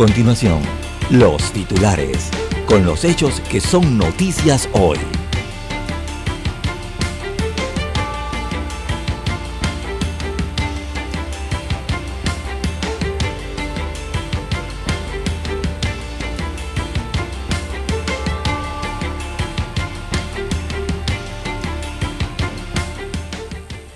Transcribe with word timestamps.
Continuación, 0.00 0.62
los 1.10 1.52
titulares, 1.52 2.30
con 2.64 2.86
los 2.86 3.04
hechos 3.04 3.38
que 3.50 3.60
son 3.60 3.98
noticias 3.98 4.66
hoy. 4.72 4.96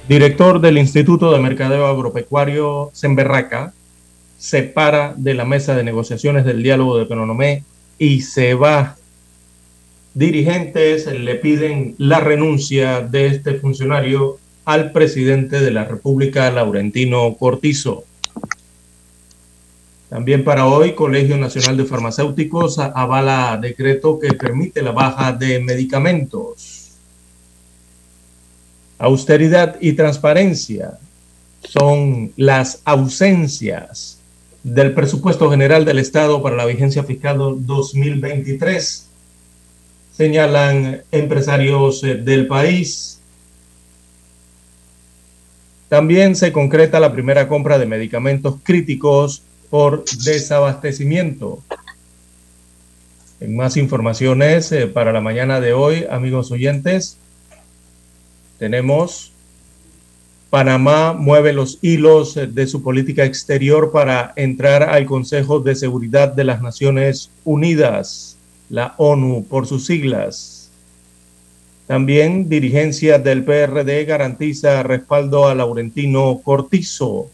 Director 0.06 0.60
del 0.60 0.76
Instituto 0.76 1.32
de 1.32 1.38
Mercadeo 1.38 1.86
Agropecuario 1.86 2.90
Semberraca 2.92 3.72
se 4.44 4.62
para 4.62 5.14
de 5.16 5.32
la 5.32 5.46
mesa 5.46 5.74
de 5.74 5.82
negociaciones 5.82 6.44
del 6.44 6.62
diálogo 6.62 6.98
de 6.98 7.06
Penonomé 7.06 7.64
y 7.98 8.20
se 8.20 8.52
va. 8.52 8.94
Dirigentes 10.12 11.06
le 11.06 11.36
piden 11.36 11.94
la 11.96 12.20
renuncia 12.20 13.00
de 13.00 13.28
este 13.28 13.54
funcionario 13.54 14.38
al 14.66 14.92
presidente 14.92 15.60
de 15.60 15.70
la 15.70 15.86
República, 15.86 16.50
Laurentino 16.50 17.34
Cortizo. 17.38 18.04
También 20.10 20.44
para 20.44 20.66
hoy, 20.66 20.92
Colegio 20.92 21.38
Nacional 21.38 21.78
de 21.78 21.86
Farmacéuticos 21.86 22.78
avala 22.78 23.58
decreto 23.58 24.18
que 24.18 24.34
permite 24.34 24.82
la 24.82 24.92
baja 24.92 25.32
de 25.32 25.58
medicamentos. 25.60 26.90
Austeridad 28.98 29.78
y 29.80 29.94
transparencia 29.94 30.98
son 31.62 32.30
las 32.36 32.82
ausencias 32.84 34.20
del 34.64 34.94
presupuesto 34.94 35.50
general 35.50 35.84
del 35.84 35.98
Estado 35.98 36.42
para 36.42 36.56
la 36.56 36.64
vigencia 36.64 37.04
fiscal 37.04 37.36
2023, 37.38 39.08
señalan 40.16 41.02
empresarios 41.12 42.02
eh, 42.02 42.14
del 42.14 42.46
país. 42.46 43.20
También 45.90 46.34
se 46.34 46.50
concreta 46.50 46.98
la 46.98 47.12
primera 47.12 47.46
compra 47.46 47.78
de 47.78 47.84
medicamentos 47.86 48.56
críticos 48.62 49.42
por 49.68 50.04
desabastecimiento. 50.24 51.62
En 53.40 53.54
más 53.54 53.76
informaciones 53.76 54.72
eh, 54.72 54.86
para 54.86 55.12
la 55.12 55.20
mañana 55.20 55.60
de 55.60 55.74
hoy, 55.74 56.06
amigos 56.10 56.50
oyentes, 56.50 57.18
tenemos 58.58 59.33
Panamá 60.54 61.14
mueve 61.14 61.52
los 61.52 61.80
hilos 61.82 62.36
de 62.36 62.68
su 62.68 62.80
política 62.80 63.24
exterior 63.24 63.90
para 63.90 64.32
entrar 64.36 64.84
al 64.84 65.04
Consejo 65.04 65.58
de 65.58 65.74
Seguridad 65.74 66.28
de 66.28 66.44
las 66.44 66.62
Naciones 66.62 67.32
Unidas, 67.42 68.36
la 68.68 68.94
ONU 68.98 69.46
por 69.50 69.66
sus 69.66 69.84
siglas. 69.84 70.70
También 71.88 72.48
dirigencia 72.48 73.18
del 73.18 73.42
PRD 73.42 74.04
garantiza 74.04 74.84
respaldo 74.84 75.48
a 75.48 75.56
Laurentino 75.56 76.40
Cortizo. 76.44 77.28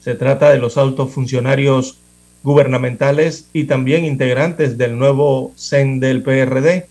Se 0.00 0.16
trata 0.16 0.50
de 0.50 0.58
los 0.58 0.76
altos 0.76 1.12
funcionarios 1.12 1.98
gubernamentales 2.42 3.46
y 3.52 3.66
también 3.66 4.04
integrantes 4.04 4.76
del 4.76 4.98
nuevo 4.98 5.52
CEN 5.56 6.00
del 6.00 6.24
PRD 6.24 6.88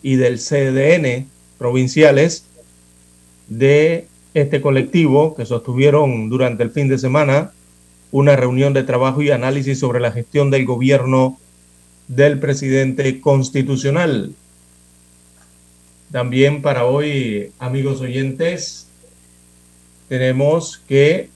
y 0.00 0.14
del 0.14 0.38
CDN 0.38 1.26
provinciales 1.58 2.44
de 3.48 4.06
este 4.34 4.60
colectivo 4.60 5.34
que 5.34 5.46
sostuvieron 5.46 6.28
durante 6.28 6.64
el 6.64 6.70
fin 6.70 6.88
de 6.88 6.98
semana 6.98 7.52
una 8.10 8.36
reunión 8.36 8.74
de 8.74 8.82
trabajo 8.82 9.22
y 9.22 9.30
análisis 9.30 9.78
sobre 9.78 10.00
la 10.00 10.12
gestión 10.12 10.50
del 10.50 10.66
gobierno 10.66 11.38
del 12.08 12.38
presidente 12.38 13.20
constitucional. 13.20 14.34
También 16.12 16.62
para 16.62 16.84
hoy, 16.84 17.50
amigos 17.58 18.00
oyentes, 18.00 18.88
tenemos 20.08 20.78
que 20.86 21.30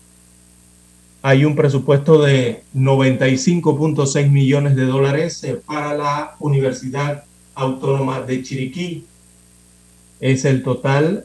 hay 1.22 1.44
un 1.44 1.56
presupuesto 1.56 2.22
de 2.22 2.62
95.6 2.76 4.30
millones 4.30 4.76
de 4.76 4.84
dólares 4.84 5.42
eh, 5.42 5.60
para 5.66 5.94
la 5.94 6.36
Universidad 6.38 7.24
Autónoma 7.54 8.22
de 8.22 8.42
Chiriquí. 8.42 9.04
Es 10.20 10.44
el 10.44 10.62
total 10.62 11.24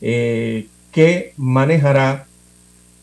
eh, 0.00 0.68
que 0.96 1.34
manejará 1.36 2.26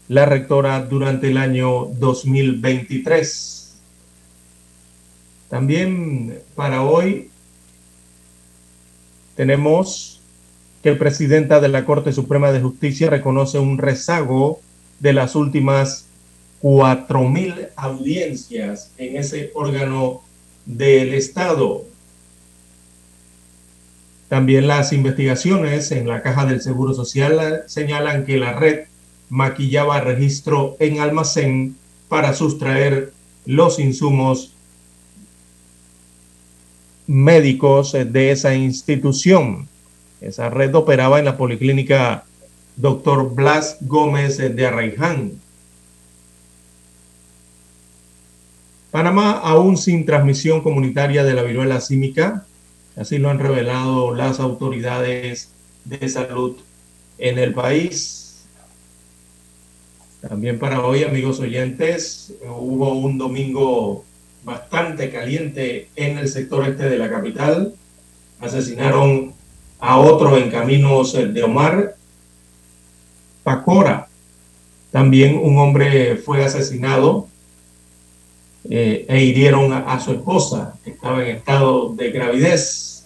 la 0.07 0.25
rectora 0.25 0.83
durante 0.83 1.27
el 1.29 1.37
año 1.37 1.85
2023. 1.99 3.75
También 5.47 6.39
para 6.55 6.81
hoy 6.81 7.29
tenemos 9.35 10.21
que 10.81 10.89
el 10.89 10.97
presidenta 10.97 11.61
de 11.61 11.67
la 11.67 11.85
Corte 11.85 12.13
Suprema 12.13 12.51
de 12.51 12.61
Justicia 12.61 13.11
reconoce 13.11 13.59
un 13.59 13.77
rezago 13.77 14.59
de 14.99 15.13
las 15.13 15.35
últimas 15.35 16.07
4.000 16.63 17.69
audiencias 17.75 18.89
en 18.97 19.17
ese 19.17 19.51
órgano 19.53 20.23
del 20.65 21.13
Estado. 21.13 21.85
También 24.33 24.65
las 24.65 24.93
investigaciones 24.93 25.91
en 25.91 26.07
la 26.07 26.23
caja 26.23 26.47
del 26.47 26.59
Seguro 26.59 26.95
Social 26.95 27.65
señalan 27.67 28.25
que 28.25 28.37
la 28.37 28.53
red 28.53 28.85
maquillaba 29.29 30.01
registro 30.01 30.75
en 30.79 30.99
almacén 30.99 31.75
para 32.09 32.33
sustraer 32.33 33.13
los 33.45 33.77
insumos 33.77 34.51
médicos 37.05 37.91
de 37.91 38.31
esa 38.31 38.55
institución. 38.55 39.69
Esa 40.19 40.49
red 40.49 40.73
operaba 40.73 41.19
en 41.19 41.25
la 41.25 41.37
policlínica 41.37 42.25
Dr. 42.75 43.35
Blas 43.35 43.77
Gómez 43.81 44.39
de 44.39 44.65
Arraiján. 44.65 45.33
Panamá 48.89 49.33
aún 49.33 49.77
sin 49.77 50.07
transmisión 50.07 50.61
comunitaria 50.61 51.23
de 51.23 51.35
la 51.35 51.43
viruela 51.43 51.79
símica, 51.79 52.47
Así 52.95 53.17
lo 53.17 53.29
han 53.29 53.39
revelado 53.39 54.13
las 54.13 54.39
autoridades 54.39 55.49
de 55.85 56.07
salud 56.09 56.57
en 57.17 57.39
el 57.39 57.53
país. 57.53 58.45
También 60.21 60.59
para 60.59 60.85
hoy, 60.85 61.03
amigos 61.03 61.39
oyentes, 61.39 62.33
hubo 62.45 62.93
un 62.93 63.17
domingo 63.17 64.05
bastante 64.43 65.09
caliente 65.09 65.89
en 65.95 66.17
el 66.17 66.27
sector 66.27 66.67
este 66.67 66.87
de 66.87 66.97
la 66.97 67.09
capital. 67.09 67.73
Asesinaron 68.39 69.33
a 69.79 69.97
otro 69.97 70.37
en 70.37 70.51
caminos 70.51 71.13
de 71.13 71.43
Omar. 71.43 71.95
Pacora. 73.43 74.07
También 74.91 75.37
un 75.37 75.57
hombre 75.57 76.15
fue 76.17 76.45
asesinado 76.45 77.27
eh, 78.69 79.05
e 79.09 79.23
hirieron 79.23 79.73
a, 79.73 79.99
su 79.99 80.13
esposa, 80.13 80.75
que 80.83 80.91
estaba 80.91 81.23
en 81.23 81.35
estado 81.35 81.93
de 81.95 82.11
gravidez. 82.11 83.05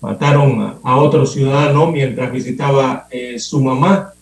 Mataron 0.00 0.78
a, 0.82 0.96
otro 0.96 1.26
ciudadano 1.26 1.90
mientras 1.90 2.32
visitaba 2.32 3.06
eh, 3.10 3.38
su 3.38 3.62
mamá. 3.62 4.12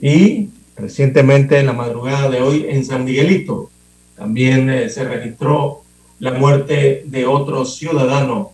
Y 0.00 0.48
recientemente, 0.76 1.58
en 1.58 1.66
la 1.66 1.72
madrugada 1.72 2.30
de 2.30 2.40
hoy, 2.40 2.66
en 2.68 2.84
San 2.84 3.04
Miguelito, 3.04 3.70
también 4.16 4.70
eh, 4.70 4.88
se 4.88 5.04
registró 5.04 5.82
la 6.18 6.32
muerte 6.32 7.02
de 7.06 7.26
otro 7.26 7.64
ciudadano 7.64 8.52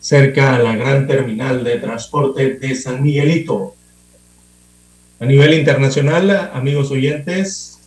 cerca 0.00 0.56
a 0.56 0.58
la 0.58 0.76
gran 0.76 1.06
terminal 1.06 1.62
de 1.62 1.78
transporte 1.78 2.54
de 2.54 2.74
San 2.74 3.02
Miguelito. 3.02 3.74
A 5.18 5.26
nivel 5.26 5.54
internacional, 5.54 6.50
amigos 6.54 6.90
oyentes, 6.90 7.79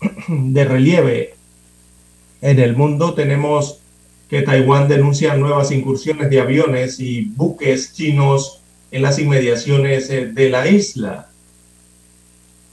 de 0.28 0.64
relieve 0.64 1.38
en 2.40 2.60
el 2.60 2.76
mundo 2.76 3.14
tenemos 3.14 3.80
que 4.28 4.42
Taiwán 4.42 4.88
denuncia 4.88 5.34
nuevas 5.36 5.72
incursiones 5.72 6.30
de 6.30 6.40
aviones 6.40 7.00
y 7.00 7.24
buques 7.24 7.94
chinos 7.94 8.60
en 8.90 9.02
las 9.02 9.18
inmediaciones 9.18 10.10
eh, 10.10 10.26
de 10.26 10.50
la 10.50 10.68
isla. 10.68 11.30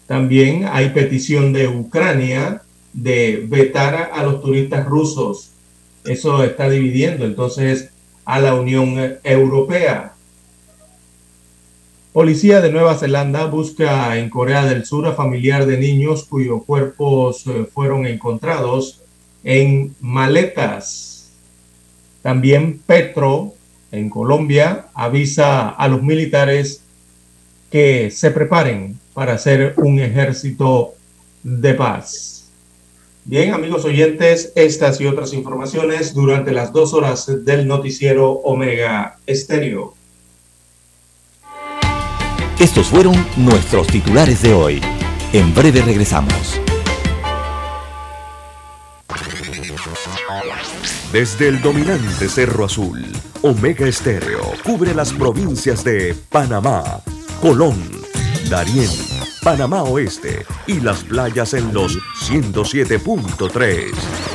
También 0.06 0.68
hay 0.72 0.90
petición 0.90 1.52
de 1.52 1.68
Ucrania 1.68 2.62
de 2.94 3.44
vetar 3.48 4.12
a 4.14 4.24
los 4.24 4.42
turistas 4.42 4.86
rusos. 4.86 5.52
Eso 6.04 6.44
está 6.44 6.70
dividiendo 6.70 7.26
entonces 7.26 7.90
a 8.26 8.40
la 8.40 8.54
Unión 8.54 9.18
Europea. 9.24 10.15
Policía 12.16 12.62
de 12.62 12.72
Nueva 12.72 12.96
Zelanda 12.96 13.46
busca 13.48 14.18
en 14.18 14.30
Corea 14.30 14.66
del 14.66 14.86
Sur 14.86 15.06
a 15.06 15.16
familiar 15.16 15.66
de 15.66 15.78
niños 15.78 16.24
cuyos 16.24 16.64
cuerpos 16.64 17.46
eh, 17.46 17.68
fueron 17.70 18.08
encontrados 18.08 19.02
en 19.44 19.94
maletas. 20.00 21.34
También 22.22 22.80
Petro, 22.86 23.54
en 23.92 24.10
Colombia, 24.10 24.86
avisa 24.94 25.68
a 25.68 25.90
los 25.90 26.04
militares 26.04 26.84
que 27.70 28.10
se 28.12 28.32
preparen 28.32 28.98
para 29.14 29.34
hacer 29.34 29.74
un 29.76 30.00
ejército 30.00 30.94
de 31.44 31.74
paz. 31.74 32.50
Bien, 33.26 33.54
amigos 33.54 33.84
oyentes, 33.84 34.54
estas 34.56 35.02
y 35.02 35.06
otras 35.06 35.34
informaciones 35.34 36.14
durante 36.14 36.54
las 36.54 36.72
dos 36.72 36.94
horas 36.94 37.30
del 37.44 37.68
noticiero 37.68 38.32
Omega 38.32 39.18
Estéreo. 39.28 39.96
Estos 42.60 42.88
fueron 42.88 43.14
nuestros 43.36 43.88
titulares 43.88 44.42
de 44.42 44.54
hoy. 44.54 44.82
En 45.34 45.54
breve 45.54 45.82
regresamos. 45.82 46.62
Desde 51.12 51.50
el 51.50 51.62
dominante 51.62 52.30
Cerro 52.30 52.66
Azul, 52.66 53.06
Omega 53.42 53.88
Estéreo 53.88 54.54
cubre 54.64 54.96
las 54.96 55.12
provincias 55.12 55.84
de 55.84 56.16
Panamá, 56.30 57.02
Colón, 57.42 57.78
Darién, 58.50 58.90
Panamá 59.44 59.84
Oeste 59.84 60.46
y 60.66 60.80
las 60.80 61.04
playas 61.04 61.54
en 61.54 61.74
los 61.74 61.98
107.3. 62.30 64.35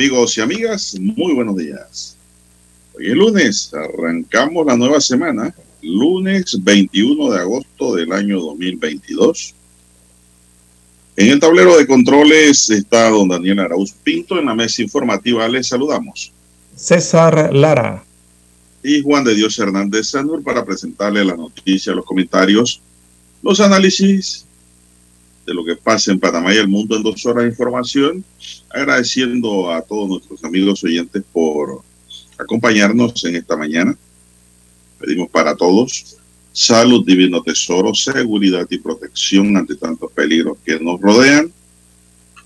Amigos 0.00 0.38
y 0.38 0.40
amigas, 0.40 0.96
muy 0.98 1.34
buenos 1.34 1.56
días. 1.56 2.16
Hoy 2.94 3.08
es 3.08 3.14
lunes, 3.14 3.70
arrancamos 3.74 4.64
la 4.64 4.74
nueva 4.74 4.98
semana, 4.98 5.54
lunes 5.82 6.56
21 6.64 7.30
de 7.30 7.38
agosto 7.38 7.94
del 7.96 8.10
año 8.10 8.40
2022. 8.40 9.54
En 11.16 11.28
el 11.28 11.38
tablero 11.38 11.76
de 11.76 11.86
controles 11.86 12.70
está 12.70 13.10
don 13.10 13.28
Daniel 13.28 13.58
Arauz 13.58 13.92
Pinto, 13.92 14.38
en 14.38 14.46
la 14.46 14.54
mesa 14.54 14.80
informativa 14.80 15.46
les 15.46 15.68
saludamos. 15.68 16.32
César 16.74 17.54
Lara. 17.54 18.02
Y 18.82 19.02
Juan 19.02 19.24
de 19.24 19.34
Dios 19.34 19.58
Hernández 19.58 20.06
Sanur 20.06 20.42
para 20.42 20.64
presentarle 20.64 21.22
la 21.26 21.36
noticia, 21.36 21.92
los 21.92 22.06
comentarios, 22.06 22.80
los 23.42 23.60
análisis 23.60 24.46
de 25.50 25.54
lo 25.54 25.64
que 25.64 25.74
pasa 25.74 26.12
en 26.12 26.20
Panamá 26.20 26.54
y 26.54 26.58
el 26.58 26.68
mundo 26.68 26.96
en 26.96 27.02
dos 27.02 27.26
horas 27.26 27.42
de 27.42 27.50
información. 27.50 28.24
Agradeciendo 28.68 29.72
a 29.72 29.82
todos 29.82 30.08
nuestros 30.08 30.44
amigos 30.44 30.84
oyentes 30.84 31.24
por 31.32 31.82
acompañarnos 32.38 33.24
en 33.24 33.34
esta 33.34 33.56
mañana. 33.56 33.96
Pedimos 35.00 35.28
para 35.28 35.56
todos 35.56 36.16
salud, 36.52 37.04
divino 37.04 37.42
tesoro, 37.42 37.92
seguridad 37.94 38.64
y 38.70 38.78
protección 38.78 39.56
ante 39.56 39.74
tantos 39.74 40.12
peligros 40.12 40.56
que 40.64 40.78
nos 40.78 41.00
rodean, 41.00 41.52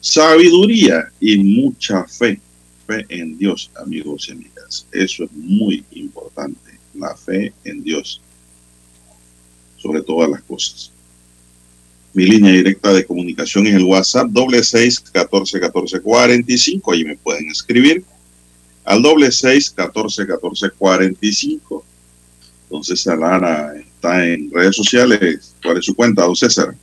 sabiduría 0.01 1.13
y 1.21 1.37
mucha 1.37 2.05
fe. 2.05 2.41
Fe 2.87 3.05
en 3.11 3.37
Dios, 3.37 3.71
amigos 3.77 4.29
y 4.29 4.33
amigas. 4.33 4.87
Eso 4.93 5.25
es 5.25 5.33
muy 5.33 5.85
importante, 5.93 6.79
la 6.95 7.15
fe 7.15 7.53
en 7.65 7.83
Dios, 7.83 8.23
sobre 9.77 10.01
todas 10.01 10.31
las 10.31 10.43
cosas. 10.43 10.94
Mi 12.15 12.27
línea 12.27 12.53
directa 12.53 12.93
de 12.93 13.05
comunicación 13.05 13.67
es 13.67 13.75
el 13.75 13.83
WhatsApp 13.83 14.29
doble 14.29 14.63
seis 14.63 15.01
catorce 15.01 15.59
catorce 15.59 16.01
cuarenta 16.01 16.53
y 16.53 16.57
cinco. 16.57 16.93
Ahí 16.93 17.05
me 17.05 17.17
pueden 17.17 17.51
escribir 17.51 18.05
al 18.85 19.03
doble 19.03 19.33
seis 19.33 19.69
catorce 19.69 20.25
catorce 20.25 20.71
cuarenta 20.71 21.19
y 21.27 21.33
cinco. 21.33 21.85
Don 22.71 22.85
César 22.85 23.19
Lara 23.19 23.75
está 23.77 24.25
en 24.25 24.49
redes 24.53 24.77
sociales. 24.77 25.57
¿Cuál 25.61 25.79
es 25.79 25.85
su 25.87 25.97
cuenta, 25.97 26.23
don 26.23 26.37
César? 26.37 26.77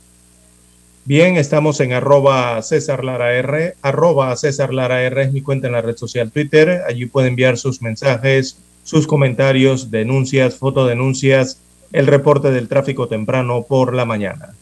Bien, 1.06 1.38
estamos 1.38 1.80
en 1.80 1.94
arroba 1.94 2.60
César 2.60 3.02
Lara 3.02 3.32
R. 3.32 3.74
Arroba 3.80 4.36
César 4.36 4.74
Lara 4.74 5.02
R 5.02 5.22
es 5.22 5.32
mi 5.32 5.40
cuenta 5.40 5.66
en 5.66 5.72
la 5.72 5.80
red 5.80 5.96
social 5.96 6.30
Twitter. 6.30 6.82
Allí 6.86 7.06
puede 7.06 7.28
enviar 7.28 7.56
sus 7.56 7.80
mensajes, 7.80 8.58
sus 8.84 9.06
comentarios, 9.06 9.90
denuncias, 9.90 10.56
fotodenuncias, 10.56 11.58
el 11.92 12.06
reporte 12.06 12.50
del 12.50 12.68
tráfico 12.68 13.08
temprano 13.08 13.64
por 13.66 13.94
la 13.94 14.04
mañana 14.04 14.54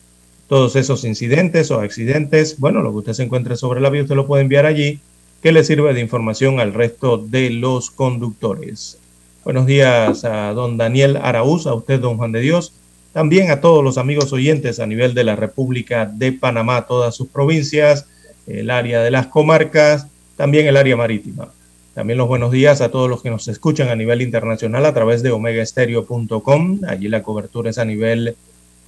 todos 0.50 0.74
esos 0.74 1.04
incidentes 1.04 1.70
o 1.70 1.78
accidentes, 1.78 2.58
bueno, 2.58 2.82
lo 2.82 2.90
que 2.90 2.96
usted 2.98 3.12
se 3.12 3.22
encuentre 3.22 3.54
sobre 3.54 3.80
la 3.80 3.88
vía, 3.88 4.02
usted 4.02 4.16
lo 4.16 4.26
puede 4.26 4.42
enviar 4.42 4.66
allí, 4.66 4.98
que 5.44 5.52
le 5.52 5.62
sirve 5.62 5.94
de 5.94 6.00
información 6.00 6.58
al 6.58 6.74
resto 6.74 7.18
de 7.18 7.50
los 7.50 7.92
conductores. 7.92 8.98
Buenos 9.44 9.66
días 9.66 10.24
a 10.24 10.52
don 10.52 10.76
Daniel 10.76 11.18
Araúz, 11.22 11.68
a 11.68 11.74
usted, 11.74 12.00
don 12.00 12.16
Juan 12.16 12.32
de 12.32 12.40
Dios, 12.40 12.72
también 13.12 13.52
a 13.52 13.60
todos 13.60 13.84
los 13.84 13.96
amigos 13.96 14.32
oyentes 14.32 14.80
a 14.80 14.88
nivel 14.88 15.14
de 15.14 15.22
la 15.22 15.36
República 15.36 16.04
de 16.04 16.32
Panamá, 16.32 16.84
todas 16.84 17.14
sus 17.14 17.28
provincias, 17.28 18.06
el 18.48 18.70
área 18.70 19.02
de 19.02 19.12
las 19.12 19.28
comarcas, 19.28 20.08
también 20.36 20.66
el 20.66 20.76
área 20.76 20.96
marítima. 20.96 21.52
También 21.94 22.18
los 22.18 22.26
buenos 22.26 22.50
días 22.50 22.80
a 22.80 22.90
todos 22.90 23.08
los 23.08 23.22
que 23.22 23.30
nos 23.30 23.46
escuchan 23.46 23.88
a 23.88 23.94
nivel 23.94 24.20
internacional 24.20 24.84
a 24.84 24.94
través 24.94 25.22
de 25.22 25.30
omegaestereo.com. 25.30 26.80
Allí 26.88 27.06
la 27.06 27.22
cobertura 27.22 27.70
es 27.70 27.78
a 27.78 27.84
nivel 27.84 28.34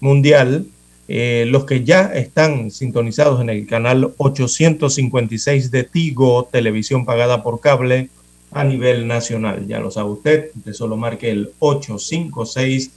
mundial 0.01 0.67
eh, 1.09 1.45
los 1.49 1.65
que 1.65 1.85
ya 1.85 2.05
están 2.15 2.71
sintonizados 2.71 3.41
en 3.41 3.51
el 3.51 3.67
canal 3.67 4.13
856 4.17 5.71
de 5.71 5.85
Tigo, 5.85 6.49
televisión 6.51 7.05
pagada 7.05 7.43
por 7.43 7.61
cable, 7.61 8.09
a 8.53 8.65
nivel 8.65 9.07
nacional. 9.07 9.67
Ya 9.67 9.81
lo 9.81 9.91
sabe 9.91 10.11
usted, 10.11 10.51
usted 10.57 10.73
solo 10.73 10.97
marque 10.97 11.31
el 11.31 11.51
856 11.59 12.91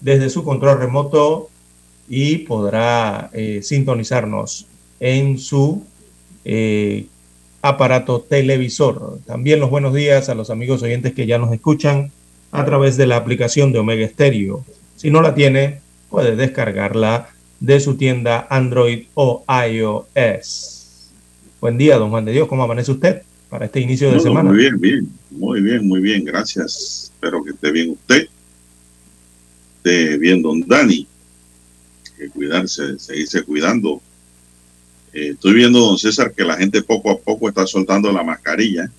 desde 0.00 0.30
su 0.30 0.44
control 0.44 0.78
remoto 0.78 1.48
y 2.08 2.38
podrá 2.38 3.30
eh, 3.32 3.60
sintonizarnos 3.62 4.66
en 4.98 5.38
su 5.38 5.84
eh, 6.44 7.06
aparato 7.62 8.20
televisor. 8.20 9.20
También 9.26 9.60
los 9.60 9.70
buenos 9.70 9.94
días 9.94 10.28
a 10.28 10.34
los 10.34 10.50
amigos 10.50 10.82
oyentes 10.82 11.14
que 11.14 11.26
ya 11.26 11.38
nos 11.38 11.52
escuchan 11.52 12.10
a 12.52 12.64
través 12.64 12.96
de 12.96 13.06
la 13.06 13.16
aplicación 13.16 13.72
de 13.72 13.78
Omega 13.78 14.08
Stereo. 14.08 14.64
Si 14.96 15.10
no 15.10 15.22
la 15.22 15.34
tiene, 15.34 15.80
puede 16.08 16.36
descargarla 16.36 17.28
de 17.60 17.78
su 17.78 17.96
tienda 17.96 18.46
Android 18.50 19.06
o 19.14 19.44
iOS. 19.68 21.10
Buen 21.60 21.76
día, 21.76 21.98
don 21.98 22.10
Juan 22.10 22.24
de 22.24 22.32
Dios, 22.32 22.48
¿cómo 22.48 22.62
amanece 22.62 22.90
usted 22.90 23.22
para 23.50 23.66
este 23.66 23.80
inicio 23.80 24.10
de 24.10 24.18
semana? 24.18 24.50
Muy 24.50 24.58
bien, 24.58 24.80
bien, 24.80 25.08
muy 25.30 25.60
bien, 25.60 25.86
muy 25.86 26.00
bien, 26.00 26.24
gracias. 26.24 27.12
Espero 27.14 27.44
que 27.44 27.50
esté 27.50 27.70
bien 27.70 27.90
usted. 27.90 28.26
Esté 29.76 30.16
bien, 30.16 30.40
don 30.40 30.66
Dani. 30.66 31.06
Que 32.16 32.30
cuidarse, 32.30 32.98
seguirse 32.98 33.42
cuidando. 33.42 34.00
Eh, 35.12 35.30
estoy 35.30 35.52
viendo, 35.52 35.80
don 35.80 35.98
César, 35.98 36.32
que 36.32 36.44
la 36.44 36.56
gente 36.56 36.82
poco 36.82 37.10
a 37.10 37.18
poco 37.18 37.48
está 37.48 37.66
soltando 37.66 38.10
la 38.10 38.22
mascarilla. 38.22 38.90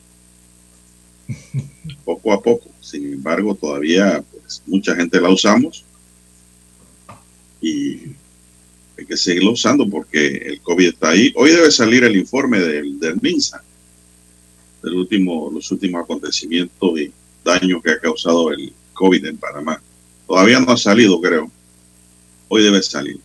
poco 2.05 2.31
a 2.31 2.41
poco. 2.41 2.69
Sin 2.79 3.13
embargo, 3.13 3.55
todavía 3.55 4.23
pues, 4.31 4.61
mucha 4.67 4.95
gente 4.95 5.19
la 5.19 5.29
usamos 5.29 5.83
y 7.59 8.15
hay 9.01 9.07
que 9.07 9.17
seguirlo 9.17 9.51
usando 9.51 9.87
porque 9.89 10.27
el 10.27 10.61
COVID 10.61 10.89
está 10.89 11.09
ahí. 11.09 11.33
Hoy 11.35 11.51
debe 11.51 11.71
salir 11.71 12.03
el 12.03 12.15
informe 12.15 12.59
del, 12.59 12.99
del 12.99 13.19
MINSA, 13.19 13.63
del 14.83 14.93
último, 14.93 15.49
los 15.51 15.71
últimos 15.71 16.03
acontecimientos 16.03 16.99
y 16.99 17.11
daños 17.43 17.81
que 17.83 17.91
ha 17.91 17.99
causado 17.99 18.51
el 18.51 18.71
COVID 18.93 19.25
en 19.25 19.37
Panamá. 19.37 19.81
Todavía 20.27 20.59
no 20.59 20.71
ha 20.71 20.77
salido, 20.77 21.19
creo. 21.19 21.51
Hoy 22.47 22.63
debe 22.63 22.81
salir. 22.83 23.19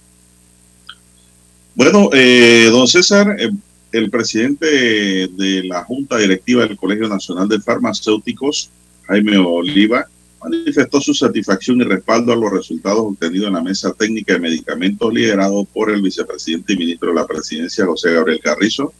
Bueno, 1.74 2.08
eh, 2.12 2.68
don 2.70 2.88
César, 2.88 3.36
eh, 3.38 3.50
el 3.92 4.10
presidente 4.10 4.66
de 4.66 5.62
la 5.64 5.84
Junta 5.84 6.16
Directiva 6.16 6.66
del 6.66 6.76
Colegio 6.76 7.06
Nacional 7.08 7.48
de 7.48 7.60
Farmacéuticos, 7.60 8.70
Jaime 9.02 9.36
Oliva, 9.36 10.06
manifestó 10.48 11.00
su 11.00 11.12
satisfacción 11.12 11.80
y 11.80 11.84
respaldo 11.84 12.32
a 12.32 12.36
los 12.36 12.52
resultados 12.52 13.00
obtenidos 13.00 13.48
en 13.48 13.54
la 13.54 13.62
mesa 13.62 13.92
técnica 13.92 14.34
de 14.34 14.40
medicamentos 14.40 15.12
liderado 15.12 15.64
por 15.64 15.90
el 15.90 16.02
vicepresidente 16.02 16.74
y 16.74 16.76
ministro 16.76 17.08
de 17.08 17.16
la 17.16 17.26
presidencia, 17.26 17.84
José 17.84 18.12
Gabriel 18.12 18.40
Carrizo. 18.40 18.92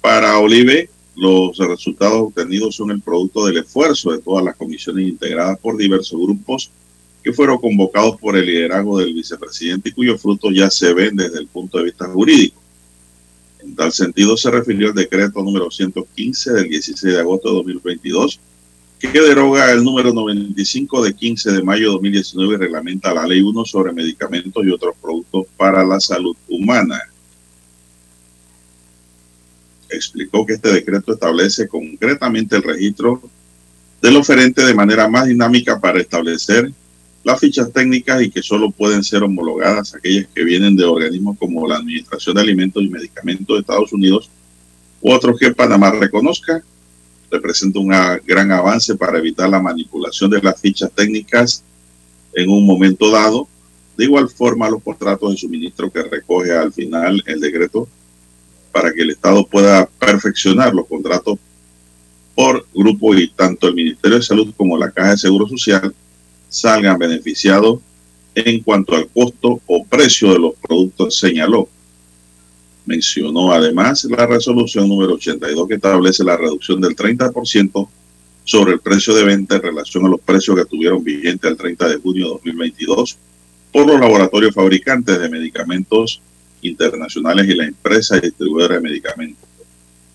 Para 0.00 0.38
Olive, 0.38 0.90
los 1.16 1.58
resultados 1.58 2.18
obtenidos 2.18 2.76
son 2.76 2.92
el 2.92 3.00
producto 3.00 3.46
del 3.46 3.58
esfuerzo 3.58 4.12
de 4.12 4.20
todas 4.20 4.44
las 4.44 4.56
comisiones 4.56 5.08
integradas 5.08 5.58
por 5.58 5.76
diversos 5.76 6.20
grupos 6.20 6.70
que 7.24 7.32
fueron 7.32 7.58
convocados 7.58 8.16
por 8.20 8.36
el 8.36 8.46
liderazgo 8.46 9.00
del 9.00 9.14
vicepresidente 9.14 9.88
y 9.88 9.92
cuyos 9.92 10.22
frutos 10.22 10.52
ya 10.54 10.70
se 10.70 10.94
ven 10.94 11.16
desde 11.16 11.40
el 11.40 11.48
punto 11.48 11.78
de 11.78 11.84
vista 11.84 12.06
jurídico. 12.06 12.62
En 13.58 13.74
tal 13.74 13.92
sentido, 13.92 14.36
se 14.36 14.52
refirió 14.52 14.88
al 14.88 14.94
decreto 14.94 15.42
número 15.42 15.68
115 15.68 16.52
del 16.52 16.68
16 16.68 17.14
de 17.14 17.20
agosto 17.20 17.48
de 17.48 17.54
2022, 17.56 18.38
que 18.98 19.20
deroga 19.20 19.70
el 19.70 19.84
número 19.84 20.12
95 20.12 21.04
de 21.04 21.14
15 21.14 21.52
de 21.52 21.62
mayo 21.62 21.86
de 21.86 21.92
2019 21.92 22.54
y 22.54 22.56
reglamenta 22.56 23.14
la 23.14 23.26
ley 23.26 23.40
1 23.40 23.64
sobre 23.64 23.92
medicamentos 23.92 24.64
y 24.64 24.70
otros 24.70 24.96
productos 25.00 25.46
para 25.56 25.84
la 25.84 26.00
salud 26.00 26.36
humana. 26.48 27.00
Explicó 29.88 30.44
que 30.44 30.54
este 30.54 30.72
decreto 30.72 31.12
establece 31.12 31.68
concretamente 31.68 32.56
el 32.56 32.62
registro 32.62 33.22
del 34.02 34.16
oferente 34.16 34.64
de 34.64 34.74
manera 34.74 35.08
más 35.08 35.26
dinámica 35.26 35.80
para 35.80 36.00
establecer 36.00 36.72
las 37.24 37.40
fichas 37.40 37.72
técnicas 37.72 38.22
y 38.22 38.30
que 38.30 38.42
solo 38.42 38.70
pueden 38.70 39.04
ser 39.04 39.22
homologadas 39.22 39.94
aquellas 39.94 40.26
que 40.34 40.44
vienen 40.44 40.76
de 40.76 40.84
organismos 40.84 41.36
como 41.38 41.66
la 41.66 41.76
Administración 41.76 42.34
de 42.34 42.42
Alimentos 42.42 42.82
y 42.82 42.88
Medicamentos 42.88 43.56
de 43.56 43.60
Estados 43.60 43.92
Unidos 43.92 44.30
u 45.00 45.12
otros 45.12 45.38
que 45.38 45.52
Panamá 45.52 45.90
reconozca. 45.92 46.62
Representa 47.30 47.78
un 47.78 47.92
gran 48.26 48.50
avance 48.52 48.94
para 48.96 49.18
evitar 49.18 49.48
la 49.48 49.60
manipulación 49.60 50.30
de 50.30 50.40
las 50.40 50.60
fichas 50.60 50.90
técnicas 50.94 51.62
en 52.34 52.50
un 52.50 52.64
momento 52.64 53.10
dado. 53.10 53.48
De 53.96 54.04
igual 54.04 54.28
forma, 54.28 54.70
los 54.70 54.82
contratos 54.82 55.30
de 55.30 55.36
suministro 55.36 55.90
que 55.90 56.02
recoge 56.02 56.52
al 56.52 56.72
final 56.72 57.22
el 57.26 57.40
decreto 57.40 57.88
para 58.72 58.92
que 58.92 59.02
el 59.02 59.10
Estado 59.10 59.44
pueda 59.46 59.86
perfeccionar 59.86 60.74
los 60.74 60.86
contratos 60.86 61.38
por 62.34 62.66
grupo 62.72 63.14
y 63.14 63.28
tanto 63.30 63.66
el 63.66 63.74
Ministerio 63.74 64.18
de 64.18 64.22
Salud 64.22 64.54
como 64.56 64.78
la 64.78 64.92
Caja 64.92 65.10
de 65.10 65.18
Seguro 65.18 65.48
Social 65.48 65.92
salgan 66.48 66.98
beneficiados 66.98 67.80
en 68.34 68.62
cuanto 68.62 68.94
al 68.94 69.08
costo 69.08 69.60
o 69.66 69.84
precio 69.84 70.32
de 70.32 70.38
los 70.38 70.54
productos, 70.54 71.18
señaló. 71.18 71.68
Mencionó 72.88 73.52
además 73.52 74.04
la 74.04 74.26
resolución 74.26 74.88
número 74.88 75.12
82 75.12 75.68
que 75.68 75.74
establece 75.74 76.24
la 76.24 76.38
reducción 76.38 76.80
del 76.80 76.96
30% 76.96 77.86
sobre 78.44 78.72
el 78.72 78.80
precio 78.80 79.14
de 79.14 79.24
venta 79.24 79.56
en 79.56 79.62
relación 79.62 80.06
a 80.06 80.08
los 80.08 80.20
precios 80.22 80.56
que 80.56 80.64
tuvieron 80.64 81.04
vigente 81.04 81.48
el 81.48 81.58
30 81.58 81.86
de 81.86 81.96
junio 81.98 82.24
de 82.24 82.30
2022 82.30 83.18
por 83.70 83.86
los 83.86 84.00
laboratorios 84.00 84.54
fabricantes 84.54 85.20
de 85.20 85.28
medicamentos 85.28 86.22
internacionales 86.62 87.46
y 87.46 87.56
la 87.56 87.66
empresa 87.66 88.18
distribuidora 88.18 88.76
de 88.76 88.80
medicamentos. 88.80 89.46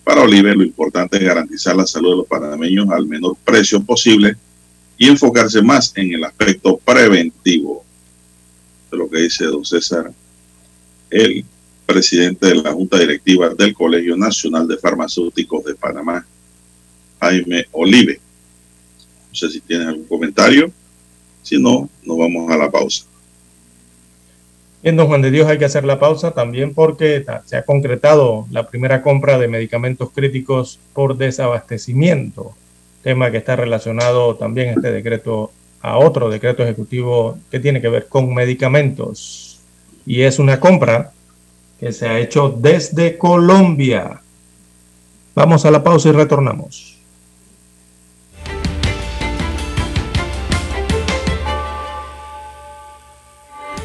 Para 0.02 0.22
Oliver, 0.22 0.56
lo 0.56 0.64
importante 0.64 1.18
es 1.18 1.22
garantizar 1.22 1.76
la 1.76 1.86
salud 1.86 2.10
de 2.10 2.16
los 2.16 2.26
panameños 2.26 2.90
al 2.90 3.06
menor 3.06 3.36
precio 3.44 3.80
posible 3.84 4.34
y 4.98 5.06
enfocarse 5.06 5.62
más 5.62 5.92
en 5.94 6.12
el 6.12 6.24
aspecto 6.24 6.76
preventivo 6.78 7.84
de 8.90 8.98
lo 8.98 9.08
que 9.08 9.18
dice 9.20 9.44
don 9.44 9.64
César, 9.64 10.12
el 11.08 11.44
presidente 11.86 12.46
de 12.46 12.56
la 12.56 12.72
Junta 12.72 12.98
Directiva 12.98 13.50
del 13.50 13.74
Colegio 13.74 14.16
Nacional 14.16 14.66
de 14.66 14.76
Farmacéuticos 14.76 15.64
de 15.64 15.74
Panamá, 15.74 16.26
Jaime 17.20 17.66
Olive. 17.72 18.20
No 19.28 19.34
sé 19.34 19.50
si 19.50 19.60
tienen 19.60 19.88
algún 19.88 20.06
comentario. 20.06 20.70
Si 21.42 21.60
no, 21.60 21.88
nos 22.02 22.18
vamos 22.18 22.50
a 22.50 22.56
la 22.56 22.70
pausa. 22.70 23.04
En 24.82 24.96
Don 24.96 25.06
Juan 25.06 25.22
de 25.22 25.30
Dios 25.30 25.48
hay 25.48 25.58
que 25.58 25.64
hacer 25.64 25.84
la 25.84 25.98
pausa 25.98 26.32
también 26.32 26.74
porque 26.74 27.24
se 27.46 27.56
ha 27.56 27.64
concretado 27.64 28.46
la 28.50 28.68
primera 28.68 29.02
compra 29.02 29.38
de 29.38 29.48
medicamentos 29.48 30.10
críticos 30.10 30.78
por 30.92 31.16
desabastecimiento 31.16 32.54
tema 33.04 33.30
que 33.30 33.36
está 33.36 33.54
relacionado 33.54 34.34
también 34.34 34.70
este 34.70 34.90
decreto 34.90 35.52
a 35.82 35.98
otro 35.98 36.30
decreto 36.30 36.62
ejecutivo 36.62 37.38
que 37.50 37.60
tiene 37.60 37.82
que 37.82 37.90
ver 37.90 38.06
con 38.08 38.34
medicamentos. 38.34 39.60
Y 40.06 40.22
es 40.22 40.38
una 40.38 40.58
compra 40.58 41.12
que 41.84 41.92
se 41.92 42.08
ha 42.08 42.18
hecho 42.18 42.48
desde 42.48 43.18
Colombia. 43.18 44.22
Vamos 45.34 45.66
a 45.66 45.70
la 45.70 45.84
pausa 45.84 46.08
y 46.08 46.12
retornamos. 46.12 46.98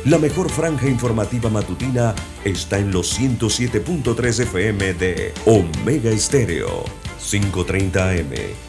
La 0.06 0.18
mejor 0.18 0.50
franja 0.50 0.88
informativa 0.88 1.50
matutina 1.50 2.16
está 2.46 2.80
en 2.80 2.94
los 2.94 3.20
107.3 3.20 4.44
FM 4.44 4.94
de 4.94 5.34
Omega 5.46 6.10
Estéreo, 6.10 6.86
530 7.20 8.12
AM 8.12 8.69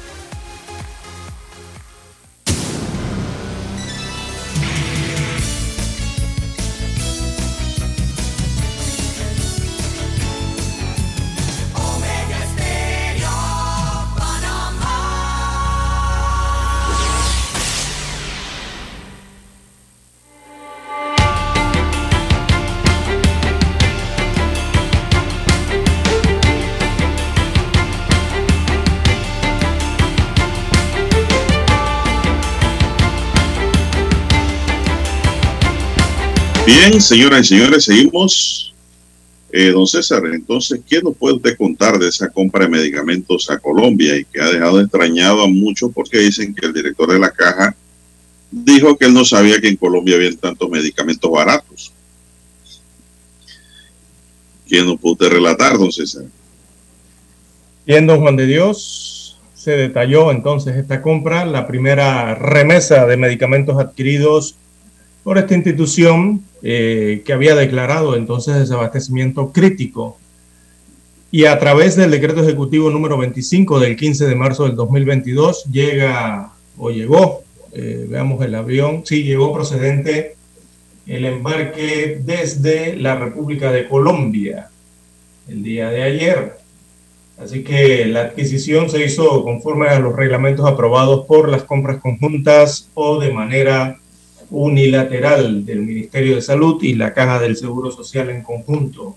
Bien, 36.73 37.01
señoras 37.01 37.41
y 37.41 37.49
señores, 37.49 37.83
seguimos. 37.83 38.73
Eh, 39.51 39.71
don 39.71 39.85
César, 39.85 40.23
entonces, 40.33 40.79
¿qué 40.87 41.01
nos 41.01 41.17
puede 41.17 41.57
contar 41.57 41.99
de 41.99 42.07
esa 42.07 42.29
compra 42.29 42.63
de 42.63 42.71
medicamentos 42.71 43.51
a 43.51 43.59
Colombia 43.59 44.15
y 44.15 44.23
que 44.23 44.39
ha 44.39 44.49
dejado 44.49 44.79
extrañado 44.79 45.43
a 45.43 45.47
muchos 45.49 45.91
porque 45.93 46.19
dicen 46.19 46.55
que 46.55 46.65
el 46.65 46.71
director 46.71 47.11
de 47.11 47.19
la 47.19 47.29
caja 47.29 47.75
dijo 48.49 48.97
que 48.97 49.07
él 49.07 49.13
no 49.13 49.25
sabía 49.25 49.59
que 49.59 49.67
en 49.67 49.75
Colombia 49.75 50.15
había 50.15 50.33
tantos 50.37 50.69
medicamentos 50.69 51.29
baratos? 51.29 51.91
¿Quién 54.65 54.85
nos 54.85 54.97
puede 54.97 55.29
relatar, 55.29 55.77
don 55.77 55.91
César? 55.91 56.23
Bien, 57.85 58.07
don 58.07 58.21
Juan 58.21 58.37
de 58.37 58.45
Dios, 58.45 59.37
se 59.53 59.71
detalló 59.71 60.31
entonces 60.31 60.77
esta 60.77 61.01
compra, 61.01 61.45
la 61.45 61.67
primera 61.67 62.33
remesa 62.35 63.05
de 63.07 63.17
medicamentos 63.17 63.77
adquiridos 63.77 64.55
por 65.23 65.37
esta 65.37 65.55
institución 65.55 66.43
eh, 66.63 67.21
que 67.25 67.33
había 67.33 67.55
declarado 67.55 68.15
entonces 68.15 68.57
desabastecimiento 68.57 69.51
crítico. 69.51 70.17
Y 71.29 71.45
a 71.45 71.57
través 71.59 71.95
del 71.95 72.11
decreto 72.11 72.43
ejecutivo 72.43 72.89
número 72.89 73.17
25 73.17 73.79
del 73.79 73.95
15 73.95 74.25
de 74.25 74.35
marzo 74.35 74.65
del 74.65 74.75
2022 74.75 75.65
llega 75.71 76.51
o 76.77 76.89
llegó, 76.89 77.43
eh, 77.71 78.05
veamos 78.09 78.43
el 78.43 78.55
avión, 78.55 79.03
sí, 79.05 79.23
llegó 79.23 79.53
procedente 79.53 80.35
el 81.07 81.25
embarque 81.25 82.19
desde 82.23 82.95
la 82.95 83.15
República 83.15 83.71
de 83.71 83.87
Colombia 83.87 84.69
el 85.47 85.63
día 85.63 85.89
de 85.89 86.03
ayer. 86.03 86.57
Así 87.37 87.63
que 87.63 88.05
la 88.05 88.21
adquisición 88.21 88.89
se 88.89 89.03
hizo 89.03 89.43
conforme 89.43 89.87
a 89.87 89.99
los 89.99 90.15
reglamentos 90.15 90.67
aprobados 90.67 91.25
por 91.25 91.49
las 91.49 91.63
compras 91.63 92.01
conjuntas 92.01 92.89
o 92.93 93.19
de 93.19 93.31
manera 93.31 94.00
unilateral 94.51 95.65
del 95.65 95.81
Ministerio 95.81 96.35
de 96.35 96.41
Salud 96.41 96.83
y 96.83 96.93
la 96.93 97.13
Caja 97.13 97.39
del 97.39 97.55
Seguro 97.55 97.89
Social 97.89 98.29
en 98.29 98.43
conjunto. 98.43 99.15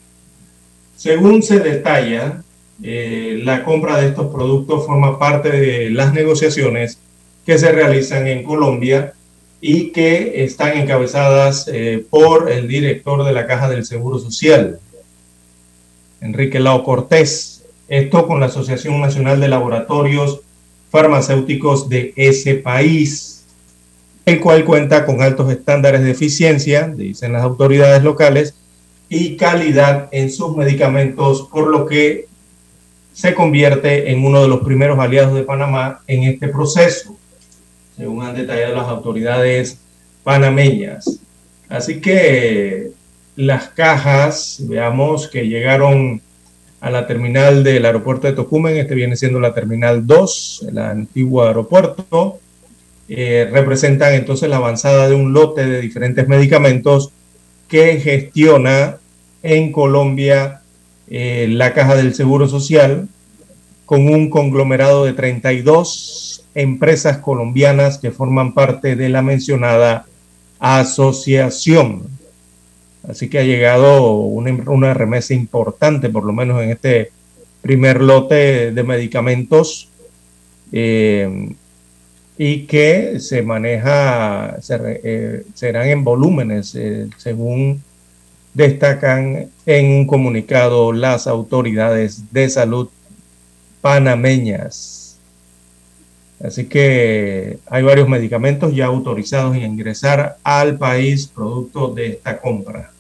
Según 0.97 1.43
se 1.43 1.59
detalla, 1.59 2.43
eh, 2.83 3.41
la 3.43 3.65
compra 3.65 4.01
de 4.01 4.09
estos 4.09 4.33
productos 4.33 4.87
forma 4.87 5.19
parte 5.19 5.51
de 5.51 5.91
las 5.91 6.15
negociaciones 6.15 6.99
que 7.45 7.59
se 7.59 7.73
realizan 7.73 8.27
en 8.27 8.45
Colombia 8.45 9.13
y 9.61 9.91
que 9.91 10.45
están 10.45 10.79
encabezadas 10.79 11.69
eh, 11.73 12.05
por 12.09 12.51
el 12.51 12.69
director 12.69 13.25
de 13.25 13.33
la 13.33 13.47
Caja 13.47 13.69
del 13.69 13.85
Seguro 13.85 14.19
Social, 14.19 14.79
Enrique 16.21 16.61
Lao 16.61 16.85
Cortés. 16.85 17.65
Esto 17.89 18.27
con 18.27 18.41
la 18.41 18.47
Asociación 18.47 19.01
Nacional 19.01 19.41
de 19.41 19.49
Laboratorios 19.49 20.41
Farmacéuticos 20.91 21.89
de 21.89 22.13
ese 22.17 22.55
país 22.55 23.34
el 24.27 24.41
cual 24.41 24.65
cuenta 24.65 25.05
con 25.05 25.23
altos 25.23 25.51
estándares 25.53 26.03
de 26.03 26.11
eficiencia, 26.11 26.89
dicen 26.89 27.33
las 27.33 27.43
autoridades 27.43 28.03
locales, 28.03 28.55
y 29.09 29.37
calidad 29.37 30.09
en 30.13 30.31
sus 30.31 30.57
medicamentos, 30.57 31.49
por 31.53 31.69
lo 31.69 31.87
que 31.87 32.27
se 33.13 33.35
convierte 33.35 34.11
en 34.11 34.25
uno 34.25 34.43
de 34.43 34.49
los 34.49 34.61
primeros 34.61 34.99
aliados 34.99 35.35
de 35.35 35.43
Panamá 35.43 36.01
en 36.07 36.25
este 36.25 36.49
proceso, 36.49 37.17
según 37.97 38.25
han 38.25 38.35
detallado 38.35 38.75
las 38.75 38.89
autoridades 38.89 39.79
panameñas. 40.25 41.21
Así 41.69 42.01
que 42.01 42.91
las 43.37 43.69
cajas, 43.69 44.59
veamos 44.61 45.29
que 45.29 45.47
llegaron 45.47 46.21
a 46.81 46.91
la 46.91 47.07
terminal 47.07 47.63
del 47.63 47.85
aeropuerto 47.85 48.27
de 48.27 48.33
Tocumen, 48.33 48.77
este 48.77 48.95
viene 48.95 49.17
siendo 49.17 49.39
la 49.39 49.55
terminal 49.55 50.07
2, 50.07 50.67
el 50.69 50.79
antiguo 50.79 51.45
aeropuerto, 51.45 52.41
eh, 53.09 53.49
representan 53.53 54.15
entonces 54.15 54.49
la 54.49 54.57
avanzada 54.57 55.09
de 55.09 55.15
un 55.15 55.33
lote 55.33 55.67
de 55.67 55.81
diferentes 55.81 56.27
medicamentos 56.27 57.13
que 57.69 58.01
gestiona 58.01 58.99
en 59.43 59.73
Colombia 59.73 60.63
eh, 61.09 61.47
la 61.51 61.75
Caja 61.75 61.97
del 61.97 62.15
Seguro 62.15 62.49
Social 62.49 63.09
con 63.85 64.09
un 64.09 64.31
conglomerado 64.31 65.05
de 65.05 65.13
32 65.13 66.47
empresas 66.55 67.19
colombianas 67.19 67.99
que 67.99 68.11
forman 68.11 68.55
parte 68.55 68.97
de 68.97 69.09
la 69.11 69.21
mencionada 69.21 70.07
asociación. 70.59 72.09
Así 73.07 73.29
que 73.29 73.39
ha 73.39 73.45
llegado 73.45 74.13
una, 74.13 74.95
remesa 74.95 75.35
importante, 75.35 76.09
por 76.09 76.25
lo 76.25 76.33
menos 76.33 76.63
en 76.63 76.71
este 76.71 77.11
primer 77.61 78.01
lote 78.01 78.73
de 78.73 78.83
medicamentos. 78.83 79.91
Eh, 80.73 81.55
y 82.37 82.67
que 82.67 83.21
se 83.21 83.43
maneja, 83.43 84.59
eh, 84.69 85.45
serán 85.55 85.89
en 85.89 86.05
volúmenes, 86.05 86.75
eh, 86.75 87.09
según 87.17 87.83
destacan 88.55 89.51
en 89.67 89.87
un 89.87 90.07
comunicado 90.07 90.93
las 90.93 91.27
autoridades 91.27 92.33
de 92.33 92.49
salud 92.49 92.89
panameñas. 93.81 95.19
Así 96.43 96.67
que 96.67 97.59
hay 97.67 97.83
varios 97.83 98.09
medicamentos 98.09 98.75
ya 98.75 98.87
autorizados 98.87 99.57
en 99.57 99.63
ingresar 99.63 100.39
al 100.43 100.79
país 100.79 101.27
producto 101.27 101.95
de 101.95 102.09
esta 102.09 102.41
compra. 102.41 102.94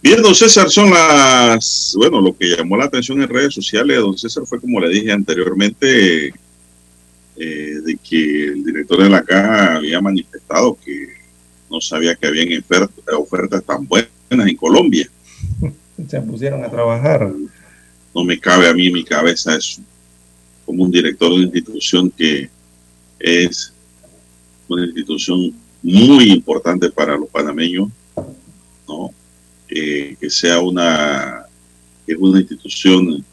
Bien, 0.00 0.22
don 0.22 0.34
César, 0.34 0.70
son 0.70 0.90
las, 0.90 1.92
bueno, 1.96 2.20
lo 2.20 2.36
que 2.36 2.56
llamó 2.56 2.76
la 2.76 2.84
atención 2.84 3.20
en 3.20 3.28
redes 3.28 3.52
sociales, 3.54 3.98
don 3.98 4.16
César, 4.16 4.44
fue 4.46 4.60
como 4.60 4.78
le 4.78 4.88
dije 4.90 5.10
anteriormente, 5.10 6.32
eh, 7.36 7.80
de 7.84 7.96
que 7.96 8.44
el 8.46 8.64
director 8.64 9.02
de 9.02 9.08
la 9.08 9.22
caja 9.22 9.76
había 9.76 10.00
manifestado 10.00 10.76
que 10.84 11.08
no 11.70 11.80
sabía 11.80 12.14
que 12.14 12.26
habían 12.26 12.64
ofertas 13.16 13.64
tan 13.64 13.86
buenas 13.86 14.08
en 14.30 14.56
Colombia. 14.56 15.08
Se 16.08 16.20
pusieron 16.20 16.64
a 16.64 16.70
trabajar. 16.70 17.32
No 18.14 18.24
me 18.24 18.38
cabe 18.38 18.68
a 18.68 18.74
mí 18.74 18.86
en 18.86 18.92
mi 18.92 19.04
cabeza 19.04 19.56
eso, 19.56 19.82
como 20.64 20.84
un 20.84 20.90
director 20.90 21.30
de 21.30 21.34
una 21.36 21.44
institución 21.44 22.10
que 22.10 22.48
es 23.18 23.72
una 24.68 24.84
institución 24.84 25.54
muy 25.82 26.30
importante 26.30 26.90
para 26.90 27.16
los 27.16 27.28
panameños, 27.28 27.88
¿no? 28.88 29.12
Eh, 29.70 30.16
que 30.18 30.30
sea 30.30 30.60
una, 30.60 31.44
una 32.18 32.40
institución 32.40 33.24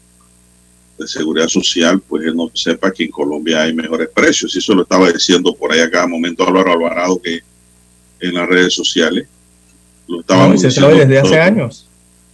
de 0.98 1.08
seguridad 1.08 1.48
social, 1.48 2.00
pues 2.00 2.26
él 2.26 2.36
no 2.36 2.50
sepa 2.52 2.90
que 2.90 3.04
en 3.04 3.10
Colombia 3.10 3.62
hay 3.62 3.74
mejores 3.74 4.08
precios. 4.14 4.54
Y 4.54 4.58
eso 4.58 4.74
lo 4.74 4.82
estaba 4.82 5.10
diciendo 5.10 5.54
por 5.54 5.72
ahí 5.72 5.80
a 5.80 5.90
cada 5.90 6.06
momento 6.06 6.46
Álvaro 6.46 6.72
Alvarado, 6.72 7.20
que 7.20 7.40
en 8.20 8.34
las 8.34 8.48
redes 8.48 8.74
sociales, 8.74 9.26
Lo 10.08 10.20
estábamos 10.20 10.60
se 10.60 10.70
sabe 10.70 11.06
desde 11.06 11.18
hace 11.18 11.40
años. 11.40 11.86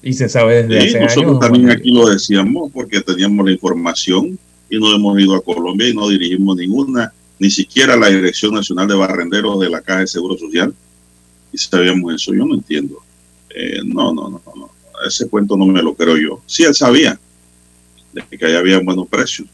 Y 0.03 0.13
se 0.13 0.29
sabe 0.29 0.65
desde 0.65 0.79
hace 0.79 0.99
años. 0.99 1.17
Nosotros 1.17 1.41
también 1.41 1.71
aquí 1.71 1.93
lo 1.93 2.09
decíamos 2.09 2.71
porque 2.73 3.01
teníamos 3.01 3.47
la 3.47 3.53
información 3.53 4.39
y 4.69 4.79
no 4.79 4.95
hemos 4.95 5.21
ido 5.21 5.35
a 5.35 5.43
Colombia 5.43 5.89
y 5.89 5.95
no 5.95 6.09
dirigimos 6.09 6.57
ninguna, 6.57 7.13
ni 7.39 7.51
siquiera 7.51 7.97
la 7.97 8.09
Dirección 8.09 8.55
Nacional 8.55 8.89
de 8.89 8.95
Barrenderos 8.95 9.61
de 9.61 9.71
la 9.71 9.81
Caja 9.81 10.01
de 10.01 10.07
Seguro 10.07 10.37
Social. 10.39 10.75
Y 11.53 11.59
sabíamos 11.59 12.15
eso. 12.15 12.33
Yo 12.33 12.47
no 12.47 12.55
entiendo. 12.55 13.02
Eh, 13.55 13.81
no, 13.85 14.13
no, 14.13 14.29
no, 14.29 14.43
no. 14.57 14.71
Ese 15.07 15.29
cuento 15.29 15.57
no 15.57 15.67
me 15.67 15.83
lo 15.83 15.95
creo 15.95 16.17
yo. 16.17 16.43
Sí, 16.47 16.65
él 16.65 16.75
sabía 16.75 17.19
de 18.13 18.23
que 18.39 18.47
allá 18.47 18.59
había 18.59 18.81
buenos 18.81 19.09
precios. 19.09 19.49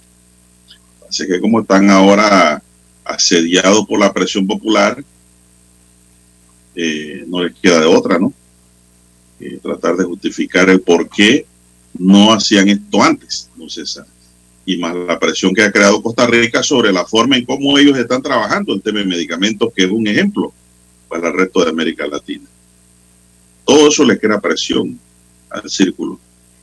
Así 1.09 1.27
que 1.27 1.41
como 1.41 1.61
están 1.61 1.91
ahora 1.91 2.63
asediados 3.05 3.87
por 3.87 3.99
la 3.99 4.13
presión 4.13 4.47
popular, 4.47 5.03
eh, 6.75 7.25
no 7.27 7.43
les 7.43 7.55
queda 7.55 7.81
de 7.81 7.87
otra, 7.87 8.19
¿no? 8.19 8.33
Eh, 9.41 9.59
tratar 9.63 9.97
de 9.97 10.05
justificar 10.05 10.69
el 10.69 10.81
por 10.81 11.09
qué 11.09 11.47
no 11.99 12.33
hacían 12.33 12.69
esto 12.69 13.03
antes, 13.03 13.51
no 13.57 13.69
César. 13.69 14.07
Y 14.67 14.77
más 14.77 14.95
la 14.95 15.19
presión 15.19 15.55
que 15.55 15.63
ha 15.63 15.73
creado 15.73 16.03
Costa 16.03 16.27
Rica 16.27 16.63
sobre 16.63 16.93
la 16.93 17.07
forma 17.07 17.37
en 17.37 17.47
cómo 17.47 17.79
ellos 17.79 17.97
están 17.97 18.23
trabajando 18.23 18.75
el 18.75 18.83
tema 18.83 18.99
de 18.99 19.07
medicamentos, 19.07 19.73
que 19.75 19.85
es 19.85 19.91
un 19.91 20.07
ejemplo 20.07 20.53
para 21.09 21.29
el 21.29 21.35
resto 21.35 21.65
de 21.65 21.71
América 21.71 22.07
Latina. 22.07 22.49
Todo 23.69 23.89
eso 23.89 24.03
le 24.03 24.19
crea 24.19 24.41
presión 24.41 24.99
al 25.51 25.69
círculo. 25.69 26.19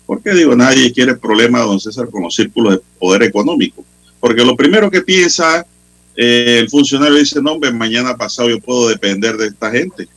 ¿Por 0.08 0.24
qué 0.24 0.34
digo 0.34 0.56
nadie 0.56 0.92
quiere 0.92 1.16
problema, 1.16 1.60
don 1.60 1.80
César, 1.80 2.10
con 2.10 2.24
los 2.24 2.34
círculos 2.34 2.74
de 2.74 2.82
poder 2.98 3.22
económico? 3.22 3.86
Porque 4.20 4.44
lo 4.44 4.56
primero 4.58 4.90
que 4.90 5.04
piensa 5.04 5.68
eh, 6.16 6.58
el 6.62 6.68
funcionario 6.68 7.20
dice, 7.20 7.44
no, 7.44 7.52
hombre, 7.52 7.72
mañana 7.72 8.18
pasado 8.18 8.50
yo 8.50 8.60
puedo 8.60 8.90
depender 8.90 9.38
de 9.38 9.50
esta 9.50 9.70
gente. 9.70 10.08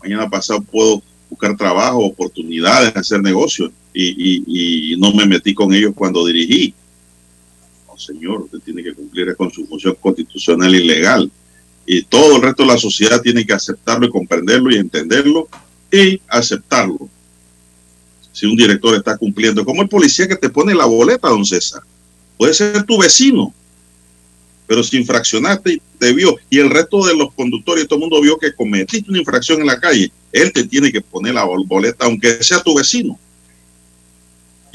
Mañana 0.00 0.30
pasado 0.30 0.60
puedo 0.60 1.02
buscar 1.28 1.56
trabajo, 1.56 2.04
oportunidades, 2.04 2.94
hacer 2.94 3.20
negocios 3.20 3.72
y, 3.92 4.94
no 5.00 5.12
me 5.12 5.26
metí 5.26 5.54
con 5.54 5.74
ellos 5.74 5.92
cuando 5.92 6.24
dirigí. 6.24 6.72
No, 7.88 7.98
señor, 7.98 8.42
usted 8.42 8.60
tiene 8.60 8.84
que 8.84 8.94
cumplir 8.94 9.34
con 9.34 9.50
su 9.50 9.66
función 9.66 9.96
constitucional 10.00 10.72
y 10.72 10.84
legal. 10.84 11.28
Y 11.90 12.02
todo 12.02 12.36
el 12.36 12.42
resto 12.42 12.64
de 12.64 12.68
la 12.68 12.76
sociedad 12.76 13.22
tiene 13.22 13.46
que 13.46 13.54
aceptarlo 13.54 14.06
y 14.06 14.10
comprenderlo 14.10 14.70
y 14.70 14.76
entenderlo 14.76 15.48
y 15.90 16.20
aceptarlo. 16.28 17.08
Si 18.30 18.44
un 18.44 18.56
director 18.56 18.94
está 18.94 19.16
cumpliendo, 19.16 19.64
como 19.64 19.80
el 19.80 19.88
policía 19.88 20.28
que 20.28 20.36
te 20.36 20.50
pone 20.50 20.74
la 20.74 20.84
boleta, 20.84 21.30
don 21.30 21.46
César, 21.46 21.82
puede 22.36 22.52
ser 22.52 22.82
tu 22.82 22.98
vecino, 22.98 23.54
pero 24.66 24.82
si 24.82 24.98
infraccionaste 24.98 25.72
y 25.72 25.82
te 25.98 26.12
vio, 26.12 26.36
y 26.50 26.58
el 26.58 26.68
resto 26.68 27.06
de 27.06 27.16
los 27.16 27.32
conductores, 27.32 27.88
todo 27.88 27.96
el 27.96 28.02
mundo 28.02 28.20
vio 28.20 28.36
que 28.36 28.54
cometiste 28.54 29.10
una 29.10 29.20
infracción 29.20 29.62
en 29.62 29.68
la 29.68 29.80
calle, 29.80 30.12
él 30.30 30.52
te 30.52 30.64
tiene 30.64 30.92
que 30.92 31.00
poner 31.00 31.32
la 31.32 31.44
boleta, 31.44 32.04
aunque 32.04 32.44
sea 32.44 32.62
tu 32.62 32.76
vecino. 32.76 33.18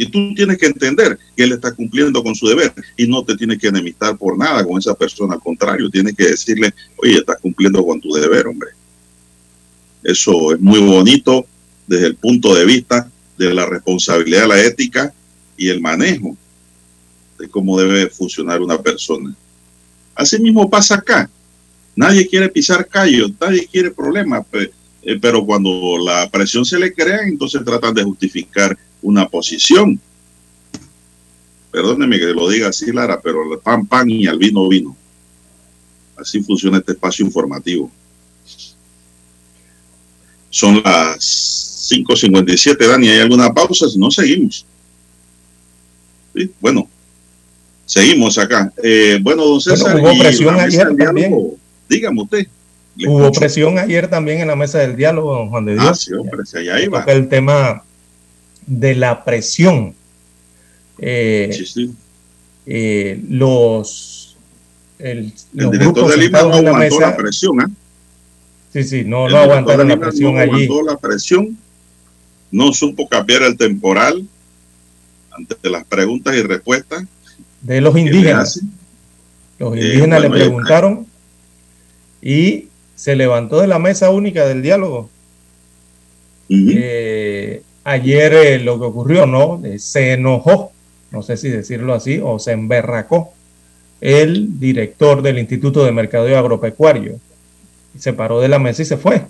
Y 0.04 0.08
tú 0.08 0.34
tienes 0.36 0.58
que 0.58 0.66
entender 0.66 1.18
que 1.36 1.44
él 1.44 1.54
está 1.54 1.72
cumpliendo 1.72 2.22
con 2.22 2.36
su 2.36 2.48
deber 2.48 2.74
y 2.98 3.08
no 3.08 3.24
te 3.24 3.38
tienes 3.38 3.58
que 3.58 3.68
enemistar 3.68 4.18
por 4.18 4.38
nada 4.38 4.66
con 4.66 4.78
esa 4.78 4.94
persona. 4.94 5.36
Al 5.36 5.40
contrario, 5.40 5.90
tienes 5.90 6.14
que 6.14 6.28
decirle, 6.28 6.74
oye, 6.98 7.20
estás 7.20 7.38
cumpliendo 7.42 7.86
con 7.86 8.02
tu 8.02 8.12
deber, 8.12 8.48
hombre. 8.48 8.72
Eso 10.04 10.54
es 10.54 10.60
muy 10.60 10.80
bonito 10.80 11.46
desde 11.88 12.08
el 12.08 12.16
punto 12.16 12.54
de 12.54 12.66
vista 12.66 13.10
de 13.38 13.54
la 13.54 13.66
responsabilidad, 13.66 14.48
la 14.48 14.62
ética 14.62 15.14
y 15.56 15.70
el 15.70 15.80
manejo 15.80 16.36
de 17.40 17.48
cómo 17.48 17.80
debe 17.80 18.10
funcionar 18.10 18.62
una 18.62 18.82
persona. 18.82 19.34
Así 20.16 20.38
mismo 20.40 20.70
pasa 20.70 20.96
acá. 20.96 21.30
Nadie 21.96 22.28
quiere 22.28 22.50
pisar 22.50 22.88
callos, 22.88 23.32
nadie 23.40 23.68
quiere 23.72 23.92
problemas, 23.92 24.46
eh, 24.52 25.18
pero 25.22 25.46
cuando 25.46 25.98
la 26.04 26.30
presión 26.30 26.66
se 26.66 26.78
le 26.78 26.94
crea, 26.94 27.22
entonces 27.24 27.64
tratan 27.64 27.94
de 27.94 28.04
justificar 28.04 28.78
una 29.04 29.28
posición. 29.30 30.00
Perdóneme 31.72 32.18
que 32.20 32.26
lo 32.26 32.50
diga 32.50 32.70
así, 32.70 32.92
Lara, 32.92 33.22
pero 33.22 33.54
el 33.54 33.60
pan, 33.60 33.86
pan 33.86 34.10
y 34.10 34.26
al 34.28 34.38
vino, 34.38 34.68
vino. 34.68 34.96
Así 36.18 36.42
funciona 36.42 36.80
este 36.80 36.94
espacio 36.94 37.26
informativo. 37.26 37.92
Son 40.50 40.82
las 40.84 41.18
5.57, 41.92 42.88
Dani. 42.88 43.10
¿Hay 43.10 43.20
alguna 43.20 43.54
pausa? 43.54 43.88
Si 43.88 43.98
no, 43.98 44.10
seguimos. 44.12 44.66
Bueno, 46.60 46.88
Seguimos 47.86 48.38
acá. 48.38 48.72
Eh, 48.82 49.20
bueno, 49.22 49.46
don 49.46 49.62
César. 49.62 50.00
hubo 50.00 50.18
presión 50.18 50.60
ayer 50.60 50.96
también. 50.96 51.36
dígame 51.90 52.22
usted. 52.22 52.48
Hubo 53.06 53.32
presión 53.32 53.78
ayer 53.78 54.08
también 54.08 54.40
en 54.40 54.48
la 54.48 54.56
mesa 54.56 54.80
del 54.80 54.96
diálogo, 54.96 55.36
don 55.36 55.50
Juan 55.50 55.66
de 55.66 55.74
Dios. 55.74 55.86
Ah, 55.86 55.94
sí, 55.96 56.14
hombre, 56.14 56.46
si 56.46 56.58
allá 56.58 56.80
iba. 56.82 57.04
El 57.04 57.28
tema 57.28 57.84
de 58.66 58.96
la 58.96 59.24
presión. 59.24 59.96
Eh, 61.00 61.50
sí, 61.54 61.66
sí. 61.66 61.94
Eh, 62.66 63.22
los, 63.30 64.38
el, 65.00 65.34
el 65.58 65.72
director 65.72 66.10
de 66.10 66.18
Lima 66.18 66.42
no 66.44 66.54
aguantó 66.54 67.00
la, 67.00 67.16
presión, 67.16 67.62
¿eh? 67.62 67.66
Sí, 68.72 68.84
sí, 68.84 69.04
no, 69.06 69.28
no 69.28 69.38
aguantaron 69.38 69.88
la 69.88 70.00
presión 70.00 70.36
no 70.36 70.42
allí. 70.42 70.68
La 70.86 70.98
presión, 70.98 71.58
no 72.52 72.74
supo 72.74 73.08
cambiar 73.08 73.44
el 73.44 73.58
temporal 73.58 74.26
ante 75.32 75.70
las 75.70 75.84
preguntas 75.86 76.36
y 76.36 76.42
respuestas 76.42 77.04
de 77.62 77.82
los 77.82 77.98
indígenas. 77.98 78.62
Los 79.58 79.76
eh, 79.76 79.82
indígenas 79.82 80.22
le 80.22 80.30
preguntaron 80.30 81.08
y 82.22 82.68
se 82.96 83.16
levantó 83.16 83.60
de 83.60 83.68
la 83.68 83.80
mesa 83.80 84.10
única 84.10 84.46
del 84.46 84.62
diálogo. 84.62 85.10
Eh, 86.50 87.64
ayer 87.84 88.34
eh, 88.34 88.60
lo 88.60 88.80
que 88.80 88.86
ocurrió, 88.86 89.26
¿no? 89.26 89.62
se 89.78 90.14
enojó, 90.14 90.72
no 91.12 91.22
sé 91.22 91.38
si 91.38 91.50
decirlo 91.50 91.94
así, 91.94 92.20
o 92.24 92.40
se 92.40 92.52
emberracó 92.52 93.34
el 94.02 94.60
director 94.60 95.22
del 95.22 95.40
Instituto 95.40 95.86
de 95.86 95.92
Mercadeo 95.92 96.38
Agropecuario. 96.38 97.20
Se 97.98 98.14
paró 98.14 98.42
de 98.42 98.50
la 98.50 98.60
mesa 98.60 98.82
y 98.82 98.86
se 98.86 98.98
fue. 98.98 99.22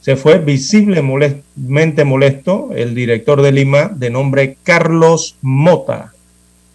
Se 0.00 0.16
fue 0.16 0.38
visiblemente 0.38 2.04
molesto 2.04 2.70
el 2.74 2.94
director 2.94 3.42
de 3.42 3.52
Lima 3.52 3.88
de 3.88 4.10
nombre 4.10 4.58
Carlos 4.62 5.36
Mota 5.40 6.12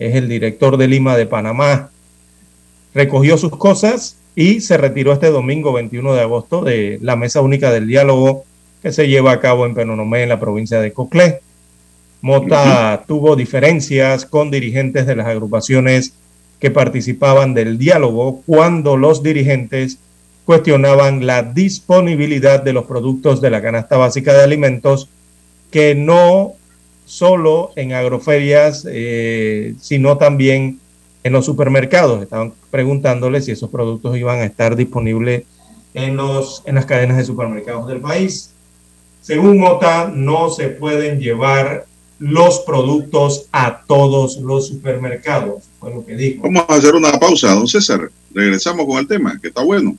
es 0.01 0.15
el 0.15 0.27
director 0.27 0.77
de 0.77 0.87
Lima 0.87 1.15
de 1.15 1.27
Panamá. 1.27 1.91
Recogió 2.95 3.37
sus 3.37 3.55
cosas 3.55 4.17
y 4.35 4.61
se 4.61 4.75
retiró 4.77 5.13
este 5.13 5.27
domingo 5.27 5.73
21 5.73 6.15
de 6.15 6.21
agosto 6.21 6.63
de 6.63 6.97
la 7.03 7.15
mesa 7.15 7.41
única 7.41 7.71
del 7.71 7.85
diálogo 7.85 8.43
que 8.81 8.91
se 8.91 9.07
lleva 9.07 9.31
a 9.31 9.39
cabo 9.39 9.65
en 9.65 9.75
Penonomé, 9.75 10.23
en 10.23 10.29
la 10.29 10.39
provincia 10.39 10.81
de 10.81 10.93
Coclé. 10.93 11.41
Mota 12.21 13.03
tuvo 13.07 13.35
diferencias 13.35 14.25
con 14.25 14.51
dirigentes 14.51 15.05
de 15.07 15.15
las 15.15 15.27
agrupaciones 15.27 16.13
que 16.59 16.69
participaban 16.69 17.53
del 17.53 17.77
diálogo 17.77 18.41
cuando 18.45 18.95
los 18.95 19.23
dirigentes 19.23 19.97
cuestionaban 20.45 21.25
la 21.25 21.43
disponibilidad 21.43 22.61
de 22.61 22.73
los 22.73 22.85
productos 22.85 23.41
de 23.41 23.49
la 23.49 23.61
canasta 23.61 23.97
básica 23.97 24.33
de 24.33 24.43
alimentos 24.43 25.09
que 25.71 25.95
no 25.95 26.53
solo 27.05 27.71
en 27.75 27.93
agroferias, 27.93 28.87
eh, 28.89 29.73
sino 29.79 30.17
también 30.17 30.79
en 31.23 31.33
los 31.33 31.45
supermercados. 31.45 32.21
Estaban 32.21 32.53
preguntándole 32.69 33.41
si 33.41 33.51
esos 33.51 33.69
productos 33.69 34.17
iban 34.17 34.39
a 34.39 34.45
estar 34.45 34.75
disponibles 34.75 35.43
en, 35.93 36.15
los, 36.15 36.63
en 36.65 36.75
las 36.75 36.85
cadenas 36.85 37.17
de 37.17 37.25
supermercados 37.25 37.87
del 37.87 37.99
país. 37.99 38.53
Según 39.21 39.59
Mota, 39.59 40.11
no 40.13 40.49
se 40.49 40.69
pueden 40.69 41.19
llevar 41.19 41.85
los 42.17 42.59
productos 42.59 43.47
a 43.51 43.83
todos 43.87 44.37
los 44.37 44.67
supermercados, 44.67 45.63
fue 45.79 45.93
lo 45.93 46.05
que 46.05 46.15
dijo. 46.15 46.43
Vamos 46.43 46.65
a 46.67 46.75
hacer 46.75 46.95
una 46.95 47.11
pausa, 47.13 47.53
don 47.53 47.67
César. 47.67 48.11
Regresamos 48.33 48.85
con 48.85 48.97
el 48.97 49.07
tema, 49.07 49.39
que 49.41 49.47
está 49.47 49.63
bueno. 49.63 49.95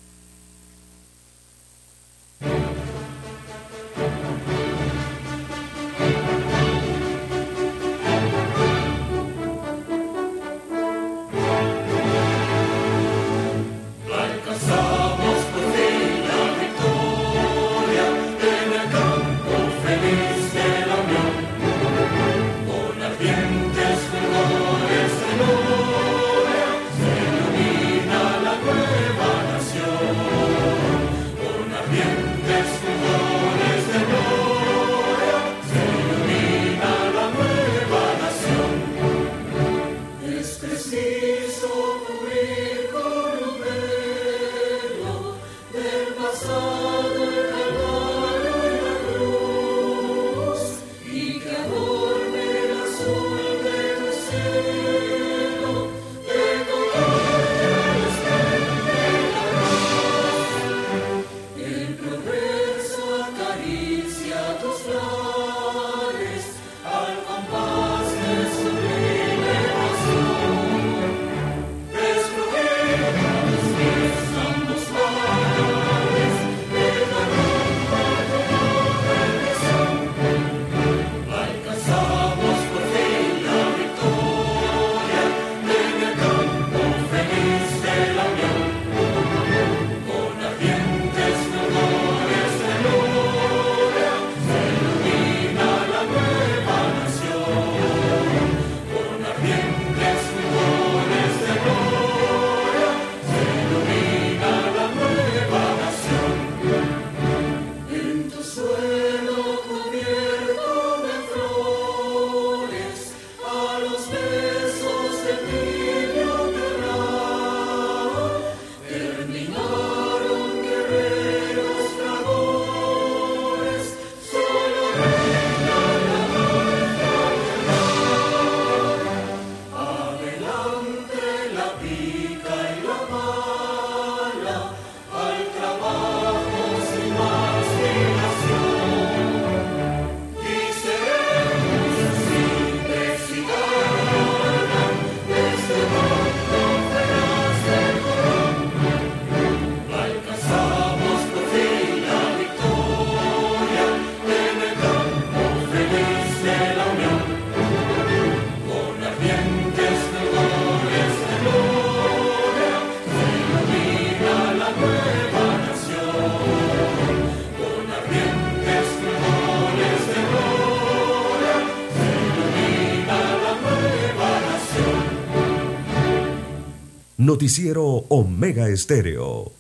Noticiero 177.33 177.83
Omega 178.11 178.69
Estéreo. 178.69 179.53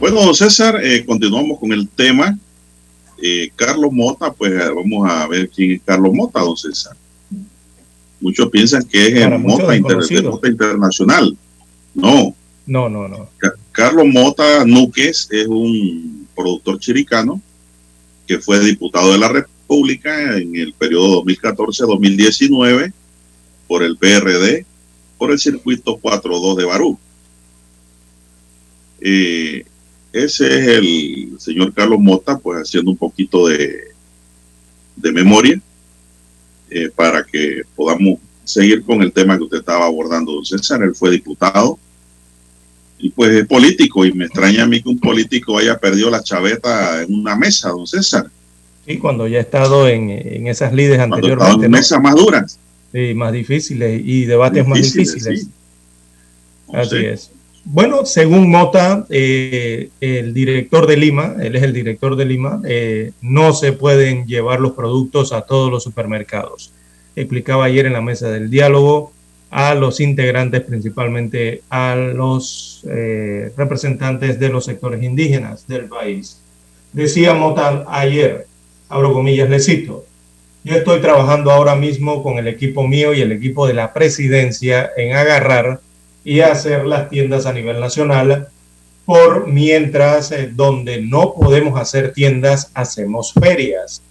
Bueno, 0.00 0.32
César, 0.32 0.80
eh, 0.82 1.04
continuamos 1.04 1.58
con 1.58 1.70
el 1.74 1.86
tema. 1.86 2.38
Eh, 3.22 3.50
Carlos 3.54 3.92
Mota, 3.92 4.32
pues 4.32 4.54
vamos 4.74 5.06
a 5.06 5.26
ver 5.28 5.50
quién 5.50 5.72
es 5.72 5.82
Carlos 5.84 6.14
Mota, 6.14 6.40
don 6.40 6.56
César. 6.56 6.96
Muchos 8.22 8.48
piensan 8.48 8.84
que 8.84 9.08
es 9.08 9.16
el 9.16 9.38
Mota, 9.38 9.64
Mota 10.30 10.48
Internacional. 10.48 11.36
No. 12.72 12.88
No, 12.88 13.06
no. 13.06 13.28
Carlos 13.70 14.06
Mota 14.06 14.64
Núquez 14.64 15.28
es 15.30 15.46
un 15.46 16.26
productor 16.34 16.78
chiricano 16.78 17.38
que 18.26 18.38
fue 18.38 18.60
diputado 18.60 19.12
de 19.12 19.18
la 19.18 19.28
República 19.28 20.38
en 20.38 20.56
el 20.56 20.72
periodo 20.72 21.22
2014-2019 21.22 22.90
por 23.68 23.82
el 23.82 23.98
PRD, 23.98 24.64
por 25.18 25.32
el 25.32 25.38
circuito 25.38 26.00
4-2 26.00 26.56
de 26.56 26.64
Barú. 26.64 26.98
Eh, 29.02 29.66
ese 30.10 30.46
es 30.46 30.68
el 30.68 31.36
señor 31.40 31.74
Carlos 31.74 32.00
Mota, 32.00 32.38
pues 32.38 32.62
haciendo 32.62 32.90
un 32.90 32.96
poquito 32.96 33.48
de, 33.48 33.82
de 34.96 35.12
memoria 35.12 35.60
eh, 36.70 36.88
para 36.88 37.22
que 37.22 37.64
podamos 37.76 38.18
seguir 38.44 38.82
con 38.82 39.02
el 39.02 39.12
tema 39.12 39.36
que 39.36 39.44
usted 39.44 39.58
estaba 39.58 39.84
abordando, 39.84 40.32
don 40.32 40.46
César. 40.46 40.82
Él 40.82 40.94
fue 40.94 41.10
diputado 41.10 41.78
y 43.02 43.10
pues 43.10 43.30
es 43.32 43.46
político 43.46 44.06
y 44.06 44.12
me 44.12 44.26
extraña 44.26 44.62
a 44.62 44.66
mí 44.66 44.80
que 44.80 44.88
un 44.88 45.00
político 45.00 45.58
haya 45.58 45.76
perdido 45.76 46.08
la 46.08 46.22
chaveta 46.22 47.02
en 47.02 47.12
una 47.12 47.36
mesa, 47.36 47.70
don 47.70 47.84
César. 47.84 48.30
Sí, 48.86 48.98
cuando 48.98 49.26
ya 49.26 49.38
ha 49.38 49.40
estado 49.40 49.88
en, 49.88 50.46
esas 50.46 50.72
lides 50.72 51.00
anteriormente. 51.00 51.66
En 51.66 51.72
mesas 51.72 52.00
más 52.00 52.14
duras. 52.14 52.58
Sí, 52.92 53.12
más 53.14 53.32
difíciles 53.32 54.00
y 54.04 54.24
debates 54.24 54.66
más 54.66 54.80
difíciles. 54.80 55.48
Así 56.72 56.96
es. 56.96 57.32
Bueno, 57.64 58.06
según 58.06 58.48
Mota, 58.50 59.04
eh, 59.10 59.90
el 60.00 60.32
director 60.32 60.86
de 60.86 60.96
Lima, 60.96 61.34
él 61.40 61.56
es 61.56 61.62
el 61.64 61.72
director 61.72 62.14
de 62.14 62.24
Lima, 62.24 62.60
eh, 62.64 63.12
no 63.20 63.52
se 63.52 63.72
pueden 63.72 64.26
llevar 64.26 64.60
los 64.60 64.72
productos 64.72 65.32
a 65.32 65.42
todos 65.42 65.70
los 65.70 65.82
supermercados 65.82 66.72
explicaba 67.16 67.64
ayer 67.64 67.86
en 67.86 67.92
la 67.92 68.00
mesa 68.00 68.30
del 68.30 68.50
diálogo 68.50 69.11
a 69.52 69.74
los 69.74 70.00
integrantes, 70.00 70.62
principalmente 70.62 71.62
a 71.70 71.94
los 71.94 72.84
eh, 72.88 73.52
representantes 73.56 74.40
de 74.40 74.48
los 74.48 74.64
sectores 74.64 75.02
indígenas 75.02 75.68
del 75.68 75.84
país. 75.84 76.40
Decía 76.92 77.34
Mota 77.34 77.84
ayer, 77.86 78.46
abro 78.88 79.12
comillas, 79.12 79.48
le 79.48 79.60
cito, 79.60 80.04
yo 80.64 80.74
estoy 80.74 81.00
trabajando 81.00 81.52
ahora 81.52 81.76
mismo 81.76 82.22
con 82.24 82.38
el 82.38 82.48
equipo 82.48 82.88
mío 82.88 83.14
y 83.14 83.20
el 83.20 83.30
equipo 83.30 83.66
de 83.66 83.74
la 83.74 83.92
presidencia 83.92 84.90
en 84.96 85.14
agarrar 85.14 85.80
y 86.24 86.40
hacer 86.40 86.84
las 86.84 87.08
tiendas 87.08 87.46
a 87.46 87.52
nivel 87.52 87.78
nacional, 87.78 88.48
por 89.04 89.46
mientras 89.46 90.32
eh, 90.32 90.50
donde 90.52 91.00
no 91.02 91.34
podemos 91.34 91.80
hacer 91.80 92.12
tiendas, 92.12 92.70
hacemos 92.74 93.32
ferias 93.32 94.02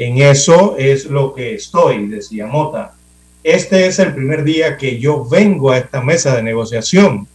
en 0.00 0.18
eso 0.18 0.76
es 0.78 1.04
lo 1.06 1.34
que 1.34 1.54
estoy, 1.54 2.06
decía 2.08 2.46
Mota. 2.46 2.94
Este 3.42 3.86
es 3.86 3.98
el 3.98 4.14
primer 4.14 4.44
día 4.44 4.76
que 4.76 4.98
yo 4.98 5.24
vengo 5.24 5.70
a 5.70 5.78
esta 5.78 6.02
mesa 6.02 6.36
de 6.36 6.42
negociación. 6.42 7.26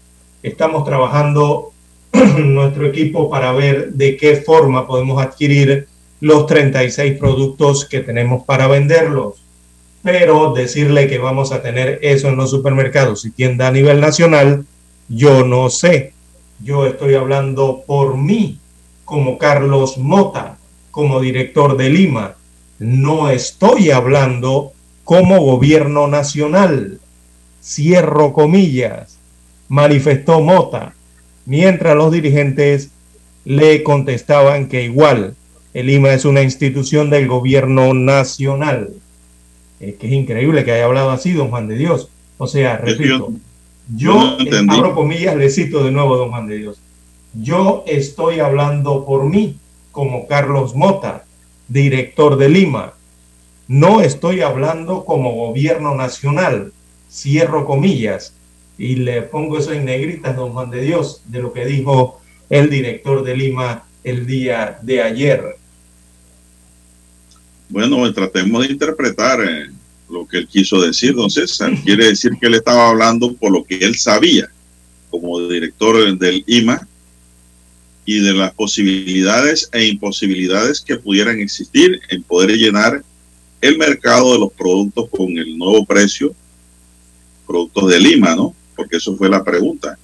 Estamos 0.44 0.86
trabajando 0.86 1.72
nuestro 2.38 2.86
equipo 2.86 3.30
para 3.30 3.52
ver 3.54 3.94
de 3.94 4.16
qué 4.16 4.36
forma 4.36 4.86
podemos 4.86 5.22
adquirir 5.22 5.88
los 6.22 6.46
36 6.46 7.18
productos 7.18 7.86
que 7.86 8.02
tenemos 8.02 8.44
para 8.44 8.68
venderlos. 8.68 9.42
Pero 10.04 10.54
decirle 10.54 11.08
que 11.08 11.18
vamos 11.18 11.52
a 11.52 11.64
tener 11.64 11.98
eso 12.04 12.28
en 12.28 12.36
los 12.36 12.52
supermercados 12.52 13.26
y 13.26 13.32
tienda 13.32 13.68
a 13.68 13.72
nivel 13.72 14.00
nacional, 14.00 14.66
yo 15.10 15.44
no 15.44 15.72
sé. 15.72 16.14
Yo 16.60 16.86
estoy 16.86 17.16
hablando 17.16 17.84
por 17.88 18.16
mí, 18.16 18.60
como 19.04 19.40
Carlos 19.40 19.98
Mota, 19.98 20.58
como 20.92 21.20
director 21.20 21.76
de 21.76 21.90
Lima 21.90 22.36
no 22.80 23.30
estoy 23.30 23.92
hablando 23.92 24.74
como 25.06 25.40
gobierno 25.40 26.08
nacional. 26.08 27.00
Cierro 27.64 28.34
comillas, 28.34 29.18
manifestó 29.70 30.42
Mota, 30.42 30.94
mientras 31.46 31.96
los 31.96 32.12
dirigentes 32.12 32.92
le 33.46 33.82
contestaban 33.84 34.68
que 34.68 34.84
igual 34.84 35.36
el 35.74 35.90
IMA 35.90 36.14
es 36.14 36.26
una 36.26 36.42
institución 36.42 37.10
del 37.10 37.28
gobierno 37.28 37.94
nacional. 37.94 38.94
Es 39.80 39.96
que 39.96 40.08
es 40.08 40.14
increíble 40.14 40.64
que 40.64 40.72
haya 40.72 40.86
hablado 40.86 41.12
así, 41.12 41.32
don 41.32 41.50
Juan 41.50 41.68
de 41.68 41.78
Dios. 41.78 42.10
O 42.38 42.48
sea, 42.48 42.78
repito, 42.78 43.32
yo, 43.96 44.38
yo 44.40 44.60
abro 44.70 44.96
comillas, 44.96 45.36
le 45.36 45.50
cito 45.50 45.84
de 45.84 45.92
nuevo, 45.92 46.18
don 46.18 46.30
Juan 46.30 46.48
de 46.48 46.58
Dios. 46.58 46.80
Yo 47.34 47.84
estoy 47.88 48.40
hablando 48.40 49.06
por 49.06 49.26
mí, 49.26 49.58
como 49.92 50.28
Carlos 50.28 50.76
Mota, 50.76 51.26
director 51.68 52.38
de 52.38 52.50
Lima. 52.50 52.94
No 53.68 54.02
estoy 54.02 54.42
hablando 54.42 55.06
como 55.06 55.34
gobierno 55.34 55.96
nacional, 55.96 56.72
cierro 57.10 57.66
comillas, 57.66 58.34
y 58.78 58.98
le 58.98 59.22
pongo 59.24 59.58
eso 59.58 59.72
en 59.72 59.86
negritas, 59.86 60.36
don 60.36 60.52
Juan 60.52 60.70
de 60.70 60.82
Dios, 60.82 61.22
de 61.26 61.42
lo 61.42 61.54
que 61.54 61.66
dijo 61.66 62.22
el 62.50 62.70
director 62.70 63.24
de 63.24 63.36
Lima 63.36 63.86
el 64.04 64.28
día 64.28 64.78
de 64.82 65.02
ayer. 65.02 65.58
Bueno, 67.70 68.12
tratemos 68.14 68.68
de 68.68 68.74
interpretar 68.74 69.42
eh, 69.42 69.70
lo 70.10 70.28
que 70.28 70.38
él 70.38 70.48
quiso 70.48 70.82
decir, 70.82 71.16
don 71.16 71.30
César. 71.30 71.72
Quiere 71.84 72.06
decir 72.08 72.34
que 72.40 72.48
él 72.48 72.54
estaba 72.56 72.90
hablando 72.90 73.34
por 73.34 73.52
lo 73.52 73.64
que 73.64 73.78
él 73.78 73.96
sabía 73.96 74.50
como 75.10 75.40
director 75.48 76.18
del 76.18 76.44
IMA 76.46 76.88
y 78.06 78.20
de 78.20 78.34
las 78.34 78.54
posibilidades 78.54 79.70
e 79.72 79.86
imposibilidades 79.86 80.82
que 80.82 80.98
pudieran 80.98 81.40
existir 81.40 82.00
en 82.10 82.22
poder 82.22 82.52
llenar 82.52 83.04
el 83.66 83.78
mercado 83.78 84.34
de 84.34 84.40
los 84.40 84.54
productos 84.54 85.10
con 85.10 85.38
el 85.38 85.58
nuevo 85.58 85.86
precio, 85.86 86.34
productos 87.48 87.90
de 87.90 88.00
Lima, 88.00 88.36
¿no? 88.36 88.54
Porque 88.76 88.98
eso 88.98 89.16
fue 89.16 89.28
la 89.30 89.44
pregunta. 89.44 89.98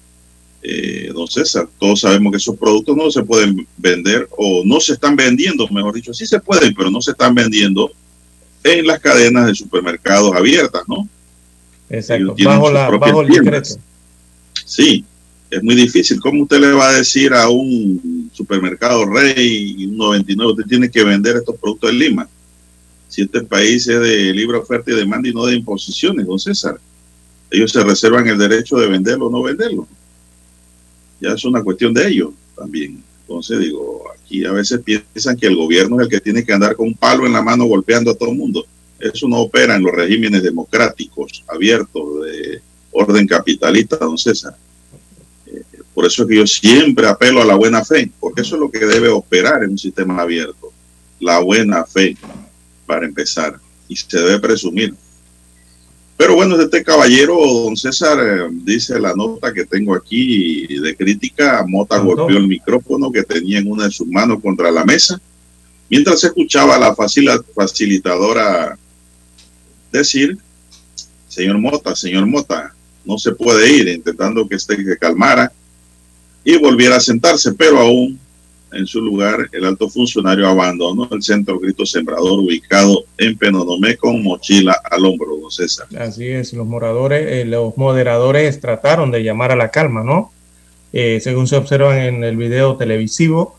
Eh, 0.63 1.11
don 1.13 1.27
César, 1.27 1.67
todos 1.79 2.01
sabemos 2.01 2.31
que 2.31 2.37
esos 2.37 2.55
productos 2.55 2.95
no 2.95 3.09
se 3.11 3.23
pueden 3.23 3.67
vender 3.77 4.27
o 4.37 4.63
no 4.65 4.79
se 4.79 4.93
están 4.93 5.15
vendiendo, 5.15 5.67
mejor 5.69 5.93
dicho, 5.93 6.13
sí 6.13 6.25
se 6.25 6.39
pueden, 6.39 6.73
pero 6.73 6.89
no 6.89 7.01
se 7.01 7.11
están 7.11 7.33
vendiendo 7.35 7.91
en 8.63 8.85
las 8.85 8.99
cadenas 8.99 9.47
de 9.47 9.55
supermercados 9.55 10.35
abiertas, 10.35 10.83
¿no? 10.87 11.07
Exacto, 11.89 12.35
bajo, 12.43 12.71
la, 12.71 12.89
bajo 12.89 13.21
el 13.21 13.29
decreto. 13.29 13.75
Sí, 14.65 15.03
es 15.49 15.61
muy 15.61 15.75
difícil. 15.75 16.19
¿Cómo 16.19 16.43
usted 16.43 16.59
le 16.59 16.71
va 16.71 16.89
a 16.89 16.93
decir 16.93 17.33
a 17.33 17.49
un 17.49 18.29
supermercado 18.33 19.05
Rey 19.05 19.75
y 19.77 19.85
un 19.85 19.97
99, 19.97 20.51
usted 20.53 20.65
tiene 20.69 20.89
que 20.89 21.03
vender 21.03 21.35
estos 21.37 21.57
productos 21.57 21.89
en 21.89 21.99
Lima? 21.99 22.29
Si 23.11 23.23
este 23.23 23.41
país 23.41 23.85
es 23.89 23.99
de 23.99 24.33
libre 24.33 24.57
oferta 24.57 24.89
y 24.89 24.95
demanda 24.95 25.27
y 25.27 25.33
no 25.33 25.45
de 25.45 25.57
imposiciones, 25.57 26.25
don 26.25 26.39
César. 26.39 26.79
Ellos 27.51 27.69
se 27.69 27.83
reservan 27.83 28.25
el 28.29 28.37
derecho 28.37 28.77
de 28.77 28.87
venderlo 28.87 29.27
o 29.27 29.29
no 29.29 29.43
venderlo. 29.43 29.85
Ya 31.19 31.33
es 31.33 31.43
una 31.43 31.61
cuestión 31.61 31.93
de 31.93 32.07
ellos 32.07 32.29
también. 32.55 33.03
Entonces 33.27 33.59
digo, 33.59 34.05
aquí 34.15 34.45
a 34.45 34.53
veces 34.53 34.79
piensan 34.81 35.35
que 35.35 35.47
el 35.47 35.57
gobierno 35.57 35.97
es 35.97 36.03
el 36.05 36.09
que 36.09 36.21
tiene 36.21 36.45
que 36.45 36.53
andar 36.53 36.73
con 36.77 36.87
un 36.87 36.93
palo 36.93 37.25
en 37.25 37.33
la 37.33 37.41
mano 37.41 37.65
golpeando 37.65 38.11
a 38.11 38.15
todo 38.15 38.29
el 38.29 38.37
mundo. 38.37 38.65
Eso 38.97 39.27
no 39.27 39.39
opera 39.39 39.75
en 39.75 39.83
los 39.83 39.93
regímenes 39.93 40.41
democráticos 40.41 41.43
abiertos 41.49 42.23
de 42.23 42.61
orden 42.91 43.27
capitalista, 43.27 43.97
don 43.97 44.17
César. 44.17 44.55
Por 45.93 46.05
eso 46.05 46.23
es 46.23 46.29
que 46.29 46.35
yo 46.37 46.47
siempre 46.47 47.07
apelo 47.07 47.41
a 47.41 47.45
la 47.45 47.55
buena 47.55 47.83
fe, 47.83 48.09
porque 48.21 48.39
eso 48.39 48.55
es 48.55 48.61
lo 48.61 48.71
que 48.71 48.85
debe 48.85 49.09
operar 49.09 49.65
en 49.65 49.71
un 49.71 49.77
sistema 49.77 50.21
abierto. 50.21 50.71
La 51.19 51.39
buena 51.39 51.83
fe, 51.83 52.15
para 52.91 53.05
empezar, 53.05 53.57
y 53.87 53.95
se 53.95 54.19
debe 54.19 54.37
presumir. 54.37 54.93
Pero 56.17 56.35
bueno, 56.35 56.59
este 56.59 56.83
caballero, 56.83 57.37
don 57.63 57.77
César, 57.77 58.19
eh, 58.19 58.49
dice 58.51 58.99
la 58.99 59.13
nota 59.13 59.53
que 59.53 59.63
tengo 59.63 59.95
aquí 59.95 60.67
de 60.67 60.93
crítica, 60.93 61.63
Mota 61.65 61.99
golpeó 61.99 62.37
el 62.37 62.49
micrófono 62.49 63.09
que 63.09 63.23
tenía 63.23 63.59
en 63.59 63.71
una 63.71 63.85
de 63.85 63.91
sus 63.91 64.07
manos 64.07 64.41
contra 64.41 64.69
la 64.71 64.83
mesa, 64.83 65.21
mientras 65.89 66.21
escuchaba 66.25 66.75
a 66.75 66.79
la 66.79 66.93
facilitadora 67.55 68.77
decir, 69.89 70.37
señor 71.29 71.59
Mota, 71.59 71.95
señor 71.95 72.25
Mota, 72.25 72.75
no 73.05 73.17
se 73.17 73.31
puede 73.31 73.71
ir, 73.71 73.87
intentando 73.87 74.49
que 74.49 74.55
este 74.55 74.75
que 74.75 74.97
calmara 74.97 75.49
y 76.43 76.57
volviera 76.57 76.97
a 76.97 76.99
sentarse, 76.99 77.53
pero 77.53 77.79
aún 77.79 78.19
en 78.73 78.87
su 78.87 79.01
lugar 79.01 79.49
el 79.51 79.65
alto 79.65 79.89
funcionario 79.89 80.47
abandonó 80.47 81.07
el 81.11 81.21
centro 81.21 81.59
Grito 81.59 81.85
Sembrador 81.85 82.39
ubicado 82.39 83.05
en 83.17 83.37
Penonomé 83.37 83.97
con 83.97 84.23
mochila 84.23 84.75
al 84.89 85.05
hombro, 85.05 85.37
don 85.37 85.51
César. 85.51 85.87
Así 85.97 86.27
es, 86.27 86.53
los 86.53 86.67
moradores, 86.67 87.25
eh, 87.27 87.45
los 87.45 87.77
moderadores 87.77 88.59
trataron 88.59 89.11
de 89.11 89.23
llamar 89.23 89.51
a 89.51 89.55
la 89.55 89.69
calma, 89.69 90.03
¿no? 90.03 90.31
Eh, 90.93 91.19
según 91.21 91.47
se 91.47 91.55
observa 91.55 92.05
en 92.05 92.23
el 92.23 92.35
video 92.35 92.75
televisivo, 92.75 93.57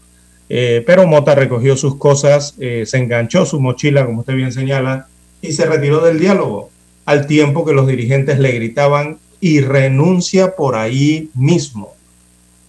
eh, 0.49 0.83
pero 0.87 1.07
Mota 1.07 1.35
recogió 1.35 1.77
sus 1.77 1.97
cosas, 1.97 2.55
se 2.59 2.99
enganchó 2.99 3.47
su 3.47 3.59
mochila, 3.61 4.05
como 4.05 4.21
usted 4.21 4.35
bien 4.35 4.53
señala, 4.53 5.09
y 5.41 5.53
se 5.53 5.65
retiró 5.65 6.05
del 6.05 6.19
diálogo, 6.19 6.71
al 7.07 7.27
tiempo 7.27 7.65
que 7.65 7.73
los 7.73 7.87
dirigentes 7.87 8.39
le 8.39 8.53
gritaban 8.53 9.19
y 9.41 9.61
renuncia 9.61 10.55
por 10.55 10.77
ahí 10.77 11.31
mismo. 11.35 11.95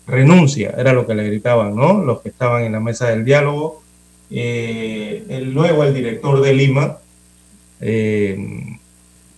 Renuncia, 0.05 0.73
era 0.77 0.93
lo 0.93 1.07
que 1.07 1.15
le 1.15 1.25
gritaban, 1.25 1.75
¿no? 1.75 2.03
Los 2.03 2.21
que 2.21 2.29
estaban 2.29 2.63
en 2.63 2.73
la 2.73 2.79
mesa 2.79 3.09
del 3.09 3.23
diálogo. 3.23 3.83
Eh, 4.29 5.43
luego 5.45 5.83
el 5.83 5.93
director 5.93 6.41
de 6.41 6.53
Lima. 6.53 6.97
Eh, 7.79 8.77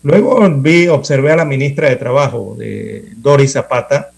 luego 0.03 0.49
vi, 0.57 0.87
observé 0.87 1.31
a 1.31 1.35
la 1.35 1.45
ministra 1.45 1.89
de 1.89 1.95
Trabajo, 1.97 2.55
de 2.57 3.11
Doris 3.17 3.53
Zapata, 3.53 4.11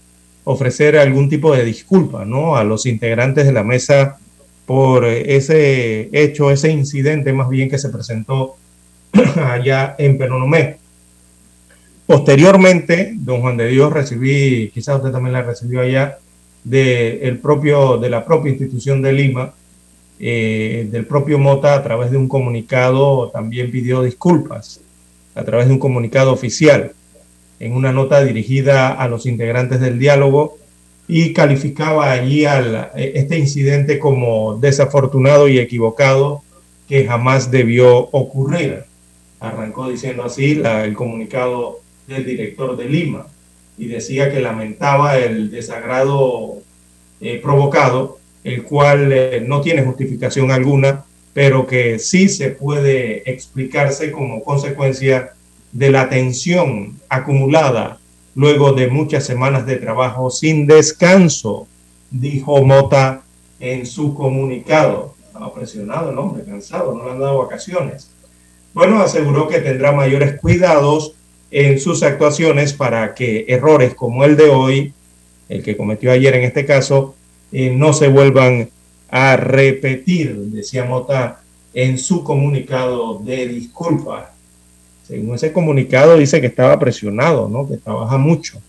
ofrecer 0.44 0.96
algún 0.96 1.28
tipo 1.28 1.54
de 1.54 1.64
disculpa, 1.64 2.24
¿no? 2.24 2.56
A 2.56 2.64
los 2.64 2.86
integrantes 2.86 3.44
de 3.44 3.52
la 3.52 3.62
mesa 3.62 4.18
por 4.64 5.06
ese 5.06 6.10
hecho, 6.12 6.50
ese 6.50 6.70
incidente 6.70 7.32
más 7.32 7.48
bien 7.48 7.70
que 7.70 7.78
se 7.78 7.88
presentó 7.88 8.56
allá 9.36 9.94
en 9.98 10.18
Penonomé. 10.18 10.76
Posteriormente, 12.06 13.12
don 13.16 13.40
Juan 13.40 13.56
de 13.56 13.68
Dios 13.68 13.92
recibí, 13.92 14.70
quizás 14.72 14.96
usted 14.96 15.10
también 15.10 15.32
la 15.32 15.42
recibió 15.42 15.80
allá, 15.80 16.18
de, 16.64 17.38
propio, 17.42 17.98
de 17.98 18.10
la 18.10 18.24
propia 18.24 18.50
institución 18.50 19.02
de 19.02 19.12
Lima, 19.12 19.54
eh, 20.20 20.88
del 20.90 21.06
propio 21.06 21.38
Mota, 21.38 21.74
a 21.74 21.82
través 21.82 22.10
de 22.10 22.16
un 22.16 22.28
comunicado, 22.28 23.30
también 23.30 23.70
pidió 23.70 24.02
disculpas, 24.02 24.80
a 25.34 25.44
través 25.44 25.68
de 25.68 25.74
un 25.74 25.78
comunicado 25.78 26.32
oficial, 26.32 26.92
en 27.60 27.72
una 27.72 27.92
nota 27.92 28.24
dirigida 28.24 28.92
a 28.92 29.08
los 29.08 29.26
integrantes 29.26 29.80
del 29.80 29.98
diálogo 29.98 30.58
y 31.08 31.32
calificaba 31.32 32.12
allí 32.12 32.44
al, 32.44 32.90
este 32.94 33.38
incidente 33.38 33.98
como 33.98 34.58
desafortunado 34.58 35.48
y 35.48 35.58
equivocado 35.58 36.42
que 36.88 37.06
jamás 37.06 37.50
debió 37.50 38.08
ocurrir. 38.10 38.84
Arrancó 39.40 39.88
diciendo 39.88 40.24
así 40.24 40.60
el 40.64 40.94
comunicado 40.94 41.80
del 42.06 42.24
director 42.24 42.76
de 42.76 42.84
Lima 42.84 43.26
y 43.78 43.86
decía 43.86 44.30
que 44.30 44.40
lamentaba 44.40 45.16
el 45.16 45.50
desagrado 45.50 46.58
eh, 47.20 47.40
provocado, 47.42 48.18
el 48.44 48.64
cual 48.64 49.12
eh, 49.12 49.44
no 49.46 49.60
tiene 49.60 49.84
justificación 49.84 50.50
alguna, 50.50 51.04
pero 51.32 51.66
que 51.66 51.98
sí 51.98 52.28
se 52.28 52.50
puede 52.50 53.30
explicarse 53.30 54.10
como 54.10 54.42
consecuencia 54.42 55.32
de 55.72 55.90
la 55.90 56.08
tensión 56.08 56.98
acumulada 57.08 57.98
luego 58.34 58.72
de 58.72 58.88
muchas 58.88 59.24
semanas 59.24 59.66
de 59.66 59.76
trabajo 59.76 60.30
sin 60.30 60.66
descanso, 60.66 61.66
dijo 62.10 62.64
Mota 62.64 63.22
en 63.60 63.86
su 63.86 64.14
comunicado. 64.14 65.14
Estaba 65.26 65.52
presionado 65.52 66.10
el 66.10 66.18
hombre, 66.18 66.44
cansado, 66.44 66.94
no 66.94 67.04
le 67.04 67.10
han 67.12 67.20
dado 67.20 67.38
vacaciones. 67.38 68.10
Bueno, 68.74 69.00
aseguró 69.00 69.48
que 69.48 69.60
tendrá 69.60 69.92
mayores 69.92 70.40
cuidados 70.40 71.14
en 71.50 71.80
sus 71.80 72.02
actuaciones 72.02 72.72
para 72.72 73.14
que 73.14 73.46
errores 73.48 73.94
como 73.94 74.24
el 74.24 74.36
de 74.36 74.48
hoy, 74.48 74.92
el 75.48 75.62
que 75.62 75.76
cometió 75.76 76.12
ayer 76.12 76.34
en 76.34 76.44
este 76.44 76.66
caso, 76.66 77.14
eh, 77.52 77.70
no 77.74 77.92
se 77.92 78.08
vuelvan 78.08 78.70
a 79.10 79.36
repetir, 79.36 80.36
decía 80.36 80.84
Mota 80.84 81.40
en 81.72 81.98
su 81.98 82.22
comunicado 82.22 83.18
de 83.20 83.48
disculpa. 83.48 84.32
Según 85.06 85.34
ese 85.34 85.52
comunicado 85.52 86.18
dice 86.18 86.40
que 86.40 86.48
estaba 86.48 86.78
presionado, 86.78 87.48
¿no? 87.48 87.66
que 87.66 87.78
trabaja 87.78 88.18
mucho. 88.18 88.60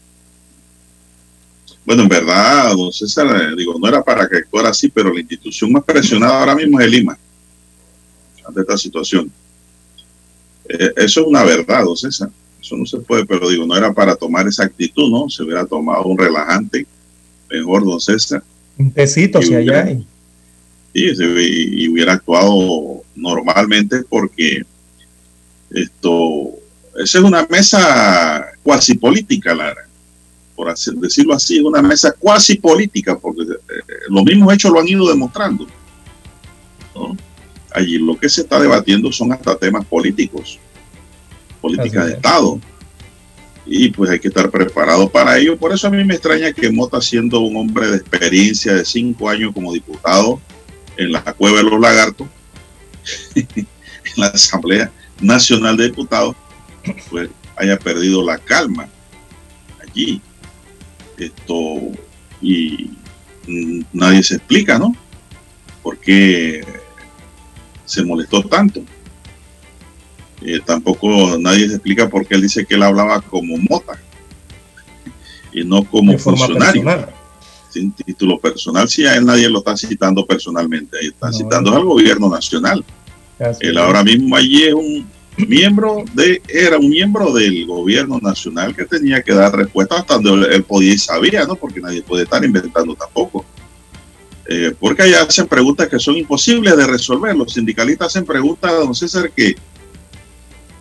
Bueno, 1.85 2.03
en 2.03 2.09
verdad, 2.09 2.75
don 2.75 2.93
César, 2.93 3.27
eh, 3.35 3.55
digo, 3.57 3.77
no 3.77 3.87
era 3.87 4.03
para 4.03 4.29
que 4.29 4.37
actuara 4.37 4.69
así, 4.69 4.89
pero 4.89 5.11
la 5.11 5.19
institución 5.19 5.71
más 5.71 5.83
presionada 5.83 6.39
ahora 6.39 6.55
mismo 6.55 6.79
es 6.79 6.89
Lima, 6.89 7.17
ante 8.45 8.61
esta 8.61 8.77
situación. 8.77 9.31
Eh, 10.65 10.93
eso 10.97 11.21
es 11.21 11.27
una 11.27 11.43
verdad, 11.43 11.83
don 11.83 11.97
César. 11.97 12.29
Eso 12.61 12.75
no 12.75 12.85
se 12.85 12.99
puede, 12.99 13.25
pero 13.25 13.49
digo, 13.49 13.65
no 13.65 13.75
era 13.75 13.93
para 13.93 14.15
tomar 14.15 14.47
esa 14.47 14.65
actitud, 14.65 15.09
¿no? 15.09 15.29
Se 15.29 15.43
hubiera 15.43 15.65
tomado 15.65 16.03
un 16.03 16.17
relajante, 16.17 16.85
mejor, 17.49 17.85
don 17.85 17.99
César. 17.99 18.43
Un 18.77 18.91
tecito, 18.91 19.41
si 19.41 19.55
allá 19.55 19.85
hay. 19.85 20.05
Sí, 20.93 21.11
y, 21.13 21.87
hubiera 21.87 22.13
actuado 22.13 23.03
normalmente 23.15 24.03
porque 24.09 24.63
esto, 25.69 26.51
esa 26.97 27.19
es 27.19 27.23
una 27.23 27.45
mesa 27.49 28.47
cuasi 28.63 28.95
política, 28.95 29.53
Lara, 29.53 29.87
por 30.55 30.75
decirlo 30.75 31.35
así, 31.35 31.57
es 31.57 31.63
una 31.63 31.81
mesa 31.81 32.11
cuasi 32.11 32.55
política, 32.55 33.17
porque 33.17 33.43
eh, 33.43 33.83
los 34.09 34.23
mismos 34.23 34.53
hechos 34.53 34.71
lo 34.71 34.79
han 34.79 34.87
ido 34.87 35.07
demostrando. 35.07 35.67
Allí 37.71 37.99
lo 37.99 38.17
que 38.17 38.27
se 38.27 38.41
está 38.41 38.59
debatiendo 38.59 39.11
son 39.11 39.31
hasta 39.31 39.55
temas 39.55 39.85
políticos 39.85 40.59
política 41.61 42.05
de 42.05 42.13
Estado. 42.13 42.59
Y 43.65 43.91
pues 43.91 44.09
hay 44.09 44.19
que 44.19 44.29
estar 44.29 44.49
preparado 44.49 45.09
para 45.09 45.37
ello. 45.37 45.57
Por 45.57 45.71
eso 45.71 45.87
a 45.87 45.91
mí 45.91 46.03
me 46.03 46.15
extraña 46.15 46.51
que 46.51 46.71
Mota, 46.71 47.01
siendo 47.01 47.39
un 47.41 47.55
hombre 47.57 47.87
de 47.87 47.97
experiencia 47.97 48.73
de 48.73 48.85
cinco 48.85 49.29
años 49.29 49.51
como 49.53 49.73
diputado 49.73 50.41
en 50.97 51.11
la 51.11 51.21
Cueva 51.21 51.57
de 51.57 51.63
los 51.63 51.79
Lagartos, 51.79 52.27
en 53.35 53.67
la 54.17 54.27
Asamblea 54.27 54.91
Nacional 55.21 55.77
de 55.77 55.85
Diputados, 55.85 56.35
pues 57.09 57.29
haya 57.55 57.77
perdido 57.77 58.25
la 58.25 58.37
calma 58.37 58.89
allí. 59.81 60.21
Esto, 61.17 61.91
y 62.41 62.91
nadie 63.91 64.23
se 64.23 64.35
explica, 64.35 64.79
¿no? 64.79 64.95
¿Por 65.83 65.97
qué 65.97 66.63
se 67.85 68.03
molestó 68.03 68.41
tanto? 68.43 68.81
Eh, 70.41 70.59
tampoco 70.65 71.37
nadie 71.37 71.67
se 71.67 71.75
explica 71.75 72.07
por 72.07 72.25
qué 72.25 72.35
él 72.35 72.41
dice 72.41 72.65
que 72.65 72.75
él 72.75 72.83
hablaba 72.83 73.21
como 73.21 73.57
mota 73.57 73.99
y 75.51 75.63
no 75.63 75.83
como 75.83 76.17
funcionario. 76.17 77.07
Sin 77.69 77.91
título 77.91 78.39
personal, 78.39 78.89
si 78.89 79.05
a 79.05 79.15
él 79.15 79.25
nadie 79.25 79.47
lo 79.47 79.59
está 79.59 79.77
citando 79.77 80.25
personalmente, 80.25 80.97
ahí 80.99 81.07
está 81.07 81.31
citando 81.31 81.75
al 81.75 81.83
gobierno 81.83 82.29
nacional. 82.29 82.83
él 83.59 83.77
ahora 83.77 84.03
mismo 84.03 84.35
allí 84.35 84.63
es 84.63 84.73
un 84.73 85.07
miembro 85.47 86.03
de, 86.13 86.41
era 86.47 86.77
un 86.77 86.89
miembro 86.89 87.31
del 87.31 87.65
gobierno 87.65 88.19
nacional 88.19 88.75
que 88.75 88.85
tenía 88.85 89.21
que 89.21 89.33
dar 89.33 89.55
respuesta 89.55 89.97
hasta 89.97 90.17
donde 90.17 90.55
él 90.55 90.63
podía 90.63 90.93
y 90.93 90.97
sabía, 90.97 91.45
¿no? 91.45 91.55
Porque 91.55 91.79
nadie 91.79 92.01
puede 92.01 92.23
estar 92.23 92.43
inventando 92.43 92.95
tampoco. 92.95 93.45
Eh, 94.47 94.73
porque 94.79 95.03
allá 95.03 95.21
hacen 95.21 95.47
preguntas 95.47 95.87
que 95.87 95.99
son 95.99 96.17
imposibles 96.17 96.75
de 96.75 96.87
resolver. 96.87 97.35
Los 97.35 97.53
sindicalistas 97.53 98.07
hacen 98.07 98.25
preguntas, 98.25 98.71
don 98.71 98.95
César, 98.95 99.31
que 99.31 99.55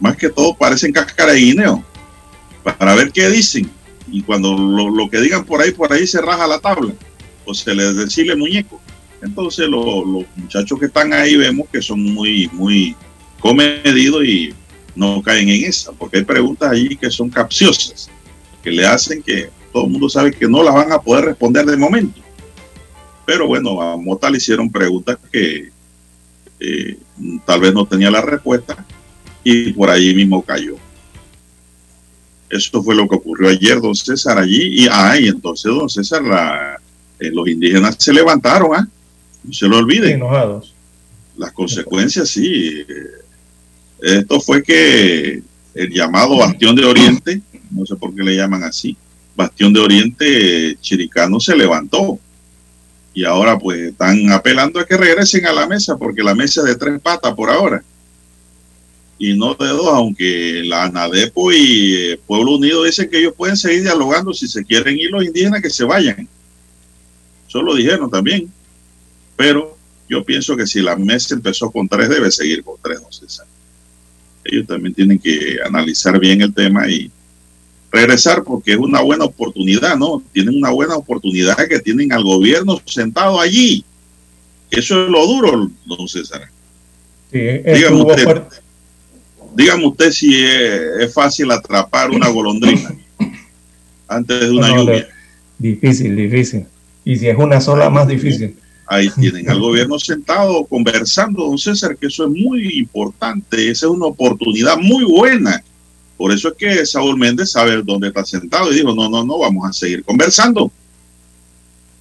más 0.01 0.17
que 0.17 0.29
todo 0.29 0.55
parecen 0.55 0.93
cáscara 0.93 1.33
de 1.33 1.41
guineo, 1.41 1.85
para 2.63 2.95
ver 2.95 3.13
qué 3.13 3.29
dicen. 3.29 3.71
Y 4.11 4.23
cuando 4.23 4.57
lo, 4.57 5.09
que 5.11 5.21
digan 5.21 5.45
por 5.45 5.61
ahí, 5.61 5.73
por 5.73 5.93
ahí 5.93 6.07
se 6.07 6.21
raja 6.21 6.47
la 6.47 6.59
tabla, 6.59 6.95
o 7.45 7.55
se 7.55 7.75
les 7.75 7.97
decide 7.97 8.37
muñeco. 8.37 8.81
Entonces 9.23 9.69
los 9.69 10.25
muchachos 10.37 10.79
que 10.79 10.87
están 10.87 11.13
ahí 11.13 11.37
vemos 11.37 11.69
que 11.71 11.83
son 11.83 12.01
muy, 12.01 12.49
muy 12.53 12.97
comedidos 13.41 14.25
y 14.25 14.55
no 14.95 15.23
caen 15.23 15.49
en 15.49 15.65
esa, 15.65 15.93
porque 15.93 16.19
hay 16.19 16.25
preguntas 16.25 16.71
allí 16.71 16.97
que 16.97 17.11
son 17.11 17.29
capciosas, 17.29 18.09
que 18.63 18.71
le 18.71 18.87
hacen 18.87 19.23
que 19.23 19.51
todo 19.73 19.85
el 19.85 19.91
mundo 19.91 20.09
sabe 20.09 20.33
que 20.33 20.49
no 20.49 20.63
las 20.63 20.75
van 20.75 20.93
a 20.93 21.01
poder 21.01 21.27
responder 21.27 21.67
de 21.67 21.77
momento. 21.77 22.21
Pero 23.27 23.47
bueno, 23.47 23.83
a 23.83 23.97
Mota 23.97 24.31
le 24.31 24.39
hicieron 24.39 24.71
preguntas 24.71 25.19
que 25.31 25.71
eh, 26.61 26.99
tal 27.45 27.61
vez 27.61 27.75
no 27.75 27.87
tenía 27.87 28.11
la 28.11 28.23
respuesta 28.23 28.87
y 29.45 29.73
por 29.73 29.91
allí 29.91 30.15
mismo 30.15 30.43
cayó. 30.43 30.77
Eso 32.51 32.83
fue 32.83 32.95
lo 32.95 33.07
que 33.09 33.17
ocurrió 33.17 33.49
ayer, 33.49 33.81
don 33.81 33.95
César, 33.95 34.39
allí. 34.39 34.83
Y, 34.83 34.89
ah, 34.91 35.17
entonces, 35.19 35.71
don 35.71 35.89
César, 35.89 36.23
la, 36.23 36.81
eh, 37.19 37.31
los 37.33 37.47
indígenas 37.49 37.97
se 37.99 38.13
levantaron, 38.13 38.75
¿ah? 38.75 38.89
No 39.45 39.53
se 39.53 39.69
lo 39.69 39.79
olviden. 39.79 40.13
Enojados. 40.13 40.75
Las 41.37 41.53
consecuencias, 41.53 42.29
sí. 42.29 42.85
Esto 44.01 44.41
fue 44.41 44.63
que 44.63 45.43
el 45.75 45.91
llamado 45.91 46.39
Bastión 46.39 46.75
de 46.75 46.85
Oriente, 46.85 47.41
no 47.71 47.85
sé 47.85 47.97
por 47.97 48.15
qué 48.15 48.23
le 48.23 48.37
llaman 48.37 48.65
así, 48.65 48.97
Bastión 49.37 49.73
de 49.73 49.81
Oriente 49.81 50.77
Chiricano 50.81 51.39
se 51.39 51.57
levantó. 51.57 52.19
Y 53.15 53.25
ahora 53.25 53.59
pues 53.59 53.81
están 53.81 54.31
apelando 54.31 54.79
a 54.81 54.87
que 54.87 54.97
regresen 54.97 55.47
a 55.47 55.53
la 55.53 55.67
mesa, 55.67 55.97
porque 55.97 56.23
la 56.23 56.35
mesa 56.35 56.61
es 56.61 56.69
de 56.69 56.77
tres 56.77 57.01
patas 57.01 57.35
por 57.35 57.51
ahora 57.51 57.83
y 59.19 59.37
no 59.37 59.55
de 59.55 59.67
dos, 59.67 59.89
aunque 59.89 60.63
la 60.65 60.85
ANADEPO 60.85 61.53
y 61.53 61.95
eh, 61.95 62.21
Pueblo 62.25 62.53
Unido 62.57 62.85
dicen 62.85 63.11
que 63.11 63.19
ellos 63.19 63.35
pueden 63.37 63.57
seguir 63.57 63.83
dialogando 63.83 64.33
si 64.33 64.47
se 64.47 64.65
quieren 64.65 64.97
ir 64.97 65.11
los 65.11 65.25
indígenas 65.25 65.61
que 65.61 65.71
se 65.71 65.85
vayan. 65.85 66.29
Eso 67.49 67.63
lo 67.63 67.75
dijeron 67.75 68.09
también. 68.09 68.53
Pero 69.37 69.77
yo 70.09 70.25
pienso 70.25 70.57
que 70.57 70.67
si 70.67 70.81
la 70.81 70.97
mesa 70.97 71.35
empezó 71.35 71.71
con 71.71 71.89
tres, 71.89 72.09
debe 72.09 72.31
seguir 72.31 72.63
con 72.63 72.77
tres, 72.83 73.01
no 73.03 73.11
César. 73.11 73.47
Ellos 74.45 74.67
también 74.67 74.95
tienen 74.95 75.19
que 75.19 75.59
analizar 75.65 76.19
bien 76.19 76.41
el 76.41 76.55
tema 76.55 76.89
y 76.89 77.11
regresar 77.91 78.45
porque 78.45 78.73
es 78.73 78.79
una 78.79 79.01
buena 79.01 79.25
oportunidad, 79.25 79.97
¿no? 79.97 80.23
Tienen 80.33 80.57
una 80.57 80.71
buena 80.71 80.97
oportunidad 80.97 81.57
que 81.69 81.81
tienen 81.81 82.13
al 82.13 82.23
gobierno 82.23 82.81
sentado 82.85 83.41
allí. 83.41 83.85
Eso 84.71 85.05
es 85.05 85.11
lo 85.11 85.27
duro, 85.27 85.71
don 85.87 86.09
César. 86.09 86.49
Sí, 87.33 87.39
dígame, 87.39 88.03
usted, 88.03 88.43
dígame 89.55 89.87
usted 89.87 90.11
si 90.11 90.45
es, 90.45 91.13
fácil 91.13 91.51
atrapar 91.51 92.11
una 92.11 92.29
golondrina 92.29 92.95
antes 94.09 94.41
de 94.41 94.51
una 94.51 94.77
lluvia. 94.77 95.09
Difícil, 95.59 96.17
difícil. 96.17 96.67
Y 97.05 97.17
si 97.17 97.29
es 97.29 97.37
una 97.37 97.61
sola, 97.61 97.91
más 97.91 98.07
difícil. 98.07 98.57
Ahí 98.87 99.11
tienen 99.21 99.51
al 99.51 99.61
gobierno 99.61 99.99
sentado 99.99 100.65
conversando, 100.67 101.45
don 101.45 101.59
César, 101.59 101.97
que 101.97 102.07
eso 102.07 102.25
es 102.25 102.31
muy 102.31 102.79
importante. 102.79 103.71
Esa 103.71 103.87
es 103.87 103.93
una 103.93 104.07
oportunidad 104.07 104.77
muy 104.79 105.05
buena 105.05 105.63
por 106.19 106.33
eso 106.33 106.49
es 106.49 106.55
que 106.55 106.85
Saúl 106.85 107.17
Méndez 107.17 107.53
sabe 107.53 107.81
dónde 107.81 108.09
está 108.09 108.25
sentado 108.25 108.73
y 108.73 108.75
dijo, 108.75 108.93
no, 108.93 109.09
no, 109.09 109.25
no, 109.25 109.39
vamos 109.39 109.71
a 109.71 109.73
seguir 109.73 110.03
conversando. 110.03 110.71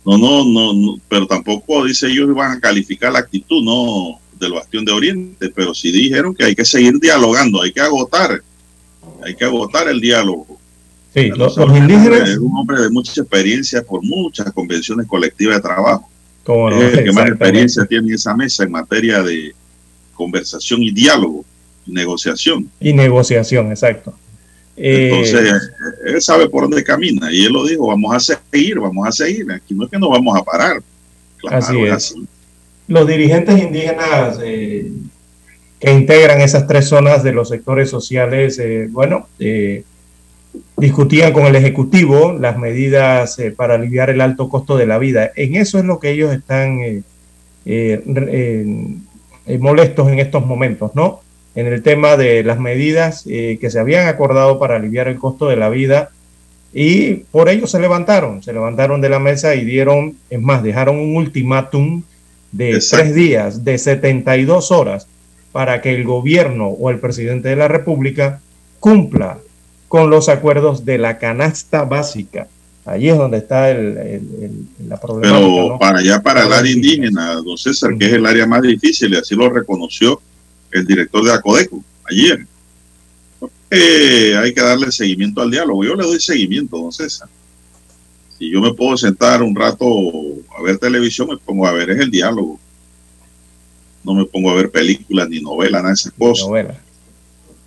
No, 0.04 0.18
no, 0.18 0.44
no, 0.44 1.00
pero 1.08 1.28
tampoco 1.28 1.86
dice 1.86 2.08
ellos 2.08 2.34
van 2.34 2.54
a 2.54 2.60
calificar 2.60 3.12
la 3.14 3.20
actitud, 3.20 3.64
no, 3.64 4.20
del 4.40 4.54
Bastión 4.54 4.86
de 4.86 4.92
Oriente, 4.92 5.52
pero 5.56 5.74
sí 5.74 5.92
dijeron 5.92 6.34
que 6.34 6.44
hay 6.44 6.56
que 6.56 6.66
seguir 6.66 7.00
dialogando, 7.00 7.62
hay 7.62 7.72
que 7.72 7.82
agotar, 7.82 8.42
hay 9.24 9.36
que 9.36 9.46
agotar 9.46 9.88
el 9.88 10.00
diálogo. 10.00 10.60
Sí, 11.14 11.30
los, 11.30 11.58
indígenas... 11.58 12.30
Es 12.30 12.38
un 12.38 12.56
hombre 12.58 12.82
de 12.82 12.90
mucha 12.90 13.22
experiencia 13.22 13.82
por 13.82 14.04
muchas 14.04 14.52
convenciones 14.52 15.08
colectivas 15.08 15.58
de 15.58 15.62
trabajo. 15.62 16.10
es 16.72 16.98
el 16.98 17.04
que 17.04 17.12
más 17.12 17.28
experiencia 17.28 17.86
tiene 17.86 18.10
en 18.10 18.14
esa 18.16 18.36
mesa 18.36 18.64
en 18.64 18.72
materia 18.72 19.24
de 19.24 19.54
conversación 20.14 20.84
y 20.84 20.92
diálogo 20.92 21.44
negociación. 21.88 22.70
Y 22.80 22.94
negociación, 22.94 23.72
exacto. 23.72 24.14
Entonces, 24.76 25.52
eh, 25.54 26.14
él 26.14 26.22
sabe 26.22 26.48
por 26.50 26.64
dónde 26.64 26.84
camina 26.84 27.32
y 27.32 27.46
él 27.46 27.54
lo 27.54 27.66
dijo, 27.66 27.88
vamos 27.88 28.16
a 28.16 28.20
seguir, 28.20 28.80
vamos 28.80 29.08
a 29.08 29.12
seguir, 29.12 29.52
aquí 29.52 29.74
no 29.74 29.86
es 29.86 29.92
que 29.92 29.98
nos 29.98 30.10
vamos 30.10 30.38
a 30.38 30.44
parar. 30.44 30.84
así 31.50 31.82
es. 31.82 32.14
Los 32.88 33.08
dirigentes 33.08 33.58
indígenas 33.62 34.40
eh, 34.44 34.92
que 35.80 35.92
integran 35.92 36.42
esas 36.42 36.68
tres 36.68 36.88
zonas 36.88 37.24
de 37.24 37.34
los 37.34 37.50
sectores 37.50 37.90
sociales, 37.90 38.60
eh, 38.60 38.88
bueno, 38.90 39.28
discutían 40.78 41.34
con 41.34 41.46
el 41.46 41.56
Ejecutivo 41.56 42.34
las 42.34 42.58
medidas 42.58 43.38
para 43.56 43.76
aliviar 43.76 44.10
el 44.10 44.22
alto 44.22 44.50
costo 44.50 44.78
de 44.78 44.88
la 44.88 44.98
vida. 44.98 45.32
En 45.36 45.56
eso 45.56 45.78
es 45.78 45.86
lo 45.86 46.00
que 46.00 46.12
ellos 46.12 46.34
están 46.34 47.04
molestos 49.60 50.08
en 50.08 50.20
estos 50.20 50.46
momentos, 50.46 50.96
¿no? 50.96 51.22
en 51.58 51.66
el 51.66 51.82
tema 51.82 52.18
de 52.18 52.44
las 52.44 52.60
medidas 52.60 53.26
eh, 53.26 53.58
que 53.60 53.72
se 53.72 53.80
habían 53.80 54.08
acordado 54.08 54.60
para 54.60 54.76
aliviar 54.76 55.08
el 55.08 55.18
costo 55.18 55.48
de 55.48 55.56
la 55.56 55.70
vida 55.70 56.12
y 56.72 57.16
por 57.32 57.50
ello 57.50 57.66
se 57.66 57.80
levantaron, 57.80 58.44
se 58.44 58.54
levantaron 58.54 59.02
de 59.02 59.10
la 59.10 59.18
mesa 59.18 59.56
y 59.56 59.66
dieron, 59.66 60.18
es 60.30 60.40
más, 60.40 60.62
dejaron 60.62 61.00
un 61.00 61.16
ultimátum 61.16 62.04
de 62.52 62.82
tres 62.90 63.14
días, 63.14 63.64
de 63.64 63.78
72 63.78 64.72
horas, 64.72 65.08
para 65.52 65.82
que 65.82 65.96
el 65.96 66.04
gobierno 66.04 66.68
o 66.68 66.90
el 66.90 67.00
presidente 67.00 67.50
de 67.50 67.56
la 67.56 67.68
República 67.68 68.42
cumpla 68.80 69.40
con 69.88 70.10
los 70.10 70.30
acuerdos 70.30 70.86
de 70.86 70.98
la 70.98 71.18
canasta 71.18 71.84
básica. 71.84 72.48
Allí 72.86 73.10
es 73.10 73.18
donde 73.18 73.40
está 73.40 73.70
el, 73.70 74.66
la 74.88 74.98
problemática. 74.98 75.46
Pero 75.46 75.80
para 75.80 76.00
allá, 76.00 76.22
para 76.22 76.46
el 76.46 76.54
área 76.54 76.72
indígena, 76.72 77.36
don 77.36 77.58
César, 77.58 77.98
que 77.98 78.06
es 78.06 78.14
el 78.14 78.26
área 78.26 78.46
más 78.46 78.62
difícil, 78.62 79.14
y 79.14 79.18
así 79.18 79.36
lo 79.36 79.50
reconoció 79.50 80.22
el 80.72 80.86
director 80.86 81.24
de 81.24 81.34
Acodeco 81.34 81.84
ayer. 82.10 82.46
hay 83.70 84.54
que 84.54 84.62
darle 84.62 84.92
seguimiento 84.92 85.42
al 85.42 85.52
diálogo. 85.52 85.84
Yo 85.84 85.96
le 85.96 86.04
doy 86.04 86.20
seguimiento, 86.20 86.78
don 86.78 86.92
César. 86.92 87.28
Si 88.38 88.52
yo 88.52 88.62
me 88.62 88.74
puedo 88.74 88.98
sentar 88.98 89.42
un 89.42 89.56
rato 89.56 89.86
a 90.58 90.62
ver 90.62 90.78
televisión, 90.78 91.28
me 91.30 91.38
pongo 91.38 91.66
a 91.66 91.72
ver 91.72 91.90
es 91.92 92.00
el 92.00 92.12
diálogo. 92.12 92.60
No 94.04 94.14
me 94.14 94.26
pongo 94.26 94.52
a 94.52 94.56
ver 94.56 94.70
películas 94.70 95.28
ni 95.28 95.42
novelas, 95.42 95.82
nada 95.82 95.90
de 95.90 95.94
esas 95.96 96.14
cosas. 96.14 96.48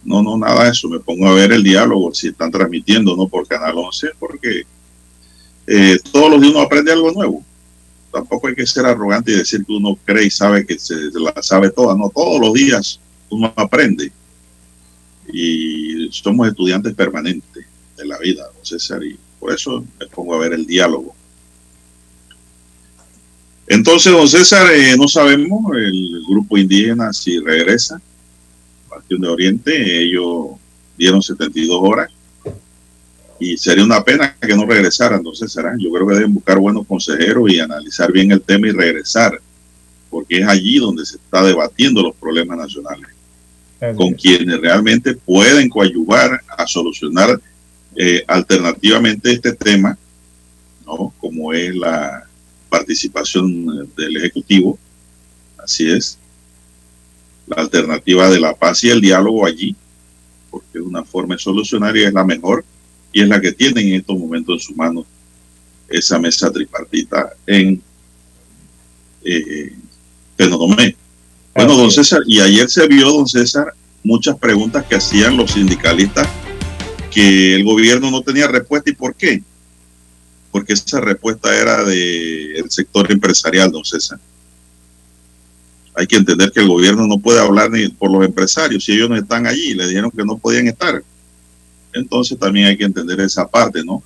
No, 0.02 0.22
no, 0.22 0.38
nada 0.38 0.64
de 0.64 0.70
eso. 0.70 0.88
Me 0.88 1.00
pongo 1.00 1.26
a 1.26 1.34
ver 1.34 1.52
el 1.52 1.62
diálogo, 1.62 2.14
si 2.14 2.28
están 2.28 2.50
transmitiendo, 2.50 3.16
no 3.16 3.28
por 3.28 3.46
Canal 3.46 3.76
11, 3.76 4.10
porque 4.18 4.62
eh, 5.66 5.98
todos 6.10 6.30
los 6.30 6.40
días 6.40 6.54
uno 6.54 6.62
aprende 6.62 6.92
algo 6.92 7.12
nuevo 7.12 7.44
tampoco 8.10 8.48
hay 8.48 8.54
que 8.54 8.66
ser 8.66 8.86
arrogante 8.86 9.32
y 9.32 9.36
decir 9.36 9.64
que 9.64 9.72
uno 9.72 9.96
cree 10.04 10.26
y 10.26 10.30
sabe 10.30 10.66
que 10.66 10.78
se 10.78 10.94
la 11.14 11.42
sabe 11.42 11.70
toda. 11.70 11.96
No, 11.96 12.10
todos 12.10 12.40
los 12.40 12.52
días 12.52 13.00
uno 13.28 13.52
aprende. 13.56 14.12
Y 15.32 16.08
somos 16.10 16.48
estudiantes 16.48 16.94
permanentes 16.94 17.64
de 17.96 18.04
la 18.06 18.18
vida, 18.18 18.44
don 18.44 18.64
César, 18.64 19.02
y 19.04 19.18
por 19.41 19.53
eso 19.53 19.84
me 19.99 20.07
pongo 20.07 20.34
a 20.34 20.38
ver 20.38 20.53
el 20.53 20.66
diálogo. 20.66 21.16
Entonces, 23.66 24.12
don 24.12 24.28
César, 24.28 24.70
eh, 24.72 24.97
no 24.97 25.09
sabemos 25.09 25.61
el 25.76 26.22
grupo 26.28 26.59
indígena 26.59 27.12
si 27.12 27.38
regresa, 27.38 28.01
Bastión 28.88 29.20
de 29.20 29.28
Oriente, 29.28 30.03
ellos 30.03 30.49
dieron 30.99 31.22
72 31.22 31.78
horas 31.80 32.11
y 33.38 33.57
sería 33.57 33.84
una 33.84 34.05
pena 34.05 34.36
que 34.38 34.55
no 34.55 34.66
regresaran, 34.66 35.18
entonces 35.18 35.51
será. 35.51 35.74
Yo 35.78 35.91
creo 35.91 36.07
que 36.07 36.14
deben 36.14 36.34
buscar 36.34 36.59
buenos 36.59 36.86
consejeros 36.86 37.51
y 37.51 37.59
analizar 37.59 38.12
bien 38.12 38.32
el 38.32 38.43
tema 38.43 38.68
y 38.68 38.72
regresar, 38.72 39.41
porque 40.11 40.41
es 40.41 40.47
allí 40.47 40.78
donde 40.78 41.07
se 41.07 41.16
está 41.16 41.43
debatiendo 41.43 42.03
los 42.03 42.14
problemas 42.16 42.59
nacionales, 42.59 43.09
con 43.97 44.12
quienes 44.12 44.61
realmente 44.61 45.14
pueden 45.14 45.70
coadyuvar 45.70 46.41
a 46.49 46.66
solucionar 46.66 47.41
eh, 47.97 48.24
alternativamente 48.26 49.32
este 49.32 49.53
tema, 49.53 49.99
¿no? 50.86 51.12
como 51.18 51.53
es 51.53 51.74
la 51.74 52.26
participación 52.68 53.93
del 53.97 54.16
Ejecutivo, 54.16 54.78
así 55.59 55.91
es, 55.91 56.18
la 57.47 57.62
alternativa 57.62 58.30
de 58.30 58.41
la 58.41 58.55
paz 58.55 58.84
y 58.84 58.91
el 58.91 59.01
diálogo 59.01 59.45
allí, 59.45 59.74
porque 60.51 60.78
es 60.78 60.84
una 60.84 61.05
forma 61.05 61.34
de 61.34 61.41
solucionar 61.41 61.97
y 61.97 62.05
es 62.05 62.12
la 62.12 62.24
mejor 62.24 62.64
y 63.12 63.22
es 63.22 63.28
la 63.28 63.41
que 63.41 63.53
tienen 63.53 63.88
en 63.88 63.95
estos 63.95 64.18
momentos 64.18 64.55
en 64.55 64.61
su 64.61 64.74
mano 64.74 65.05
esa 65.88 66.18
mesa 66.18 66.51
tripartita 66.51 67.32
en 67.47 67.82
eh, 69.24 69.76
Bueno, 71.55 71.76
don 71.76 71.91
César, 71.91 72.22
y 72.26 72.41
ayer 72.41 72.70
se 72.70 72.86
vio, 72.86 73.12
don 73.12 73.26
César, 73.26 73.74
muchas 74.03 74.38
preguntas 74.38 74.84
que 74.86 74.95
hacían 74.95 75.36
los 75.36 75.51
sindicalistas 75.51 76.28
que 77.11 77.54
el 77.54 77.64
gobierno 77.64 78.11
no 78.11 78.22
tenía 78.22 78.46
respuesta. 78.46 78.90
¿Y 78.90 78.94
por 78.94 79.14
qué? 79.14 79.42
Porque 80.50 80.72
esa 80.72 81.00
respuesta 81.00 81.54
era 81.56 81.84
del 81.84 82.70
sector 82.70 83.11
empresarial, 83.11 83.70
don 83.70 83.84
César. 83.84 84.18
Hay 85.94 86.06
que 86.06 86.16
entender 86.16 86.50
que 86.52 86.61
el 86.61 86.68
gobierno 86.68 87.06
no 87.06 87.18
puede 87.18 87.40
hablar 87.40 87.70
ni 87.70 87.88
por 87.88 88.11
los 88.11 88.24
empresarios 88.24 88.84
si 88.84 88.92
ellos 88.92 89.11
no 89.11 89.16
están 89.16 89.46
allí. 89.46 89.74
Le 89.74 89.88
dijeron 89.88 90.11
que 90.11 90.24
no 90.24 90.38
podían 90.38 90.68
estar. 90.68 91.02
Entonces 91.92 92.38
también 92.38 92.66
hay 92.66 92.76
que 92.76 92.84
entender 92.84 93.20
esa 93.20 93.46
parte, 93.46 93.84
¿no? 93.84 94.02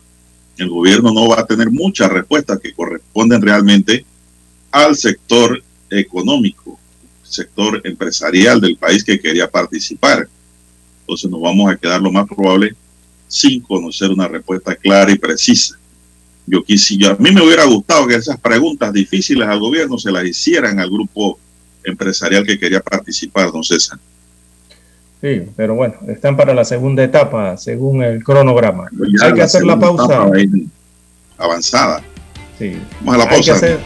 El 0.57 0.71
gobierno 0.71 1.13
no 1.13 1.29
va 1.29 1.41
a 1.41 1.47
tener 1.47 1.71
muchas 1.71 2.11
respuestas 2.11 2.59
que 2.61 2.73
corresponden 2.73 3.43
realmente 3.43 4.05
al 4.71 4.97
sector 4.97 5.63
económico, 5.91 6.79
sector 7.23 7.81
empresarial 7.85 8.61
del 8.61 8.77
país 8.77 9.05
que 9.05 9.21
quería 9.21 9.51
participar. 9.51 10.29
Entonces 11.01 11.31
nos 11.31 11.41
vamos 11.41 11.71
a 11.71 11.77
quedar 11.77 12.01
lo 12.01 12.11
más 12.11 12.27
probable 12.27 12.75
sin 13.35 13.61
conocer 13.63 14.11
una 14.11 14.29
respuesta 14.29 14.77
clara 14.77 15.11
y 15.11 15.19
precisa. 15.19 15.77
Yo 16.47 16.63
quisiera, 16.63 17.15
a 17.15 17.17
mí 17.17 17.33
me 17.33 17.43
hubiera 17.43 17.65
gustado 17.65 18.07
que 18.07 18.15
esas 18.15 18.39
preguntas 18.39 18.93
difíciles 18.93 19.49
al 19.49 19.59
gobierno 19.59 19.99
se 19.99 20.13
las 20.13 20.25
hicieran 20.25 20.79
al 20.79 20.89
grupo 20.89 21.41
empresarial 21.83 22.47
que 22.47 22.57
quería 22.57 22.81
participar, 22.81 23.51
don 23.51 23.65
César. 23.65 23.99
Sí, 25.21 25.43
pero 25.57 25.75
bueno, 25.75 25.95
están 26.07 26.37
para 26.37 26.55
la 26.55 26.65
segunda 26.65 27.03
etapa, 27.03 27.57
según 27.57 28.05
el 28.05 28.23
cronograma. 28.23 28.89
Hay 29.23 29.33
que 29.33 29.43
hacer 29.43 29.65
la 29.65 29.81
pausa. 29.81 30.31
Avanzada. 31.37 32.03
Sí. 32.57 32.77
Vamos 33.01 33.15
a 33.15 33.19
la 33.19 33.29
pausa. 33.31 33.37
Hay 33.37 33.43
que 33.43 33.51
hacer 33.51 33.81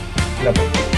la 0.44 0.52
pausa. 0.52 0.97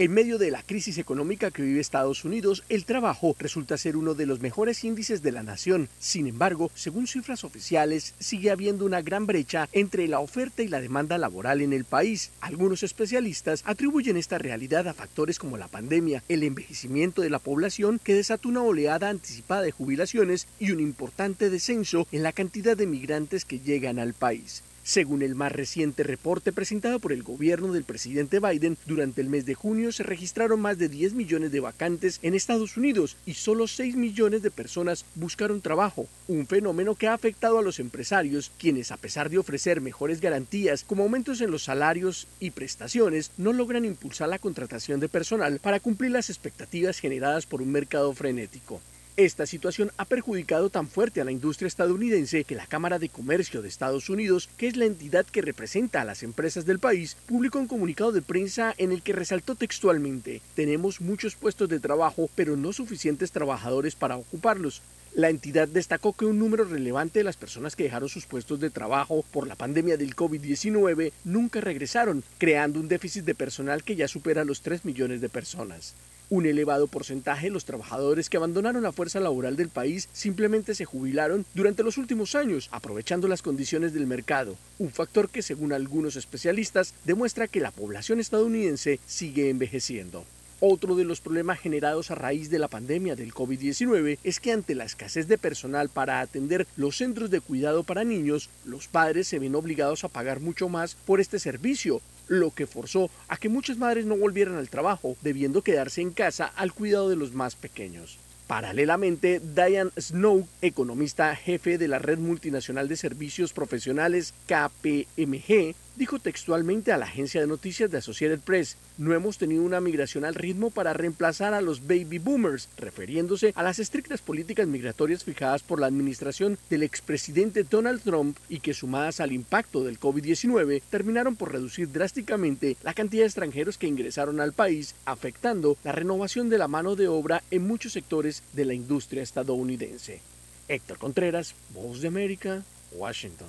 En 0.00 0.14
medio 0.14 0.38
de 0.38 0.52
la 0.52 0.62
crisis 0.62 0.96
económica 0.98 1.50
que 1.50 1.62
vive 1.62 1.80
Estados 1.80 2.24
Unidos, 2.24 2.62
el 2.68 2.84
trabajo 2.84 3.34
resulta 3.36 3.76
ser 3.76 3.96
uno 3.96 4.14
de 4.14 4.26
los 4.26 4.38
mejores 4.38 4.84
índices 4.84 5.22
de 5.22 5.32
la 5.32 5.42
nación. 5.42 5.88
Sin 5.98 6.28
embargo, 6.28 6.70
según 6.76 7.08
cifras 7.08 7.42
oficiales, 7.42 8.14
sigue 8.20 8.52
habiendo 8.52 8.84
una 8.84 9.02
gran 9.02 9.26
brecha 9.26 9.68
entre 9.72 10.06
la 10.06 10.20
oferta 10.20 10.62
y 10.62 10.68
la 10.68 10.80
demanda 10.80 11.18
laboral 11.18 11.62
en 11.62 11.72
el 11.72 11.84
país. 11.84 12.30
Algunos 12.40 12.84
especialistas 12.84 13.64
atribuyen 13.66 14.16
esta 14.16 14.38
realidad 14.38 14.86
a 14.86 14.94
factores 14.94 15.40
como 15.40 15.56
la 15.56 15.66
pandemia, 15.66 16.22
el 16.28 16.44
envejecimiento 16.44 17.20
de 17.20 17.30
la 17.30 17.40
población 17.40 17.98
que 17.98 18.14
desató 18.14 18.50
una 18.50 18.62
oleada 18.62 19.08
anticipada 19.08 19.62
de 19.62 19.72
jubilaciones 19.72 20.46
y 20.60 20.70
un 20.70 20.78
importante 20.78 21.50
descenso 21.50 22.06
en 22.12 22.22
la 22.22 22.30
cantidad 22.30 22.76
de 22.76 22.86
migrantes 22.86 23.44
que 23.44 23.58
llegan 23.58 23.98
al 23.98 24.14
país. 24.14 24.62
Según 24.88 25.20
el 25.20 25.34
más 25.34 25.52
reciente 25.52 26.02
reporte 26.02 26.50
presentado 26.50 26.98
por 26.98 27.12
el 27.12 27.22
gobierno 27.22 27.74
del 27.74 27.84
presidente 27.84 28.40
Biden, 28.40 28.78
durante 28.86 29.20
el 29.20 29.28
mes 29.28 29.44
de 29.44 29.52
junio 29.52 29.92
se 29.92 30.02
registraron 30.02 30.60
más 30.60 30.78
de 30.78 30.88
10 30.88 31.12
millones 31.12 31.52
de 31.52 31.60
vacantes 31.60 32.18
en 32.22 32.34
Estados 32.34 32.78
Unidos 32.78 33.18
y 33.26 33.34
solo 33.34 33.66
6 33.66 33.96
millones 33.96 34.40
de 34.40 34.50
personas 34.50 35.04
buscaron 35.14 35.60
trabajo, 35.60 36.08
un 36.26 36.46
fenómeno 36.46 36.94
que 36.94 37.06
ha 37.06 37.12
afectado 37.12 37.58
a 37.58 37.62
los 37.62 37.80
empresarios, 37.80 38.50
quienes 38.58 38.90
a 38.90 38.96
pesar 38.96 39.28
de 39.28 39.36
ofrecer 39.36 39.82
mejores 39.82 40.22
garantías 40.22 40.84
como 40.84 41.02
aumentos 41.02 41.42
en 41.42 41.50
los 41.50 41.64
salarios 41.64 42.26
y 42.40 42.52
prestaciones, 42.52 43.30
no 43.36 43.52
logran 43.52 43.84
impulsar 43.84 44.30
la 44.30 44.38
contratación 44.38 45.00
de 45.00 45.10
personal 45.10 45.60
para 45.60 45.80
cumplir 45.80 46.12
las 46.12 46.30
expectativas 46.30 46.98
generadas 46.98 47.44
por 47.44 47.60
un 47.60 47.72
mercado 47.72 48.14
frenético. 48.14 48.80
Esta 49.18 49.46
situación 49.46 49.90
ha 49.96 50.04
perjudicado 50.04 50.70
tan 50.70 50.86
fuerte 50.86 51.20
a 51.20 51.24
la 51.24 51.32
industria 51.32 51.66
estadounidense 51.66 52.44
que 52.44 52.54
la 52.54 52.68
Cámara 52.68 53.00
de 53.00 53.08
Comercio 53.08 53.62
de 53.62 53.68
Estados 53.68 54.08
Unidos, 54.10 54.48
que 54.56 54.68
es 54.68 54.76
la 54.76 54.84
entidad 54.84 55.26
que 55.26 55.42
representa 55.42 56.00
a 56.00 56.04
las 56.04 56.22
empresas 56.22 56.66
del 56.66 56.78
país, 56.78 57.16
publicó 57.26 57.58
un 57.58 57.66
comunicado 57.66 58.12
de 58.12 58.22
prensa 58.22 58.76
en 58.78 58.92
el 58.92 59.02
que 59.02 59.12
resaltó 59.12 59.56
textualmente, 59.56 60.40
tenemos 60.54 61.00
muchos 61.00 61.34
puestos 61.34 61.68
de 61.68 61.80
trabajo, 61.80 62.30
pero 62.36 62.56
no 62.56 62.72
suficientes 62.72 63.32
trabajadores 63.32 63.96
para 63.96 64.16
ocuparlos. 64.16 64.82
La 65.16 65.30
entidad 65.30 65.66
destacó 65.66 66.12
que 66.12 66.24
un 66.24 66.38
número 66.38 66.62
relevante 66.62 67.18
de 67.18 67.24
las 67.24 67.36
personas 67.36 67.74
que 67.74 67.82
dejaron 67.82 68.08
sus 68.08 68.24
puestos 68.24 68.60
de 68.60 68.70
trabajo 68.70 69.24
por 69.32 69.48
la 69.48 69.56
pandemia 69.56 69.96
del 69.96 70.14
COVID-19 70.14 71.10
nunca 71.24 71.60
regresaron, 71.60 72.22
creando 72.38 72.78
un 72.78 72.86
déficit 72.86 73.24
de 73.24 73.34
personal 73.34 73.82
que 73.82 73.96
ya 73.96 74.06
supera 74.06 74.44
los 74.44 74.60
3 74.62 74.84
millones 74.84 75.20
de 75.20 75.28
personas. 75.28 75.96
Un 76.30 76.44
elevado 76.44 76.88
porcentaje 76.88 77.46
de 77.46 77.52
los 77.52 77.64
trabajadores 77.64 78.28
que 78.28 78.36
abandonaron 78.36 78.82
la 78.82 78.92
fuerza 78.92 79.18
laboral 79.18 79.56
del 79.56 79.70
país 79.70 80.10
simplemente 80.12 80.74
se 80.74 80.84
jubilaron 80.84 81.46
durante 81.54 81.82
los 81.82 81.96
últimos 81.96 82.34
años, 82.34 82.68
aprovechando 82.70 83.28
las 83.28 83.40
condiciones 83.40 83.94
del 83.94 84.06
mercado, 84.06 84.56
un 84.78 84.90
factor 84.90 85.30
que 85.30 85.40
según 85.40 85.72
algunos 85.72 86.16
especialistas 86.16 86.92
demuestra 87.06 87.48
que 87.48 87.60
la 87.60 87.70
población 87.70 88.20
estadounidense 88.20 89.00
sigue 89.06 89.48
envejeciendo. 89.48 90.24
Otro 90.60 90.96
de 90.96 91.04
los 91.04 91.20
problemas 91.20 91.60
generados 91.60 92.10
a 92.10 92.16
raíz 92.16 92.50
de 92.50 92.58
la 92.58 92.66
pandemia 92.66 93.14
del 93.14 93.32
COVID-19 93.32 94.18
es 94.24 94.40
que 94.40 94.52
ante 94.52 94.74
la 94.74 94.84
escasez 94.84 95.28
de 95.28 95.38
personal 95.38 95.88
para 95.88 96.20
atender 96.20 96.66
los 96.76 96.96
centros 96.96 97.30
de 97.30 97.40
cuidado 97.40 97.84
para 97.84 98.02
niños, 98.02 98.50
los 98.64 98.88
padres 98.88 99.28
se 99.28 99.38
ven 99.38 99.54
obligados 99.54 100.02
a 100.02 100.08
pagar 100.08 100.40
mucho 100.40 100.68
más 100.68 100.96
por 101.06 101.20
este 101.20 101.38
servicio, 101.38 102.02
lo 102.28 102.54
que 102.54 102.66
forzó 102.66 103.10
a 103.26 103.36
que 103.36 103.48
muchas 103.48 103.78
madres 103.78 104.06
no 104.06 104.16
volvieran 104.16 104.56
al 104.56 104.70
trabajo, 104.70 105.16
debiendo 105.22 105.62
quedarse 105.62 106.00
en 106.00 106.12
casa 106.12 106.46
al 106.46 106.72
cuidado 106.72 107.08
de 107.08 107.16
los 107.16 107.32
más 107.32 107.56
pequeños. 107.56 108.18
Paralelamente, 108.46 109.40
Diane 109.40 109.90
Snow, 109.98 110.48
economista 110.62 111.36
jefe 111.36 111.76
de 111.76 111.86
la 111.86 111.98
Red 111.98 112.18
Multinacional 112.18 112.88
de 112.88 112.96
Servicios 112.96 113.52
Profesionales 113.52 114.32
KPMG, 114.46 115.74
dijo 115.98 116.18
textualmente 116.20 116.92
a 116.92 116.96
la 116.96 117.06
agencia 117.06 117.40
de 117.40 117.46
noticias 117.46 117.90
de 117.90 117.98
Associated 117.98 118.38
Press, 118.40 118.76
no 118.96 119.12
hemos 119.12 119.36
tenido 119.36 119.62
una 119.62 119.80
migración 119.80 120.24
al 120.24 120.36
ritmo 120.36 120.70
para 120.70 120.92
reemplazar 120.92 121.54
a 121.54 121.60
los 121.60 121.86
baby 121.86 122.18
boomers, 122.18 122.68
refiriéndose 122.76 123.52
a 123.56 123.62
las 123.62 123.80
estrictas 123.80 124.22
políticas 124.22 124.68
migratorias 124.68 125.24
fijadas 125.24 125.62
por 125.62 125.80
la 125.80 125.88
administración 125.88 126.56
del 126.70 126.84
expresidente 126.84 127.64
Donald 127.64 128.00
Trump 128.02 128.38
y 128.48 128.60
que 128.60 128.74
sumadas 128.74 129.20
al 129.20 129.32
impacto 129.32 129.82
del 129.82 129.98
COVID-19 129.98 130.82
terminaron 130.88 131.34
por 131.34 131.52
reducir 131.52 131.90
drásticamente 131.90 132.76
la 132.82 132.94
cantidad 132.94 133.22
de 133.22 133.28
extranjeros 133.28 133.76
que 133.76 133.88
ingresaron 133.88 134.40
al 134.40 134.52
país, 134.52 134.94
afectando 135.04 135.76
la 135.82 135.92
renovación 135.92 136.48
de 136.48 136.58
la 136.58 136.68
mano 136.68 136.94
de 136.94 137.08
obra 137.08 137.42
en 137.50 137.66
muchos 137.66 137.92
sectores 137.92 138.44
de 138.52 138.64
la 138.64 138.74
industria 138.74 139.22
estadounidense. 139.22 140.20
Héctor 140.68 140.98
Contreras, 140.98 141.54
Voz 141.74 142.00
de 142.00 142.08
América, 142.08 142.62
Washington. 142.92 143.48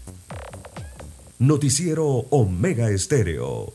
Noticiero 1.41 2.05
Omega 2.29 2.91
Estéreo. 2.91 3.73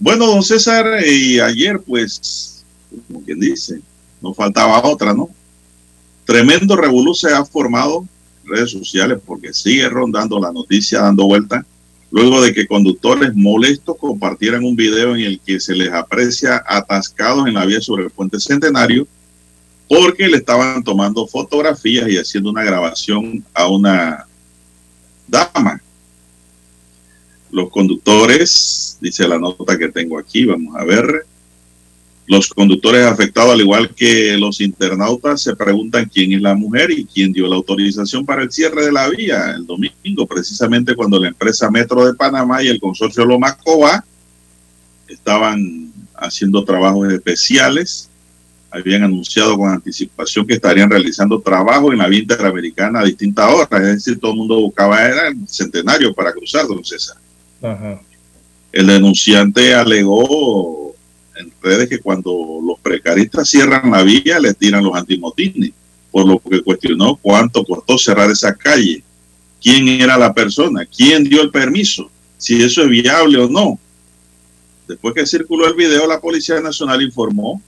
Bueno, 0.00 0.26
don 0.26 0.42
César, 0.42 0.84
y 1.06 1.38
ayer 1.38 1.78
pues, 1.78 2.64
como 3.06 3.22
quien 3.24 3.38
dice, 3.38 3.80
no 4.20 4.34
faltaba 4.34 4.84
otra, 4.84 5.14
¿no? 5.14 5.30
Tremendo 6.24 6.74
revolución 6.74 7.30
se 7.30 7.36
ha 7.36 7.44
formado 7.44 8.04
redes 8.44 8.70
sociales 8.70 9.18
porque 9.24 9.52
sigue 9.52 9.88
rondando 9.88 10.38
la 10.40 10.52
noticia 10.52 11.00
dando 11.00 11.24
vuelta 11.24 11.64
luego 12.10 12.42
de 12.42 12.52
que 12.52 12.66
conductores 12.66 13.34
molestos 13.34 13.96
compartieran 13.98 14.64
un 14.64 14.76
video 14.76 15.16
en 15.16 15.22
el 15.22 15.40
que 15.40 15.58
se 15.58 15.74
les 15.74 15.90
aprecia 15.92 16.62
atascados 16.66 17.46
en 17.48 17.54
la 17.54 17.64
vía 17.64 17.80
sobre 17.80 18.04
el 18.04 18.10
puente 18.10 18.38
centenario 18.38 19.08
porque 19.88 20.28
le 20.28 20.36
estaban 20.38 20.84
tomando 20.84 21.26
fotografías 21.26 22.08
y 22.08 22.18
haciendo 22.18 22.50
una 22.50 22.64
grabación 22.64 23.44
a 23.52 23.68
una 23.68 24.26
dama. 25.26 25.82
Los 27.50 27.70
conductores, 27.70 28.98
dice 29.00 29.26
la 29.28 29.38
nota 29.38 29.76
que 29.76 29.88
tengo 29.88 30.18
aquí, 30.18 30.44
vamos 30.44 30.74
a 30.76 30.84
ver, 30.84 31.26
los 32.32 32.48
conductores 32.48 33.04
afectados, 33.04 33.52
al 33.52 33.60
igual 33.60 33.94
que 33.94 34.36
los 34.38 34.60
internautas, 34.62 35.42
se 35.42 35.54
preguntan 35.54 36.10
quién 36.12 36.32
es 36.32 36.40
la 36.40 36.54
mujer 36.54 36.90
y 36.90 37.04
quién 37.04 37.30
dio 37.30 37.46
la 37.46 37.56
autorización 37.56 38.24
para 38.24 38.42
el 38.42 38.50
cierre 38.50 38.86
de 38.86 38.92
la 38.92 39.08
vía 39.08 39.50
el 39.54 39.66
domingo, 39.66 40.26
precisamente 40.26 40.96
cuando 40.96 41.20
la 41.20 41.28
empresa 41.28 41.70
Metro 41.70 42.06
de 42.06 42.14
Panamá 42.14 42.62
y 42.62 42.68
el 42.68 42.80
consorcio 42.80 43.26
Lomacoba 43.26 44.02
estaban 45.06 45.92
haciendo 46.16 46.64
trabajos 46.64 47.12
especiales. 47.12 48.08
Habían 48.70 49.02
anunciado 49.02 49.58
con 49.58 49.70
anticipación 49.70 50.46
que 50.46 50.54
estarían 50.54 50.88
realizando 50.88 51.38
trabajo 51.38 51.92
en 51.92 51.98
la 51.98 52.08
vía 52.08 52.20
interamericana 52.20 53.00
a 53.00 53.04
distintas 53.04 53.52
horas. 53.52 53.68
Es 53.82 54.04
decir, 54.04 54.18
todo 54.18 54.32
el 54.32 54.38
mundo 54.38 54.58
buscaba 54.58 55.04
era 55.04 55.28
el 55.28 55.46
centenario 55.46 56.14
para 56.14 56.32
cruzar, 56.32 56.66
don 56.66 56.82
César. 56.82 57.18
El 58.72 58.86
denunciante 58.86 59.74
alegó 59.74 60.81
en 61.36 61.52
redes 61.62 61.88
que 61.88 62.00
cuando 62.00 62.60
los 62.64 62.78
precaristas 62.80 63.48
cierran 63.48 63.90
la 63.90 64.02
vía, 64.02 64.38
le 64.38 64.54
tiran 64.54 64.84
los 64.84 64.94
antimotines, 64.94 65.72
por 66.10 66.26
lo 66.26 66.38
que 66.38 66.62
cuestionó 66.62 67.16
cuánto 67.16 67.64
costó 67.64 67.98
cerrar 67.98 68.30
esa 68.30 68.54
calle, 68.54 69.02
quién 69.60 69.88
era 69.88 70.18
la 70.18 70.32
persona, 70.32 70.84
quién 70.84 71.24
dio 71.24 71.42
el 71.42 71.50
permiso, 71.50 72.10
si 72.36 72.62
eso 72.62 72.82
es 72.82 72.88
viable 72.88 73.38
o 73.38 73.48
no. 73.48 73.78
Después 74.86 75.14
que 75.14 75.26
circuló 75.26 75.66
el 75.66 75.74
video, 75.74 76.06
la 76.06 76.20
Policía 76.20 76.60
Nacional 76.60 77.00
informó 77.02 77.62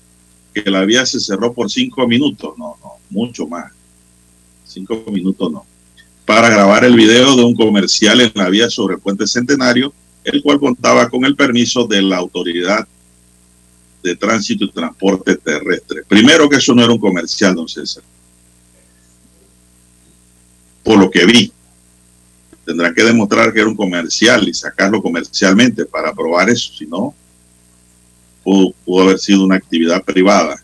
que 0.52 0.70
la 0.70 0.84
vía 0.84 1.06
se 1.06 1.20
cerró 1.20 1.52
por 1.52 1.70
cinco 1.70 2.06
minutos, 2.06 2.54
no, 2.58 2.76
no, 2.82 2.92
mucho 3.10 3.46
más. 3.46 3.72
Cinco 4.64 5.04
minutos 5.10 5.50
no. 5.50 5.64
Para 6.26 6.48
grabar 6.48 6.84
el 6.84 6.96
video 6.96 7.36
de 7.36 7.44
un 7.44 7.54
comercial 7.54 8.20
en 8.20 8.32
la 8.34 8.48
vía 8.48 8.70
sobre 8.70 8.94
el 8.94 9.00
puente 9.00 9.26
Centenario, 9.26 9.92
el 10.24 10.42
cual 10.42 10.58
contaba 10.58 11.08
con 11.08 11.24
el 11.24 11.36
permiso 11.36 11.86
de 11.86 12.02
la 12.02 12.16
autoridad 12.16 12.86
de 14.04 14.16
tránsito 14.16 14.66
y 14.66 14.70
transporte 14.70 15.34
terrestre. 15.36 16.02
Primero 16.06 16.46
que 16.46 16.56
eso 16.56 16.74
no 16.74 16.84
era 16.84 16.92
un 16.92 16.98
comercial, 16.98 17.54
don 17.54 17.66
César. 17.66 18.04
Por 20.82 20.98
lo 20.98 21.10
que 21.10 21.24
vi, 21.24 21.50
tendrán 22.66 22.94
que 22.94 23.02
demostrar 23.02 23.50
que 23.50 23.60
era 23.60 23.68
un 23.68 23.74
comercial 23.74 24.46
y 24.46 24.52
sacarlo 24.52 25.00
comercialmente 25.00 25.86
para 25.86 26.12
probar 26.12 26.50
eso, 26.50 26.70
si 26.74 26.86
no, 26.86 27.14
pudo, 28.42 28.74
haber 29.00 29.18
sido 29.18 29.42
una 29.42 29.56
actividad 29.56 30.04
privada. 30.04 30.62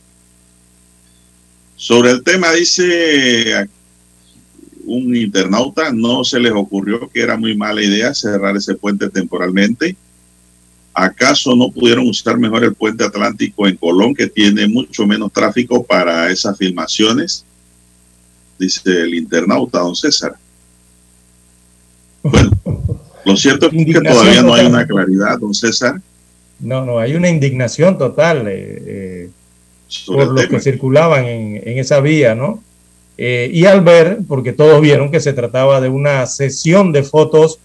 Sobre 1.76 2.10
el 2.10 2.22
tema 2.22 2.52
dice 2.52 3.66
un 4.84 5.16
internauta, 5.16 5.90
no 5.92 6.24
se 6.24 6.38
les 6.38 6.52
ocurrió 6.52 7.08
que 7.08 7.22
era 7.22 7.38
muy 7.38 7.56
mala 7.56 7.82
idea 7.82 8.12
cerrar 8.12 8.54
ese 8.58 8.74
puente 8.74 9.08
temporalmente. 9.08 9.96
¿Acaso 11.02 11.56
no 11.56 11.70
pudieron 11.70 12.06
usar 12.06 12.36
mejor 12.36 12.62
el 12.62 12.74
puente 12.74 13.02
atlántico 13.02 13.66
en 13.66 13.74
Colón, 13.76 14.14
que 14.14 14.26
tiene 14.26 14.68
mucho 14.68 15.06
menos 15.06 15.32
tráfico 15.32 15.82
para 15.82 16.30
esas 16.30 16.58
filmaciones? 16.58 17.42
Dice 18.58 18.82
el 18.84 19.14
internauta, 19.14 19.78
don 19.78 19.96
César. 19.96 20.34
Bueno, 22.22 22.50
lo 23.24 23.34
cierto 23.34 23.70
es 23.72 23.86
que 23.86 23.94
todavía 23.94 24.42
no 24.42 24.52
hay 24.52 24.66
una 24.66 24.86
claridad, 24.86 25.38
don 25.38 25.54
César. 25.54 26.02
No, 26.58 26.84
no, 26.84 26.98
hay 26.98 27.14
una 27.14 27.30
indignación 27.30 27.96
total 27.96 28.46
eh, 28.48 28.82
eh, 28.86 29.30
por 30.06 30.26
los 30.26 30.48
que 30.48 30.60
circulaban 30.60 31.24
en, 31.24 31.78
esa 31.78 32.00
vía, 32.00 32.34
¿no? 32.34 32.62
Eh, 33.16 33.50
y 33.50 33.64
al 33.64 33.80
ver, 33.80 34.18
porque 34.28 34.52
todos 34.52 34.82
vieron 34.82 35.10
que 35.10 35.20
se 35.20 35.32
trataba 35.32 35.80
de 35.80 35.88
una 35.88 36.26
sesión 36.26 36.92
de 36.92 37.04
fotos 37.04 37.58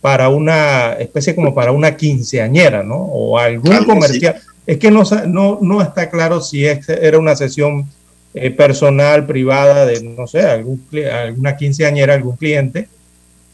para 0.00 0.28
una 0.28 0.92
especie 0.94 1.34
como 1.34 1.54
para 1.54 1.72
una 1.72 1.96
quinceañera, 1.96 2.82
¿no? 2.82 2.96
O 2.96 3.38
algún 3.38 3.84
comercial. 3.84 4.36
Es 4.66 4.78
que 4.78 4.90
no, 4.90 5.02
no, 5.26 5.58
no, 5.60 5.82
está 5.82 6.10
claro 6.10 6.40
si 6.40 6.64
era 6.64 7.18
una 7.18 7.36
sesión 7.36 7.86
personal, 8.56 9.26
privada, 9.26 9.86
de, 9.86 10.02
no 10.02 10.26
sé, 10.26 10.42
algún, 10.42 10.82
alguna 11.12 11.56
quinceañera, 11.56 12.14
algún 12.14 12.36
cliente 12.36 12.88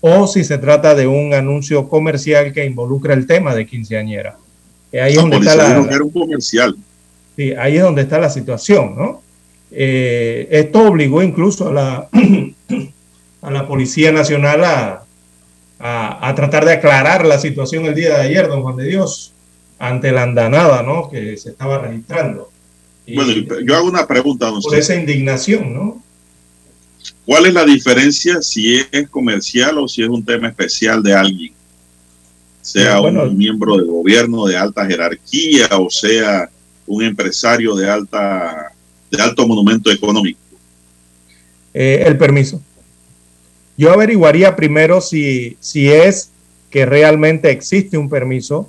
o 0.07 0.27
si 0.27 0.45
se 0.45 0.59
trata 0.59 0.95
de 0.95 1.07
un 1.07 1.33
anuncio 1.33 1.89
comercial 1.89 2.53
que 2.53 2.63
involucra 2.67 3.15
el 3.15 3.27
tema 3.27 3.55
de 3.55 3.67
quinceañera. 3.67 4.37
Eh, 4.93 5.01
ahí 5.01 5.13
es 5.15 5.17
donde 5.19 5.39
está 5.39 5.57
la, 5.57 5.81
un 5.81 6.11
comercial. 6.11 6.77
Sí, 7.35 7.55
ahí 7.55 7.79
es 7.79 7.83
donde 7.83 8.03
está 8.03 8.19
la 8.19 8.29
situación, 8.29 8.95
¿no? 8.99 9.23
Eh, 9.71 10.47
esto 10.51 10.89
obligó 10.89 11.23
incluso 11.23 11.71
a 11.71 11.73
la, 11.73 12.09
a 13.41 13.51
la 13.51 13.67
Policía 13.67 14.13
Nacional 14.13 14.65
a, 14.65 15.04
a, 15.79 16.33
tratar 16.35 16.65
de 16.65 16.73
aclarar 16.73 17.27
la 17.27 17.39
situación 17.39 17.87
el 17.87 17.95
día 17.95 18.17
de 18.17 18.23
ayer, 18.23 18.49
don 18.49 18.63
Juan 18.63 18.77
de 18.77 18.85
Dios, 18.85 19.33
ante 19.79 20.13
la 20.13 20.23
andanada, 20.23 20.83
¿no? 20.83 21.11
Que 21.11 21.37
se 21.37 21.51
estaba 21.51 21.79
registrando. 21.79 22.51
bueno, 23.15 23.33
yo 23.65 23.77
hago 23.77 23.89
una 23.89 24.07
pregunta, 24.07 24.47
don 24.47 24.63
Por 24.63 24.77
esa 24.77 24.95
indignación, 24.95 25.75
¿no? 25.75 26.03
¿Cuál 27.27 27.47
es 27.47 27.55
la 27.55 27.65
diferencia 27.65 28.41
si 28.43 28.83
es 28.91 29.09
comercial 29.09 29.79
o 29.79 29.89
si 29.89 30.03
es 30.03 30.09
un 30.09 30.25
tema 30.25 30.49
especial 30.49 31.03
de 31.03 31.15
alguien? 31.15 31.53
Sea 32.61 33.01
un 33.01 33.37
miembro 33.37 33.77
de 33.77 33.85
gobierno 33.85 34.47
de 34.47 34.57
alta 34.57 34.87
jerarquía 34.87 35.69
o 35.73 35.91
sea 35.91 36.49
un 36.87 37.03
empresario 37.03 37.75
de 37.75 37.91
alta 37.91 38.73
de 39.11 39.23
alto 39.23 39.47
monumento 39.47 39.91
económico. 39.91 40.39
Eh, 41.75 42.05
el 42.07 42.17
permiso. 42.17 42.63
Yo 43.77 43.93
averiguaría 43.93 44.57
primero 44.57 45.01
si, 45.01 45.57
si 45.61 45.91
es 45.91 46.31
que 46.71 46.87
realmente 46.87 47.51
existe 47.51 47.99
un 47.99 48.09
permiso 48.09 48.69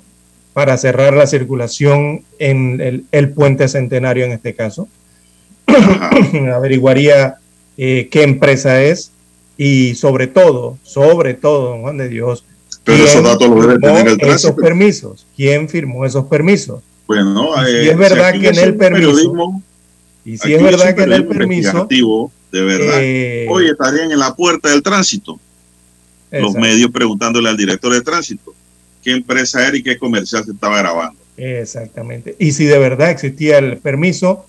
para 0.52 0.76
cerrar 0.76 1.14
la 1.14 1.26
circulación 1.26 2.24
en 2.38 2.80
el, 2.80 3.04
el 3.12 3.30
puente 3.30 3.68
centenario 3.68 4.24
en 4.24 4.32
este 4.32 4.54
caso. 4.54 4.88
averiguaría 6.54 7.36
eh, 7.76 8.08
qué 8.10 8.22
empresa 8.22 8.82
es 8.82 9.12
y 9.58 9.94
sobre 9.94 10.26
todo, 10.26 10.78
sobre 10.82 11.34
todo, 11.34 11.70
don 11.70 11.82
Juan 11.82 11.98
de 11.98 12.08
Dios, 12.08 12.44
pero 12.84 13.04
esos 13.04 13.22
datos 13.22 13.48
los 13.48 13.66
debe 13.66 13.78
tener 13.78 14.08
el 14.08 14.20
Esos 14.20 14.52
permisos, 14.52 15.26
¿quién 15.36 15.68
firmó 15.68 16.06
esos 16.06 16.26
permisos? 16.26 16.82
Bueno, 17.06 17.50
y 17.62 17.66
si 17.66 17.88
es 17.88 17.92
eh, 17.92 17.96
verdad 17.96 18.32
que 18.32 18.48
en 18.48 18.58
el 18.58 18.76
permiso, 18.76 19.62
y 20.24 20.38
si 20.38 20.54
es 20.54 20.62
verdad 20.62 20.94
que 20.94 21.02
en 21.02 21.12
el 21.12 21.26
permiso, 21.26 21.88
de 22.52 22.62
verdad, 22.62 22.98
eh, 23.00 23.46
hoy 23.48 23.68
estarían 23.68 24.10
en 24.10 24.18
la 24.18 24.34
puerta 24.34 24.70
del 24.70 24.82
tránsito, 24.82 25.38
los 26.30 26.54
medios 26.54 26.90
preguntándole 26.90 27.48
al 27.48 27.56
director 27.56 27.92
de 27.92 28.02
tránsito 28.02 28.54
qué 29.02 29.12
empresa 29.12 29.66
era 29.66 29.76
y 29.76 29.82
qué 29.82 29.96
comercial 29.96 30.44
se 30.44 30.50
estaba 30.50 30.78
grabando. 30.78 31.20
Exactamente. 31.36 32.34
Y 32.38 32.52
si 32.52 32.64
de 32.64 32.78
verdad 32.78 33.10
existía 33.10 33.58
el 33.58 33.78
permiso, 33.78 34.46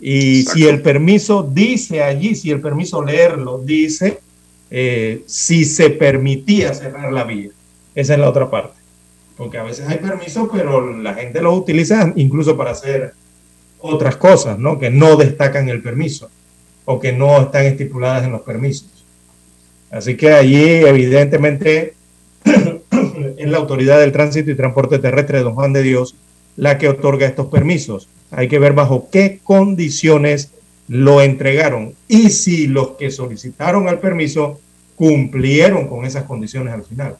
y 0.00 0.42
si 0.42 0.66
el 0.66 0.82
permiso 0.82 1.48
dice 1.48 2.02
allí, 2.02 2.34
si 2.34 2.50
el 2.50 2.60
permiso 2.60 3.04
leerlo 3.04 3.62
dice, 3.64 4.18
eh, 4.70 5.22
si 5.26 5.64
se 5.64 5.90
permitía 5.90 6.74
cerrar 6.74 7.12
la 7.12 7.24
vía. 7.24 7.50
Esa 7.94 8.14
es 8.14 8.20
la 8.20 8.28
otra 8.28 8.50
parte. 8.50 8.74
Porque 9.36 9.58
a 9.58 9.62
veces 9.62 9.86
hay 9.86 9.98
permisos, 9.98 10.48
pero 10.52 10.92
la 10.96 11.14
gente 11.14 11.40
los 11.40 11.56
utiliza 11.56 12.12
incluso 12.16 12.56
para 12.56 12.72
hacer 12.72 13.14
otras 13.78 14.16
cosas, 14.16 14.58
¿no? 14.58 14.78
Que 14.78 14.90
no 14.90 15.16
destacan 15.16 15.68
el 15.68 15.82
permiso 15.82 16.30
o 16.84 16.98
que 16.98 17.12
no 17.12 17.40
están 17.40 17.66
estipuladas 17.66 18.24
en 18.24 18.32
los 18.32 18.42
permisos. 18.42 19.04
Así 19.90 20.16
que 20.16 20.32
allí, 20.32 20.62
evidentemente, 20.62 21.94
es 23.36 23.48
la 23.48 23.58
autoridad 23.58 24.00
del 24.00 24.12
tránsito 24.12 24.50
y 24.50 24.56
transporte 24.56 24.98
terrestre 24.98 25.38
de 25.38 25.44
Don 25.44 25.54
Juan 25.54 25.72
de 25.72 25.82
Dios 25.82 26.16
la 26.56 26.78
que 26.78 26.88
otorga 26.88 27.26
estos 27.26 27.48
permisos. 27.48 28.08
Hay 28.30 28.48
que 28.48 28.58
ver 28.58 28.72
bajo 28.72 29.08
qué 29.10 29.40
condiciones 29.42 30.50
lo 30.88 31.22
entregaron 31.22 31.94
y 32.08 32.30
si 32.30 32.66
los 32.66 32.92
que 32.92 33.10
solicitaron 33.10 33.88
el 33.88 33.98
permiso 33.98 34.60
cumplieron 34.96 35.88
con 35.88 36.04
esas 36.04 36.24
condiciones 36.24 36.74
al 36.74 36.84
final. 36.84 37.16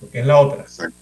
Porque 0.00 0.20
es 0.20 0.26
la 0.26 0.38
otra. 0.38 0.62
Exacto. 0.62 0.99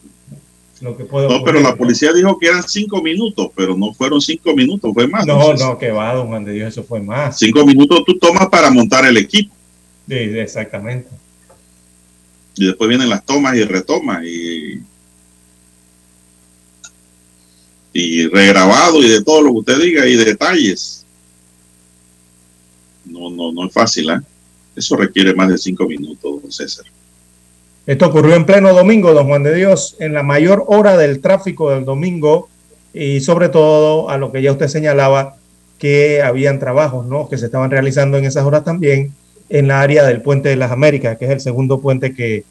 Lo 0.81 0.97
que 0.97 1.03
no, 1.03 1.43
pero 1.45 1.61
la 1.61 1.74
policía 1.74 2.12
dijo 2.12 2.39
que 2.39 2.47
eran 2.47 2.62
cinco 2.62 3.03
minutos, 3.03 3.51
pero 3.57 3.76
no 3.76 3.93
fueron 3.93 4.20
cinco 4.20 4.55
minutos, 4.55 4.93
fue 4.95 5.09
más. 5.09 5.26
No, 5.26 5.53
no, 5.55 5.76
que 5.76 5.91
va, 5.91 6.14
don 6.14 6.29
Juan 6.29 6.45
de 6.45 6.53
Dios, 6.53 6.68
eso 6.68 6.85
fue 6.85 7.01
más. 7.01 7.37
Cinco 7.37 7.66
minutos 7.66 8.05
tú 8.07 8.16
tomas 8.18 8.47
para 8.49 8.70
montar 8.70 9.05
el 9.05 9.16
equipo. 9.16 9.53
Sí, 10.09 10.14
exactamente. 10.14 11.09
Y 12.55 12.66
después 12.66 12.89
vienen 12.89 13.09
las 13.09 13.24
tomas 13.24 13.57
y 13.57 13.64
retomas 13.64 14.24
y 14.24 14.81
y 17.93 18.29
regrabado 18.29 19.03
y 19.03 19.09
de 19.09 19.24
todo 19.24 19.43
lo 19.43 19.53
que 19.53 19.59
usted 19.59 19.81
diga 19.81 20.07
y 20.07 20.14
detalles. 20.14 21.05
No, 23.05 23.31
no, 23.31 23.51
no 23.53 23.66
es 23.66 23.72
fácil, 23.72 24.11
¿eh? 24.11 24.20
Eso 24.76 24.97
requiere 24.97 25.35
más 25.35 25.49
de 25.49 25.59
cinco 25.59 25.87
minutos, 25.87 26.43
don 26.43 26.53
César. 26.53 26.85
Esto 27.89 28.09
ocurrió 28.09 28.36
en 28.36 28.45
pleno 28.45 28.74
domingo, 28.74 29.14
don 29.14 29.28
Juan 29.28 29.43
de 29.43 29.55
Dios, 29.55 29.97
en 29.99 30.12
la 30.12 30.22
mayor 30.22 30.62
hora 30.66 30.99
del 30.99 31.22
tráfico 31.22 31.70
del 31.70 31.86
domingo 31.86 32.51
y 32.93 33.20
sobre 33.20 33.49
todo 33.49 34.11
a 34.11 34.18
lo 34.18 34.30
que 34.30 34.43
ya 34.43 34.53
usted 34.53 34.68
señalaba, 34.68 35.36
que 35.78 36.20
habían 36.20 36.59
trabajos, 36.59 37.07
¿no? 37.07 37.30
Que 37.30 37.39
se 37.39 37.47
estaban 37.47 37.70
realizando 37.70 38.18
en 38.18 38.26
esas 38.26 38.45
horas 38.45 38.62
también 38.62 39.14
en 39.49 39.68
la 39.68 39.80
área 39.80 40.05
del 40.05 40.20
Puente 40.20 40.51
de 40.51 40.57
las 40.57 40.70
Américas, 40.70 41.16
que 41.16 41.24
es 41.24 41.30
el 41.30 41.41
segundo 41.41 41.80
puente 41.80 42.14
que, 42.14 42.45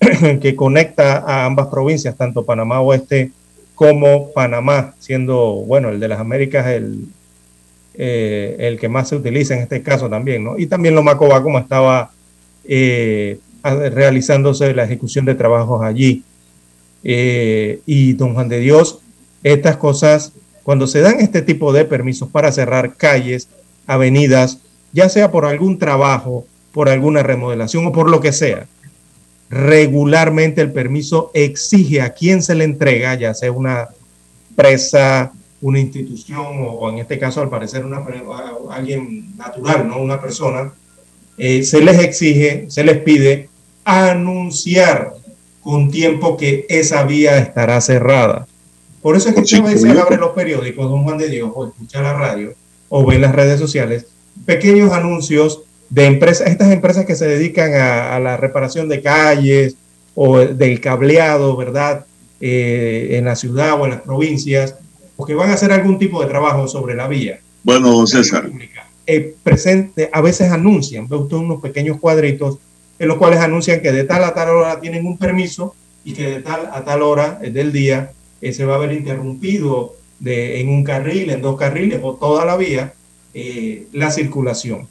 que 0.40 0.56
conecta 0.56 1.18
a 1.18 1.44
ambas 1.44 1.66
provincias, 1.66 2.16
tanto 2.16 2.46
Panamá 2.46 2.80
Oeste 2.80 3.30
como 3.74 4.32
Panamá, 4.32 4.94
siendo, 4.98 5.52
bueno, 5.66 5.90
el 5.90 6.00
de 6.00 6.08
las 6.08 6.18
Américas 6.18 6.66
el, 6.68 7.08
eh, 7.92 8.56
el 8.58 8.80
que 8.80 8.88
más 8.88 9.10
se 9.10 9.16
utiliza 9.16 9.52
en 9.52 9.60
este 9.60 9.82
caso 9.82 10.08
también, 10.08 10.42
¿no? 10.42 10.58
Y 10.58 10.66
también 10.66 10.94
Lomacoba, 10.94 11.42
como 11.42 11.58
estaba 11.58 12.10
eh, 12.64 13.38
realizándose 13.62 14.74
la 14.74 14.84
ejecución 14.84 15.24
de 15.24 15.34
trabajos 15.34 15.82
allí. 15.82 16.22
Eh, 17.04 17.80
y 17.86 18.12
don 18.12 18.34
Juan 18.34 18.48
de 18.48 18.60
Dios, 18.60 19.00
estas 19.42 19.76
cosas, 19.76 20.32
cuando 20.62 20.86
se 20.86 21.00
dan 21.00 21.20
este 21.20 21.42
tipo 21.42 21.72
de 21.72 21.84
permisos 21.84 22.28
para 22.28 22.52
cerrar 22.52 22.94
calles, 22.96 23.48
avenidas, 23.86 24.58
ya 24.92 25.08
sea 25.08 25.30
por 25.30 25.44
algún 25.44 25.78
trabajo, 25.78 26.46
por 26.72 26.88
alguna 26.88 27.22
remodelación 27.22 27.86
o 27.86 27.92
por 27.92 28.08
lo 28.08 28.20
que 28.20 28.32
sea, 28.32 28.66
regularmente 29.50 30.60
el 30.60 30.72
permiso 30.72 31.30
exige 31.34 32.00
a 32.00 32.14
quien 32.14 32.42
se 32.42 32.54
le 32.54 32.64
entrega, 32.64 33.14
ya 33.14 33.34
sea 33.34 33.52
una 33.52 33.88
empresa, 34.50 35.32
una 35.60 35.78
institución 35.78 36.46
o, 36.60 36.88
en 36.90 36.98
este 36.98 37.18
caso 37.18 37.40
al 37.40 37.50
parecer 37.50 37.84
una, 37.84 38.04
alguien 38.70 39.36
natural, 39.36 39.88
no 39.88 39.98
una 39.98 40.20
persona, 40.20 40.72
eh, 41.36 41.62
se 41.62 41.80
les 41.80 41.98
exige, 41.98 42.66
se 42.68 42.84
les 42.84 42.98
pide 42.98 43.48
anunciar 43.84 45.14
con 45.62 45.90
tiempo 45.90 46.36
que 46.36 46.66
esa 46.68 47.04
vía 47.04 47.38
estará 47.38 47.80
cerrada. 47.80 48.46
Por 49.00 49.16
eso 49.16 49.28
es 49.28 49.34
que 49.34 49.40
muchas 49.40 49.62
veces 49.62 49.98
abre 49.98 50.16
los 50.16 50.30
periódicos, 50.30 50.88
don 50.88 51.02
Juan 51.02 51.18
de 51.18 51.28
Dios, 51.28 51.50
o 51.54 51.66
escucha 51.66 52.02
la 52.02 52.14
radio, 52.14 52.54
o 52.88 53.04
ve 53.04 53.18
las 53.18 53.34
redes 53.34 53.58
sociales, 53.58 54.06
pequeños 54.46 54.92
anuncios 54.92 55.62
de 55.90 56.06
empresas, 56.06 56.48
estas 56.48 56.72
empresas 56.72 57.04
que 57.04 57.16
se 57.16 57.26
dedican 57.26 57.74
a, 57.74 58.18
la 58.20 58.36
reparación 58.36 58.88
de 58.88 59.02
calles 59.02 59.76
o 60.14 60.38
del 60.38 60.80
cableado, 60.80 61.56
¿verdad? 61.56 62.06
Eh, 62.40 63.10
en 63.12 63.24
la 63.24 63.36
ciudad 63.36 63.80
o 63.80 63.84
en 63.84 63.90
las 63.90 64.00
provincias, 64.00 64.76
o 65.16 65.26
que 65.26 65.34
van 65.34 65.50
a 65.50 65.54
hacer 65.54 65.72
algún 65.72 65.98
tipo 65.98 66.20
de 66.22 66.28
trabajo 66.28 66.66
sobre 66.66 66.94
la 66.94 67.08
vía. 67.08 67.40
Bueno, 67.62 68.06
César. 68.06 68.50
Eh, 69.06 69.34
presente, 69.42 70.08
a 70.12 70.20
veces 70.20 70.50
anuncian, 70.50 71.08
ve 71.08 71.16
usted 71.16 71.36
unos 71.36 71.60
pequeños 71.60 71.98
cuadritos 71.98 72.58
en 72.98 73.08
los 73.08 73.16
cuales 73.16 73.40
anuncian 73.40 73.80
que 73.80 73.92
de 73.92 74.04
tal 74.04 74.24
a 74.24 74.34
tal 74.34 74.50
hora 74.50 74.80
tienen 74.80 75.06
un 75.06 75.18
permiso 75.18 75.74
y 76.04 76.12
que 76.12 76.30
de 76.30 76.42
tal 76.42 76.68
a 76.72 76.84
tal 76.84 77.02
hora 77.02 77.38
del 77.42 77.72
día 77.72 78.12
eh, 78.40 78.52
se 78.52 78.64
va 78.64 78.74
a 78.74 78.78
ver 78.78 78.92
interrumpido 78.92 79.96
de, 80.18 80.60
en 80.60 80.68
un 80.68 80.84
carril, 80.84 81.30
en 81.30 81.42
dos 81.42 81.58
carriles 81.58 82.00
o 82.02 82.14
toda 82.14 82.44
la 82.44 82.56
vía 82.56 82.94
eh, 83.34 83.86
la 83.92 84.10
circulación. 84.10 84.88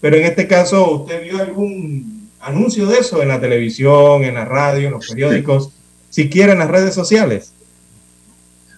Pero 0.00 0.16
en 0.16 0.24
este 0.24 0.46
caso, 0.46 0.90
¿usted 0.90 1.22
vio 1.22 1.40
algún 1.40 2.28
anuncio 2.40 2.86
de 2.86 2.98
eso 2.98 3.22
en 3.22 3.28
la 3.28 3.40
televisión, 3.40 4.24
en 4.24 4.34
la 4.34 4.44
radio, 4.44 4.88
en 4.88 4.94
los 4.94 5.08
periódicos, 5.08 5.70
siquiera 6.10 6.52
en 6.52 6.58
las 6.58 6.70
redes 6.70 6.94
sociales? 6.94 7.52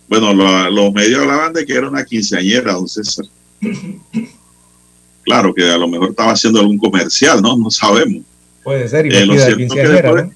Bueno, 0.08 0.32
los 0.70 0.92
medios 0.92 1.20
hablaban 1.20 1.52
de 1.52 1.66
que 1.66 1.74
era 1.74 1.88
una 1.88 2.04
quinceañera, 2.04 2.74
don 2.74 2.88
César. 2.88 3.26
claro 5.24 5.52
que 5.52 5.68
a 5.68 5.78
lo 5.78 5.88
mejor 5.88 6.10
estaba 6.10 6.32
haciendo 6.32 6.60
algún 6.60 6.78
comercial, 6.78 7.42
¿no? 7.42 7.56
No 7.56 7.70
sabemos. 7.70 8.22
Puede 8.66 8.88
ser, 8.88 9.06
y 9.06 9.14
eh, 9.14 9.24
lo, 9.24 9.38
cierto 9.38 9.74
después, 9.76 10.26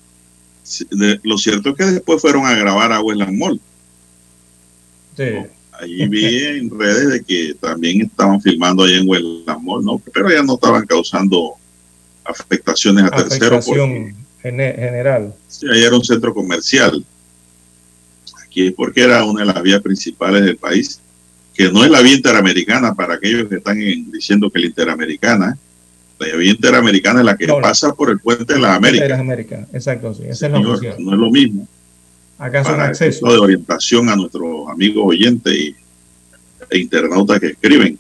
lo 1.24 1.37
cierto 1.37 1.70
es 1.70 1.74
que 1.74 1.85
después 1.85 2.22
fueron 2.22 2.47
a 2.47 2.55
grabar 2.55 2.93
a 2.93 3.01
Westland 3.01 3.37
Mall. 3.37 3.61
Sí. 5.16 5.24
Allí 5.72 6.07
vi 6.07 6.45
en 6.45 6.70
redes 6.70 7.09
de 7.09 7.24
que 7.24 7.57
también 7.61 8.03
estaban 8.03 8.41
filmando 8.41 8.85
ahí 8.85 8.99
en 8.99 9.09
Westland 9.09 9.62
Mall, 9.64 9.85
¿no? 9.85 10.01
Pero 10.14 10.31
ya 10.31 10.45
no 10.45 10.55
estaban 10.55 10.87
causando 10.87 11.55
afectaciones 12.22 13.07
a 13.07 13.11
terceros. 13.11 13.66
general. 14.41 15.35
Sí, 15.49 15.66
ahí 15.68 15.83
era 15.83 15.97
un 15.97 16.05
centro 16.05 16.33
comercial. 16.33 17.05
Aquí 18.45 18.68
es 18.68 18.74
porque 18.74 19.03
era 19.03 19.24
una 19.24 19.41
de 19.41 19.53
las 19.53 19.61
vías 19.61 19.83
principales 19.83 20.45
del 20.45 20.57
país, 20.57 21.01
que 21.53 21.72
no 21.72 21.85
es 21.85 21.91
la 21.91 22.01
vía 22.01 22.14
interamericana 22.14 22.95
para 22.95 23.14
aquellos 23.14 23.49
que 23.49 23.57
están 23.57 23.76
diciendo 24.12 24.49
que 24.53 24.61
la 24.61 24.66
interamericana 24.66 25.59
la 26.29 26.37
vía 26.37 26.51
interamericana 26.51 27.21
es 27.21 27.27
la 27.27 27.37
que 27.37 27.47
pasa 27.47 27.95
por 27.95 28.11
el 28.11 28.21
puente 28.21 28.55
de 28.55 28.61
las 28.61 28.77
Américas. 28.77 29.05
De 29.05 29.09
las 29.09 29.21
Américas, 29.21 29.68
exacto, 29.73 30.14
sí. 30.14 30.25
Esa 30.29 30.47
es 30.47 30.53
la. 30.53 30.61
No 30.61 30.75
es 30.75 31.01
lo 31.01 31.31
mismo. 31.31 31.66
Acá 32.39 32.64
son 32.64 32.81
accesos. 32.81 33.29
de 33.29 33.39
orientación 33.39 34.09
a 34.09 34.16
nuestros 34.16 34.68
amigos 34.71 35.05
oyentes 35.07 35.53
y, 35.53 35.77
e 36.71 36.79
internautas 36.79 37.41
que 37.41 37.49
escriben. 37.49 37.99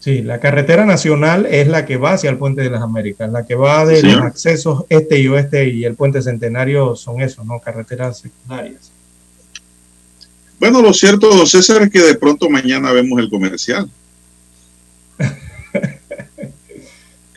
Sí, 0.00 0.22
la 0.22 0.40
carretera 0.40 0.86
nacional 0.86 1.46
es 1.46 1.68
la 1.68 1.84
que 1.84 1.98
va 1.98 2.14
hacia 2.14 2.30
el 2.30 2.38
puente 2.38 2.62
de 2.62 2.70
las 2.70 2.82
Américas, 2.82 3.30
la 3.30 3.44
que 3.44 3.54
va 3.54 3.84
de 3.84 4.02
los 4.02 4.22
accesos 4.22 4.84
este 4.88 5.20
y 5.20 5.28
oeste 5.28 5.68
y 5.68 5.84
el 5.84 5.94
puente 5.94 6.22
centenario 6.22 6.96
son 6.96 7.20
esos, 7.20 7.44
¿no? 7.44 7.60
Carreteras 7.60 8.18
secundarias. 8.18 8.90
Bueno, 10.58 10.80
lo 10.80 10.92
cierto, 10.92 11.46
César, 11.46 11.82
es 11.82 11.90
que 11.90 12.00
de 12.00 12.14
pronto 12.14 12.48
mañana 12.48 12.92
vemos 12.92 13.18
el 13.18 13.28
comercial. 13.28 13.90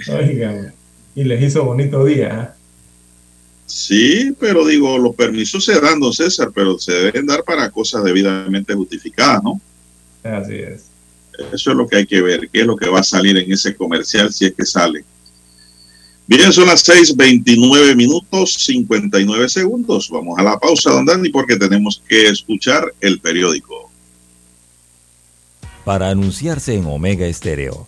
y 1.15 1.23
les 1.23 1.43
hizo 1.43 1.63
bonito 1.63 2.05
día. 2.05 2.53
¿eh? 2.53 2.63
Sí, 3.65 4.35
pero 4.39 4.65
digo, 4.65 4.97
los 4.97 5.15
permisos 5.15 5.65
se 5.65 5.79
dan, 5.79 5.99
don 5.99 6.13
César, 6.13 6.51
pero 6.53 6.77
se 6.77 6.91
deben 6.91 7.25
dar 7.25 7.43
para 7.43 7.69
cosas 7.69 8.03
debidamente 8.03 8.73
justificadas, 8.73 9.43
¿no? 9.43 9.61
Así 10.23 10.55
es. 10.55 10.85
Eso 11.51 11.71
es 11.71 11.77
lo 11.77 11.87
que 11.87 11.97
hay 11.97 12.05
que 12.05 12.21
ver, 12.21 12.49
qué 12.51 12.61
es 12.61 12.67
lo 12.67 12.75
que 12.75 12.89
va 12.89 12.99
a 12.99 13.03
salir 13.03 13.37
en 13.37 13.51
ese 13.51 13.75
comercial 13.75 14.31
si 14.31 14.45
es 14.45 14.53
que 14.53 14.65
sale. 14.65 15.03
Bien, 16.27 16.53
son 16.53 16.67
las 16.67 16.87
6:29 16.87 17.95
minutos 17.95 18.53
59 18.65 19.49
segundos. 19.49 20.09
Vamos 20.09 20.37
a 20.39 20.43
la 20.43 20.57
pausa, 20.57 20.91
don 20.91 21.05
Dani, 21.05 21.29
porque 21.29 21.57
tenemos 21.57 22.01
que 22.07 22.27
escuchar 22.29 22.93
el 23.01 23.19
periódico. 23.19 23.91
Para 25.83 26.09
anunciarse 26.09 26.75
en 26.75 26.85
Omega 26.85 27.25
Estéreo 27.25 27.87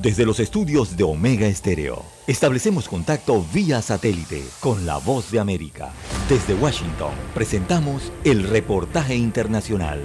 Desde 0.00 0.24
los 0.24 0.38
estudios 0.38 0.96
de 0.96 1.02
Omega 1.02 1.48
Estéreo, 1.48 2.04
establecemos 2.28 2.88
contacto 2.88 3.44
vía 3.52 3.82
satélite 3.82 4.44
con 4.60 4.86
la 4.86 4.98
voz 4.98 5.32
de 5.32 5.40
América. 5.40 5.90
Desde 6.28 6.54
Washington, 6.54 7.10
presentamos 7.34 8.12
el 8.22 8.44
reportaje 8.44 9.16
internacional. 9.16 10.00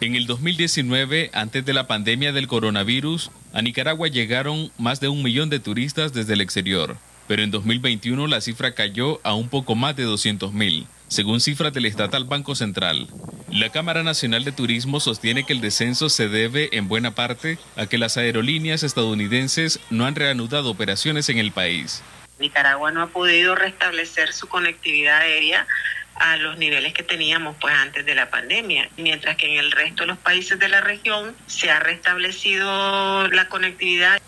En 0.00 0.14
el 0.14 0.26
2019, 0.26 1.30
antes 1.32 1.64
de 1.64 1.72
la 1.72 1.88
pandemia 1.88 2.32
del 2.32 2.46
coronavirus, 2.46 3.32
a 3.52 3.62
Nicaragua 3.62 4.06
llegaron 4.06 4.70
más 4.78 5.00
de 5.00 5.08
un 5.08 5.22
millón 5.22 5.50
de 5.50 5.58
turistas 5.58 6.12
desde 6.12 6.34
el 6.34 6.40
exterior, 6.40 6.96
pero 7.28 7.42
en 7.42 7.50
2021 7.50 8.26
la 8.26 8.40
cifra 8.40 8.74
cayó 8.74 9.20
a 9.24 9.34
un 9.34 9.48
poco 9.48 9.74
más 9.74 9.96
de 9.96 10.04
200 10.04 10.52
mil 10.52 10.86
según 11.12 11.42
cifras 11.42 11.74
del 11.74 11.84
estatal 11.84 12.24
Banco 12.24 12.54
Central. 12.54 13.06
La 13.50 13.68
Cámara 13.68 14.02
Nacional 14.02 14.44
de 14.44 14.52
Turismo 14.52 14.98
sostiene 14.98 15.44
que 15.44 15.52
el 15.52 15.60
descenso 15.60 16.08
se 16.08 16.30
debe 16.30 16.70
en 16.72 16.88
buena 16.88 17.10
parte 17.10 17.58
a 17.76 17.84
que 17.84 17.98
las 17.98 18.16
aerolíneas 18.16 18.82
estadounidenses 18.82 19.78
no 19.90 20.06
han 20.06 20.14
reanudado 20.14 20.70
operaciones 20.70 21.28
en 21.28 21.36
el 21.36 21.52
país. 21.52 22.02
Nicaragua 22.38 22.92
no 22.92 23.02
ha 23.02 23.08
podido 23.08 23.54
restablecer 23.54 24.32
su 24.32 24.48
conectividad 24.48 25.18
aérea 25.18 25.66
a 26.14 26.38
los 26.38 26.56
niveles 26.56 26.94
que 26.94 27.02
teníamos 27.02 27.56
pues 27.60 27.74
antes 27.74 28.06
de 28.06 28.14
la 28.14 28.30
pandemia, 28.30 28.88
mientras 28.96 29.36
que 29.36 29.52
en 29.52 29.58
el 29.58 29.70
resto 29.70 30.04
de 30.04 30.06
los 30.08 30.18
países 30.18 30.58
de 30.58 30.68
la 30.70 30.80
región 30.80 31.36
se 31.46 31.70
ha 31.70 31.78
restablecido 31.78 33.28
la 33.28 33.48
conectividad. 33.48 34.18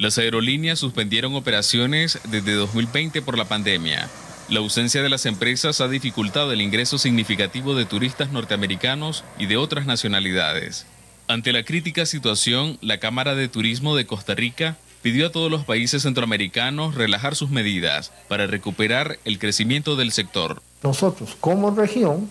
Las 0.00 0.16
aerolíneas 0.16 0.78
suspendieron 0.78 1.34
operaciones 1.34 2.20
desde 2.30 2.54
2020 2.54 3.20
por 3.20 3.36
la 3.36 3.44
pandemia. 3.44 4.08
La 4.48 4.60
ausencia 4.60 5.02
de 5.02 5.10
las 5.10 5.26
empresas 5.26 5.82
ha 5.82 5.88
dificultado 5.88 6.52
el 6.52 6.62
ingreso 6.62 6.96
significativo 6.96 7.74
de 7.74 7.84
turistas 7.84 8.32
norteamericanos 8.32 9.24
y 9.38 9.44
de 9.44 9.58
otras 9.58 9.84
nacionalidades. 9.84 10.86
Ante 11.28 11.52
la 11.52 11.64
crítica 11.64 12.06
situación, 12.06 12.78
la 12.80 12.96
Cámara 12.96 13.34
de 13.34 13.48
Turismo 13.48 13.94
de 13.94 14.06
Costa 14.06 14.34
Rica 14.34 14.78
pidió 15.02 15.26
a 15.26 15.32
todos 15.32 15.50
los 15.50 15.66
países 15.66 16.04
centroamericanos 16.04 16.94
relajar 16.94 17.36
sus 17.36 17.50
medidas 17.50 18.10
para 18.26 18.46
recuperar 18.46 19.18
el 19.26 19.38
crecimiento 19.38 19.96
del 19.96 20.12
sector. 20.12 20.62
Nosotros 20.82 21.36
como 21.38 21.72
región 21.72 22.30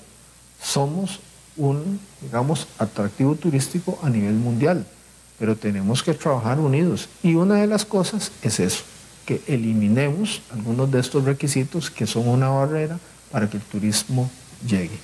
somos 0.60 1.20
un, 1.56 2.00
digamos, 2.22 2.66
atractivo 2.80 3.36
turístico 3.36 4.00
a 4.02 4.10
nivel 4.10 4.34
mundial, 4.34 4.88
pero 5.40 5.56
tenemos 5.56 6.04
que 6.04 6.14
trabajar 6.14 6.60
unidos 6.60 7.10
y 7.24 7.36
una 7.36 7.56
de 7.56 7.68
las 7.68 7.86
cosas 7.86 8.32
es 8.42 8.60
eso, 8.60 8.84
que 9.26 9.42
eliminemos 9.48 10.42
algunos 10.52 10.92
de 10.92 11.00
estos 11.00 11.24
requisitos 11.24 11.90
que 11.90 12.06
son 12.06 12.28
una 12.28 12.50
barrera 12.50 13.00
para 13.32 13.50
que 13.50 13.58
el 13.58 13.64
turismo 13.64 14.30
llegue. 14.68 15.00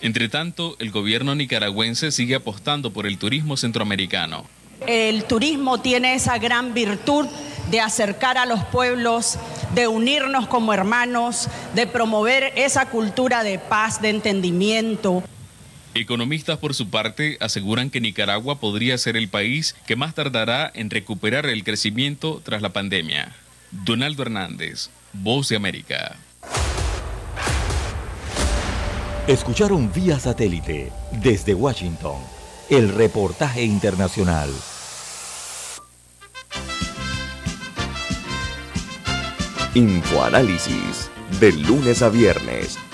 Entre 0.00 0.28
tanto, 0.28 0.76
el 0.80 0.90
gobierno 0.90 1.34
nicaragüense 1.34 2.10
sigue 2.10 2.34
apostando 2.34 2.92
por 2.92 3.06
el 3.06 3.16
turismo 3.16 3.56
centroamericano. 3.56 4.44
El 4.86 5.24
turismo 5.24 5.80
tiene 5.80 6.14
esa 6.14 6.36
gran 6.38 6.74
virtud 6.74 7.26
de 7.70 7.80
acercar 7.80 8.36
a 8.36 8.44
los 8.44 8.62
pueblos, 8.64 9.38
de 9.74 9.88
unirnos 9.88 10.46
como 10.46 10.74
hermanos, 10.74 11.48
de 11.74 11.86
promover 11.86 12.52
esa 12.56 12.86
cultura 12.86 13.44
de 13.44 13.58
paz, 13.58 14.02
de 14.02 14.10
entendimiento. 14.10 15.22
Economistas 15.94 16.58
por 16.58 16.74
su 16.74 16.90
parte 16.90 17.36
aseguran 17.40 17.88
que 17.88 18.00
Nicaragua 18.00 18.58
podría 18.58 18.98
ser 18.98 19.16
el 19.16 19.28
país 19.28 19.76
que 19.86 19.94
más 19.94 20.12
tardará 20.14 20.70
en 20.74 20.90
recuperar 20.90 21.46
el 21.46 21.62
crecimiento 21.62 22.42
tras 22.44 22.62
la 22.62 22.70
pandemia. 22.70 23.32
Donaldo 23.70 24.22
Hernández, 24.22 24.90
Voz 25.12 25.48
de 25.48 25.56
América. 25.56 26.16
Escucharon 29.28 29.92
vía 29.92 30.18
satélite 30.18 30.92
desde 31.12 31.54
Washington 31.54 32.16
el 32.70 32.88
reportaje 32.88 33.62
internacional. 33.62 34.50
Infoanálisis 39.74 41.10
de 41.40 41.52
lunes 41.52 42.02
a 42.02 42.08
viernes, 42.08 42.78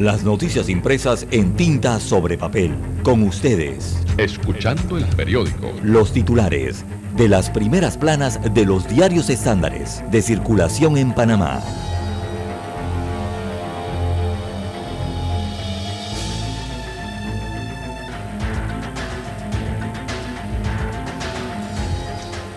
Las 0.00 0.24
noticias 0.24 0.70
impresas 0.70 1.26
en 1.30 1.54
tinta 1.56 2.00
sobre 2.00 2.38
papel. 2.38 2.74
Con 3.02 3.22
ustedes. 3.22 4.02
Escuchando 4.16 4.96
el 4.96 5.04
periódico. 5.04 5.74
Los 5.82 6.14
titulares 6.14 6.86
de 7.18 7.28
las 7.28 7.50
primeras 7.50 7.98
planas 7.98 8.40
de 8.54 8.64
los 8.64 8.88
diarios 8.88 9.28
estándares 9.28 10.02
de 10.10 10.22
circulación 10.22 10.96
en 10.96 11.12
Panamá. 11.12 11.62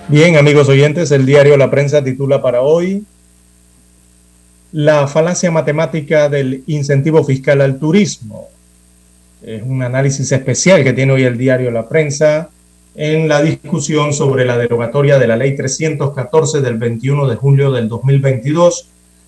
Bien, 0.08 0.38
amigos 0.38 0.70
oyentes, 0.70 1.12
el 1.12 1.26
diario 1.26 1.58
La 1.58 1.70
Prensa 1.70 2.02
titula 2.02 2.42
para 2.42 2.62
hoy 2.62 3.04
la 4.74 5.08
falacia 5.08 5.52
matemática 5.52 6.30
del 6.30 6.64
incentivo 6.66 7.24
fiscal 7.24 7.62
al 7.62 7.78
turismo. 7.78 8.50
Es 9.44 9.62
un 9.62 9.84
análisis 9.84 10.32
especial 10.32 10.84
que 10.84 10.94
tiene 10.94 11.14
hoy 11.14 11.24
el 11.24 11.38
diario 11.38 11.70
La 11.70 11.88
Prensa 11.88 12.50
en 12.96 13.28
la 13.28 13.44
discusión 13.44 14.14
sobre 14.14 14.46
la 14.46 14.58
derogatoria 14.58 15.20
de 15.20 15.28
la 15.28 15.38
ley 15.38 15.56
314 15.56 16.62
del 16.62 16.78
21 16.80 17.28
de 17.28 17.36
julio 17.36 17.72
del 17.72 17.88
2022 17.88 18.88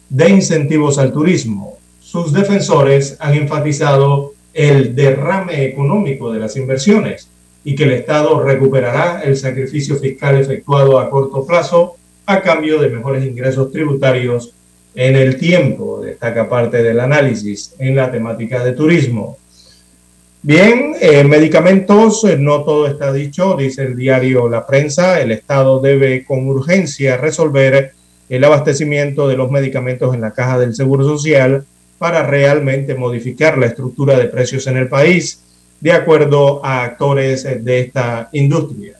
de 0.09 0.29
incentivos 0.29 0.97
al 0.97 1.13
turismo. 1.13 1.77
Sus 1.99 2.33
defensores 2.33 3.15
han 3.19 3.35
enfatizado 3.35 4.33
el 4.51 4.95
derrame 4.95 5.63
económico 5.63 6.31
de 6.33 6.39
las 6.39 6.55
inversiones 6.57 7.29
y 7.63 7.75
que 7.75 7.83
el 7.83 7.91
Estado 7.91 8.41
recuperará 8.41 9.21
el 9.23 9.37
sacrificio 9.37 9.97
fiscal 9.97 10.39
efectuado 10.39 10.99
a 10.99 11.11
corto 11.11 11.45
plazo 11.45 11.97
a 12.25 12.41
cambio 12.41 12.81
de 12.81 12.89
mejores 12.89 13.23
ingresos 13.23 13.71
tributarios 13.71 14.55
en 14.95 15.17
el 15.17 15.37
tiempo, 15.37 15.99
destaca 16.01 16.47
parte 16.47 16.81
del 16.81 17.01
análisis 17.01 17.75
en 17.77 17.95
la 17.95 18.09
temática 18.09 18.63
de 18.63 18.71
turismo. 18.71 19.37
Bien, 20.41 20.95
eh, 21.01 21.23
medicamentos, 21.23 22.23
eh, 22.23 22.37
no 22.37 22.63
todo 22.63 22.87
está 22.87 23.11
dicho, 23.11 23.57
dice 23.57 23.83
el 23.83 23.95
diario 23.95 24.47
La 24.47 24.65
Prensa, 24.65 25.19
el 25.19 25.31
Estado 25.31 25.81
debe 25.81 26.23
con 26.23 26.47
urgencia 26.47 27.17
resolver 27.17 27.93
el 28.29 28.43
abastecimiento 28.43 29.27
de 29.27 29.35
los 29.35 29.51
medicamentos 29.51 30.13
en 30.13 30.21
la 30.21 30.31
caja 30.31 30.59
del 30.59 30.75
Seguro 30.75 31.03
Social 31.03 31.65
para 31.97 32.25
realmente 32.25 32.95
modificar 32.95 33.57
la 33.57 33.65
estructura 33.65 34.17
de 34.17 34.25
precios 34.25 34.67
en 34.67 34.77
el 34.77 34.87
país, 34.87 35.41
de 35.81 35.91
acuerdo 35.91 36.63
a 36.63 36.83
actores 36.83 37.43
de 37.43 37.79
esta 37.79 38.29
industria. 38.31 38.93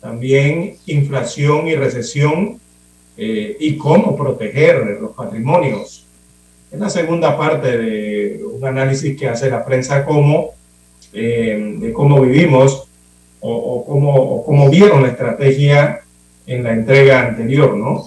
También 0.00 0.76
inflación 0.86 1.68
y 1.68 1.74
recesión 1.74 2.60
eh, 3.16 3.56
y 3.58 3.78
cómo 3.78 4.16
proteger 4.16 4.98
los 5.00 5.12
patrimonios. 5.12 6.06
Es 6.70 6.78
la 6.78 6.90
segunda 6.90 7.36
parte 7.36 7.78
de 7.78 8.44
un 8.44 8.64
análisis 8.64 9.18
que 9.18 9.28
hace 9.28 9.50
la 9.50 9.64
prensa 9.64 10.04
como, 10.04 10.50
eh, 11.12 11.76
de 11.78 11.92
cómo 11.92 12.20
vivimos 12.20 12.88
o, 13.40 13.84
cómo, 13.86 14.44
cómo, 14.44 14.68
vieron 14.68 15.02
la 15.02 15.08
estrategia 15.08 16.00
en 16.46 16.64
la 16.64 16.72
entrega 16.72 17.26
anterior, 17.28 17.76
¿no? 17.76 18.04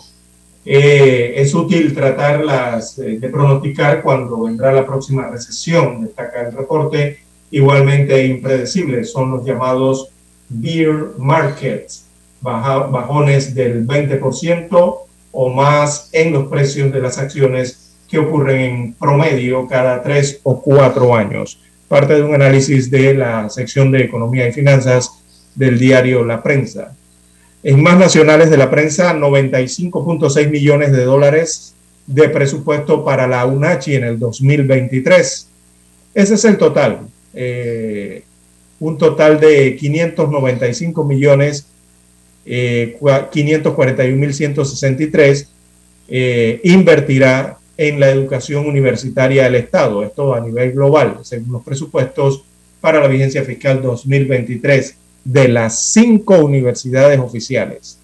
Eh, 0.65 1.33
es 1.37 1.55
útil 1.55 1.93
tratarlas 1.95 2.97
de 2.97 3.29
pronosticar 3.29 4.01
cuando 4.03 4.43
vendrá 4.43 4.71
la 4.73 4.85
próxima 4.85 5.27
recesión, 5.27 6.03
destaca 6.03 6.41
el 6.41 6.53
reporte. 6.53 7.19
Igualmente 7.49 8.25
impredecibles 8.25 9.11
son 9.11 9.31
los 9.31 9.45
llamados 9.45 10.11
beer 10.49 11.13
markets, 11.17 12.08
bajones 12.41 13.53
del 13.53 13.85
20% 13.85 14.97
o 15.31 15.49
más 15.49 16.09
en 16.13 16.33
los 16.33 16.47
precios 16.47 16.91
de 16.91 17.01
las 17.01 17.17
acciones 17.17 17.95
que 18.09 18.17
ocurren 18.17 18.59
en 18.59 18.93
promedio 18.93 19.67
cada 19.67 20.01
tres 20.01 20.39
o 20.43 20.61
cuatro 20.61 21.15
años. 21.15 21.59
Parte 21.87 22.15
de 22.15 22.23
un 22.23 22.33
análisis 22.33 22.89
de 22.89 23.13
la 23.13 23.49
sección 23.49 23.91
de 23.91 24.03
Economía 24.03 24.47
y 24.47 24.51
Finanzas 24.51 25.11
del 25.55 25.77
diario 25.77 26.23
La 26.23 26.41
Prensa. 26.41 26.95
En 27.61 27.83
más 27.83 27.97
nacionales 27.97 28.49
de 28.49 28.57
la 28.57 28.69
prensa, 28.69 29.13
95.6 29.13 30.49
millones 30.49 30.93
de 30.93 31.03
dólares 31.03 31.75
de 32.07 32.29
presupuesto 32.29 33.03
para 33.03 33.27
la 33.27 33.45
UNACHI 33.45 33.95
en 33.95 34.03
el 34.05 34.19
2023. 34.19 35.47
Ese 36.13 36.33
es 36.33 36.45
el 36.45 36.57
total. 36.57 37.01
Eh, 37.33 38.23
un 38.79 38.97
total 38.97 39.39
de 39.39 39.75
595 39.75 41.03
millones 41.03 41.67
541.163 42.49 45.47
eh, 46.07 46.59
invertirá 46.63 47.59
en 47.77 47.99
la 47.99 48.09
educación 48.09 48.65
universitaria 48.65 49.43
del 49.43 49.53
Estado, 49.55 50.03
esto 50.03 50.33
a 50.33 50.41
nivel 50.41 50.71
global, 50.71 51.19
según 51.21 51.51
los 51.53 51.63
presupuestos 51.63 52.43
para 52.81 52.99
la 52.99 53.07
vigencia 53.07 53.43
fiscal 53.43 53.81
2023 53.81 54.95
de 55.23 55.47
las 55.47 55.91
cinco 55.91 56.39
universidades 56.39 57.19
oficiales. 57.19 57.99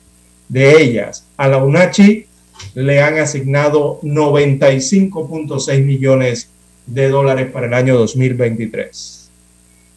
De 0.48 0.80
ellas, 0.82 1.26
a 1.38 1.48
la 1.48 1.58
UNACHI 1.58 2.28
le 2.76 3.02
han 3.02 3.18
asignado 3.18 4.00
95.6 4.02 5.84
millones 5.84 6.50
de 6.86 7.10
dólares 7.10 7.50
para 7.52 7.66
el 7.68 7.74
año 7.74 7.98
2023. 7.98 9.32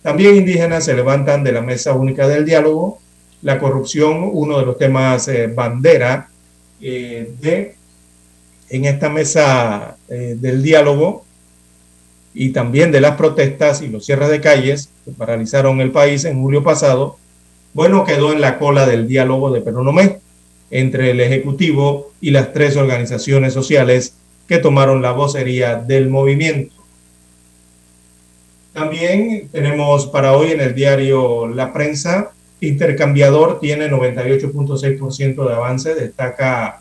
También 0.02 0.36
indígenas 0.36 0.86
se 0.86 0.94
levantan 0.94 1.44
de 1.44 1.52
la 1.52 1.60
mesa 1.60 1.92
única 1.92 2.26
del 2.26 2.46
diálogo 2.46 2.98
la 3.42 3.58
corrupción, 3.58 4.30
uno 4.32 4.58
de 4.58 4.66
los 4.66 4.78
temas 4.78 5.28
eh, 5.28 5.46
bandera 5.46 6.28
eh, 6.80 7.32
de 7.40 7.74
en 8.70 8.84
esta 8.84 9.08
mesa 9.08 9.96
eh, 10.08 10.36
del 10.38 10.62
diálogo 10.62 11.24
y 12.34 12.50
también 12.50 12.92
de 12.92 13.00
las 13.00 13.16
protestas 13.16 13.80
y 13.80 13.88
los 13.88 14.04
cierres 14.04 14.28
de 14.28 14.40
calles 14.40 14.90
que 15.04 15.12
paralizaron 15.12 15.80
el 15.80 15.90
país 15.90 16.24
en 16.24 16.40
julio 16.40 16.62
pasado, 16.62 17.16
bueno, 17.72 18.04
quedó 18.04 18.32
en 18.32 18.40
la 18.40 18.58
cola 18.58 18.86
del 18.86 19.08
diálogo 19.08 19.50
de 19.50 19.62
Peronomé 19.62 20.18
entre 20.70 21.12
el 21.12 21.20
Ejecutivo 21.20 22.12
y 22.20 22.30
las 22.30 22.52
tres 22.52 22.76
organizaciones 22.76 23.54
sociales 23.54 24.14
que 24.46 24.58
tomaron 24.58 25.00
la 25.00 25.12
vocería 25.12 25.76
del 25.76 26.08
movimiento. 26.10 26.74
También 28.74 29.48
tenemos 29.50 30.06
para 30.06 30.36
hoy 30.36 30.52
en 30.52 30.60
el 30.60 30.74
diario 30.74 31.48
La 31.48 31.72
Prensa 31.72 32.32
intercambiador 32.60 33.60
tiene 33.60 33.90
98.6% 33.90 35.48
de 35.48 35.54
avance, 35.54 35.94
destaca 35.94 36.80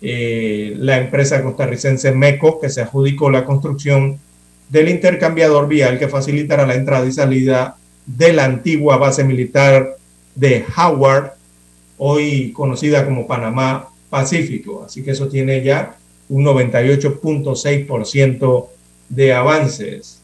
eh, 0.00 0.74
la 0.78 0.98
empresa 0.98 1.42
costarricense 1.42 2.12
MECO, 2.12 2.60
que 2.60 2.68
se 2.68 2.82
adjudicó 2.82 3.30
la 3.30 3.44
construcción 3.44 4.20
del 4.68 4.88
intercambiador 4.88 5.66
vial 5.66 5.98
que 5.98 6.06
facilitará 6.08 6.64
la 6.66 6.74
entrada 6.74 7.06
y 7.06 7.12
salida 7.12 7.76
de 8.06 8.32
la 8.32 8.44
antigua 8.44 8.96
base 8.96 9.24
militar 9.24 9.96
de 10.34 10.64
Howard, 10.76 11.32
hoy 11.96 12.52
conocida 12.52 13.04
como 13.04 13.26
Panamá 13.26 13.88
Pacífico. 14.08 14.84
Así 14.86 15.02
que 15.02 15.10
eso 15.12 15.28
tiene 15.28 15.62
ya 15.62 15.96
un 16.28 16.44
98.6% 16.44 18.68
de 19.08 19.32
avances. 19.32 20.20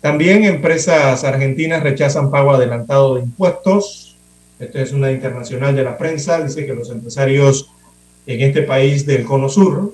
También 0.00 0.44
empresas 0.44 1.24
argentinas 1.24 1.82
rechazan 1.82 2.30
pago 2.30 2.52
adelantado 2.52 3.16
de 3.16 3.22
impuestos. 3.22 4.11
Esto 4.62 4.78
es 4.78 4.92
una 4.92 5.10
internacional 5.10 5.74
de 5.74 5.82
la 5.82 5.98
prensa. 5.98 6.40
Dice 6.40 6.64
que 6.64 6.72
los 6.72 6.88
empresarios 6.88 7.68
en 8.26 8.40
este 8.42 8.62
país 8.62 9.04
del 9.04 9.24
Cono 9.24 9.48
Sur 9.48 9.92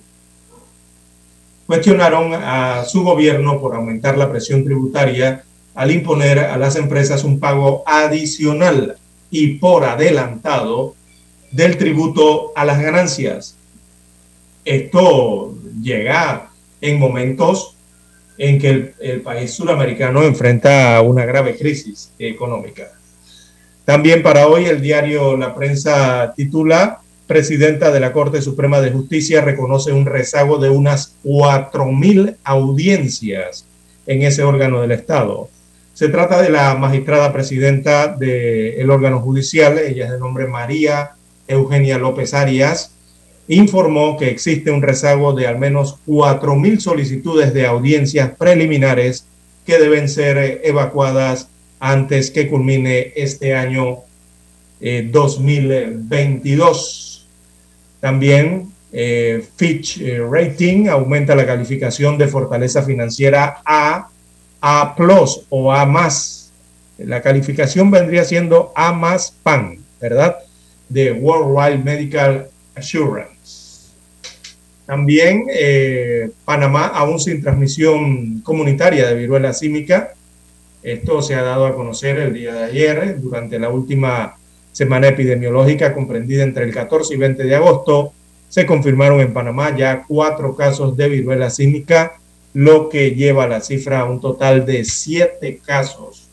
cuestionaron 1.66 2.34
a 2.34 2.84
su 2.84 3.02
gobierno 3.02 3.60
por 3.60 3.74
aumentar 3.74 4.18
la 4.18 4.30
presión 4.30 4.64
tributaria 4.64 5.42
al 5.74 5.90
imponer 5.90 6.40
a 6.40 6.58
las 6.58 6.76
empresas 6.76 7.24
un 7.24 7.40
pago 7.40 7.82
adicional 7.86 8.98
y 9.30 9.54
por 9.54 9.84
adelantado 9.84 10.94
del 11.50 11.78
tributo 11.78 12.52
a 12.54 12.66
las 12.66 12.78
ganancias. 12.78 13.56
Esto 14.66 15.54
llega 15.80 16.50
en 16.82 16.98
momentos 16.98 17.74
en 18.36 18.58
que 18.58 18.92
el, 19.00 19.22
país 19.22 19.52
suramericano 19.52 20.22
enfrenta 20.24 21.00
una 21.00 21.24
grave 21.24 21.56
crisis 21.56 22.12
económica. 22.18 22.92
También 23.88 24.22
para 24.22 24.48
hoy 24.48 24.66
el 24.66 24.82
diario 24.82 25.34
La 25.38 25.54
Prensa 25.54 26.34
titula, 26.36 27.00
Presidenta 27.26 27.90
de 27.90 28.00
la 28.00 28.12
Corte 28.12 28.42
Suprema 28.42 28.82
de 28.82 28.90
Justicia 28.90 29.40
reconoce 29.40 29.92
un 29.92 30.04
rezago 30.04 30.58
de 30.58 30.68
unas 30.68 31.14
4.000 31.24 32.36
audiencias 32.44 33.64
en 34.06 34.24
ese 34.24 34.42
órgano 34.42 34.82
del 34.82 34.90
Estado. 34.90 35.48
Se 35.94 36.10
trata 36.10 36.42
de 36.42 36.50
la 36.50 36.74
magistrada 36.74 37.32
presidenta 37.32 38.08
del 38.08 38.90
órgano 38.90 39.20
judicial, 39.20 39.78
ella 39.78 40.04
es 40.04 40.10
de 40.10 40.18
nombre 40.18 40.46
María 40.46 41.12
Eugenia 41.46 41.96
López 41.96 42.34
Arias, 42.34 42.92
informó 43.48 44.18
que 44.18 44.28
existe 44.28 44.70
un 44.70 44.82
rezago 44.82 45.32
de 45.32 45.46
al 45.46 45.58
menos 45.58 45.96
4.000 46.06 46.80
solicitudes 46.80 47.54
de 47.54 47.64
audiencias 47.64 48.32
preliminares 48.36 49.24
que 49.64 49.78
deben 49.78 50.10
ser 50.10 50.60
evacuadas 50.62 51.48
antes 51.80 52.30
que 52.30 52.48
culmine 52.48 53.12
este 53.16 53.54
año 53.54 54.04
2022. 54.80 57.20
Eh, 57.20 57.24
También 58.00 58.72
eh, 58.92 59.44
Fitch 59.56 60.00
eh, 60.00 60.20
Rating 60.20 60.88
aumenta 60.88 61.34
la 61.34 61.46
calificación 61.46 62.16
de 62.16 62.28
fortaleza 62.28 62.82
financiera 62.82 63.60
a 63.64 64.08
A 64.60 64.96
o 65.50 65.72
A. 65.72 66.08
La 66.98 67.22
calificación 67.22 67.90
vendría 67.90 68.24
siendo 68.24 68.72
A 68.74 68.92
PAN, 69.42 69.78
¿verdad? 70.00 70.36
De 70.88 71.12
Worldwide 71.12 71.78
Medical 71.78 72.48
Assurance. 72.74 73.28
También 74.86 75.44
Panamá, 76.46 76.86
aún 76.86 77.20
sin 77.20 77.42
transmisión 77.42 78.40
comunitaria 78.40 79.06
de 79.06 79.14
viruela 79.14 79.52
símica. 79.52 80.14
Esto 80.82 81.22
se 81.22 81.34
ha 81.34 81.42
dado 81.42 81.66
a 81.66 81.74
conocer 81.74 82.18
el 82.18 82.34
día 82.34 82.54
de 82.54 82.64
ayer, 82.64 83.20
durante 83.20 83.58
la 83.58 83.68
última 83.68 84.36
semana 84.72 85.08
epidemiológica 85.08 85.92
comprendida 85.92 86.44
entre 86.44 86.64
el 86.64 86.72
14 86.72 87.14
y 87.14 87.16
20 87.16 87.44
de 87.44 87.54
agosto. 87.54 88.12
Se 88.48 88.64
confirmaron 88.64 89.20
en 89.20 89.32
Panamá 89.32 89.76
ya 89.76 90.04
cuatro 90.06 90.54
casos 90.54 90.96
de 90.96 91.08
viruela 91.08 91.50
símica, 91.50 92.14
lo 92.54 92.88
que 92.88 93.12
lleva 93.12 93.46
la 93.46 93.60
cifra 93.60 94.00
a 94.00 94.04
un 94.04 94.20
total 94.20 94.64
de 94.64 94.84
siete 94.84 95.60
casos 95.64 96.28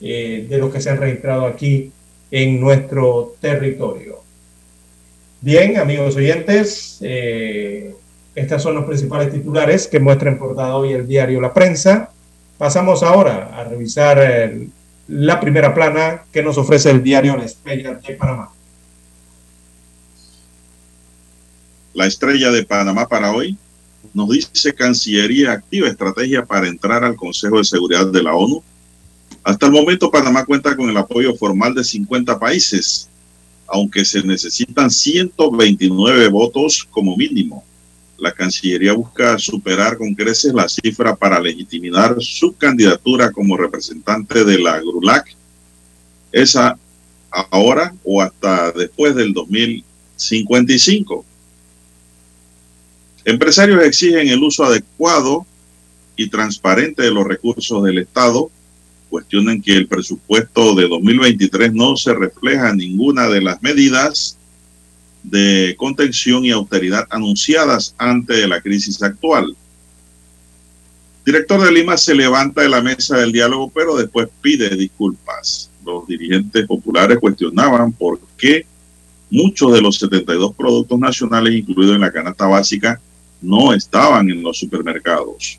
eh, 0.00 0.46
de 0.48 0.58
los 0.58 0.72
que 0.72 0.80
se 0.80 0.90
han 0.90 0.98
registrado 0.98 1.46
aquí 1.46 1.92
en 2.30 2.60
nuestro 2.60 3.34
territorio. 3.40 4.18
Bien, 5.40 5.76
amigos 5.76 6.16
oyentes, 6.16 6.98
eh, 7.02 7.94
estos 8.34 8.62
son 8.62 8.74
los 8.74 8.84
principales 8.86 9.30
titulares 9.30 9.86
que 9.86 10.00
muestra 10.00 10.30
en 10.30 10.38
portada 10.38 10.74
hoy 10.76 10.92
el 10.92 11.06
diario 11.06 11.40
La 11.40 11.52
Prensa. 11.52 12.10
Pasamos 12.58 13.02
ahora 13.02 13.53
revisar 13.74 14.18
eh, 14.20 14.68
la 15.08 15.38
primera 15.40 15.74
plana 15.74 16.24
que 16.32 16.42
nos 16.42 16.56
ofrece 16.58 16.90
el 16.90 17.02
diario 17.02 17.36
La 17.36 17.44
Estrella 17.44 17.94
de 17.94 18.14
Panamá. 18.14 18.50
La 21.92 22.06
Estrella 22.06 22.50
de 22.50 22.64
Panamá 22.64 23.06
para 23.06 23.32
hoy 23.32 23.56
nos 24.12 24.28
dice 24.30 24.74
Cancillería 24.74 25.52
activa 25.52 25.88
estrategia 25.88 26.44
para 26.44 26.68
entrar 26.68 27.04
al 27.04 27.16
Consejo 27.16 27.58
de 27.58 27.64
Seguridad 27.64 28.06
de 28.06 28.22
la 28.22 28.34
ONU. 28.34 28.62
Hasta 29.42 29.66
el 29.66 29.72
momento 29.72 30.10
Panamá 30.10 30.44
cuenta 30.44 30.74
con 30.74 30.88
el 30.88 30.96
apoyo 30.96 31.34
formal 31.34 31.74
de 31.74 31.84
50 31.84 32.38
países 32.38 33.08
aunque 33.66 34.04
se 34.04 34.22
necesitan 34.22 34.90
129 34.90 36.28
votos 36.28 36.86
como 36.90 37.16
mínimo. 37.16 37.64
La 38.24 38.32
Cancillería 38.32 38.94
busca 38.94 39.38
superar 39.38 39.98
con 39.98 40.14
creces 40.14 40.54
la 40.54 40.66
cifra 40.66 41.14
para 41.14 41.38
legitimar 41.38 42.16
su 42.20 42.56
candidatura 42.56 43.30
como 43.30 43.54
representante 43.54 44.44
de 44.44 44.58
la 44.58 44.80
GRULAC. 44.80 45.36
Esa 46.32 46.78
ahora 47.50 47.94
o 48.02 48.22
hasta 48.22 48.72
después 48.72 49.14
del 49.14 49.34
2055. 49.34 51.22
Empresarios 53.26 53.84
exigen 53.84 54.28
el 54.28 54.42
uso 54.42 54.64
adecuado 54.64 55.44
y 56.16 56.30
transparente 56.30 57.02
de 57.02 57.10
los 57.10 57.26
recursos 57.26 57.84
del 57.84 57.98
Estado 57.98 58.50
cuestionan 59.10 59.60
que 59.60 59.76
el 59.76 59.86
presupuesto 59.86 60.74
de 60.74 60.88
2023 60.88 61.74
no 61.74 61.94
se 61.98 62.14
refleja 62.14 62.70
en 62.70 62.78
ninguna 62.78 63.28
de 63.28 63.42
las 63.42 63.62
medidas 63.62 64.38
de 65.24 65.74
contención 65.76 66.44
y 66.44 66.50
austeridad 66.50 67.06
anunciadas 67.10 67.94
antes 67.98 68.36
de 68.36 68.46
la 68.46 68.60
crisis 68.60 69.02
actual. 69.02 69.56
Director 71.24 71.64
de 71.64 71.72
Lima 71.72 71.96
se 71.96 72.14
levanta 72.14 72.60
de 72.60 72.68
la 72.68 72.82
mesa 72.82 73.16
del 73.16 73.32
diálogo, 73.32 73.72
pero 73.74 73.96
después 73.96 74.28
pide 74.42 74.76
disculpas. 74.76 75.70
Los 75.84 76.06
dirigentes 76.06 76.66
populares 76.66 77.18
cuestionaban 77.18 77.92
por 77.92 78.20
qué 78.36 78.66
muchos 79.30 79.72
de 79.72 79.80
los 79.80 79.98
72 79.98 80.54
productos 80.54 80.98
nacionales 80.98 81.54
incluidos 81.54 81.94
en 81.94 82.02
la 82.02 82.12
canasta 82.12 82.46
básica 82.46 83.00
no 83.40 83.72
estaban 83.72 84.28
en 84.28 84.42
los 84.42 84.58
supermercados. 84.58 85.58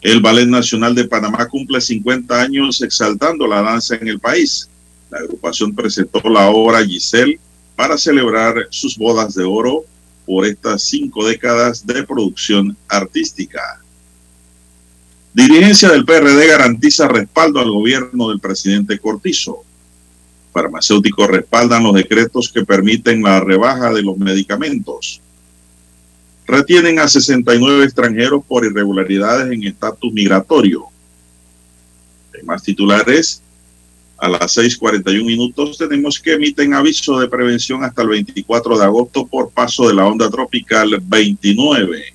El 0.00 0.20
Ballet 0.20 0.46
Nacional 0.46 0.94
de 0.94 1.04
Panamá 1.04 1.46
cumple 1.46 1.80
50 1.80 2.40
años 2.40 2.82
exaltando 2.82 3.46
la 3.46 3.62
danza 3.62 3.94
en 3.94 4.08
el 4.08 4.18
país. 4.18 4.68
La 5.10 5.18
agrupación 5.18 5.74
presentó 5.74 6.20
la 6.28 6.50
obra 6.50 6.84
Giselle 6.84 7.38
para 7.76 7.98
celebrar 7.98 8.66
sus 8.70 8.96
bodas 8.96 9.34
de 9.34 9.44
oro 9.44 9.84
por 10.24 10.44
estas 10.46 10.82
cinco 10.82 11.24
décadas 11.24 11.86
de 11.86 12.02
producción 12.02 12.76
artística. 12.88 13.80
Dirigencia 15.32 15.90
del 15.90 16.06
PRD 16.06 16.46
garantiza 16.46 17.06
respaldo 17.06 17.60
al 17.60 17.70
gobierno 17.70 18.30
del 18.30 18.40
presidente 18.40 18.98
Cortizo. 18.98 19.62
Farmacéuticos 20.52 21.28
respaldan 21.28 21.84
los 21.84 21.94
decretos 21.94 22.50
que 22.50 22.64
permiten 22.64 23.22
la 23.22 23.40
rebaja 23.40 23.92
de 23.92 24.02
los 24.02 24.16
medicamentos. 24.16 25.20
Retienen 26.46 26.98
a 26.98 27.08
69 27.08 27.84
extranjeros 27.84 28.42
por 28.48 28.64
irregularidades 28.64 29.52
en 29.52 29.64
estatus 29.64 30.10
migratorio. 30.12 30.84
Hay 32.34 32.42
más 32.42 32.62
titulares. 32.62 33.42
A 34.18 34.28
las 34.28 34.56
6:41 34.56 35.24
minutos 35.24 35.76
tenemos 35.76 36.18
que 36.18 36.32
emiten 36.32 36.72
aviso 36.72 37.18
de 37.20 37.28
prevención 37.28 37.84
hasta 37.84 38.02
el 38.02 38.08
24 38.08 38.78
de 38.78 38.84
agosto 38.84 39.26
por 39.26 39.50
paso 39.50 39.88
de 39.88 39.94
la 39.94 40.06
onda 40.06 40.30
tropical 40.30 40.98
29. 41.02 42.14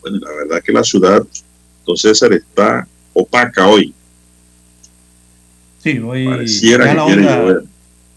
Bueno, 0.00 0.18
la 0.18 0.30
verdad 0.30 0.62
que 0.62 0.72
la 0.72 0.84
ciudad, 0.84 1.26
entonces, 1.80 2.22
está 2.22 2.86
opaca 3.12 3.66
hoy. 3.66 3.92
Sí, 5.82 5.98
hoy 5.98 6.24
Pareciera 6.26 6.94
que 6.94 7.04
quiere 7.04 7.22
llover. 7.22 7.64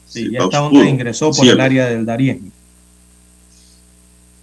Sí, 0.07 0.29
ya 0.31 0.43
esta 0.43 0.63
onda 0.63 0.85
ingresó 0.85 1.31
por 1.31 1.45
el 1.45 1.59
área 1.59 1.87
del 1.87 2.05
Darién. 2.05 2.51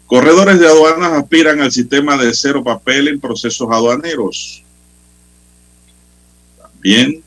Corredores 0.06 0.58
de 0.58 0.66
aduanas 0.66 1.12
aspiran 1.12 1.60
al 1.60 1.72
sistema 1.72 2.16
de 2.16 2.34
cero 2.34 2.62
papel 2.62 3.08
en 3.08 3.20
procesos 3.20 3.68
aduaneros. 3.70 4.62
También 6.60 7.22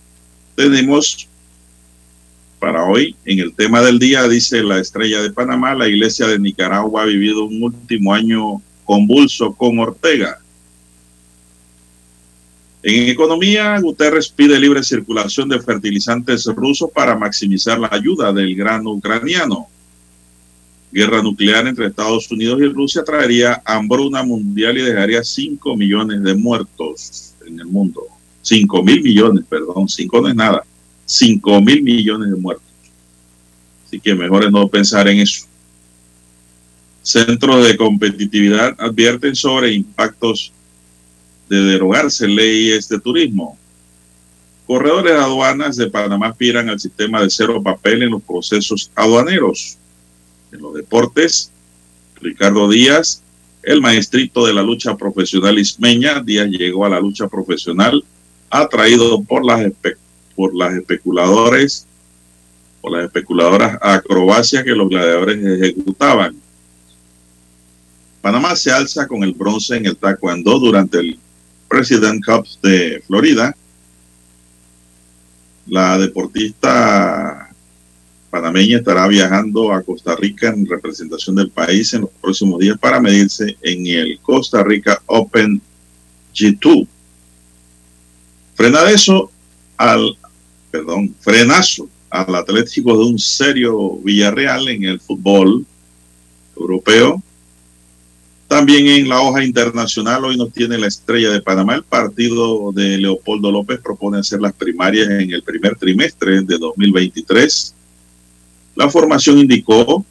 tenemos 0.55 1.27
para 2.59 2.83
hoy, 2.85 3.15
en 3.25 3.39
el 3.39 3.53
tema 3.53 3.81
del 3.81 3.99
día, 3.99 4.27
dice 4.27 4.63
la 4.63 4.79
estrella 4.79 5.21
de 5.21 5.31
Panamá, 5.31 5.75
la 5.75 5.87
iglesia 5.87 6.27
de 6.27 6.39
Nicaragua 6.39 7.03
ha 7.03 7.05
vivido 7.05 7.45
un 7.45 7.63
último 7.63 8.13
año 8.13 8.61
convulso 8.83 9.53
con 9.53 9.79
Ortega. 9.79 10.39
En 12.83 13.09
economía, 13.09 13.79
Guterres 13.79 14.29
pide 14.29 14.59
libre 14.59 14.83
circulación 14.83 15.49
de 15.49 15.59
fertilizantes 15.59 16.45
rusos 16.45 16.89
para 16.93 17.17
maximizar 17.17 17.79
la 17.79 17.89
ayuda 17.91 18.31
del 18.31 18.55
grano 18.55 18.91
ucraniano 18.91 19.67
guerra 20.91 21.21
nuclear 21.21 21.67
entre 21.67 21.87
Estados 21.87 22.31
Unidos 22.31 22.59
y 22.61 22.65
Rusia 22.69 23.03
traería 23.03 23.61
hambruna 23.65 24.23
mundial 24.23 24.77
y 24.77 24.81
dejaría 24.81 25.23
5 25.23 25.75
millones 25.75 26.23
de 26.23 26.33
muertos 26.35 27.33
en 27.45 27.59
el 27.59 27.65
mundo. 27.65 28.03
5 28.41 28.83
mil 28.83 29.03
millones, 29.03 29.45
perdón, 29.47 29.89
5 29.89 30.21
no 30.21 30.27
es 30.29 30.35
nada. 30.35 30.63
5 31.07 31.61
mil 31.61 31.81
millones 31.81 32.29
de 32.29 32.35
muertos. 32.35 32.67
Así 33.85 33.99
que 33.99 34.13
mejor 34.13 34.43
es 34.43 34.51
no 34.51 34.67
pensar 34.67 35.07
en 35.07 35.19
eso. 35.19 35.45
Centros 37.01 37.65
de 37.65 37.77
competitividad 37.77 38.75
advierten 38.77 39.33
sobre 39.33 39.71
impactos 39.71 40.51
de 41.47 41.61
derogarse 41.63 42.27
leyes 42.27 42.89
de 42.89 42.99
turismo. 42.99 43.57
Corredores 44.67 45.13
de 45.13 45.19
aduanas 45.19 45.77
de 45.77 45.89
Panamá 45.89 46.27
aspiran 46.27 46.67
al 46.69 46.79
sistema 46.81 47.21
de 47.21 47.29
cero 47.29 47.63
papel 47.63 48.03
en 48.03 48.11
los 48.11 48.21
procesos 48.21 48.91
aduaneros. 48.93 49.77
En 50.51 50.59
los 50.59 50.73
deportes, 50.73 51.49
Ricardo 52.19 52.69
Díaz, 52.69 53.23
el 53.63 53.79
maestrito 53.79 54.45
de 54.45 54.53
la 54.53 54.61
lucha 54.61 54.97
profesional 54.97 55.57
ismeña, 55.57 56.21
Díaz 56.21 56.49
llegó 56.49 56.85
a 56.85 56.89
la 56.89 56.99
lucha 56.99 57.29
profesional 57.29 58.03
atraído 58.49 59.23
por 59.23 59.45
las, 59.45 59.61
por 60.38 60.55
las 60.55 60.73
especuladores, 60.73 61.85
por 62.79 62.93
las 62.93 63.03
especuladoras 63.03 63.77
acrobacias 63.81 64.63
que 64.63 64.71
los 64.71 64.88
gladiadores 64.88 65.43
ejecutaban. 65.43 66.33
Panamá 68.21 68.55
se 68.55 68.71
alza 68.71 69.05
con 69.05 69.21
el 69.23 69.33
bronce 69.33 69.75
en 69.75 69.88
el 69.88 69.97
taekwondo 69.97 70.59
durante 70.59 70.99
el 70.99 71.19
President 71.67 72.23
Cup 72.23 72.47
de 72.63 73.03
Florida 73.05 73.53
la 75.67 75.97
deportista 75.97 77.49
panameña 78.29 78.77
estará 78.77 79.07
viajando 79.07 79.71
a 79.73 79.81
Costa 79.81 80.15
Rica 80.15 80.49
en 80.49 80.65
representación 80.65 81.35
del 81.35 81.49
país 81.49 81.93
en 81.93 82.01
los 82.01 82.09
próximos 82.21 82.59
días 82.59 82.77
para 82.77 83.01
medirse 83.01 83.57
en 83.61 83.85
el 83.88 84.19
Costa 84.21 84.63
Rica 84.63 85.01
Open 85.07 85.61
G2. 86.33 86.88
eso 88.89 89.31
al, 89.77 90.17
perdón, 90.78 91.15
frenazo 91.19 91.89
al 92.09 92.36
Atlético 92.36 92.97
de 92.97 93.05
un 93.05 93.19
serio 93.19 93.97
Villarreal 94.03 94.67
en 94.69 94.84
el 94.84 94.99
fútbol 94.99 95.65
europeo 96.55 97.21
también 98.47 98.88
en 98.88 99.09
la 99.09 99.19
hoja 99.19 99.43
internacional 99.43 100.23
hoy 100.23 100.38
nos 100.38 100.53
tiene 100.53 100.78
la 100.78 100.88
estrella 100.88 101.32
de 101.32 101.41
Panamá. 101.41 101.75
El 101.75 101.84
partido 101.84 102.71
de 102.71 102.97
Leopoldo 102.97 103.51
López 103.51 103.82
propone 103.84 104.19
hacer 104.19 104.39
las 104.39 104.53
primarias 104.53 105.09
en 105.09 105.32
el 105.34 105.43
primer 105.43 105.75
trimestre 105.75 106.41
de 106.41 106.57
2023. 106.57 107.75
La 108.75 108.89
formación 108.89 109.39
indicó 109.39 110.05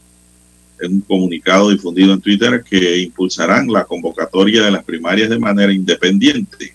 en 0.80 0.92
un 0.92 1.00
comunicado 1.00 1.70
difundido 1.70 2.12
en 2.12 2.20
Twitter 2.20 2.62
que 2.62 2.98
impulsarán 2.98 3.68
la 3.68 3.84
convocatoria 3.84 4.64
de 4.64 4.70
las 4.70 4.84
primarias 4.84 5.30
de 5.30 5.38
manera 5.38 5.72
independiente. 5.72 6.74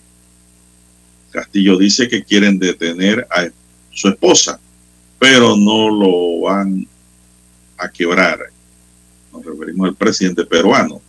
Castillo 1.30 1.78
dice 1.78 2.08
que 2.08 2.24
quieren 2.24 2.58
detener 2.58 3.24
a 3.30 3.48
su 3.92 4.08
esposa, 4.08 4.58
pero 5.18 5.56
no 5.56 5.88
lo 5.88 6.40
van 6.40 6.86
a 7.78 7.88
quebrar. 7.88 8.38
Nos 9.32 9.44
referimos 9.44 9.88
al 9.88 9.94
presidente 9.94 10.44
peruano. 10.44 11.00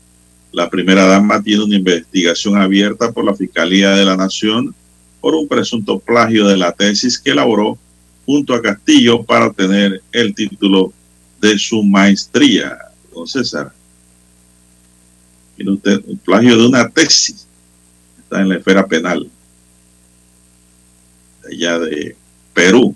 La 0.51 0.69
primera 0.69 1.05
dama 1.05 1.41
tiene 1.41 1.63
una 1.63 1.75
investigación 1.75 2.57
abierta 2.57 3.11
por 3.11 3.25
la 3.25 3.33
Fiscalía 3.33 3.91
de 3.91 4.05
la 4.05 4.15
Nación 4.15 4.75
por 5.19 5.35
un 5.35 5.47
presunto 5.47 5.99
plagio 5.99 6.47
de 6.47 6.57
la 6.57 6.71
tesis 6.73 7.17
que 7.17 7.31
elaboró 7.31 7.77
junto 8.25 8.53
a 8.53 8.61
Castillo 8.61 9.23
para 9.23 9.47
obtener 9.47 10.01
el 10.11 10.35
título 10.35 10.93
de 11.41 11.57
su 11.57 11.81
maestría. 11.83 12.77
Don 13.13 13.27
César, 13.27 13.73
tiene 15.55 15.71
usted 15.71 16.01
un 16.05 16.17
plagio 16.17 16.57
de 16.57 16.67
una 16.67 16.89
tesis. 16.89 17.47
Está 18.19 18.41
en 18.41 18.49
la 18.49 18.57
esfera 18.57 18.85
penal 18.85 19.29
allá 21.49 21.79
de 21.79 22.15
Perú. 22.53 22.95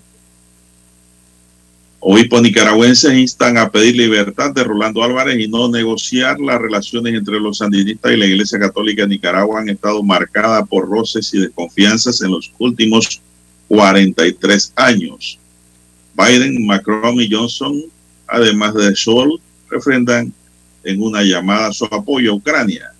Obispos 2.00 2.42
nicaragüenses 2.42 3.12
instan 3.12 3.58
a 3.58 3.70
pedir 3.70 3.96
libertad 3.96 4.52
de 4.52 4.62
Rolando 4.62 5.02
Álvarez 5.02 5.38
y 5.40 5.48
no 5.48 5.68
negociar. 5.68 6.38
Las 6.38 6.60
relaciones 6.60 7.14
entre 7.14 7.40
los 7.40 7.58
sandinistas 7.58 8.12
y 8.12 8.16
la 8.16 8.26
Iglesia 8.26 8.58
Católica 8.58 9.02
de 9.02 9.08
Nicaragua 9.08 9.60
han 9.60 9.68
estado 9.68 10.02
marcadas 10.02 10.66
por 10.68 10.88
roces 10.88 11.34
y 11.34 11.40
desconfianzas 11.40 12.22
en 12.22 12.30
los 12.30 12.52
últimos 12.58 13.20
43 13.66 14.72
años. 14.76 15.38
Biden, 16.14 16.66
Macron 16.66 17.20
y 17.20 17.30
Johnson, 17.30 17.82
además 18.28 18.74
de 18.74 18.94
Sol, 18.94 19.40
refrendan 19.68 20.32
en 20.84 21.02
una 21.02 21.22
llamada 21.22 21.72
su 21.72 21.84
apoyo 21.86 22.32
a 22.32 22.34
Ucrania. 22.36 22.92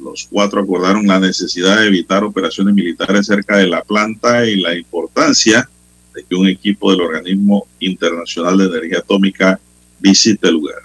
Los 0.00 0.26
cuatro 0.28 0.60
acordaron 0.60 1.06
la 1.06 1.20
necesidad 1.20 1.78
de 1.78 1.86
evitar 1.86 2.24
operaciones 2.24 2.74
militares 2.74 3.26
cerca 3.26 3.56
de 3.58 3.68
la 3.68 3.82
planta 3.82 4.44
y 4.44 4.60
la 4.60 4.74
importancia 4.74 5.68
de 6.14 6.24
que 6.24 6.34
un 6.34 6.48
equipo 6.48 6.90
del 6.90 7.00
Organismo 7.00 7.66
Internacional 7.80 8.58
de 8.58 8.66
Energía 8.66 8.98
Atómica 8.98 9.58
visite 10.00 10.48
el 10.48 10.54
lugar. 10.54 10.82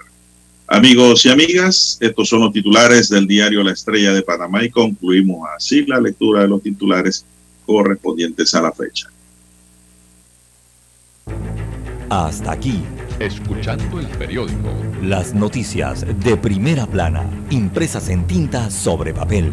Amigos 0.66 1.24
y 1.26 1.30
amigas, 1.30 1.98
estos 2.00 2.28
son 2.28 2.42
los 2.42 2.52
titulares 2.52 3.08
del 3.08 3.26
diario 3.26 3.62
La 3.62 3.72
Estrella 3.72 4.12
de 4.12 4.22
Panamá 4.22 4.64
y 4.64 4.70
concluimos 4.70 5.48
así 5.56 5.84
la 5.84 6.00
lectura 6.00 6.42
de 6.42 6.48
los 6.48 6.62
titulares 6.62 7.24
correspondientes 7.66 8.54
a 8.54 8.62
la 8.62 8.72
fecha. 8.72 9.08
Hasta 12.08 12.52
aquí. 12.52 12.82
Escuchando 13.18 14.00
el 14.00 14.06
periódico. 14.08 14.72
Las 15.02 15.34
noticias 15.34 16.06
de 16.24 16.36
primera 16.36 16.86
plana, 16.86 17.28
impresas 17.50 18.08
en 18.08 18.26
tinta 18.26 18.70
sobre 18.70 19.12
papel. 19.12 19.52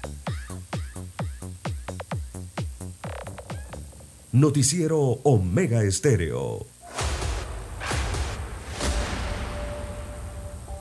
Noticiero 4.33 4.97
Omega 5.23 5.83
Estéreo. 5.83 6.65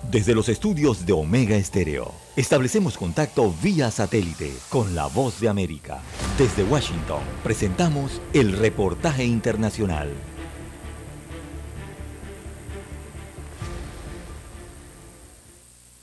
Desde 0.08 0.36
los 0.36 0.48
estudios 0.48 1.04
de 1.04 1.12
Omega 1.12 1.56
Estéreo, 1.56 2.14
establecemos 2.36 2.96
contacto 2.96 3.52
vía 3.60 3.90
satélite 3.90 4.52
con 4.68 4.94
la 4.94 5.06
voz 5.08 5.40
de 5.40 5.48
América. 5.48 6.00
Desde 6.38 6.62
Washington, 6.62 7.22
presentamos 7.42 8.20
el 8.34 8.56
reportaje 8.56 9.24
internacional. 9.24 10.10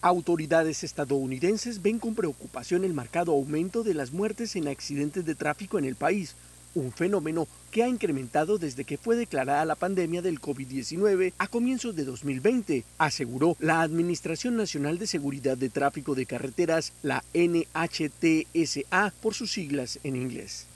Autoridades 0.02 0.84
estadounidenses 0.84 1.82
ven 1.82 1.99
con 1.99 2.14
preocupación 2.14 2.84
el 2.84 2.94
marcado 2.94 3.32
aumento 3.32 3.84
de 3.84 3.94
las 3.94 4.11
muertes 4.11 4.57
en 4.57 4.68
accidentes 4.68 5.26
de 5.26 5.34
tráfico 5.34 5.80
en 5.80 5.86
el 5.86 5.95
país, 5.95 6.36
un 6.79 6.91
fenómeno 6.91 7.47
que 7.71 7.83
ha 7.83 7.87
incrementado 7.87 8.57
desde 8.57 8.85
que 8.85 8.97
fue 8.97 9.15
declarada 9.15 9.65
la 9.65 9.75
pandemia 9.75 10.21
del 10.21 10.39
COVID-19 10.39 11.33
a 11.37 11.47
comienzos 11.47 11.95
de 11.95 12.05
2020, 12.05 12.83
aseguró 12.97 13.55
la 13.59 13.81
Administración 13.81 14.55
Nacional 14.55 14.99
de 14.99 15.07
Seguridad 15.07 15.57
de 15.57 15.69
Tráfico 15.69 16.15
de 16.15 16.25
Carreteras, 16.25 16.93
la 17.03 17.23
NHTSA 17.33 19.13
por 19.21 19.33
sus 19.33 19.51
siglas 19.51 19.99
en 20.03 20.15
inglés. 20.15 20.67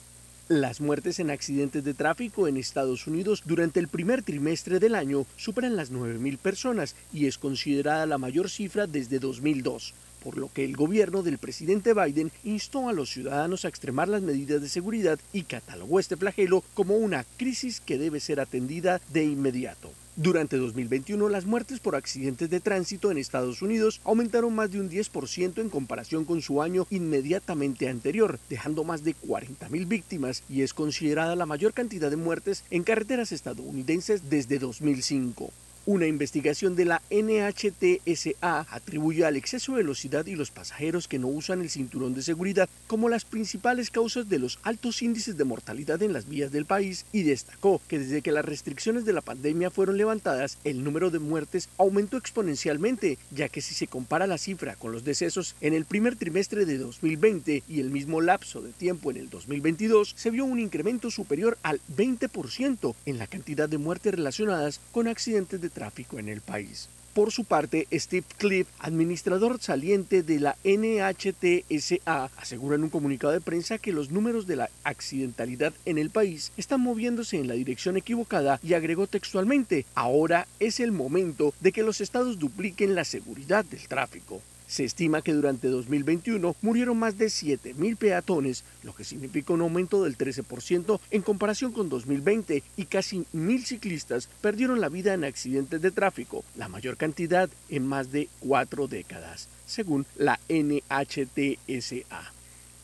Las 0.48 0.80
muertes 0.80 1.18
en 1.18 1.30
accidentes 1.30 1.84
de 1.84 1.94
tráfico 1.94 2.46
en 2.46 2.56
Estados 2.56 3.06
Unidos 3.06 3.42
durante 3.46 3.80
el 3.80 3.88
primer 3.88 4.22
trimestre 4.22 4.80
del 4.80 4.96
año 4.96 5.24
superan 5.36 5.76
las 5.76 5.92
9.000 5.92 6.36
personas 6.36 6.94
y 7.12 7.26
es 7.26 7.38
considerada 7.38 8.04
la 8.06 8.18
mayor 8.18 8.50
cifra 8.50 8.86
desde 8.86 9.18
2002 9.18 9.94
por 10.22 10.38
lo 10.38 10.52
que 10.52 10.64
el 10.64 10.76
gobierno 10.76 11.22
del 11.22 11.38
presidente 11.38 11.94
Biden 11.94 12.30
instó 12.44 12.88
a 12.88 12.92
los 12.92 13.10
ciudadanos 13.10 13.64
a 13.64 13.68
extremar 13.68 14.08
las 14.08 14.22
medidas 14.22 14.62
de 14.62 14.68
seguridad 14.68 15.18
y 15.32 15.42
catalogó 15.42 16.00
este 16.00 16.16
flagelo 16.16 16.62
como 16.74 16.96
una 16.96 17.24
crisis 17.36 17.80
que 17.80 17.98
debe 17.98 18.20
ser 18.20 18.40
atendida 18.40 19.00
de 19.12 19.24
inmediato. 19.24 19.90
Durante 20.14 20.58
2021, 20.58 21.30
las 21.30 21.46
muertes 21.46 21.80
por 21.80 21.96
accidentes 21.96 22.50
de 22.50 22.60
tránsito 22.60 23.10
en 23.10 23.16
Estados 23.16 23.62
Unidos 23.62 24.02
aumentaron 24.04 24.54
más 24.54 24.70
de 24.70 24.78
un 24.78 24.90
10% 24.90 25.58
en 25.58 25.70
comparación 25.70 26.26
con 26.26 26.42
su 26.42 26.60
año 26.60 26.86
inmediatamente 26.90 27.88
anterior, 27.88 28.38
dejando 28.50 28.84
más 28.84 29.04
de 29.04 29.16
40.000 29.16 29.88
víctimas 29.88 30.42
y 30.50 30.60
es 30.60 30.74
considerada 30.74 31.34
la 31.34 31.46
mayor 31.46 31.72
cantidad 31.72 32.10
de 32.10 32.16
muertes 32.16 32.62
en 32.70 32.82
carreteras 32.82 33.32
estadounidenses 33.32 34.28
desde 34.28 34.58
2005. 34.58 35.50
Una 35.84 36.06
investigación 36.06 36.76
de 36.76 36.84
la 36.84 37.02
NHTSA 37.10 38.66
atribuye 38.70 39.24
al 39.24 39.34
exceso 39.34 39.72
de 39.72 39.78
velocidad 39.78 40.24
y 40.26 40.36
los 40.36 40.52
pasajeros 40.52 41.08
que 41.08 41.18
no 41.18 41.26
usan 41.26 41.60
el 41.60 41.70
cinturón 41.70 42.14
de 42.14 42.22
seguridad 42.22 42.68
como 42.86 43.08
las 43.08 43.24
principales 43.24 43.90
causas 43.90 44.28
de 44.28 44.38
los 44.38 44.60
altos 44.62 45.02
índices 45.02 45.36
de 45.36 45.42
mortalidad 45.42 46.00
en 46.00 46.12
las 46.12 46.28
vías 46.28 46.52
del 46.52 46.66
país 46.66 47.04
y 47.10 47.24
destacó 47.24 47.80
que 47.88 47.98
desde 47.98 48.22
que 48.22 48.30
las 48.30 48.44
restricciones 48.44 49.04
de 49.04 49.12
la 49.12 49.22
pandemia 49.22 49.72
fueron 49.72 49.96
levantadas, 49.96 50.56
el 50.62 50.84
número 50.84 51.10
de 51.10 51.18
muertes 51.18 51.68
aumentó 51.78 52.16
exponencialmente, 52.16 53.18
ya 53.32 53.48
que 53.48 53.60
si 53.60 53.74
se 53.74 53.88
compara 53.88 54.28
la 54.28 54.38
cifra 54.38 54.76
con 54.76 54.92
los 54.92 55.02
decesos 55.02 55.56
en 55.60 55.74
el 55.74 55.84
primer 55.84 56.14
trimestre 56.14 56.64
de 56.64 56.78
2020 56.78 57.64
y 57.68 57.80
el 57.80 57.90
mismo 57.90 58.20
lapso 58.20 58.62
de 58.62 58.70
tiempo 58.70 59.10
en 59.10 59.16
el 59.16 59.30
2022, 59.30 60.14
se 60.16 60.30
vio 60.30 60.44
un 60.44 60.60
incremento 60.60 61.10
superior 61.10 61.58
al 61.64 61.80
20% 61.96 62.94
en 63.04 63.18
la 63.18 63.26
cantidad 63.26 63.68
de 63.68 63.78
muertes 63.78 64.14
relacionadas 64.14 64.78
con 64.92 65.08
accidentes 65.08 65.60
de 65.60 65.71
tráfico 65.72 66.18
en 66.18 66.28
el 66.28 66.40
país. 66.40 66.88
Por 67.14 67.30
su 67.30 67.44
parte, 67.44 67.86
Steve 67.92 68.24
Cliff, 68.38 68.66
administrador 68.78 69.60
saliente 69.60 70.22
de 70.22 70.40
la 70.40 70.56
NHTSA, 70.64 72.30
asegura 72.38 72.76
en 72.76 72.84
un 72.84 72.88
comunicado 72.88 73.34
de 73.34 73.42
prensa 73.42 73.76
que 73.76 73.92
los 73.92 74.10
números 74.10 74.46
de 74.46 74.56
la 74.56 74.70
accidentalidad 74.82 75.74
en 75.84 75.98
el 75.98 76.08
país 76.08 76.52
están 76.56 76.80
moviéndose 76.80 77.36
en 77.36 77.48
la 77.48 77.54
dirección 77.54 77.98
equivocada 77.98 78.58
y 78.62 78.72
agregó 78.72 79.06
textualmente, 79.06 79.84
ahora 79.94 80.46
es 80.58 80.80
el 80.80 80.90
momento 80.90 81.52
de 81.60 81.72
que 81.72 81.82
los 81.82 82.00
estados 82.00 82.38
dupliquen 82.38 82.94
la 82.94 83.04
seguridad 83.04 83.66
del 83.66 83.86
tráfico. 83.88 84.40
Se 84.72 84.84
estima 84.84 85.20
que 85.20 85.34
durante 85.34 85.68
2021 85.68 86.56
murieron 86.62 86.98
más 86.98 87.18
de 87.18 87.26
7.000 87.26 87.94
peatones, 87.94 88.64
lo 88.82 88.94
que 88.94 89.04
significa 89.04 89.52
un 89.52 89.60
aumento 89.60 90.02
del 90.02 90.16
13% 90.16 90.98
en 91.10 91.20
comparación 91.20 91.72
con 91.72 91.90
2020 91.90 92.62
y 92.78 92.86
casi 92.86 93.26
1.000 93.34 93.64
ciclistas 93.64 94.30
perdieron 94.40 94.80
la 94.80 94.88
vida 94.88 95.12
en 95.12 95.24
accidentes 95.24 95.82
de 95.82 95.90
tráfico, 95.90 96.42
la 96.56 96.68
mayor 96.68 96.96
cantidad 96.96 97.50
en 97.68 97.86
más 97.86 98.12
de 98.12 98.30
cuatro 98.40 98.88
décadas, 98.88 99.50
según 99.66 100.06
la 100.16 100.40
NHTSA. 100.48 102.32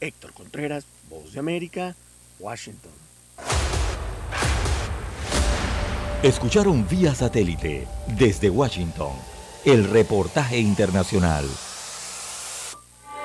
Héctor 0.00 0.34
Contreras, 0.34 0.84
Voz 1.08 1.32
de 1.32 1.40
América, 1.40 1.96
Washington. 2.38 2.92
Escucharon 6.22 6.86
vía 6.86 7.14
satélite 7.14 7.88
desde 8.18 8.50
Washington 8.50 9.12
el 9.64 9.88
reportaje 9.88 10.58
internacional. 10.58 11.46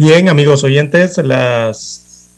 Bien, 0.00 0.28
amigos 0.28 0.62
oyentes, 0.62 1.18
las 1.18 2.30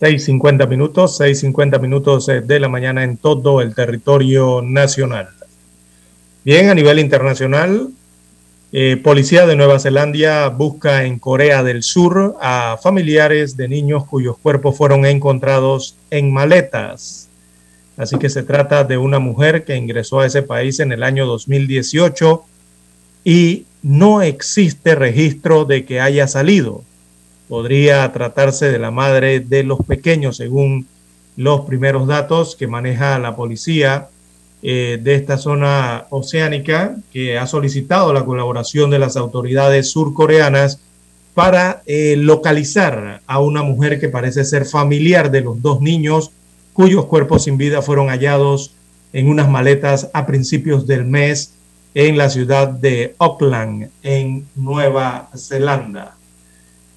6.50 0.00 0.66
minutos, 0.66 1.20
6.50 1.20 1.80
minutos 1.80 2.28
eh, 2.28 2.40
de 2.40 2.58
la 2.58 2.68
mañana 2.68 3.04
en 3.04 3.18
todo 3.18 3.60
el 3.60 3.72
territorio 3.72 4.62
nacional. 4.62 5.28
Bien, 6.44 6.70
a 6.70 6.74
nivel 6.74 6.98
internacional, 6.98 7.90
eh, 8.72 8.96
Policía 8.96 9.46
de 9.46 9.54
Nueva 9.54 9.78
Zelanda 9.78 10.48
busca 10.48 11.04
en 11.04 11.20
Corea 11.20 11.62
del 11.62 11.84
Sur 11.84 12.34
a 12.40 12.80
familiares 12.82 13.56
de 13.56 13.68
niños 13.68 14.06
cuyos 14.06 14.36
cuerpos 14.36 14.76
fueron 14.76 15.06
encontrados 15.06 15.94
en 16.10 16.32
maletas. 16.32 17.28
Así 17.96 18.18
que 18.18 18.28
se 18.28 18.42
trata 18.42 18.82
de 18.82 18.98
una 18.98 19.20
mujer 19.20 19.64
que 19.64 19.76
ingresó 19.76 20.18
a 20.18 20.26
ese 20.26 20.42
país 20.42 20.80
en 20.80 20.90
el 20.90 21.04
año 21.04 21.26
2018 21.26 22.42
y 23.22 23.66
no 23.84 24.20
existe 24.20 24.96
registro 24.96 25.64
de 25.64 25.84
que 25.84 26.00
haya 26.00 26.26
salido 26.26 26.82
podría 27.48 28.10
tratarse 28.12 28.70
de 28.70 28.78
la 28.78 28.90
madre 28.90 29.40
de 29.40 29.64
los 29.64 29.78
pequeños, 29.86 30.36
según 30.36 30.86
los 31.36 31.62
primeros 31.62 32.06
datos 32.06 32.56
que 32.56 32.66
maneja 32.66 33.18
la 33.18 33.36
policía 33.36 34.08
eh, 34.62 34.98
de 35.02 35.14
esta 35.14 35.36
zona 35.36 36.06
oceánica, 36.10 36.96
que 37.12 37.38
ha 37.38 37.46
solicitado 37.46 38.12
la 38.12 38.24
colaboración 38.24 38.90
de 38.90 38.98
las 38.98 39.16
autoridades 39.16 39.90
surcoreanas 39.90 40.80
para 41.34 41.82
eh, 41.86 42.14
localizar 42.16 43.20
a 43.26 43.40
una 43.40 43.62
mujer 43.62 44.00
que 44.00 44.08
parece 44.08 44.44
ser 44.44 44.64
familiar 44.64 45.30
de 45.30 45.40
los 45.40 45.60
dos 45.60 45.80
niños 45.80 46.30
cuyos 46.72 47.06
cuerpos 47.06 47.44
sin 47.44 47.56
vida 47.56 47.82
fueron 47.82 48.08
hallados 48.08 48.74
en 49.12 49.28
unas 49.28 49.48
maletas 49.48 50.10
a 50.12 50.26
principios 50.26 50.86
del 50.86 51.04
mes 51.04 51.54
en 51.94 52.18
la 52.18 52.28
ciudad 52.28 52.68
de 52.68 53.14
Auckland, 53.18 53.90
en 54.02 54.46
Nueva 54.56 55.30
Zelanda. 55.36 56.16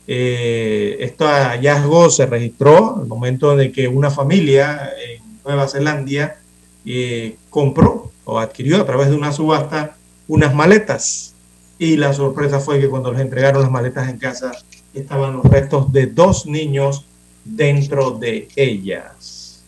Eh, 0.09 0.97
este 1.01 1.25
hallazgo 1.25 2.09
se 2.09 2.25
registró 2.25 2.97
al 2.97 3.07
momento 3.07 3.57
de 3.57 3.73
que 3.73 3.89
una 3.89 4.09
familia 4.09 4.89
en 5.05 5.21
Nueva 5.43 5.67
Zelanda 5.67 6.37
eh, 6.85 7.35
compró 7.49 8.11
o 8.23 8.39
adquirió 8.39 8.81
a 8.81 8.85
través 8.85 9.09
de 9.09 9.15
una 9.15 9.33
subasta 9.33 9.97
unas 10.27 10.55
maletas. 10.55 11.33
Y 11.79 11.97
la 11.97 12.13
sorpresa 12.13 12.59
fue 12.59 12.79
que 12.79 12.89
cuando 12.89 13.11
les 13.11 13.21
entregaron 13.21 13.61
las 13.61 13.71
maletas 13.71 14.09
en 14.09 14.17
casa 14.17 14.51
estaban 14.93 15.33
los 15.33 15.45
restos 15.45 15.91
de 15.91 16.07
dos 16.07 16.45
niños 16.45 17.05
dentro 17.43 18.11
de 18.11 18.47
ellas. 18.55 19.63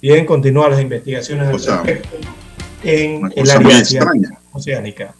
Bien, 0.00 0.26
continúan 0.26 0.72
las 0.72 0.80
investigaciones 0.80 1.68
en 2.84 3.32
el 3.34 3.50
área 3.50 3.82
oceánica. 4.52 5.14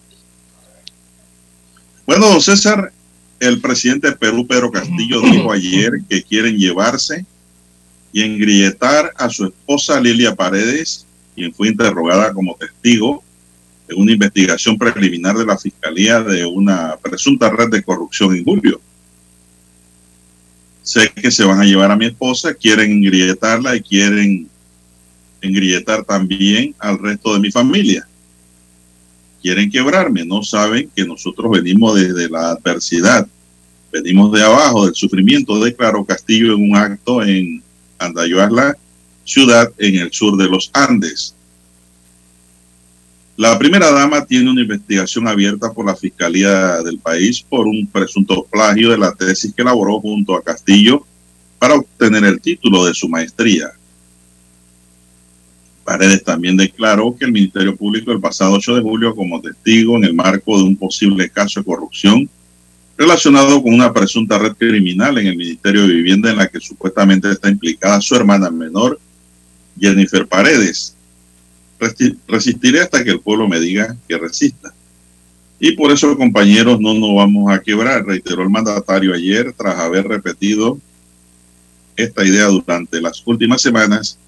Bueno, 2.07 2.41
César, 2.41 2.93
el 3.41 3.61
presidente 3.61 4.09
de 4.11 4.17
Perú, 4.17 4.47
Pedro 4.47 4.71
Castillo, 4.71 5.21
dijo 5.21 5.53
ayer 5.53 5.93
que 6.09 6.23
quieren 6.23 6.57
llevarse 6.57 7.25
y 8.13 8.23
engrietar 8.23 9.13
a 9.17 9.29
su 9.29 9.47
esposa 9.47 10.01
Lilia 10.01 10.35
Paredes, 10.35 11.07
quien 11.35 11.55
fue 11.55 11.69
interrogada 11.69 12.33
como 12.33 12.57
testigo 12.57 13.23
en 13.89 14.01
una 14.01 14.13
investigación 14.13 14.77
preliminar 14.77 15.37
de 15.37 15.47
la 15.47 15.57
Fiscalía 15.57 16.21
de 16.21 16.45
una 16.45 16.97
presunta 16.97 17.51
red 17.51 17.69
de 17.69 17.83
corrupción 17.83 18.35
en 18.35 18.45
julio. 18.45 18.81
Sé 20.83 21.11
que 21.11 21.31
se 21.31 21.45
van 21.45 21.61
a 21.61 21.65
llevar 21.65 21.91
a 21.91 21.97
mi 21.97 22.07
esposa, 22.07 22.55
quieren 22.55 22.91
engrietarla 22.93 23.77
y 23.77 23.83
quieren 23.83 24.49
engrietar 25.41 26.05
también 26.05 26.75
al 26.79 26.99
resto 26.99 27.35
de 27.35 27.41
mi 27.41 27.51
familia. 27.51 28.08
Quieren 29.49 29.71
quebrarme, 29.71 30.27
no 30.27 30.43
saben 30.43 30.91
que 30.95 31.07
nosotros 31.07 31.51
venimos 31.51 31.99
desde 31.99 32.29
la 32.29 32.51
adversidad, 32.51 33.27
venimos 33.91 34.31
de 34.31 34.43
abajo, 34.43 34.85
del 34.85 34.95
sufrimiento, 34.95 35.59
declaró 35.59 36.05
Castillo 36.05 36.53
en 36.53 36.71
un 36.71 36.77
acto 36.77 37.23
en 37.23 37.63
Andayuasla, 37.99 38.77
ciudad 39.25 39.73
en 39.79 40.01
el 40.01 40.13
sur 40.13 40.37
de 40.37 40.51
los 40.51 40.71
Andes. 40.75 41.35
La 43.39 43.59
primera 43.59 43.91
dama 43.91 44.27
tiene 44.27 44.51
una 44.51 44.61
investigación 44.61 45.27
abierta 45.27 45.73
por 45.73 45.87
la 45.87 45.97
Fiscalía 45.97 46.83
del 46.83 46.99
país 46.99 47.41
por 47.41 47.67
un 47.67 47.87
presunto 47.87 48.47
plagio 48.51 48.91
de 48.91 48.99
la 48.99 49.15
tesis 49.15 49.55
que 49.55 49.63
elaboró 49.63 49.99
junto 49.99 50.37
a 50.37 50.43
Castillo 50.43 51.07
para 51.59 51.77
obtener 51.77 52.23
el 52.25 52.39
título 52.39 52.85
de 52.85 52.93
su 52.93 53.09
maestría. 53.09 53.73
Paredes 55.89 56.23
también 56.23 56.55
declaró 56.55 57.17
que 57.17 57.25
el 57.25 57.33
Ministerio 57.33 57.75
Público 57.75 58.13
el 58.13 58.21
pasado 58.21 58.53
8 58.57 58.77
de 58.77 58.83
julio 58.83 59.15
como 59.15 59.41
testigo 59.41 59.97
en 59.97 60.05
el 60.05 60.13
marco 60.13 60.59
de 60.59 60.65
un 60.65 60.77
posible 60.77 61.31
caso 61.31 61.61
de 61.61 61.65
corrupción 61.65 62.29
relacionado 62.99 63.63
con 63.63 63.73
una 63.73 63.91
presunta 63.91 64.39
red 64.39 64.53
criminal 64.53 65.17
en 65.17 65.29
el 65.29 65.37
Ministerio 65.39 65.89
de 65.89 65.95
Vivienda 65.95 66.31
en 66.31 66.37
la 66.37 66.49
que 66.49 66.61
supuestamente 66.61 67.31
está 67.31 67.49
implicada 67.49 68.03
su 68.03 68.15
hermana 68.15 68.51
menor, 68.51 69.01
Jennifer 69.81 70.27
Paredes, 70.27 70.95
resistiré 72.27 72.83
hasta 72.83 73.03
que 73.03 73.13
el 73.13 73.21
pueblo 73.21 73.49
me 73.49 73.59
diga 73.59 73.97
que 74.07 74.19
resista. 74.19 74.75
Y 75.59 75.73
por 75.73 75.91
eso, 75.91 76.19
compañeros, 76.19 76.79
no 76.81 76.93
nos 76.93 77.15
vamos 77.15 77.51
a 77.51 77.63
quebrar, 77.63 78.05
reiteró 78.05 78.43
el 78.43 78.51
mandatario 78.51 79.15
ayer 79.15 79.55
tras 79.57 79.79
haber 79.79 80.07
repetido 80.07 80.79
esta 81.97 82.27
idea 82.27 82.45
durante 82.49 83.01
las 83.01 83.23
últimas 83.25 83.63
semanas 83.63 84.19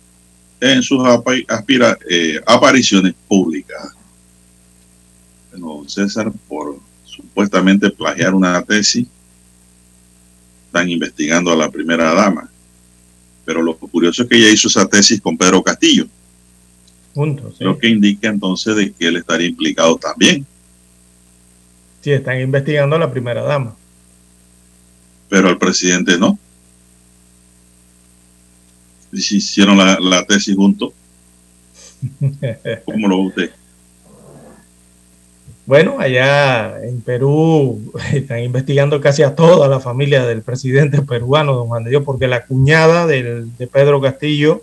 en 0.61 0.83
sus 0.83 1.03
aspira, 1.49 1.99
eh, 2.09 2.41
apariciones 2.47 3.15
públicas. 3.27 3.95
Bueno, 5.51 5.89
César, 5.89 6.31
por 6.49 6.79
supuestamente 7.05 7.91
plagiar 7.91 8.35
una 8.35 8.63
tesis, 8.63 9.07
están 10.67 10.89
investigando 10.89 11.51
a 11.51 11.57
la 11.57 11.71
primera 11.71 12.15
dama. 12.15 12.49
Pero 13.45 13.63
lo 13.63 13.77
curioso 13.77 14.23
es 14.23 14.29
que 14.29 14.37
ella 14.37 14.51
hizo 14.51 14.69
esa 14.69 14.87
tesis 14.87 15.21
con 15.21 15.37
Pedro 15.37 15.63
Castillo. 15.63 16.07
Lo 17.59 17.79
que 17.79 17.89
indica 17.89 18.29
entonces 18.29 18.77
de 18.77 18.93
que 18.93 19.09
él 19.09 19.17
estaría 19.17 19.49
implicado 19.49 19.97
también. 19.97 20.47
Sí, 22.03 22.13
están 22.13 22.41
investigando 22.41 22.97
a 22.97 23.01
la 23.01 23.11
primera 23.11 23.43
dama. 23.43 23.77
Pero 25.29 25.49
al 25.49 25.59
presidente 25.59 26.19
no. 26.19 26.39
Hicieron 29.13 29.77
la, 29.77 30.25
tesis 30.25 30.55
juntos. 30.55 30.93
¿Cómo 32.85 33.09
lo 33.09 33.31
ve? 33.31 33.51
Bueno, 35.67 35.97
allá 36.01 36.83
en 36.83 37.01
Perú 37.01 37.93
están 38.13 38.41
investigando 38.41 39.01
casi 39.01 39.23
a 39.23 39.35
toda 39.35 39.69
la 39.69 39.81
familia 39.81 40.27
del 40.27 40.43
presidente 40.43 41.03
peruano, 41.03 41.55
don 41.55 41.69
Juan 41.69 41.85
de 41.85 41.91
Dios, 41.91 42.03
porque 42.05 42.27
la 42.27 42.45
cuñada 42.45 43.07
del, 43.07 43.57
de 43.57 43.67
Pedro 43.67 44.01
Castillo 44.01 44.63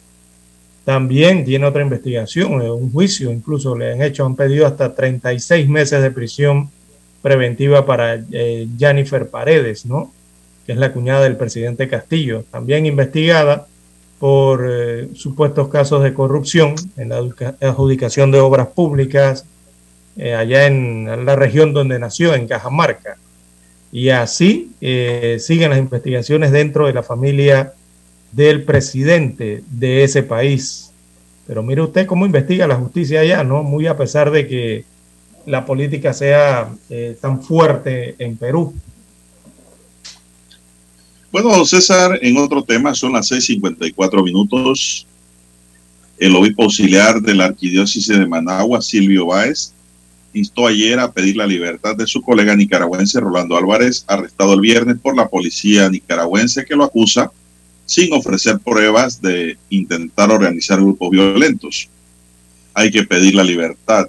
también 0.84 1.44
tiene 1.44 1.66
otra 1.66 1.82
investigación, 1.82 2.62
eh, 2.62 2.72
un 2.72 2.92
juicio, 2.92 3.32
incluso 3.32 3.78
le 3.78 3.92
han 3.92 4.02
hecho, 4.02 4.26
han 4.26 4.36
pedido 4.36 4.66
hasta 4.66 4.96
36 4.96 5.68
meses 5.68 6.02
de 6.02 6.12
prisión 6.12 6.70
preventiva 7.22 7.86
para 7.86 8.16
eh, 8.32 8.68
Jennifer 8.78 9.30
Paredes, 9.30 9.86
¿no? 9.86 10.14
Que 10.66 10.72
es 10.72 10.78
la 10.78 10.94
cuñada 10.94 11.24
del 11.24 11.36
presidente 11.36 11.88
Castillo, 11.88 12.46
también 12.52 12.86
investigada 12.86 13.68
por 14.20 14.66
eh, 14.70 15.10
supuestos 15.14 15.68
casos 15.70 16.04
de 16.04 16.14
corrupción 16.14 16.76
en 16.98 17.10
la 17.10 17.18
adjudicación 17.62 18.32
de 18.32 18.40
obras 18.40 18.68
públicas 18.68 19.46
allá 20.18 20.66
en 20.66 21.26
la 21.26 21.36
región 21.36 21.74
donde 21.74 22.00
nació, 22.00 22.34
en 22.34 22.48
Cajamarca. 22.48 23.18
Y 23.92 24.10
así 24.10 24.72
siguen 24.80 25.70
las 25.70 25.78
investigaciones 25.78 26.52
dentro 26.52 26.88
de 26.88 26.94
la 26.94 27.04
familia 27.04 27.74
del 28.32 28.64
presidente 28.64 29.64
de 29.70 30.04
ese 30.04 30.24
país. 30.24 30.92
Pero 31.46 31.64
mire 31.64 31.82
usted 31.82 32.06
cómo 32.06 32.26
investiga 32.26 32.68
la 32.68 32.76
justicia 32.76 33.22
allá, 33.22 33.44
¿no? 33.44 33.64
Muy 33.64 33.88
a 33.88 33.96
pesar 33.96 34.32
de 34.32 34.48
que 34.48 34.86
la 35.46 35.66
política 35.66 36.14
sea 36.14 36.70
eh, 36.90 37.18
tan 37.20 37.42
fuerte 37.42 38.16
en 38.20 38.36
Perú. 38.36 38.74
Bueno, 41.40 41.64
César, 41.66 42.18
en 42.24 42.36
otro 42.38 42.64
tema, 42.64 42.96
son 42.96 43.14
las 43.14 43.28
6:54 43.28 44.24
minutos. 44.24 45.06
El 46.18 46.36
obispo 46.36 46.64
auxiliar 46.64 47.22
de 47.22 47.36
la 47.36 47.46
arquidiócesis 47.46 48.08
de 48.08 48.26
Managua, 48.26 48.82
Silvio 48.82 49.28
Báez, 49.28 49.72
instó 50.34 50.66
ayer 50.66 51.00
a 51.00 51.12
pedir 51.12 51.38
la 51.38 51.46
libertad 51.46 51.96
de 51.96 52.08
su 52.08 52.24
colega 52.24 52.56
nicaragüense 52.56 53.20
Rolando 53.20 53.56
Álvarez, 53.56 54.04
arrestado 54.08 54.56
el 54.56 54.62
viernes 54.62 54.98
por 55.00 55.16
la 55.16 55.28
policía 55.28 55.88
nicaragüense 55.92 56.66
que 56.66 56.76
lo 56.76 56.86
acusa 56.86 57.32
sin 57.86 58.12
ofrecer 58.14 58.58
pruebas 58.58 59.22
de 59.22 59.60
intentar 59.70 60.32
organizar 60.32 60.80
grupos 60.80 61.12
violentos. 61.12 61.88
Hay 62.74 62.90
que 62.90 63.04
pedir 63.04 63.36
la 63.36 63.44
libertad. 63.44 64.08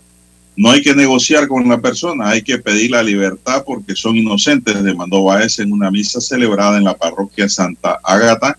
No 0.58 0.72
hay 0.72 0.82
que 0.82 0.92
negociar 0.92 1.46
con 1.46 1.68
la 1.68 1.80
persona, 1.80 2.30
hay 2.30 2.42
que 2.42 2.58
pedir 2.58 2.90
la 2.90 3.00
libertad 3.00 3.62
porque 3.64 3.94
son 3.94 4.16
inocentes, 4.16 4.82
demandó 4.82 5.22
Baez 5.22 5.60
en 5.60 5.72
una 5.72 5.88
misa 5.88 6.20
celebrada 6.20 6.78
en 6.78 6.82
la 6.82 6.96
parroquia 6.96 7.48
Santa 7.48 8.00
Ágata 8.02 8.58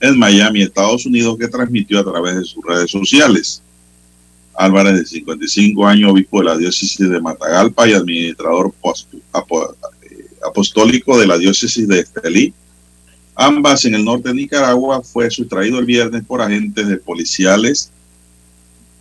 en 0.00 0.18
Miami, 0.18 0.62
Estados 0.62 1.04
Unidos, 1.04 1.36
que 1.38 1.48
transmitió 1.48 2.00
a 2.00 2.04
través 2.10 2.36
de 2.36 2.44
sus 2.44 2.64
redes 2.64 2.90
sociales. 2.90 3.60
Álvarez, 4.54 4.94
de 4.94 5.04
55 5.04 5.86
años, 5.86 6.12
obispo 6.12 6.38
de 6.38 6.46
la 6.46 6.56
diócesis 6.56 7.06
de 7.06 7.20
Matagalpa 7.20 7.86
y 7.86 7.92
administrador 7.92 8.72
apostólico 10.42 11.18
de 11.18 11.26
la 11.26 11.36
diócesis 11.36 11.86
de 11.86 12.00
Estelí, 12.00 12.54
ambas 13.34 13.84
en 13.84 13.94
el 13.94 14.06
norte 14.06 14.30
de 14.30 14.36
Nicaragua, 14.36 15.02
fue 15.02 15.30
sustraído 15.30 15.80
el 15.80 15.84
viernes 15.84 16.24
por 16.24 16.40
agentes 16.40 16.88
de 16.88 16.96
policiales 16.96 17.92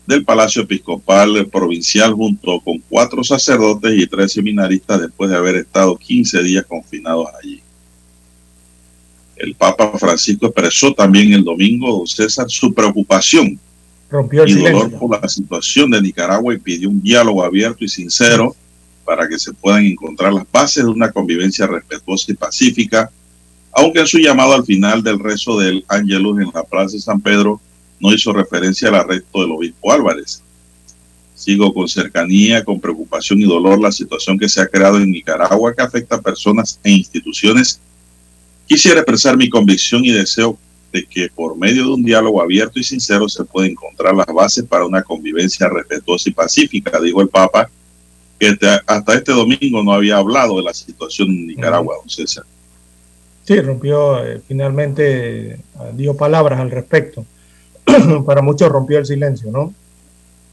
del 0.07 0.23
Palacio 0.23 0.63
Episcopal 0.63 1.47
Provincial 1.47 2.13
junto 2.13 2.59
con 2.59 2.79
cuatro 2.89 3.23
sacerdotes 3.23 3.97
y 3.97 4.07
tres 4.07 4.33
seminaristas 4.33 5.01
después 5.01 5.29
de 5.29 5.37
haber 5.37 5.55
estado 5.55 5.95
15 5.97 6.43
días 6.43 6.65
confinados 6.65 7.27
allí. 7.41 7.61
El 9.35 9.55
Papa 9.55 9.97
Francisco 9.97 10.47
expresó 10.47 10.93
también 10.93 11.33
el 11.33 11.43
domingo, 11.43 11.97
don 11.97 12.07
César, 12.07 12.49
su 12.49 12.73
preocupación 12.73 13.59
y 14.47 14.53
dolor 14.53 14.91
por 14.91 15.21
la 15.21 15.27
situación 15.27 15.91
de 15.91 16.01
Nicaragua 16.01 16.53
y 16.53 16.59
pidió 16.59 16.89
un 16.89 17.01
diálogo 17.01 17.43
abierto 17.43 17.83
y 17.83 17.89
sincero 17.89 18.55
para 19.03 19.27
que 19.27 19.37
se 19.37 19.53
puedan 19.53 19.85
encontrar 19.85 20.31
las 20.33 20.49
bases 20.51 20.83
de 20.83 20.89
una 20.89 21.11
convivencia 21.11 21.67
respetuosa 21.67 22.31
y 22.31 22.35
pacífica 22.35 23.11
aunque 23.75 23.99
en 23.99 24.07
su 24.07 24.19
llamado 24.19 24.53
al 24.53 24.65
final 24.65 25.03
del 25.03 25.19
rezo 25.19 25.59
del 25.59 25.83
Ángelus 25.89 26.39
en 26.39 26.49
la 26.53 26.63
Plaza 26.63 26.95
de 26.95 27.01
San 27.01 27.19
Pedro 27.19 27.59
no 27.99 28.13
hizo 28.13 28.33
referencia 28.33 28.89
al 28.89 28.95
arresto 28.95 29.41
del 29.41 29.51
obispo 29.51 29.91
Álvarez. 29.91 30.41
Sigo 31.33 31.73
con 31.73 31.87
cercanía, 31.87 32.63
con 32.63 32.79
preocupación 32.79 33.41
y 33.41 33.45
dolor 33.45 33.79
la 33.79 33.91
situación 33.91 34.37
que 34.39 34.49
se 34.49 34.61
ha 34.61 34.67
creado 34.67 34.97
en 34.97 35.11
Nicaragua 35.11 35.73
que 35.73 35.81
afecta 35.81 36.15
a 36.15 36.21
personas 36.21 36.79
e 36.83 36.91
instituciones. 36.91 37.79
Quisiera 38.67 39.01
expresar 39.01 39.37
mi 39.37 39.49
convicción 39.49 40.03
y 40.05 40.11
deseo 40.11 40.57
de 40.91 41.05
que 41.05 41.29
por 41.29 41.57
medio 41.57 41.83
de 41.83 41.89
un 41.89 42.03
diálogo 42.03 42.41
abierto 42.41 42.79
y 42.79 42.83
sincero 42.83 43.27
se 43.27 43.43
pueden 43.43 43.71
encontrar 43.71 44.15
las 44.15 44.27
bases 44.27 44.63
para 44.63 44.85
una 44.85 45.03
convivencia 45.03 45.67
respetuosa 45.67 46.29
y 46.29 46.33
pacífica, 46.33 47.01
dijo 47.01 47.21
el 47.21 47.27
Papa, 47.27 47.69
que 48.39 48.57
hasta 48.85 49.13
este 49.13 49.31
domingo 49.33 49.83
no 49.83 49.91
había 49.91 50.17
hablado 50.17 50.57
de 50.57 50.63
la 50.63 50.73
situación 50.73 51.29
en 51.29 51.47
Nicaragua, 51.47 51.95
don 51.99 52.09
César. 52.09 52.45
Sí, 53.43 53.59
rompió, 53.61 54.25
eh, 54.25 54.41
finalmente 54.47 55.51
eh, 55.51 55.59
dio 55.93 56.15
palabras 56.15 56.59
al 56.59 56.71
respecto. 56.71 57.25
Para 58.25 58.41
muchos 58.41 58.69
rompió 58.69 58.99
el 58.99 59.05
silencio, 59.05 59.51
¿no? 59.51 59.73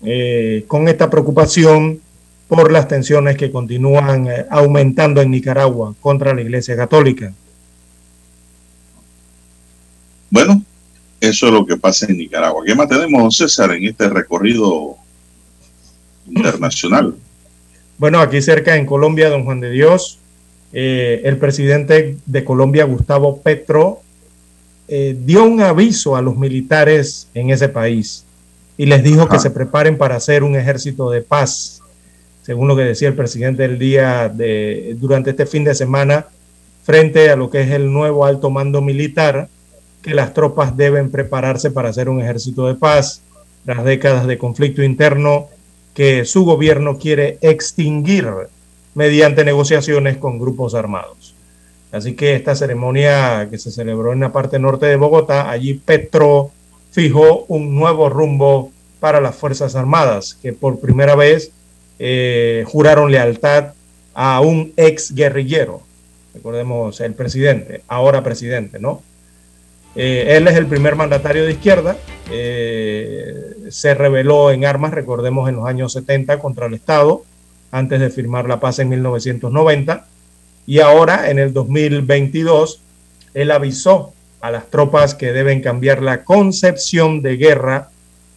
Eh, 0.05 0.65
con 0.67 0.89
esta 0.89 1.09
preocupación 1.09 2.01
por 2.49 2.71
las 2.71 2.89
tensiones 2.89 3.37
que 3.37 3.51
continúan 3.51 4.29
aumentando 4.51 5.23
en 5.23 5.31
Nicaragua 5.31 5.95
contra 6.01 6.35
la 6.35 6.43
Iglesia 6.43 6.77
Católica. 6.77 7.33
Bueno, 10.29 10.63
eso 11.21 11.47
es 11.47 11.53
lo 11.53 11.65
que 11.65 11.77
pasa 11.77 12.07
en 12.09 12.17
Nicaragua. 12.17 12.65
¿Qué 12.67 12.75
más 12.75 12.89
tenemos, 12.89 13.37
César, 13.37 13.71
en 13.73 13.85
este 13.85 14.09
recorrido 14.09 14.97
internacional? 16.27 17.15
Bueno, 17.97 18.19
aquí 18.19 18.43
cerca 18.43 18.77
en 18.77 18.87
Colombia, 18.87 19.31
don 19.31 19.45
Juan 19.45 19.61
de 19.61 19.71
Dios, 19.71 20.19
eh, 20.73 21.21
el 21.25 21.37
presidente 21.37 22.17
de 22.25 22.45
Colombia, 22.45 22.85
Gustavo 22.85 23.41
Petro, 23.41 24.01
eh, 24.89 25.17
dio 25.19 25.45
un 25.45 25.61
aviso 25.61 26.17
a 26.17 26.23
los 26.23 26.37
militares 26.37 27.29
en 27.35 27.51
ese 27.51 27.69
país 27.69 28.25
y 28.77 28.87
les 28.87 29.03
dijo 29.03 29.29
que 29.29 29.39
se 29.39 29.51
preparen 29.51 29.97
para 29.97 30.17
hacer 30.17 30.43
un 30.43 30.57
ejército 30.57 31.11
de 31.11 31.23
paz, 31.23 31.81
según 32.43 32.69
lo 32.69 32.77
que 32.77 32.83
decía 32.83 33.09
el 33.09 33.15
presidente 33.15 33.65
el 33.65 33.79
día 33.79 34.29
de 34.29 34.97
durante 34.99 35.31
este 35.31 35.47
fin 35.47 35.65
de 35.65 35.75
semana, 35.75 36.27
frente 36.83 37.31
a 37.31 37.37
lo 37.37 37.51
que 37.51 37.63
es 37.63 37.71
el 37.71 37.93
nuevo 37.93 38.25
alto 38.25 38.51
mando 38.51 38.81
militar, 38.83 39.49
que 40.03 40.15
las 40.15 40.35
tropas 40.35 40.77
deben 40.77 41.11
prepararse 41.11 41.71
para 41.71 41.91
hacer 41.91 42.09
un 42.09 42.21
ejército 42.21 42.67
de 42.67 42.75
paz. 42.75 43.23
Las 43.65 43.85
décadas 43.85 44.27
de 44.27 44.39
conflicto 44.39 44.83
interno 44.83 45.49
que 45.95 46.25
su 46.25 46.45
gobierno 46.45 46.99
quiere 46.99 47.39
extinguir 47.41 48.29
mediante 48.95 49.45
negociaciones 49.45 50.17
con 50.17 50.39
grupos 50.39 50.75
armados. 50.75 51.32
Así 51.93 52.15
que 52.15 52.35
esta 52.35 52.57
ceremonia 52.57 53.49
que 53.51 53.59
se 53.59 53.71
celebró 53.71 54.15
en 54.15 54.21
la 54.21 54.33
parte 54.33 54.59
norte 54.59 54.87
de 54.87 54.97
Bogotá, 54.97 55.51
allí 55.51 55.75
Petro 55.75 56.51
fijó 56.91 57.45
un 57.49 57.75
nuevo 57.75 58.09
rumbo 58.09 58.73
para 58.99 59.21
las 59.21 59.37
Fuerzas 59.37 59.77
Armadas, 59.77 60.39
que 60.41 60.53
por 60.53 60.81
primera 60.81 61.15
vez 61.15 61.53
eh, 61.99 62.65
juraron 62.67 63.11
lealtad 63.11 63.75
a 64.15 64.41
un 64.41 64.73
ex 64.77 65.15
guerrillero. 65.15 65.83
Recordemos 66.35 67.01
el 67.01 67.15
presidente, 67.15 67.83
ahora 67.89 68.23
presidente, 68.23 68.79
¿no? 68.79 69.03
Eh, 69.95 70.37
él 70.37 70.49
es 70.49 70.57
el 70.57 70.67
primer 70.67 70.97
mandatario 70.97 71.45
de 71.45 71.53
izquierda. 71.53 71.97
Eh, 72.31 73.55
se 73.71 73.95
rebeló 73.95 74.51
en 74.51 74.65
armas, 74.65 74.93
recordemos, 74.93 75.49
en 75.49 75.57
los 75.57 75.67
años 75.67 75.93
70 75.93 76.39
contra 76.39 76.67
el 76.67 76.75
Estado, 76.75 77.25
antes 77.71 78.01
de 78.01 78.09
firmar 78.09 78.49
la 78.49 78.61
paz 78.61 78.79
en 78.79 78.89
1990. 78.89 80.07
Y 80.67 80.81
ahora, 80.81 81.31
en 81.31 81.39
el 81.39 81.53
2022, 81.53 82.81
él 83.35 83.51
avisó 83.51 84.13
a 84.41 84.51
las 84.51 84.69
tropas 84.71 85.15
que 85.15 85.33
deben 85.33 85.61
cambiar 85.61 86.03
la 86.03 86.25
concepción 86.25 87.23
de 87.23 87.37
guerra 87.37 87.91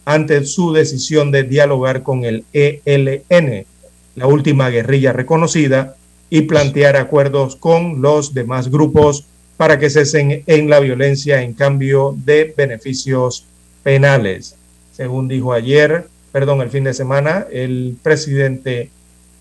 ante 0.04 0.44
su 0.44 0.72
decisión 0.72 1.32
de 1.32 1.42
dialogar 1.42 2.02
con 2.02 2.24
el 2.24 2.44
ELN, 2.52 3.66
la 4.14 4.26
última 4.26 4.70
guerrilla 4.70 5.12
reconocida, 5.12 5.96
y 6.30 6.42
plantear 6.42 6.96
acuerdos 6.96 7.56
con 7.56 8.02
los 8.02 8.34
demás 8.34 8.70
grupos 8.70 9.26
para 9.56 9.78
que 9.78 9.90
cesen 9.90 10.42
en 10.46 10.68
la 10.68 10.80
violencia 10.80 11.42
en 11.42 11.54
cambio 11.54 12.16
de 12.24 12.52
beneficios 12.56 13.46
penales. 13.82 14.56
Según 14.92 15.28
dijo 15.28 15.52
ayer, 15.52 16.06
perdón, 16.32 16.60
el 16.60 16.70
fin 16.70 16.84
de 16.84 16.94
semana, 16.94 17.46
el 17.50 17.96
presidente 18.02 18.90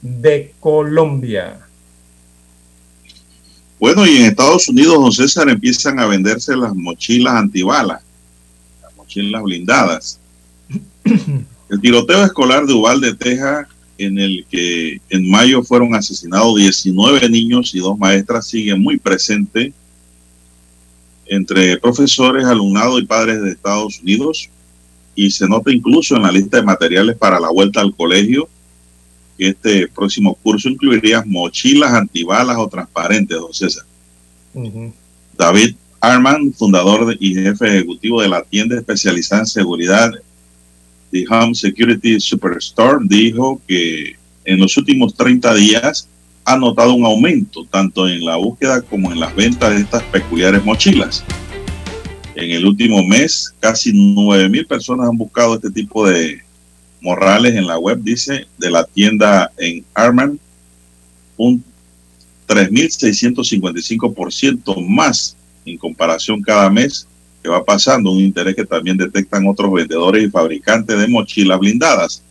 de 0.01 0.53
Colombia. 0.59 1.64
Bueno, 3.85 4.07
y 4.07 4.17
en 4.17 4.25
Estados 4.25 4.67
Unidos, 4.67 4.95
don 4.95 5.11
César, 5.11 5.47
empiezan 5.47 5.99
a 5.99 6.07
venderse 6.07 6.57
las 6.57 6.73
mochilas 6.73 7.35
antibalas, 7.35 8.01
las 8.81 8.95
mochilas 8.95 9.43
blindadas. 9.43 10.19
El 11.69 11.81
tiroteo 11.81 12.25
escolar 12.25 12.65
de 12.65 12.73
Uvalde, 12.73 13.13
Texas, 13.13 13.67
en 13.99 14.17
el 14.17 14.43
que 14.49 14.99
en 15.09 15.29
mayo 15.29 15.61
fueron 15.61 15.93
asesinados 15.93 16.55
19 16.55 17.29
niños 17.29 17.75
y 17.75 17.79
dos 17.79 17.95
maestras, 17.99 18.47
sigue 18.47 18.73
muy 18.73 18.97
presente 18.97 19.71
entre 21.27 21.77
profesores, 21.77 22.43
alumnados 22.43 22.99
y 22.99 23.05
padres 23.05 23.39
de 23.43 23.51
Estados 23.51 23.99
Unidos 23.99 24.49
y 25.13 25.29
se 25.29 25.47
nota 25.47 25.71
incluso 25.71 26.15
en 26.15 26.23
la 26.23 26.31
lista 26.31 26.57
de 26.57 26.63
materiales 26.63 27.17
para 27.17 27.39
la 27.39 27.51
vuelta 27.51 27.81
al 27.81 27.95
colegio 27.95 28.49
que 29.37 29.49
este 29.49 29.87
próximo 29.87 30.33
curso 30.35 30.69
incluiría 30.69 31.23
mochilas 31.25 31.93
antibalas 31.93 32.57
o 32.57 32.67
transparentes, 32.67 33.37
don 33.37 33.53
César. 33.53 33.85
David 35.37 35.75
Arman, 35.99 36.53
fundador 36.53 37.15
y 37.19 37.33
jefe 37.33 37.67
ejecutivo 37.67 38.21
de 38.21 38.29
la 38.29 38.43
tienda 38.43 38.77
especializada 38.77 39.41
en 39.41 39.47
seguridad 39.47 40.11
The 41.11 41.25
Home 41.29 41.55
Security 41.55 42.19
Superstore, 42.19 42.99
dijo 43.03 43.61
que 43.67 44.15
en 44.43 44.59
los 44.59 44.77
últimos 44.77 45.15
30 45.15 45.53
días 45.55 46.07
ha 46.45 46.57
notado 46.57 46.93
un 46.93 47.05
aumento 47.05 47.65
tanto 47.65 48.07
en 48.07 48.23
la 48.23 48.35
búsqueda 48.35 48.81
como 48.81 49.11
en 49.11 49.19
las 49.19 49.35
ventas 49.35 49.71
de 49.73 49.81
estas 49.81 50.03
peculiares 50.03 50.63
mochilas. 50.63 51.23
En 52.35 52.51
el 52.51 52.65
último 52.65 53.03
mes, 53.03 53.53
casi 53.59 53.91
9.000 53.91 54.67
personas 54.67 55.09
han 55.09 55.17
buscado 55.17 55.55
este 55.55 55.71
tipo 55.71 56.07
de 56.07 56.44
morrales 57.05 57.55
en 57.55 57.67
la 57.67 57.77
web, 57.77 57.99
dice, 58.01 58.47
de 58.57 58.71
la 58.71 58.83
tienda 58.83 59.51
en 59.57 59.85
Arman, 59.93 60.39
un 61.37 61.63
3.655% 62.47 64.87
más 64.87 65.37
en 65.65 65.77
comparación 65.77 66.41
cada 66.41 66.71
mes 66.71 67.07
que 67.43 67.49
va 67.49 67.63
pasando, 67.63 68.09
un 68.09 68.21
interés 68.21 68.55
que 68.55 68.65
también 68.65 68.97
detectan 68.97 69.45
otros 69.47 69.71
vendedores 69.71 70.23
y 70.23 70.31
fabricantes 70.31 70.97
de 70.97 71.07
mochilas 71.07 71.59
blindadas. 71.59 72.23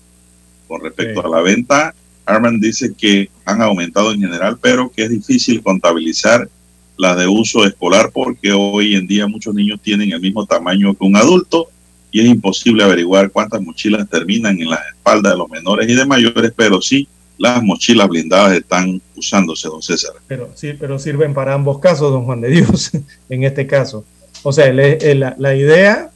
Con 0.66 0.82
respecto 0.82 1.24
a 1.24 1.28
la 1.28 1.40
venta, 1.40 1.94
Arman 2.26 2.58
dice 2.58 2.92
que 2.98 3.30
han 3.44 3.62
aumentado 3.62 4.12
en 4.12 4.22
general, 4.22 4.58
pero 4.60 4.90
que 4.90 5.04
es 5.04 5.10
difícil 5.10 5.62
contabilizar 5.62 6.48
las 6.96 7.16
de 7.16 7.28
uso 7.28 7.64
escolar 7.64 8.10
porque 8.12 8.50
hoy 8.52 8.96
en 8.96 9.06
día 9.06 9.28
muchos 9.28 9.54
niños 9.54 9.78
tienen 9.80 10.10
el 10.10 10.20
mismo 10.20 10.46
tamaño 10.46 10.94
que 10.94 11.04
un 11.04 11.14
adulto 11.16 11.68
y 12.14 12.20
es 12.20 12.26
imposible 12.26 12.84
averiguar 12.84 13.32
cuántas 13.32 13.60
mochilas 13.60 14.08
terminan 14.08 14.60
en 14.60 14.70
las 14.70 14.78
espaldas 14.86 15.32
de 15.32 15.38
los 15.38 15.50
menores 15.50 15.88
y 15.88 15.96
de 15.96 16.06
mayores, 16.06 16.52
pero 16.54 16.80
sí 16.80 17.08
las 17.38 17.60
mochilas 17.60 18.08
blindadas 18.08 18.56
están 18.56 19.02
usándose, 19.16 19.66
don 19.66 19.82
César. 19.82 20.12
Pero 20.28 20.48
sí, 20.54 20.74
pero 20.78 21.00
sirven 21.00 21.34
para 21.34 21.54
ambos 21.54 21.80
casos, 21.80 22.12
don 22.12 22.24
Juan 22.24 22.40
de 22.40 22.50
Dios, 22.50 22.92
en 23.28 23.42
este 23.42 23.66
caso. 23.66 24.04
O 24.44 24.52
sea, 24.52 24.72
la, 24.72 25.56
idea 25.56 26.12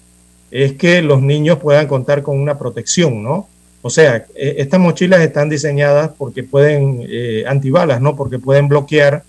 es 0.53 0.75
que 0.75 1.03
los 1.03 1.21
niños 1.21 1.59
puedan 1.59 1.89
contar 1.89 2.23
con 2.23 2.39
una 2.39 2.57
protección, 2.57 3.25
¿no? 3.25 3.49
O 3.83 3.91
sea, 3.91 4.25
e, 4.37 4.55
estas 4.59 4.79
mochilas 4.79 5.21
están 5.23 5.49
diseñadas 5.49 6.13
porque 6.17 6.45
pueden, 6.45 7.05
eh, 7.09 7.43
antibalas, 7.49 8.01
¿no? 8.01 8.15
Porque 8.15 8.39
pueden 8.39 8.69
bloquear, 8.69 9.25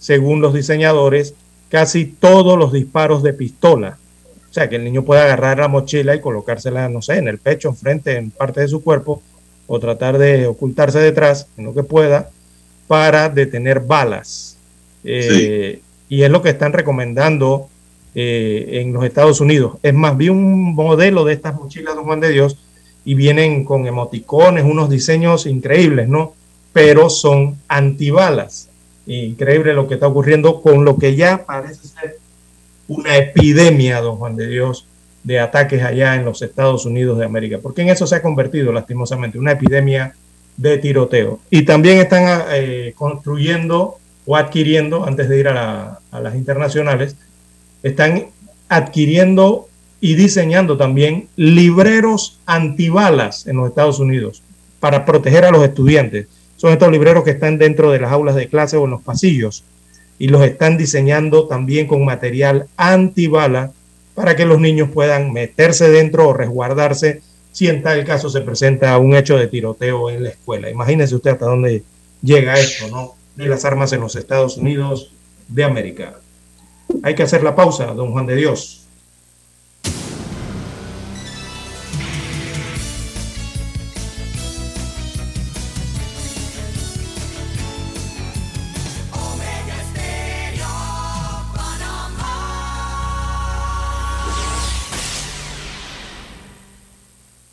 según 0.00 0.40
los 0.40 0.54
diseñadores, 0.54 1.34
casi 1.68 2.04
todos 2.04 2.58
los 2.58 2.72
disparos 2.72 3.22
de 3.22 3.32
pistola. 3.32 3.96
O 4.50 4.52
sea, 4.52 4.68
que 4.68 4.76
el 4.76 4.84
niño 4.84 5.04
pueda 5.04 5.22
agarrar 5.24 5.58
la 5.58 5.68
mochila 5.68 6.14
y 6.14 6.20
colocársela, 6.20 6.88
no 6.88 7.02
sé, 7.02 7.18
en 7.18 7.28
el 7.28 7.38
pecho, 7.38 7.68
enfrente, 7.68 8.16
en 8.16 8.32
parte 8.32 8.60
de 8.60 8.68
su 8.68 8.82
cuerpo, 8.82 9.22
o 9.68 9.78
tratar 9.78 10.18
de 10.18 10.48
ocultarse 10.48 10.98
detrás, 10.98 11.46
en 11.56 11.66
lo 11.66 11.74
que 11.74 11.84
pueda, 11.84 12.30
para 12.88 13.28
detener 13.28 13.78
balas. 13.78 14.56
Eh, 15.04 15.80
y 16.08 16.22
es 16.22 16.30
lo 16.30 16.42
que 16.42 16.48
están 16.50 16.72
recomendando 16.72 17.68
eh, 18.16 18.80
en 18.82 18.92
los 18.92 19.04
Estados 19.04 19.40
Unidos. 19.40 19.78
Es 19.84 19.94
más, 19.94 20.16
vi 20.16 20.28
un 20.28 20.74
modelo 20.74 21.24
de 21.24 21.34
estas 21.34 21.54
mochilas, 21.54 21.94
don 21.94 22.04
Juan 22.04 22.18
de 22.18 22.30
Dios, 22.30 22.58
y 23.04 23.14
vienen 23.14 23.64
con 23.64 23.86
emoticones, 23.86 24.64
unos 24.64 24.90
diseños 24.90 25.46
increíbles, 25.46 26.08
¿no? 26.08 26.34
Pero 26.72 27.08
son 27.08 27.56
antibalas. 27.68 28.68
Increíble 29.06 29.74
lo 29.74 29.86
que 29.86 29.94
está 29.94 30.08
ocurriendo 30.08 30.60
con 30.60 30.84
lo 30.84 30.96
que 30.96 31.14
ya 31.14 31.46
parece 31.46 31.86
ser 31.86 32.18
una 32.90 33.16
epidemia, 33.16 34.00
don 34.00 34.16
Juan 34.16 34.34
de 34.34 34.48
Dios, 34.48 34.84
de 35.22 35.38
ataques 35.38 35.80
allá 35.80 36.16
en 36.16 36.24
los 36.24 36.42
Estados 36.42 36.84
Unidos 36.86 37.18
de 37.18 37.24
América, 37.24 37.60
porque 37.62 37.82
en 37.82 37.90
eso 37.90 38.04
se 38.04 38.16
ha 38.16 38.22
convertido 38.22 38.72
lastimosamente 38.72 39.38
una 39.38 39.52
epidemia 39.52 40.12
de 40.56 40.76
tiroteo. 40.78 41.38
Y 41.50 41.62
también 41.62 41.98
están 41.98 42.46
eh, 42.50 42.92
construyendo 42.96 43.98
o 44.26 44.36
adquiriendo, 44.36 45.06
antes 45.06 45.28
de 45.28 45.38
ir 45.38 45.46
a, 45.46 46.00
a 46.10 46.20
las 46.20 46.34
internacionales, 46.34 47.14
están 47.84 48.26
adquiriendo 48.68 49.68
y 50.00 50.16
diseñando 50.16 50.76
también 50.76 51.28
libreros 51.36 52.40
antibalas 52.44 53.46
en 53.46 53.58
los 53.58 53.68
Estados 53.68 54.00
Unidos 54.00 54.42
para 54.80 55.04
proteger 55.04 55.44
a 55.44 55.52
los 55.52 55.62
estudiantes. 55.62 56.26
Son 56.56 56.72
estos 56.72 56.90
libreros 56.90 57.22
que 57.22 57.30
están 57.30 57.56
dentro 57.56 57.92
de 57.92 58.00
las 58.00 58.10
aulas 58.10 58.34
de 58.34 58.48
clase 58.48 58.76
o 58.76 58.84
en 58.84 58.90
los 58.90 59.02
pasillos 59.02 59.62
y 60.20 60.28
los 60.28 60.42
están 60.42 60.76
diseñando 60.76 61.48
también 61.48 61.86
con 61.86 62.04
material 62.04 62.68
antibala 62.76 63.72
para 64.14 64.36
que 64.36 64.44
los 64.44 64.60
niños 64.60 64.90
puedan 64.90 65.32
meterse 65.32 65.88
dentro 65.88 66.28
o 66.28 66.34
resguardarse 66.34 67.22
si 67.52 67.68
en 67.68 67.82
tal 67.82 68.04
caso 68.04 68.28
se 68.28 68.42
presenta 68.42 68.98
un 68.98 69.16
hecho 69.16 69.38
de 69.38 69.46
tiroteo 69.46 70.10
en 70.10 70.22
la 70.22 70.28
escuela. 70.28 70.68
Imagínese 70.68 71.16
usted 71.16 71.30
hasta 71.30 71.46
dónde 71.46 71.82
llega 72.22 72.60
esto, 72.60 72.88
¿no? 72.88 73.14
De 73.34 73.48
las 73.48 73.64
armas 73.64 73.94
en 73.94 74.00
los 74.00 74.14
Estados 74.14 74.58
Unidos 74.58 75.10
de 75.48 75.64
América. 75.64 76.16
Hay 77.02 77.14
que 77.14 77.22
hacer 77.22 77.42
la 77.42 77.56
pausa, 77.56 77.86
don 77.86 78.12
Juan 78.12 78.26
de 78.26 78.36
Dios. 78.36 78.79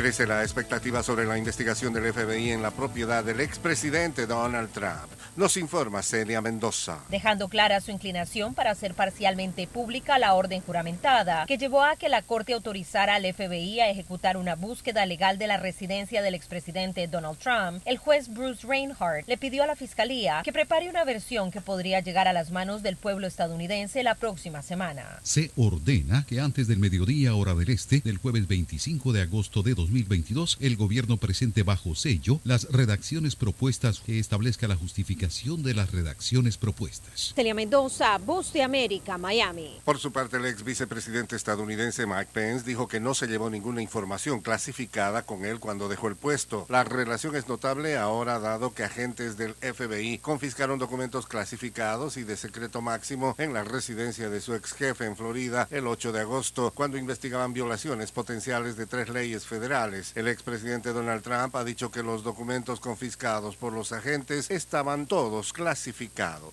Crece 0.00 0.26
la 0.26 0.42
expectativa 0.42 1.02
sobre 1.02 1.26
la 1.26 1.36
investigación 1.36 1.92
del 1.92 2.10
FBI 2.10 2.52
en 2.52 2.62
la 2.62 2.70
propiedad 2.70 3.22
del 3.22 3.38
expresidente 3.38 4.26
Donald 4.26 4.70
Trump. 4.72 5.12
Nos 5.36 5.58
informa 5.58 6.02
Celia 6.02 6.40
Mendoza. 6.40 7.00
Dejando 7.10 7.48
clara 7.48 7.82
su 7.82 7.90
inclinación 7.90 8.54
para 8.54 8.70
hacer 8.70 8.94
parcialmente 8.94 9.66
pública 9.66 10.18
la 10.18 10.32
orden 10.32 10.62
juramentada 10.62 11.44
que 11.46 11.58
llevó 11.58 11.82
a 11.82 11.96
que 11.96 12.08
la 12.08 12.22
Corte 12.22 12.54
autorizara 12.54 13.16
al 13.16 13.30
FBI 13.30 13.80
a 13.80 13.90
ejecutar 13.90 14.38
una 14.38 14.56
búsqueda 14.56 15.04
legal 15.04 15.36
de 15.36 15.46
la 15.46 15.58
residencia 15.58 16.22
del 16.22 16.34
expresidente 16.34 17.06
Donald 17.06 17.38
Trump, 17.38 17.82
el 17.84 17.98
juez 17.98 18.28
Bruce 18.28 18.66
Reinhardt 18.66 19.28
le 19.28 19.36
pidió 19.36 19.64
a 19.64 19.66
la 19.66 19.76
Fiscalía 19.76 20.40
que 20.42 20.52
prepare 20.52 20.88
una 20.88 21.04
versión 21.04 21.50
que 21.50 21.60
podría 21.60 22.00
llegar 22.00 22.26
a 22.26 22.32
las 22.32 22.50
manos 22.50 22.82
del 22.82 22.96
pueblo 22.96 23.26
estadounidense 23.26 24.02
la 24.02 24.14
próxima 24.14 24.62
semana. 24.62 25.20
Se 25.22 25.50
ordena 25.56 26.24
que 26.26 26.40
antes 26.40 26.68
del 26.68 26.78
mediodía 26.78 27.34
hora 27.34 27.54
del 27.54 27.68
este 27.68 28.00
del 28.00 28.16
jueves 28.16 28.48
25 28.48 29.12
de 29.12 29.20
agosto 29.20 29.62
de 29.62 29.74
2022, 29.90 30.58
el 30.60 30.76
gobierno 30.76 31.16
presente 31.16 31.64
bajo 31.64 31.94
sello 31.94 32.40
las 32.44 32.64
redacciones 32.70 33.34
propuestas 33.34 34.00
que 34.00 34.18
establezca 34.20 34.68
la 34.68 34.76
justificación 34.76 35.64
de 35.64 35.74
las 35.74 35.90
redacciones 35.90 36.56
propuestas. 36.56 37.32
Celia 37.34 37.54
Mendoza, 37.54 38.16
Voz 38.18 38.52
de 38.52 38.62
América, 38.62 39.18
Miami. 39.18 39.80
Por 39.84 39.98
su 39.98 40.12
parte, 40.12 40.36
el 40.36 40.46
ex 40.46 40.62
vicepresidente 40.62 41.34
estadounidense 41.34 42.06
Mike 42.06 42.30
Pence 42.32 42.64
dijo 42.64 42.86
que 42.86 43.00
no 43.00 43.14
se 43.14 43.26
llevó 43.26 43.50
ninguna 43.50 43.82
información 43.82 44.40
clasificada 44.40 45.22
con 45.22 45.44
él 45.44 45.58
cuando 45.58 45.88
dejó 45.88 46.06
el 46.06 46.16
puesto. 46.16 46.66
La 46.68 46.84
relación 46.84 47.34
es 47.34 47.48
notable 47.48 47.96
ahora 47.96 48.38
dado 48.38 48.72
que 48.72 48.84
agentes 48.84 49.36
del 49.36 49.54
FBI 49.54 50.18
confiscaron 50.18 50.78
documentos 50.78 51.26
clasificados 51.26 52.16
y 52.16 52.22
de 52.22 52.36
secreto 52.36 52.80
máximo 52.80 53.34
en 53.38 53.52
la 53.52 53.64
residencia 53.64 54.30
de 54.30 54.40
su 54.40 54.54
ex 54.54 54.72
jefe 54.72 55.06
en 55.06 55.16
Florida 55.16 55.66
el 55.70 55.88
8 55.88 56.12
de 56.12 56.20
agosto, 56.20 56.70
cuando 56.74 56.96
investigaban 56.96 57.52
violaciones 57.52 58.12
potenciales 58.12 58.76
de 58.76 58.86
tres 58.86 59.08
leyes 59.08 59.46
federales. 59.46 59.79
El 59.80 60.28
expresidente 60.28 60.92
Donald 60.92 61.22
Trump 61.22 61.56
ha 61.56 61.64
dicho 61.64 61.90
que 61.90 62.02
los 62.02 62.22
documentos 62.22 62.80
confiscados 62.80 63.56
por 63.56 63.72
los 63.72 63.92
agentes 63.92 64.50
estaban 64.50 65.06
todos 65.06 65.54
clasificados. 65.54 66.52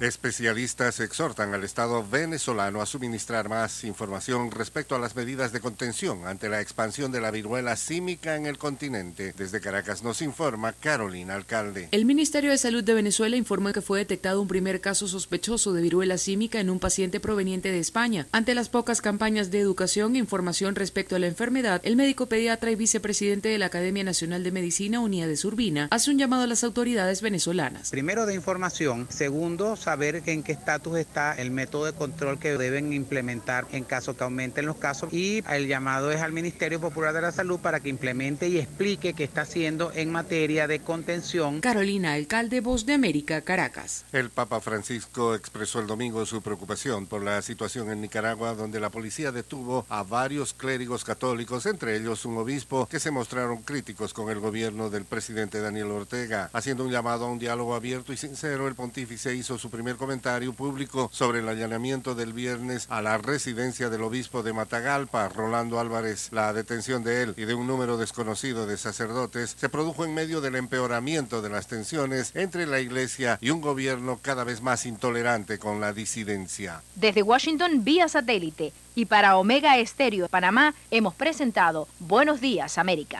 Especialistas 0.00 0.98
exhortan 1.00 1.52
al 1.52 1.62
Estado 1.62 2.02
venezolano 2.08 2.80
a 2.80 2.86
suministrar 2.86 3.50
más 3.50 3.84
información 3.84 4.50
respecto 4.50 4.94
a 4.94 4.98
las 4.98 5.14
medidas 5.14 5.52
de 5.52 5.60
contención 5.60 6.26
ante 6.26 6.48
la 6.48 6.62
expansión 6.62 7.12
de 7.12 7.20
la 7.20 7.30
viruela 7.30 7.76
símica 7.76 8.34
en 8.36 8.46
el 8.46 8.56
continente. 8.56 9.34
Desde 9.36 9.60
Caracas 9.60 10.02
nos 10.02 10.22
informa 10.22 10.72
Carolina 10.72 11.34
Alcalde. 11.34 11.88
El 11.90 12.06
Ministerio 12.06 12.50
de 12.50 12.56
Salud 12.56 12.82
de 12.82 12.94
Venezuela 12.94 13.36
informó 13.36 13.74
que 13.74 13.82
fue 13.82 13.98
detectado 13.98 14.40
un 14.40 14.48
primer 14.48 14.80
caso 14.80 15.06
sospechoso 15.06 15.74
de 15.74 15.82
viruela 15.82 16.16
símica 16.16 16.60
en 16.60 16.70
un 16.70 16.80
paciente 16.80 17.20
proveniente 17.20 17.70
de 17.70 17.78
España. 17.78 18.26
Ante 18.32 18.54
las 18.54 18.70
pocas 18.70 19.02
campañas 19.02 19.50
de 19.50 19.58
educación 19.58 20.16
e 20.16 20.20
información 20.20 20.76
respecto 20.76 21.14
a 21.14 21.18
la 21.18 21.26
enfermedad, 21.26 21.82
el 21.84 21.96
médico 21.96 22.24
pediatra 22.24 22.70
y 22.70 22.74
vicepresidente 22.74 23.50
de 23.50 23.58
la 23.58 23.66
Academia 23.66 24.02
Nacional 24.02 24.44
de 24.44 24.50
Medicina, 24.50 25.00
Unidades 25.00 25.44
Urbina, 25.44 25.88
hace 25.90 26.10
un 26.10 26.18
llamado 26.18 26.44
a 26.44 26.46
las 26.46 26.64
autoridades 26.64 27.20
venezolanas. 27.20 27.90
Primero 27.90 28.24
de 28.24 28.34
información, 28.34 29.06
segundo 29.10 29.76
saber 29.90 30.22
en 30.26 30.44
qué 30.44 30.52
estatus 30.52 30.98
está 30.98 31.32
el 31.32 31.50
método 31.50 31.86
de 31.86 31.92
control 31.92 32.38
que 32.38 32.56
deben 32.56 32.92
implementar 32.92 33.66
en 33.72 33.82
caso 33.82 34.16
que 34.16 34.22
aumenten 34.22 34.64
los 34.66 34.76
casos 34.76 35.12
y 35.12 35.42
el 35.50 35.66
llamado 35.66 36.12
es 36.12 36.20
al 36.20 36.30
Ministerio 36.30 36.80
Popular 36.80 37.12
de 37.12 37.20
la 37.20 37.32
Salud 37.32 37.58
para 37.58 37.80
que 37.80 37.88
implemente 37.88 38.46
y 38.48 38.58
explique 38.58 39.14
qué 39.14 39.24
está 39.24 39.40
haciendo 39.40 39.90
en 39.92 40.12
materia 40.12 40.68
de 40.68 40.78
contención. 40.78 41.60
Carolina, 41.60 42.12
alcalde 42.12 42.60
Voz 42.60 42.86
de 42.86 42.92
América, 42.92 43.40
Caracas. 43.40 44.04
El 44.12 44.30
Papa 44.30 44.60
Francisco 44.60 45.34
expresó 45.34 45.80
el 45.80 45.88
domingo 45.88 46.24
su 46.24 46.40
preocupación 46.40 47.08
por 47.08 47.24
la 47.24 47.42
situación 47.42 47.90
en 47.90 48.00
Nicaragua, 48.00 48.54
donde 48.54 48.78
la 48.78 48.90
policía 48.90 49.32
detuvo 49.32 49.86
a 49.88 50.04
varios 50.04 50.54
clérigos 50.54 51.02
católicos, 51.02 51.66
entre 51.66 51.96
ellos 51.96 52.24
un 52.24 52.38
obispo, 52.38 52.86
que 52.86 53.00
se 53.00 53.10
mostraron 53.10 53.62
críticos 53.62 54.14
con 54.14 54.30
el 54.30 54.38
gobierno 54.38 54.88
del 54.88 55.04
presidente 55.04 55.60
Daniel 55.60 55.90
Ortega. 55.90 56.48
Haciendo 56.52 56.84
un 56.84 56.92
llamado 56.92 57.26
a 57.26 57.32
un 57.32 57.40
diálogo 57.40 57.74
abierto 57.74 58.12
y 58.12 58.16
sincero, 58.16 58.68
el 58.68 58.76
pontífice 58.76 59.34
hizo 59.34 59.58
su 59.58 59.68
primer 59.80 59.96
comentario 59.96 60.52
público 60.52 61.08
sobre 61.10 61.38
el 61.38 61.48
allanamiento 61.48 62.14
del 62.14 62.34
viernes 62.34 62.86
a 62.90 63.00
la 63.00 63.16
residencia 63.16 63.88
del 63.88 64.02
obispo 64.02 64.42
de 64.42 64.52
Matagalpa, 64.52 65.26
Rolando 65.30 65.80
Álvarez. 65.80 66.28
La 66.32 66.52
detención 66.52 67.02
de 67.02 67.22
él 67.22 67.34
y 67.38 67.46
de 67.46 67.54
un 67.54 67.66
número 67.66 67.96
desconocido 67.96 68.66
de 68.66 68.76
sacerdotes 68.76 69.56
se 69.58 69.70
produjo 69.70 70.04
en 70.04 70.12
medio 70.12 70.42
del 70.42 70.56
empeoramiento 70.56 71.40
de 71.40 71.48
las 71.48 71.66
tensiones 71.66 72.32
entre 72.36 72.66
la 72.66 72.80
iglesia 72.80 73.38
y 73.40 73.48
un 73.48 73.62
gobierno 73.62 74.18
cada 74.20 74.44
vez 74.44 74.60
más 74.60 74.84
intolerante 74.84 75.58
con 75.58 75.80
la 75.80 75.94
disidencia. 75.94 76.82
Desde 76.94 77.22
Washington 77.22 77.82
vía 77.82 78.06
satélite 78.06 78.74
y 78.94 79.06
para 79.06 79.38
Omega 79.38 79.78
Estéreo 79.78 80.24
de 80.24 80.28
Panamá 80.28 80.74
hemos 80.90 81.14
presentado 81.14 81.88
Buenos 82.00 82.42
Días 82.42 82.76
América. 82.76 83.18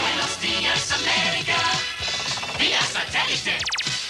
Buenos 0.00 0.40
días, 0.40 0.90
América. 0.90 1.54
Vía 2.58 2.80
satélite. 2.80 3.81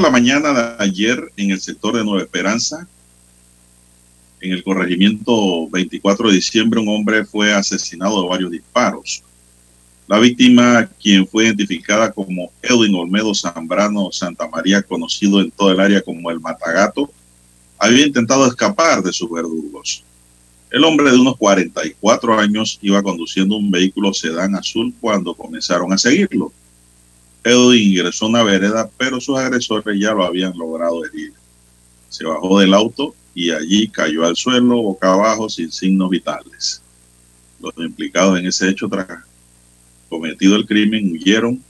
La 0.00 0.10
mañana 0.10 0.52
de 0.52 0.84
ayer 0.84 1.32
en 1.36 1.50
el 1.50 1.60
sector 1.60 1.96
de 1.96 2.04
Nueva 2.04 2.22
Esperanza, 2.22 2.86
en 4.40 4.52
el 4.52 4.62
corregimiento 4.62 5.68
24 5.70 6.28
de 6.28 6.34
diciembre, 6.36 6.78
un 6.78 6.88
hombre 6.88 7.24
fue 7.24 7.52
asesinado 7.52 8.22
de 8.22 8.28
varios 8.28 8.52
disparos. 8.52 9.24
La 10.06 10.20
víctima, 10.20 10.88
quien 11.02 11.26
fue 11.26 11.46
identificada 11.46 12.12
como 12.12 12.52
Edwin 12.62 12.94
Olmedo 12.94 13.34
Zambrano 13.34 14.12
Santa 14.12 14.46
María, 14.48 14.82
conocido 14.82 15.40
en 15.40 15.50
todo 15.50 15.72
el 15.72 15.80
área 15.80 16.00
como 16.00 16.30
el 16.30 16.38
Matagato, 16.38 17.10
había 17.76 18.06
intentado 18.06 18.46
escapar 18.46 19.02
de 19.02 19.12
sus 19.12 19.28
verdugos. 19.28 20.04
El 20.70 20.84
hombre 20.84 21.10
de 21.10 21.18
unos 21.18 21.36
44 21.36 22.38
años 22.38 22.78
iba 22.82 23.02
conduciendo 23.02 23.56
un 23.56 23.68
vehículo 23.68 24.14
sedán 24.14 24.54
azul 24.54 24.94
cuando 25.00 25.34
comenzaron 25.34 25.92
a 25.92 25.98
seguirlo. 25.98 26.52
Edwin 27.44 27.92
ingresó 27.92 28.26
a 28.26 28.28
una 28.28 28.42
vereda, 28.42 28.90
pero 28.96 29.20
sus 29.20 29.38
agresores 29.38 29.98
ya 29.98 30.12
lo 30.12 30.24
habían 30.24 30.56
logrado 30.56 31.04
herir. 31.04 31.32
Se 32.08 32.24
bajó 32.24 32.58
del 32.58 32.74
auto 32.74 33.14
y 33.34 33.50
allí 33.50 33.88
cayó 33.88 34.24
al 34.24 34.36
suelo 34.36 34.82
boca 34.82 35.12
abajo 35.12 35.48
sin 35.48 35.70
signos 35.70 36.10
vitales. 36.10 36.82
Los 37.60 37.72
implicados 37.76 38.38
en 38.38 38.46
ese 38.46 38.68
hecho 38.68 38.88
tras 38.88 39.06
cometido 40.08 40.56
el 40.56 40.66
crimen 40.66 41.12
huyeron 41.12 41.62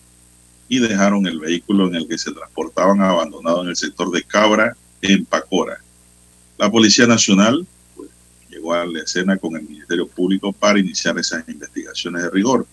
y 0.68 0.78
dejaron 0.78 1.26
el 1.26 1.40
vehículo 1.40 1.88
en 1.88 1.96
el 1.96 2.08
que 2.08 2.18
se 2.18 2.32
transportaban 2.32 3.00
abandonado 3.00 3.62
en 3.62 3.70
el 3.70 3.76
sector 3.76 4.10
de 4.10 4.22
Cabra, 4.22 4.76
en 5.02 5.24
Pacora. 5.24 5.78
La 6.58 6.70
Policía 6.70 7.06
Nacional 7.06 7.66
pues, 7.96 8.10
llegó 8.50 8.74
a 8.74 8.84
la 8.84 9.00
escena 9.00 9.36
con 9.38 9.56
el 9.56 9.62
Ministerio 9.62 10.06
Público 10.06 10.52
para 10.52 10.78
iniciar 10.78 11.18
esas 11.18 11.48
investigaciones 11.48 12.22
de 12.22 12.30
rigor. 12.30 12.66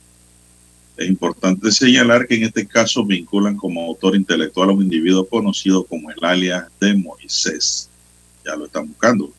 Es 0.98 1.10
importante 1.10 1.72
señalar 1.72 2.26
que 2.26 2.36
en 2.36 2.44
este 2.44 2.66
caso 2.66 3.06
vinculan 3.06 3.58
como 3.58 3.86
autor 3.86 4.16
intelectual 4.16 4.70
a 4.70 4.74
un 4.74 4.84
individuo 4.84 5.28
conocido 5.28 5.84
como 5.84 6.10
el 6.10 6.24
alias 6.24 6.68
de 6.80 6.96
Moisés. 6.96 7.90
Ya 8.46 8.56
lo 8.56 8.66
están 8.66 8.88
buscando. 8.88 9.34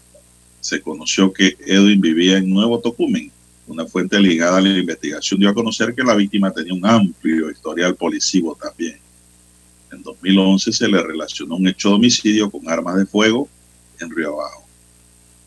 Se 0.61 0.83
conoció 0.83 1.33
que 1.33 1.57
Edwin 1.67 2.01
vivía 2.01 2.37
en 2.37 2.51
Nuevo 2.51 2.79
Tocumen. 2.81 3.33
Una 3.67 3.87
fuente 3.87 4.21
ligada 4.21 4.59
a 4.59 4.61
la 4.61 4.79
investigación 4.79 5.41
dio 5.41 5.49
a 5.49 5.55
conocer 5.55 5.95
que 5.95 6.05
la 6.05 6.15
víctima 6.15 6.53
tenía 6.53 6.75
un 6.75 6.85
amplio 6.85 7.51
historial 7.51 7.95
policivo 7.95 8.55
también. 8.61 8.99
En 9.91 10.03
2011 10.03 10.73
se 10.73 10.89
le 10.89 11.03
relacionó 11.03 11.57
un 11.57 11.69
hecho 11.69 11.89
de 11.89 11.95
homicidio 11.95 12.51
con 12.51 12.69
armas 12.69 12.97
de 12.97 13.07
fuego 13.07 13.49
en 13.99 14.11
Río 14.15 14.35
Abajo. 14.35 14.67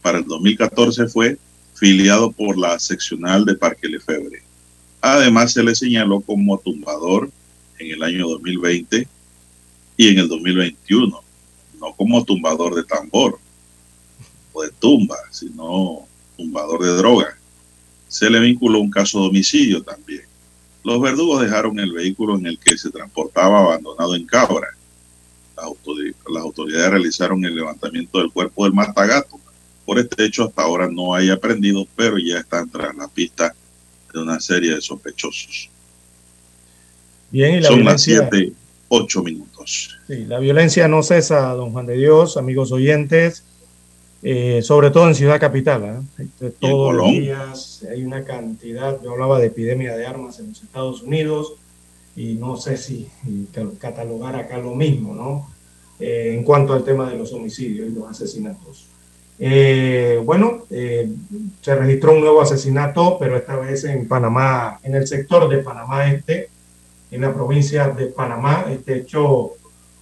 Para 0.02 0.18
el 0.18 0.26
2014 0.26 1.08
fue 1.08 1.38
filiado 1.76 2.32
por 2.32 2.58
la 2.58 2.80
seccional 2.80 3.46
de 3.46 3.56
Parque 3.56 3.88
Lefebre. 3.88 4.49
Además, 5.02 5.54
se 5.54 5.64
le 5.64 5.76
señaló 5.76 6.20
como 6.22 6.60
tumbador 6.60 7.32
en 7.78 7.92
el 7.92 8.04
año 8.04 8.28
2020 8.28 9.08
y 9.98 10.08
en 10.08 10.20
el 10.20 10.28
2021, 10.28 11.24
no 11.80 11.94
como 11.94 12.24
tumbador 12.24 12.76
de 12.76 12.84
tambor 12.84 13.40
o 14.54 14.64
de 14.64 14.72
tumba, 14.80 15.18
sino 15.32 16.08
tumbador 16.38 16.84
de 16.84 16.96
droga. 16.96 17.38
Se 18.08 18.30
le 18.30 18.40
vinculó 18.40 18.80
un 18.80 18.90
caso 18.90 19.22
de 19.22 19.28
homicidio 19.28 19.84
también. 19.84 20.24
Los 20.84 21.02
verdugos 21.02 21.42
dejaron 21.42 21.80
el 21.80 21.92
vehículo 21.92 22.38
en 22.38 22.46
el 22.46 22.58
que 22.58 22.78
se 22.78 22.90
transportaba 22.90 23.60
abandonado 23.60 24.16
en 24.16 24.26
Cabra. 24.26 24.70
Las, 25.56 26.44
autoridades 26.44 26.90
realizaron 26.90 27.44
el 27.44 27.56
levantamiento 27.56 28.20
del 28.20 28.32
cuerpo 28.32 28.64
del 28.64 28.74
matagato. 28.74 29.40
Por 29.86 30.00
este 30.00 30.26
hecho, 30.26 30.46
hasta 30.46 30.62
ahora 30.62 30.88
no 30.90 31.14
hay 31.14 31.30
aprendido, 31.30 31.86
pero 31.96 32.18
ya 32.18 32.40
están 32.40 32.70
tras 32.70 32.96
la 32.96 33.08
pista 33.08 33.54
de 34.14 34.20
una 34.22 34.40
serie 34.40 34.76
de 34.76 34.82
sospechosos. 34.82 35.70
Bien, 37.32 37.56
y 37.56 37.60
la 37.62 37.68
Son 37.68 37.80
violencia, 37.80 38.22
las 38.22 38.30
7, 38.32 38.54
8 38.90 39.24
minutos. 39.24 40.00
sí, 40.08 40.26
la 40.26 40.40
violencia 40.40 40.88
no 40.88 41.04
cesa, 41.04 41.54
don 41.54 41.72
Juan 41.72 41.86
de 41.86 41.98
Dios, 41.98 42.38
amigos 42.38 42.72
oyentes, 42.72 43.44
eh, 44.22 44.62
sobre 44.64 44.92
todo 44.92 45.08
en 45.08 45.16
Ciudad 45.16 45.40
Capital. 45.40 46.06
¿eh? 46.18 46.50
Todos 46.60 46.94
los 46.94 47.12
días 47.12 47.86
hay 47.90 48.04
una 48.04 48.24
cantidad, 48.26 49.02
yo 49.02 49.12
hablaba 49.12 49.40
de 49.40 49.48
epidemia 49.48 49.96
de 49.96 50.06
armas 50.06 50.40
en 50.40 50.50
los 50.50 50.62
Estados 50.62 51.04
Unidos 51.04 51.54
y 52.16 52.34
no 52.34 52.58
sé 52.58 52.78
si 52.78 53.08
catalogar 53.80 54.36
acá 54.36 54.58
lo 54.58 54.76
mismo, 54.76 55.16
¿no? 55.16 55.50
Eh, 56.00 56.34
en 56.36 56.44
cuanto 56.44 56.74
al 56.74 56.84
tema 56.84 57.10
de 57.10 57.18
los 57.18 57.32
homicidios 57.34 57.90
y 57.90 57.92
los 57.94 58.10
asesinatos. 58.10 58.88
Eh, 59.42 60.22
bueno, 60.26 60.66
eh, 60.70 61.10
se 61.62 61.76
registró 61.76 62.12
un 62.12 62.20
nuevo 62.20 62.42
asesinato, 62.42 63.18
pero 63.18 63.38
esta 63.38 63.56
vez 63.56 63.86
en 63.86 64.08
Panamá, 64.08 64.80
en 64.84 64.96
el 64.96 65.08
sector 65.08 65.48
de 65.48 65.60
Panamá 65.60 66.12
Este, 66.12 66.50
en 67.10 67.22
la 67.22 67.34
provincia 67.34 67.88
de 67.88 68.08
Panamá. 68.08 68.66
Este 68.70 68.98
hecho 68.98 69.52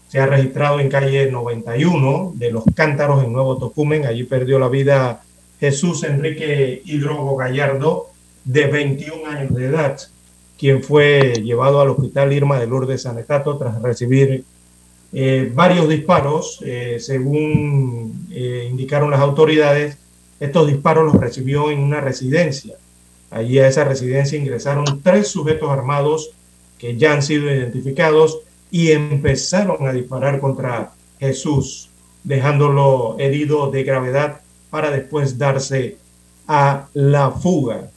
se 0.08 0.20
ha 0.20 0.26
registrado 0.26 0.80
en 0.80 0.90
calle 0.90 1.30
91 1.30 2.34
de 2.36 2.52
Los 2.52 2.64
Cántaros 2.74 3.24
en 3.24 3.32
Nuevo 3.32 3.58
Tocumen. 3.58 4.06
Allí 4.06 4.24
perdió 4.24 4.58
la 4.58 4.70
vida 4.70 5.22
Jesús 5.60 6.04
Enrique 6.04 6.82
Hidrogo 6.86 7.36
Gallardo, 7.36 8.10
de 8.44 8.68
21 8.68 9.30
años 9.30 9.54
de 9.54 9.66
edad, 9.66 10.00
quien 10.58 10.82
fue 10.82 11.34
llevado 11.44 11.82
al 11.82 11.90
hospital 11.90 12.32
Irma 12.32 12.60
de 12.60 12.68
Lourdes 12.68 13.02
Sanetato 13.02 13.58
tras 13.58 13.82
recibir 13.82 14.46
eh, 15.14 15.52
varios 15.54 15.88
disparos, 15.88 16.60
eh, 16.66 16.98
según 17.00 18.28
eh, 18.32 18.68
indicaron 18.70 19.12
las 19.12 19.22
autoridades. 19.22 19.98
Estos 20.40 20.68
disparos 20.68 21.06
los 21.06 21.22
recibió 21.22 21.72
en 21.72 21.80
una 21.80 22.02
residencia. 22.02 22.76
Allí 23.32 23.60
a 23.60 23.68
esa 23.68 23.84
residencia 23.84 24.38
ingresaron 24.38 25.02
tres 25.02 25.28
sujetos 25.30 25.70
armados 25.70 26.32
que 26.78 26.98
ya 26.98 27.14
han 27.14 27.24
sido 27.24 27.52
identificados 27.54 28.40
y 28.70 28.92
empezaron 28.92 29.88
a 29.88 29.94
disparar 29.94 30.40
contra 30.40 30.94
Jesús, 31.20 31.90
dejándolo 32.24 33.16
herido 33.18 33.72
de 33.72 33.84
gravedad 33.84 34.42
para 34.70 34.92
después 34.92 35.38
darse 35.38 35.98
a 36.48 36.88
la 36.94 37.32
fuga. 37.32 37.90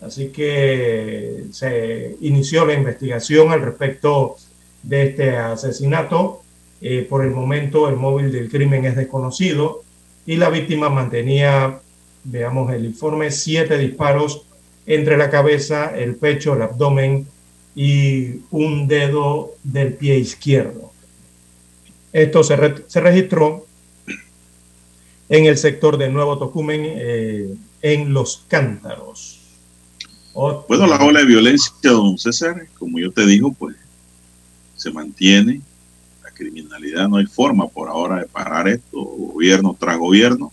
Así 0.00 0.28
que 0.28 1.44
se 1.50 2.16
inició 2.20 2.66
la 2.66 2.74
investigación 2.74 3.52
al 3.52 3.62
respecto 3.62 4.36
de 4.82 5.08
este 5.08 5.36
asesinato. 5.36 6.43
Eh, 6.80 7.06
por 7.08 7.24
el 7.24 7.30
momento 7.30 7.88
el 7.88 7.96
móvil 7.96 8.30
del 8.30 8.50
crimen 8.50 8.84
es 8.84 8.96
desconocido 8.96 9.82
y 10.26 10.36
la 10.36 10.50
víctima 10.50 10.88
mantenía, 10.88 11.80
veamos 12.24 12.72
el 12.72 12.84
informe, 12.84 13.30
siete 13.30 13.78
disparos 13.78 14.42
entre 14.86 15.16
la 15.16 15.30
cabeza, 15.30 15.96
el 15.96 16.16
pecho, 16.16 16.54
el 16.54 16.62
abdomen 16.62 17.26
y 17.74 18.40
un 18.50 18.86
dedo 18.86 19.54
del 19.62 19.94
pie 19.94 20.18
izquierdo. 20.18 20.92
Esto 22.12 22.44
se, 22.44 22.56
se 22.86 23.00
registró 23.00 23.66
en 25.28 25.46
el 25.46 25.56
sector 25.56 25.96
de 25.96 26.10
Nuevo 26.10 26.38
Tocumen, 26.38 26.82
eh, 26.84 27.54
en 27.82 28.12
Los 28.12 28.44
Cántaros. 28.48 29.40
Bueno, 30.34 30.86
la 30.86 30.96
ola 31.04 31.20
de 31.20 31.26
violencia, 31.26 31.72
don 31.82 32.18
César, 32.18 32.66
como 32.78 32.98
yo 32.98 33.12
te 33.12 33.24
digo, 33.24 33.52
pues 33.52 33.76
se 34.76 34.90
mantiene. 34.90 35.60
Criminalidad 36.34 37.08
no 37.08 37.16
hay 37.16 37.26
forma 37.26 37.68
por 37.68 37.88
ahora 37.88 38.20
de 38.20 38.26
parar 38.26 38.68
esto, 38.68 39.00
gobierno 39.00 39.76
tras 39.78 39.96
gobierno. 39.98 40.52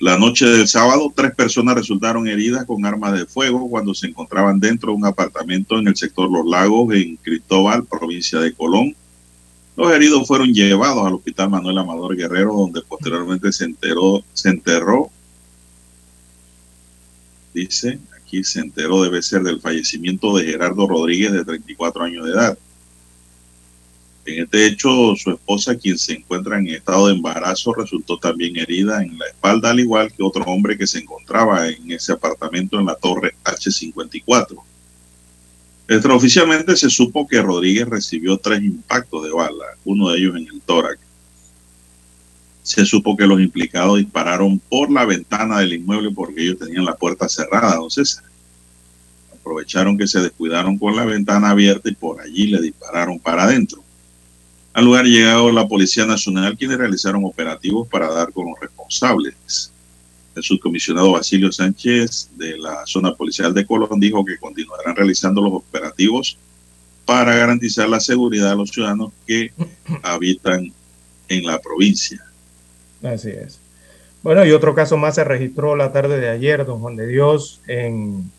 La 0.00 0.18
noche 0.18 0.46
del 0.46 0.66
sábado, 0.66 1.12
tres 1.14 1.34
personas 1.34 1.74
resultaron 1.74 2.26
heridas 2.26 2.64
con 2.64 2.86
armas 2.86 3.12
de 3.12 3.26
fuego 3.26 3.68
cuando 3.68 3.94
se 3.94 4.06
encontraban 4.06 4.58
dentro 4.58 4.92
de 4.92 4.96
un 4.96 5.04
apartamento 5.04 5.78
en 5.78 5.88
el 5.88 5.96
sector 5.96 6.30
Los 6.30 6.46
Lagos, 6.46 6.94
en 6.94 7.16
Cristóbal, 7.16 7.84
provincia 7.84 8.40
de 8.40 8.54
Colón. 8.54 8.96
Los 9.76 9.92
heridos 9.92 10.26
fueron 10.26 10.54
llevados 10.54 11.06
al 11.06 11.14
Hospital 11.14 11.50
Manuel 11.50 11.78
Amador 11.78 12.16
Guerrero, 12.16 12.54
donde 12.54 12.80
posteriormente 12.80 13.52
se, 13.52 13.64
enteró, 13.64 14.24
se 14.32 14.48
enterró, 14.48 15.10
dice, 17.52 17.98
aquí 18.16 18.42
se 18.42 18.60
enteró 18.60 19.02
debe 19.02 19.20
ser 19.20 19.42
del 19.42 19.60
fallecimiento 19.60 20.34
de 20.36 20.44
Gerardo 20.44 20.86
Rodríguez, 20.86 21.32
de 21.32 21.44
34 21.44 22.04
años 22.04 22.24
de 22.24 22.32
edad. 22.32 22.58
En 24.30 24.44
este 24.44 24.64
hecho, 24.64 25.16
su 25.16 25.30
esposa, 25.30 25.76
quien 25.76 25.98
se 25.98 26.12
encuentra 26.12 26.56
en 26.56 26.68
estado 26.68 27.08
de 27.08 27.14
embarazo, 27.14 27.74
resultó 27.74 28.16
también 28.16 28.56
herida 28.56 29.02
en 29.02 29.18
la 29.18 29.26
espalda, 29.26 29.70
al 29.70 29.80
igual 29.80 30.12
que 30.12 30.22
otro 30.22 30.44
hombre 30.44 30.78
que 30.78 30.86
se 30.86 31.00
encontraba 31.00 31.68
en 31.68 31.90
ese 31.90 32.12
apartamento 32.12 32.78
en 32.78 32.86
la 32.86 32.94
torre 32.94 33.34
H54. 33.42 34.56
Extraoficialmente 35.88 36.76
se 36.76 36.88
supo 36.88 37.26
que 37.26 37.42
Rodríguez 37.42 37.88
recibió 37.88 38.38
tres 38.38 38.62
impactos 38.62 39.24
de 39.24 39.32
bala, 39.32 39.64
uno 39.84 40.10
de 40.10 40.18
ellos 40.18 40.36
en 40.36 40.46
el 40.46 40.60
tórax. 40.60 41.00
Se 42.62 42.86
supo 42.86 43.16
que 43.16 43.26
los 43.26 43.40
implicados 43.40 43.98
dispararon 43.98 44.60
por 44.60 44.92
la 44.92 45.04
ventana 45.04 45.58
del 45.58 45.72
inmueble 45.72 46.12
porque 46.12 46.42
ellos 46.42 46.58
tenían 46.58 46.84
la 46.84 46.94
puerta 46.94 47.28
cerrada, 47.28 47.74
don 47.74 47.90
César. 47.90 48.22
Aprovecharon 49.34 49.98
que 49.98 50.06
se 50.06 50.20
descuidaron 50.20 50.78
con 50.78 50.94
la 50.94 51.04
ventana 51.04 51.50
abierta 51.50 51.88
y 51.88 51.96
por 51.96 52.20
allí 52.20 52.46
le 52.46 52.60
dispararon 52.60 53.18
para 53.18 53.42
adentro. 53.42 53.79
Al 54.80 54.86
lugar 54.86 55.04
llegó 55.04 55.52
la 55.52 55.68
Policía 55.68 56.06
Nacional, 56.06 56.56
quienes 56.56 56.78
realizaron 56.78 57.22
operativos 57.26 57.86
para 57.86 58.10
dar 58.10 58.32
con 58.32 58.46
los 58.48 58.58
responsables. 58.58 59.70
El 60.34 60.42
subcomisionado 60.42 61.12
Basilio 61.12 61.52
Sánchez 61.52 62.30
de 62.38 62.56
la 62.56 62.86
zona 62.86 63.14
policial 63.14 63.52
de 63.52 63.66
Colón 63.66 64.00
dijo 64.00 64.24
que 64.24 64.38
continuarán 64.38 64.96
realizando 64.96 65.42
los 65.42 65.52
operativos 65.52 66.38
para 67.04 67.34
garantizar 67.34 67.90
la 67.90 68.00
seguridad 68.00 68.48
de 68.48 68.56
los 68.56 68.70
ciudadanos 68.70 69.12
que 69.26 69.52
habitan 70.02 70.72
en 71.28 71.44
la 71.44 71.60
provincia. 71.60 72.24
Así 73.02 73.28
es. 73.28 73.60
Bueno, 74.22 74.46
y 74.46 74.52
otro 74.52 74.74
caso 74.74 74.96
más 74.96 75.16
se 75.16 75.24
registró 75.24 75.76
la 75.76 75.92
tarde 75.92 76.18
de 76.18 76.30
ayer, 76.30 76.64
don 76.64 76.80
Juan 76.80 76.96
de 76.96 77.06
Dios, 77.06 77.60
en, 77.66 78.30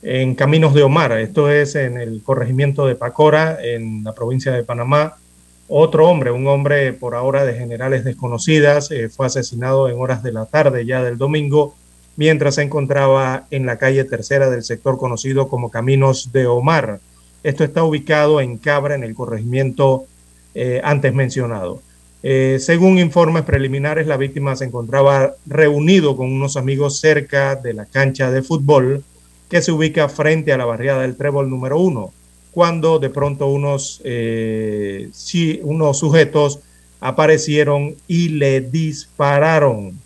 en 0.00 0.34
Caminos 0.36 0.72
de 0.72 0.84
Omar. 0.84 1.12
Esto 1.18 1.50
es 1.50 1.74
en 1.74 1.98
el 1.98 2.22
corregimiento 2.22 2.86
de 2.86 2.94
Pacora, 2.94 3.58
en 3.62 4.04
la 4.04 4.14
provincia 4.14 4.52
de 4.52 4.64
Panamá. 4.64 5.18
Otro 5.68 6.08
hombre, 6.08 6.30
un 6.30 6.46
hombre 6.46 6.92
por 6.92 7.14
ahora 7.14 7.44
de 7.44 7.54
generales 7.54 8.04
desconocidas, 8.04 8.90
eh, 8.92 9.08
fue 9.08 9.26
asesinado 9.26 9.88
en 9.88 9.98
horas 9.98 10.22
de 10.22 10.32
la 10.32 10.46
tarde 10.46 10.86
ya 10.86 11.02
del 11.02 11.18
domingo, 11.18 11.74
mientras 12.16 12.54
se 12.56 12.62
encontraba 12.62 13.46
en 13.50 13.66
la 13.66 13.76
calle 13.76 14.04
tercera 14.04 14.48
del 14.48 14.62
sector 14.62 14.96
conocido 14.96 15.48
como 15.48 15.70
Caminos 15.70 16.32
de 16.32 16.46
Omar. 16.46 17.00
Esto 17.42 17.64
está 17.64 17.82
ubicado 17.82 18.40
en 18.40 18.58
Cabra, 18.58 18.94
en 18.94 19.02
el 19.02 19.14
corregimiento 19.14 20.06
eh, 20.54 20.80
antes 20.84 21.12
mencionado. 21.12 21.82
Eh, 22.22 22.58
según 22.60 22.98
informes 22.98 23.42
preliminares, 23.42 24.06
la 24.06 24.16
víctima 24.16 24.56
se 24.56 24.64
encontraba 24.64 25.34
reunido 25.46 26.16
con 26.16 26.32
unos 26.32 26.56
amigos 26.56 26.98
cerca 26.98 27.56
de 27.56 27.74
la 27.74 27.86
cancha 27.86 28.30
de 28.30 28.42
fútbol 28.42 29.04
que 29.48 29.62
se 29.62 29.70
ubica 29.70 30.08
frente 30.08 30.52
a 30.52 30.56
la 30.56 30.64
barriada 30.64 31.02
del 31.02 31.16
Trébol 31.16 31.50
número 31.50 31.78
uno, 31.78 32.12
cuando 32.56 32.98
de 32.98 33.10
pronto 33.10 33.48
unos, 33.48 34.00
eh, 34.02 35.10
sí, 35.12 35.60
unos 35.62 35.98
sujetos 35.98 36.60
aparecieron 37.00 37.96
y 38.08 38.30
le 38.30 38.62
dispararon. 38.62 40.00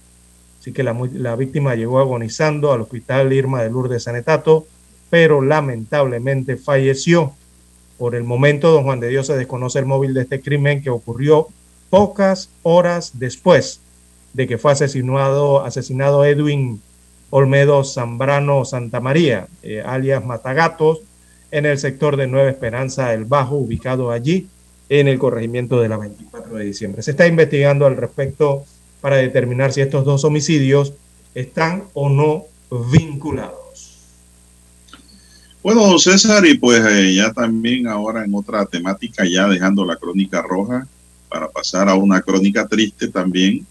Así 0.59 0.73
que 0.73 0.83
la, 0.83 0.99
la, 1.13 1.37
víctima 1.37 1.77
llegó 1.77 2.01
agonizando 2.01 2.73
al 2.73 2.81
hospital 2.81 3.33
Irma 3.33 3.63
de 3.63 3.71
Lourdes 3.71 4.03
Sanetato, 4.03 4.67
pero 5.11 5.43
lamentablemente 5.43 6.57
falleció. 6.57 7.35
Por 7.99 8.17
el 8.17 8.25
momento, 8.25 8.73
don 8.73 8.83
Juan 8.83 8.99
de 8.99 9.11
Dios 9.11 9.29
se 9.29 9.37
desconoce 9.37 9.79
el 9.79 9.87
móvil 9.87 10.13
de 10.13 10.23
este 10.23 10.41
crimen 10.41 10.83
que 10.83 10.91
ocurrió 10.91 11.47
pocas 11.89 12.51
horas 12.65 13.13
después 13.15 13.81
de 14.33 14.49
que 14.49 14.59
fue 14.59 14.73
asesinado, 14.73 15.65
asesinado 15.65 16.25
Edwin 16.25 16.83
Olmedo 17.31 17.85
Zambrano 17.85 18.65
Santa 18.65 18.99
María, 18.99 19.47
eh, 19.63 19.85
alias 19.87 20.25
Matagatos, 20.25 21.03
en 21.51 21.67
el 21.67 21.79
sector 21.79 22.17
de 22.17 22.27
Nueva 22.27 22.51
Esperanza 22.51 23.13
El 23.13 23.25
Bajo, 23.25 23.57
ubicado 23.57 24.11
allí 24.11 24.49
en 24.89 25.09
el 25.09 25.19
corregimiento 25.19 25.81
de 25.81 25.89
la 25.89 25.97
24 25.97 26.57
de 26.57 26.65
diciembre. 26.65 27.03
Se 27.03 27.13
está 27.13 27.27
investigando 27.27 27.87
al 27.87 27.97
respecto 27.97 28.65
para 29.01 29.17
determinar 29.17 29.73
si 29.73 29.81
estos 29.81 30.05
dos 30.05 30.25
homicidios 30.25 30.95
están 31.35 31.85
o 31.95 32.09
no 32.09 32.45
vinculados. 32.91 33.61
Bueno, 35.63 35.87
don 35.87 35.99
César, 35.99 36.47
y 36.47 36.57
pues 36.57 36.83
eh, 36.87 37.15
ya 37.15 37.33
también 37.33 37.87
ahora 37.87 38.25
en 38.25 38.35
otra 38.35 38.65
temática, 38.65 39.25
ya 39.27 39.47
dejando 39.47 39.85
la 39.85 39.97
crónica 39.97 40.43
roja 40.43 40.87
para 41.29 41.49
pasar 41.49 41.89
a 41.89 41.95
una 41.95 42.23
crónica 42.23 42.67
triste 42.67 43.09
también. 43.09 43.67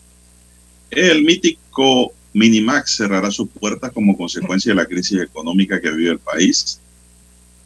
El 0.92 1.24
mítico 1.24 2.14
Minimax 2.34 2.98
cerrará 2.98 3.32
sus 3.32 3.50
puertas 3.50 3.92
como 3.92 4.16
consecuencia 4.16 4.72
de 4.72 4.76
la 4.76 4.86
crisis 4.86 5.20
económica 5.20 5.82
que 5.82 5.92
vive 5.92 6.12
el 6.12 6.20
país. 6.20 6.80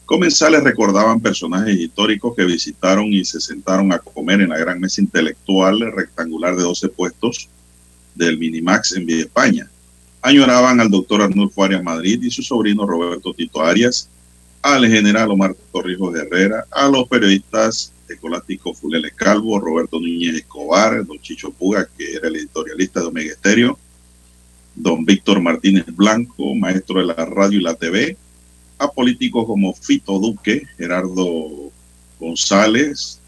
Comensales 0.06 0.62
recordaban 0.62 1.20
personajes 1.20 1.76
históricos 1.76 2.34
que 2.36 2.44
visitaron 2.44 3.06
y 3.06 3.24
se 3.24 3.40
sentaron 3.40 3.90
a 3.92 3.98
comer 3.98 4.42
en 4.42 4.50
la 4.50 4.58
gran 4.58 4.78
mesa 4.78 5.00
intelectual 5.00 5.80
rectangular 5.92 6.54
de 6.56 6.62
12 6.62 6.88
puestos 6.90 7.48
del 8.14 8.38
Minimax 8.38 8.92
en 8.96 9.06
Villa 9.06 9.22
España. 9.22 9.70
Añoraban 10.20 10.80
al 10.80 10.90
doctor 10.90 11.22
Arnulfo 11.22 11.64
Arias 11.64 11.82
Madrid 11.82 12.22
y 12.22 12.30
su 12.30 12.42
sobrino 12.42 12.86
Roberto 12.86 13.32
Tito 13.32 13.62
Arias, 13.62 14.08
al 14.60 14.86
general 14.86 15.30
Omar 15.30 15.56
Torrijos 15.72 16.14
Herrera, 16.14 16.64
a 16.70 16.88
los 16.88 17.08
periodistas 17.08 17.92
escolásticos 18.08 18.78
Fulele 18.78 19.10
Calvo, 19.10 19.58
Roberto 19.58 19.98
Núñez 19.98 20.36
Escobar, 20.36 21.04
don 21.06 21.18
Chicho 21.20 21.50
Puga, 21.50 21.88
que 21.96 22.14
era 22.14 22.28
el 22.28 22.36
editorialista 22.36 23.00
de 23.00 23.06
Omega 23.06 23.34
don 24.74 25.04
Víctor 25.04 25.40
Martínez 25.40 25.86
Blanco, 25.86 26.54
maestro 26.54 27.00
de 27.00 27.06
la 27.06 27.24
radio 27.24 27.60
y 27.60 27.62
la 27.62 27.74
TV, 27.74 28.16
a 28.78 28.90
políticos 28.90 29.46
como 29.46 29.74
Fito 29.74 30.18
Duque, 30.18 30.66
Gerardo 30.76 31.70
González, 32.18 33.20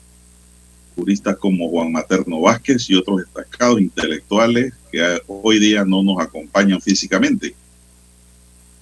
juristas 0.95 1.37
como 1.37 1.69
Juan 1.69 1.93
Materno 1.93 2.41
Vázquez 2.41 2.89
y 2.89 2.95
otros 2.95 3.19
destacados 3.19 3.81
intelectuales 3.81 4.73
que 4.91 5.21
hoy 5.27 5.59
día 5.59 5.85
no 5.85 6.03
nos 6.03 6.21
acompañan 6.21 6.81
físicamente. 6.81 7.55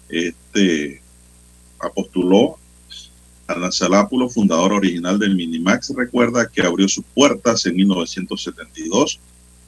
Este 0.08 1.02
apostuló 1.80 2.56
Alan 3.46 3.72
Salápulo, 3.72 4.28
fundador 4.28 4.72
original 4.72 5.18
del 5.18 5.34
Minimax, 5.34 5.92
recuerda 5.94 6.48
que 6.48 6.62
abrió 6.62 6.88
sus 6.88 7.04
puertas 7.14 7.66
en 7.66 7.76
1972, 7.76 9.20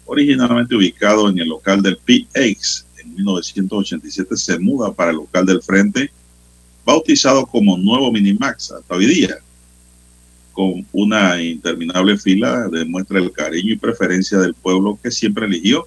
originalmente 0.07 0.77
ubicado 0.77 1.29
en 1.29 1.39
el 1.39 1.49
local 1.49 1.83
del 1.83 1.99
PX. 1.99 2.87
En 2.99 3.15
1987 3.15 4.37
se 4.37 4.59
muda 4.59 4.93
para 4.93 5.11
el 5.11 5.17
local 5.17 5.45
del 5.45 5.63
frente 5.63 6.11
bautizado 6.87 7.45
como 7.45 7.77
Nuevo 7.77 8.13
Minimax 8.13 8.71
hasta 8.71 8.95
hoy 8.95 9.07
día, 9.07 9.39
con 10.53 10.87
una 10.93 11.43
interminable 11.43 12.17
fila, 12.17 12.69
demuestra 12.69 13.19
el 13.19 13.33
cariño 13.33 13.73
y 13.73 13.77
preferencia 13.77 14.39
del 14.39 14.55
pueblo 14.55 14.97
que 15.03 15.11
siempre 15.11 15.47
eligió 15.47 15.87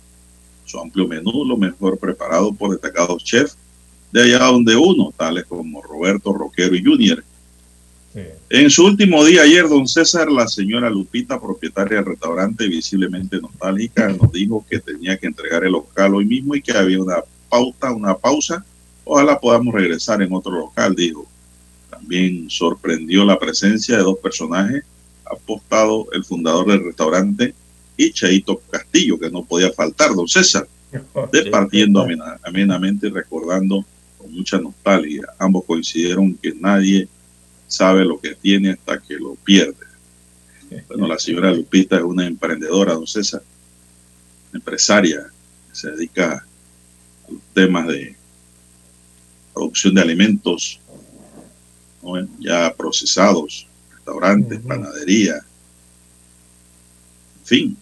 su 0.65 0.77
amplio 0.77 1.07
menú, 1.07 1.45
lo 1.45 1.55
mejor 1.55 1.97
preparado 1.97 2.53
por 2.53 2.71
destacados 2.71 3.23
chefs 3.23 3.57
de 4.11 4.23
allá 4.23 4.45
donde 4.45 4.75
uno, 4.75 5.13
tales 5.15 5.45
como 5.45 5.81
Roberto 5.81 6.33
Roquero 6.33 6.75
y 6.75 6.83
Junior. 6.83 7.23
En 8.49 8.69
su 8.69 8.85
último 8.85 9.23
día 9.23 9.43
ayer, 9.43 9.69
don 9.69 9.87
César, 9.87 10.29
la 10.29 10.47
señora 10.47 10.89
Lupita, 10.89 11.39
propietaria 11.39 11.97
del 11.97 12.07
restaurante, 12.07 12.67
visiblemente 12.67 13.39
nostálgica, 13.39 14.09
nos 14.09 14.31
dijo 14.31 14.65
que 14.69 14.79
tenía 14.79 15.17
que 15.17 15.27
entregar 15.27 15.63
el 15.63 15.71
local 15.71 16.15
hoy 16.15 16.25
mismo 16.25 16.55
y 16.55 16.61
que 16.61 16.73
había 16.73 17.01
una 17.01 17.23
pauta, 17.49 17.91
una 17.91 18.17
pausa 18.17 18.65
Ojalá 19.03 19.39
podamos 19.39 19.73
regresar 19.73 20.21
en 20.21 20.33
otro 20.33 20.51
local, 20.51 20.95
dijo. 20.95 21.27
También 21.89 22.49
sorprendió 22.49 23.25
la 23.25 23.37
presencia 23.37 23.97
de 23.97 24.03
dos 24.03 24.17
personajes, 24.19 24.83
apostado 25.25 26.07
el 26.11 26.23
fundador 26.23 26.67
del 26.67 26.85
restaurante 26.85 27.53
y 27.97 28.11
Chaito 28.11 28.61
Castillo, 28.69 29.19
que 29.19 29.29
no 29.29 29.43
podía 29.43 29.71
faltar, 29.71 30.13
don 30.13 30.27
César, 30.27 30.67
departiendo 31.31 32.05
amenamente 32.43 33.07
y 33.07 33.09
recordando 33.09 33.83
con 34.17 34.33
mucha 34.33 34.59
nostalgia. 34.59 35.23
Ambos 35.37 35.65
coincidieron 35.65 36.33
que 36.35 36.53
nadie 36.53 37.07
sabe 37.67 38.05
lo 38.05 38.19
que 38.19 38.35
tiene 38.35 38.71
hasta 38.71 38.99
que 38.99 39.15
lo 39.15 39.35
pierde. 39.35 39.89
Bueno, 40.87 41.07
la 41.07 41.17
señora 41.17 41.51
Lupita 41.51 41.97
es 41.97 42.03
una 42.03 42.27
emprendedora, 42.27 42.93
don 42.93 43.07
César, 43.07 43.41
empresaria, 44.53 45.27
se 45.71 45.91
dedica 45.91 46.33
a 46.33 47.31
los 47.31 47.41
temas 47.53 47.87
de 47.87 48.15
producción 49.53 49.95
de 49.95 50.01
alimentos 50.01 50.79
ya 52.39 52.73
procesados, 52.75 53.67
restaurantes, 53.91 54.59
panadería, 54.59 55.35
en 55.35 57.45
fin. 57.45 57.77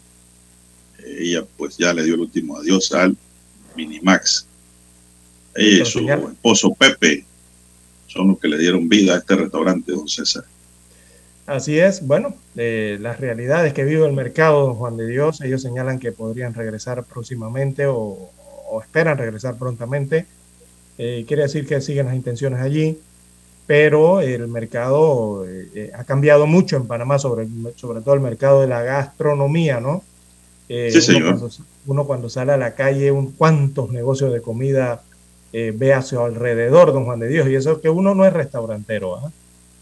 Ella 1.05 1.45
pues 1.57 1.77
ya 1.77 1.93
le 1.93 2.03
dio 2.03 2.15
el 2.15 2.21
último 2.21 2.57
adiós 2.57 2.91
al 2.91 3.15
Minimax. 3.75 4.45
Ella 5.55 5.83
y 5.83 5.85
su 5.85 6.09
esposo 6.09 6.73
Pepe 6.73 7.25
son 8.07 8.29
los 8.29 8.39
que 8.39 8.47
le 8.47 8.57
dieron 8.57 8.89
vida 8.89 9.15
a 9.15 9.17
este 9.19 9.35
restaurante, 9.35 9.91
don 9.91 10.07
César. 10.07 10.43
Así 11.45 11.79
es, 11.79 12.05
bueno, 12.05 12.35
eh, 12.57 12.97
las 12.99 13.21
realidades 13.21 13.73
que 13.73 13.85
vive 13.85 14.05
el 14.05 14.11
mercado, 14.11 14.65
don 14.65 14.75
Juan 14.75 14.97
de 14.97 15.07
Dios, 15.07 15.39
ellos 15.41 15.61
señalan 15.61 15.99
que 15.99 16.11
podrían 16.11 16.53
regresar 16.53 17.05
próximamente 17.05 17.85
o 17.87 18.31
esperan 18.83 19.17
regresar 19.17 19.57
prontamente 19.57 20.25
eh, 20.97 21.25
quiere 21.27 21.43
decir 21.43 21.67
que 21.67 21.79
siguen 21.79 22.07
las 22.07 22.15
intenciones 22.15 22.59
allí, 22.59 22.99
pero 23.67 24.21
el 24.21 24.47
mercado 24.47 25.45
eh, 25.47 25.69
eh, 25.75 25.91
ha 25.95 26.03
cambiado 26.05 26.47
mucho 26.47 26.75
en 26.75 26.87
Panamá, 26.87 27.19
sobre, 27.19 27.47
sobre 27.75 28.01
todo 28.01 28.15
el 28.15 28.21
mercado 28.21 28.61
de 28.61 28.67
la 28.67 28.81
gastronomía, 28.81 29.79
¿no? 29.79 30.03
sí, 30.67 31.01
señor. 31.01 31.39
Uno 31.85 32.05
cuando, 32.05 32.29
sale 32.29 32.51
a 32.51 32.57
la 32.57 32.75
calle, 32.75 33.11
un, 33.11 33.31
cuántos 33.31 33.91
negocios 33.91 34.33
de 34.33 34.41
comida 34.41 35.03
ve 35.53 35.93
a 35.93 36.01
su 36.01 36.19
alrededor, 36.19 36.93
don 36.93 37.05
Juan 37.05 37.19
de 37.19 37.29
Dios, 37.29 37.47
y 37.47 37.55
eso 37.55 37.79
que 37.81 37.89
uno 37.89 38.13
no 38.13 38.25
es 38.25 38.33
restaurantero. 38.33 39.15
¿ah? 39.15 39.31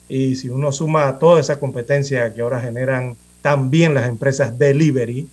Y 0.07 0.35
si 0.35 0.47
uno 0.49 0.71
suma 0.71 1.17
toda 1.17 1.41
esa 1.41 1.59
competencia 1.59 2.33
que 2.33 2.41
ahora 2.41 2.61
generan 2.61 3.17
también 3.41 3.93
las 3.93 4.07
empresas 4.07 4.57
delivery, 4.57 5.27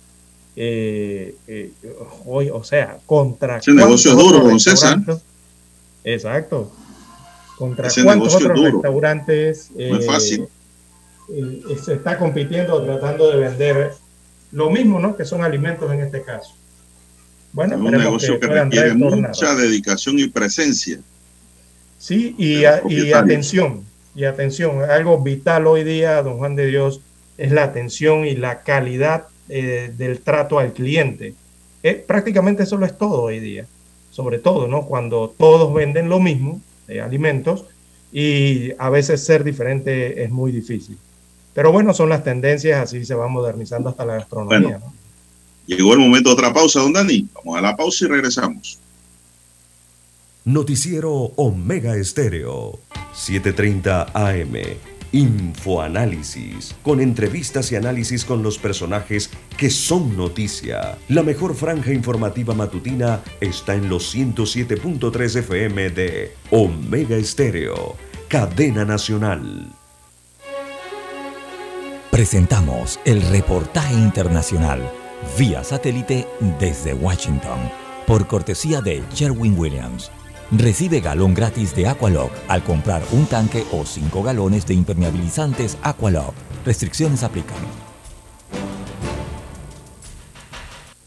hoy, 2.25 2.49
o 2.51 2.63
sea, 2.63 2.97
contra... 3.05 3.57
Ese 3.57 3.73
negocio 3.73 4.11
es 4.11 4.17
duro, 4.17 4.39
don 4.39 4.59
César. 4.59 4.99
Exacto. 6.03 6.71
¿Contra 7.57 7.89
cuántos 8.03 8.35
otros 8.35 8.59
restaurantes 8.59 9.69
eh, 9.77 9.99
fácil. 10.05 10.47
Eh, 11.29 11.61
se 11.81 11.93
está 11.93 12.17
compitiendo 12.17 12.83
tratando 12.83 13.31
de 13.31 13.37
vender 13.37 13.91
lo 14.51 14.69
mismo, 14.69 14.99
¿no? 14.99 15.15
Que 15.15 15.23
son 15.23 15.43
alimentos 15.43 15.91
en 15.91 16.01
este 16.01 16.21
caso. 16.23 16.55
Bueno, 17.53 17.75
es 17.75 17.81
un 17.81 17.91
negocio 17.91 18.39
que, 18.39 18.47
requiere 18.47 18.93
mucha 18.95 19.55
dedicación 19.55 20.19
y 20.19 20.27
presencia. 20.27 20.99
Sí, 21.99 22.35
y, 22.37 22.65
atención, 22.65 23.85
y 24.13 24.25
atención, 24.25 24.81
algo 24.81 25.21
vital 25.21 25.67
hoy 25.67 25.83
día, 25.83 26.21
don 26.21 26.37
Juan 26.37 26.55
de 26.55 26.65
Dios, 26.65 26.99
es 27.37 27.51
la 27.51 27.63
atención 27.63 28.25
y 28.25 28.35
la 28.35 28.63
calidad 28.63 29.27
eh, 29.47 29.93
del 29.95 30.19
trato 30.19 30.59
al 30.59 30.73
cliente. 30.73 31.35
prácticamente 32.07 32.63
eso 32.63 32.77
lo 32.77 32.85
es 32.85 32.97
todo 32.97 33.21
hoy 33.21 33.39
día 33.39 33.67
sobre 34.13 34.37
todo, 34.37 34.67
¿no? 34.67 34.85
Cuando 34.85 35.33
todos 35.35 35.73
venden 35.73 36.07
lo 36.07 36.19
mismo, 36.19 36.61
de 36.87 37.01
alimentos, 37.01 37.65
y 38.11 38.71
a 38.77 38.91
veces 38.91 39.25
ser 39.25 39.43
diferente 39.43 40.23
es 40.23 40.29
muy 40.29 40.51
difícil. 40.51 40.97
Pero 41.55 41.71
bueno, 41.71 41.95
son 41.95 42.09
las 42.09 42.23
tendencias, 42.23 42.79
así 42.79 43.03
se 43.05 43.15
va 43.15 43.27
modernizando 43.27 43.89
hasta 43.89 44.05
la 44.05 44.15
gastronomía. 44.15 44.79
Llegó 45.65 45.93
el 45.93 45.99
momento 45.99 46.29
de 46.29 46.33
otra 46.33 46.53
pausa, 46.53 46.81
don 46.81 46.93
Dani. 46.93 47.27
Vamos 47.33 47.57
a 47.57 47.61
la 47.61 47.75
pausa 47.75 48.05
y 48.05 48.07
regresamos. 48.09 48.77
Noticiero 50.45 51.11
Omega 51.35 51.95
Estéreo, 51.95 52.79
7:30 53.15 54.11
AM. 54.13 54.92
Infoanálisis, 55.13 56.75
con 56.83 56.99
entrevistas 56.99 57.71
y 57.71 57.77
análisis 57.77 58.25
con 58.25 58.43
los 58.43 58.57
personajes 58.57 59.29
que 59.55 59.69
son 59.69 60.17
noticia. 60.17 60.97
La 61.07 61.23
mejor 61.23 61.55
franja 61.55 61.93
informativa 61.93 62.53
matutina 62.53 63.21
está 63.39 63.75
en 63.75 63.87
los 63.87 64.13
107.3 64.13 65.37
FM 65.37 65.89
de 65.91 66.35
Omega 66.51 67.15
Estéreo, 67.15 67.95
cadena 68.27 68.83
nacional. 68.83 69.73
presentamos 72.13 72.99
el 73.05 73.23
reportaje 73.23 73.95
internacional 73.95 74.87
vía 75.35 75.63
satélite 75.63 76.27
desde 76.59 76.93
Washington 76.93 77.57
por 78.05 78.27
cortesía 78.27 78.81
de 78.81 79.03
Sherwin 79.15 79.57
Williams. 79.57 80.11
Recibe 80.55 80.99
galón 80.99 81.33
gratis 81.33 81.75
de 81.75 81.87
Aqualock 81.87 82.31
al 82.47 82.63
comprar 82.63 83.01
un 83.11 83.25
tanque 83.25 83.65
o 83.71 83.87
5 83.87 84.21
galones 84.21 84.67
de 84.67 84.75
impermeabilizantes 84.75 85.79
Aqualock. 85.81 86.35
Restricciones 86.63 87.23
aplican. 87.23 87.57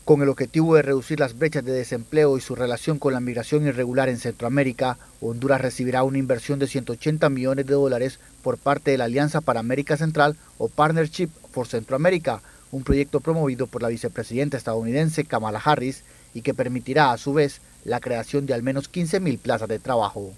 Con 0.05 0.21
el 0.23 0.31
objetivo 0.31 0.75
de 0.75 0.83
reducir 0.83 1.21
las 1.21 1.39
brechas 1.39 1.65
de 1.65 1.71
desempleo 1.71 2.37
y 2.37 2.41
su 2.41 2.57
relación 2.57 2.99
con 2.99 3.13
la 3.13 3.21
migración 3.21 3.69
irregular 3.69 4.09
en 4.09 4.19
Centroamérica, 4.19 4.99
Honduras 5.21 5.61
recibirá 5.61 6.03
una 6.03 6.19
inversión 6.19 6.59
de 6.59 6.67
180 6.67 7.29
millones 7.29 7.67
de 7.67 7.75
dólares 7.75 8.19
por 8.43 8.59
parte 8.59 8.91
de 8.91 8.99
la 8.99 9.05
Alianza 9.05 9.43
para 9.43 9.61
América 9.61 9.97
Central 9.97 10.37
o 10.59 10.69
Partnership 10.69 11.29
for 11.53 11.69
Centroamérica, 11.69 12.43
un 12.73 12.83
proyecto 12.83 13.21
promovido 13.21 13.69
por 13.69 13.83
la 13.83 13.89
vicepresidenta 13.89 14.57
estadounidense 14.57 15.25
Kamala 15.25 15.63
Harris 15.65 16.03
y 16.35 16.43
que 16.43 16.53
permitirá 16.53 17.13
a 17.13 17.19
su 17.19 17.33
vez 17.33 17.61
la 17.87 18.01
creación 18.01 18.47
de 18.47 18.55
al 18.55 18.63
menos 18.63 18.91
15.000 18.93 19.39
plazas 19.39 19.69
de 19.69 19.79
trabajo. 19.79 20.33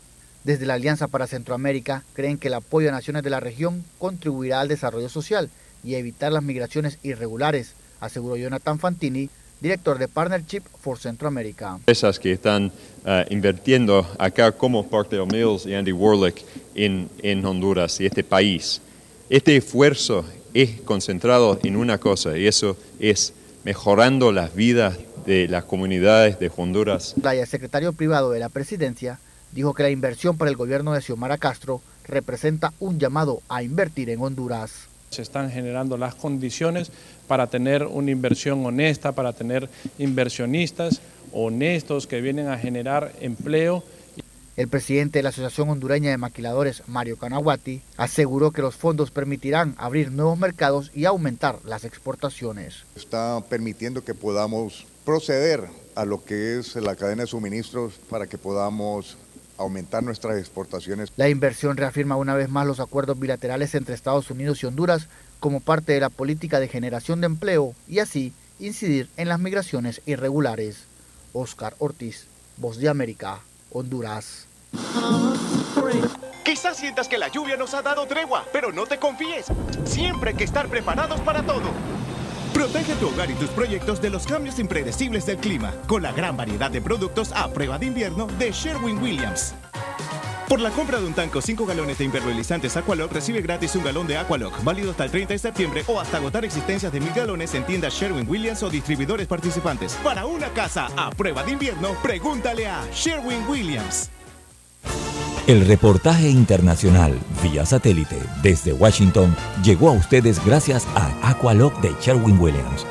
Desde 0.44 0.66
la 0.66 0.74
Alianza 0.74 1.08
para 1.08 1.26
Centroamérica 1.26 2.04
creen 2.12 2.38
que 2.38 2.48
el 2.48 2.54
apoyo 2.54 2.88
a 2.88 2.92
naciones 2.92 3.22
de 3.22 3.30
la 3.30 3.40
región 3.40 3.84
contribuirá 3.98 4.60
al 4.60 4.68
desarrollo 4.68 5.08
social 5.08 5.50
y 5.82 5.94
evitar 5.94 6.32
las 6.32 6.42
migraciones 6.42 6.98
irregulares, 7.02 7.72
aseguró 8.00 8.36
Jonathan 8.36 8.78
Fantini, 8.78 9.30
director 9.60 9.98
de 9.98 10.08
Partnership 10.08 10.62
for 10.80 10.98
Centroamérica. 10.98 11.76
Empresas 11.76 12.18
que 12.18 12.32
están 12.32 12.66
uh, 12.66 13.24
invirtiendo 13.30 14.06
acá 14.18 14.52
como 14.52 14.86
Parkdale 14.86 15.26
Mills 15.26 15.66
y 15.66 15.74
Andy 15.74 15.92
Warlick 15.92 16.44
en, 16.74 17.08
en 17.22 17.44
Honduras 17.44 18.00
y 18.00 18.06
este 18.06 18.22
país. 18.22 18.80
Este 19.28 19.56
esfuerzo 19.56 20.24
es 20.54 20.80
concentrado 20.82 21.58
en 21.62 21.76
una 21.76 21.98
cosa 21.98 22.36
y 22.38 22.46
eso 22.46 22.76
es 23.00 23.32
mejorando 23.68 24.32
las 24.32 24.54
vidas 24.54 24.96
de 25.26 25.46
las 25.46 25.64
comunidades 25.64 26.38
de 26.38 26.50
Honduras. 26.56 27.14
El 27.22 27.46
secretario 27.46 27.92
privado 27.92 28.30
de 28.30 28.38
la 28.38 28.48
presidencia 28.48 29.18
dijo 29.52 29.74
que 29.74 29.82
la 29.82 29.90
inversión 29.90 30.38
para 30.38 30.50
el 30.50 30.56
gobierno 30.56 30.94
de 30.94 31.02
Xiomara 31.02 31.36
Castro 31.36 31.82
representa 32.06 32.72
un 32.80 32.98
llamado 32.98 33.42
a 33.46 33.62
invertir 33.62 34.08
en 34.08 34.22
Honduras. 34.22 34.88
Se 35.10 35.20
están 35.20 35.50
generando 35.50 35.98
las 35.98 36.14
condiciones 36.14 36.90
para 37.26 37.48
tener 37.48 37.84
una 37.84 38.10
inversión 38.10 38.64
honesta, 38.64 39.12
para 39.12 39.34
tener 39.34 39.68
inversionistas 39.98 41.02
honestos 41.34 42.06
que 42.06 42.22
vienen 42.22 42.48
a 42.48 42.56
generar 42.56 43.12
empleo. 43.20 43.84
El 44.58 44.66
presidente 44.66 45.20
de 45.20 45.22
la 45.22 45.28
Asociación 45.28 45.70
Hondureña 45.70 46.10
de 46.10 46.18
Maquiladores, 46.18 46.82
Mario 46.88 47.16
Canaguati, 47.16 47.80
aseguró 47.96 48.50
que 48.50 48.60
los 48.60 48.74
fondos 48.74 49.12
permitirán 49.12 49.76
abrir 49.78 50.10
nuevos 50.10 50.36
mercados 50.36 50.90
y 50.92 51.04
aumentar 51.04 51.60
las 51.64 51.84
exportaciones. 51.84 52.82
Está 52.96 53.40
permitiendo 53.48 54.02
que 54.02 54.14
podamos 54.14 54.84
proceder 55.04 55.68
a 55.94 56.04
lo 56.04 56.24
que 56.24 56.58
es 56.58 56.74
la 56.74 56.96
cadena 56.96 57.22
de 57.22 57.28
suministros 57.28 58.00
para 58.10 58.26
que 58.26 58.36
podamos 58.36 59.16
aumentar 59.58 60.02
nuestras 60.02 60.36
exportaciones. 60.38 61.12
La 61.14 61.28
inversión 61.28 61.76
reafirma 61.76 62.16
una 62.16 62.34
vez 62.34 62.48
más 62.48 62.66
los 62.66 62.80
acuerdos 62.80 63.16
bilaterales 63.16 63.76
entre 63.76 63.94
Estados 63.94 64.28
Unidos 64.28 64.60
y 64.64 64.66
Honduras 64.66 65.06
como 65.38 65.60
parte 65.60 65.92
de 65.92 66.00
la 66.00 66.10
política 66.10 66.58
de 66.58 66.66
generación 66.66 67.20
de 67.20 67.26
empleo 67.26 67.76
y 67.86 68.00
así 68.00 68.32
incidir 68.58 69.08
en 69.18 69.28
las 69.28 69.38
migraciones 69.38 70.02
irregulares. 70.04 70.78
Oscar 71.32 71.76
Ortiz, 71.78 72.24
Voz 72.56 72.78
de 72.78 72.88
América, 72.88 73.38
Honduras. 73.70 74.47
Quizás 76.44 76.76
sientas 76.76 77.08
que 77.08 77.18
la 77.18 77.28
lluvia 77.28 77.56
nos 77.56 77.74
ha 77.74 77.82
dado 77.82 78.06
tregua, 78.06 78.44
pero 78.52 78.72
no 78.72 78.86
te 78.86 78.98
confíes. 78.98 79.46
Siempre 79.84 80.30
hay 80.30 80.36
que 80.36 80.44
estar 80.44 80.68
preparados 80.68 81.20
para 81.20 81.42
todo. 81.42 81.70
Protege 82.54 82.94
tu 82.94 83.08
hogar 83.08 83.30
y 83.30 83.34
tus 83.34 83.50
proyectos 83.50 84.00
de 84.00 84.10
los 84.10 84.26
cambios 84.26 84.58
impredecibles 84.58 85.26
del 85.26 85.36
clima 85.36 85.72
con 85.86 86.02
la 86.02 86.12
gran 86.12 86.36
variedad 86.36 86.70
de 86.70 86.80
productos 86.80 87.30
a 87.32 87.48
prueba 87.52 87.78
de 87.78 87.86
invierno 87.86 88.26
de 88.38 88.50
Sherwin 88.50 88.98
Williams. 88.98 89.54
Por 90.48 90.60
la 90.60 90.70
compra 90.70 90.98
de 90.98 91.06
un 91.06 91.12
tanco 91.12 91.42
5 91.42 91.66
galones 91.66 91.98
de 91.98 92.06
impermeabilizantes 92.06 92.76
Aqualock, 92.78 93.12
recibe 93.12 93.42
gratis 93.42 93.76
un 93.76 93.84
galón 93.84 94.06
de 94.06 94.16
Aqualock, 94.16 94.64
válido 94.64 94.92
hasta 94.92 95.04
el 95.04 95.10
30 95.10 95.34
de 95.34 95.38
septiembre 95.38 95.84
o 95.86 96.00
hasta 96.00 96.16
agotar 96.16 96.44
existencias 96.46 96.90
de 96.90 97.00
mil 97.00 97.12
galones 97.12 97.54
en 97.54 97.64
tiendas 97.64 97.92
Sherwin 97.92 98.28
Williams 98.28 98.62
o 98.62 98.70
distribuidores 98.70 99.26
participantes. 99.26 99.92
Para 100.02 100.24
una 100.24 100.48
casa 100.48 100.88
a 100.96 101.10
prueba 101.10 101.42
de 101.42 101.52
invierno, 101.52 101.92
pregúntale 102.02 102.66
a 102.66 102.82
Sherwin 102.92 103.46
Williams. 103.46 104.10
El 105.48 105.66
reportaje 105.66 106.28
internacional 106.28 107.18
vía 107.42 107.64
satélite 107.64 108.18
desde 108.42 108.74
Washington 108.74 109.34
llegó 109.64 109.88
a 109.88 109.92
ustedes 109.92 110.44
gracias 110.44 110.86
a 110.94 111.30
Aqualock 111.30 111.80
de 111.80 111.94
Sherwin 112.02 112.38
Williams. 112.38 112.84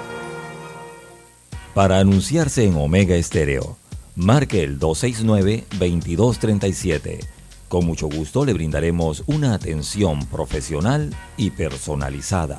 Para 1.76 2.00
anunciarse 2.00 2.66
en 2.66 2.76
Omega 2.76 3.16
Estéreo, 3.16 3.78
marque 4.16 4.64
el 4.64 4.80
269-2237. 4.80 7.20
Con 7.68 7.86
mucho 7.86 8.08
gusto 8.08 8.44
le 8.44 8.54
brindaremos 8.54 9.24
una 9.28 9.54
atención 9.54 10.26
profesional 10.26 11.16
y 11.38 11.52
personalizada. 11.52 12.58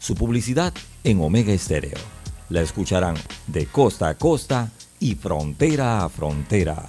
Su 0.00 0.16
publicidad 0.16 0.74
en 1.04 1.20
Omega 1.20 1.52
Estéreo. 1.52 2.00
La 2.48 2.62
escucharán 2.62 3.14
de 3.46 3.66
costa 3.66 4.08
a 4.08 4.18
costa 4.18 4.72
y 4.98 5.14
frontera 5.14 6.04
a 6.04 6.08
frontera. 6.08 6.88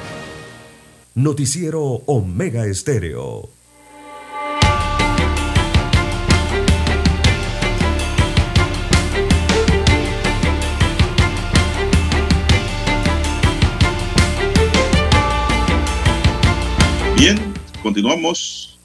Noticiero 1.13 1.81
Omega 2.05 2.65
Estéreo. 2.65 3.49
Bien, 17.17 17.37
continuamos. 17.83 18.79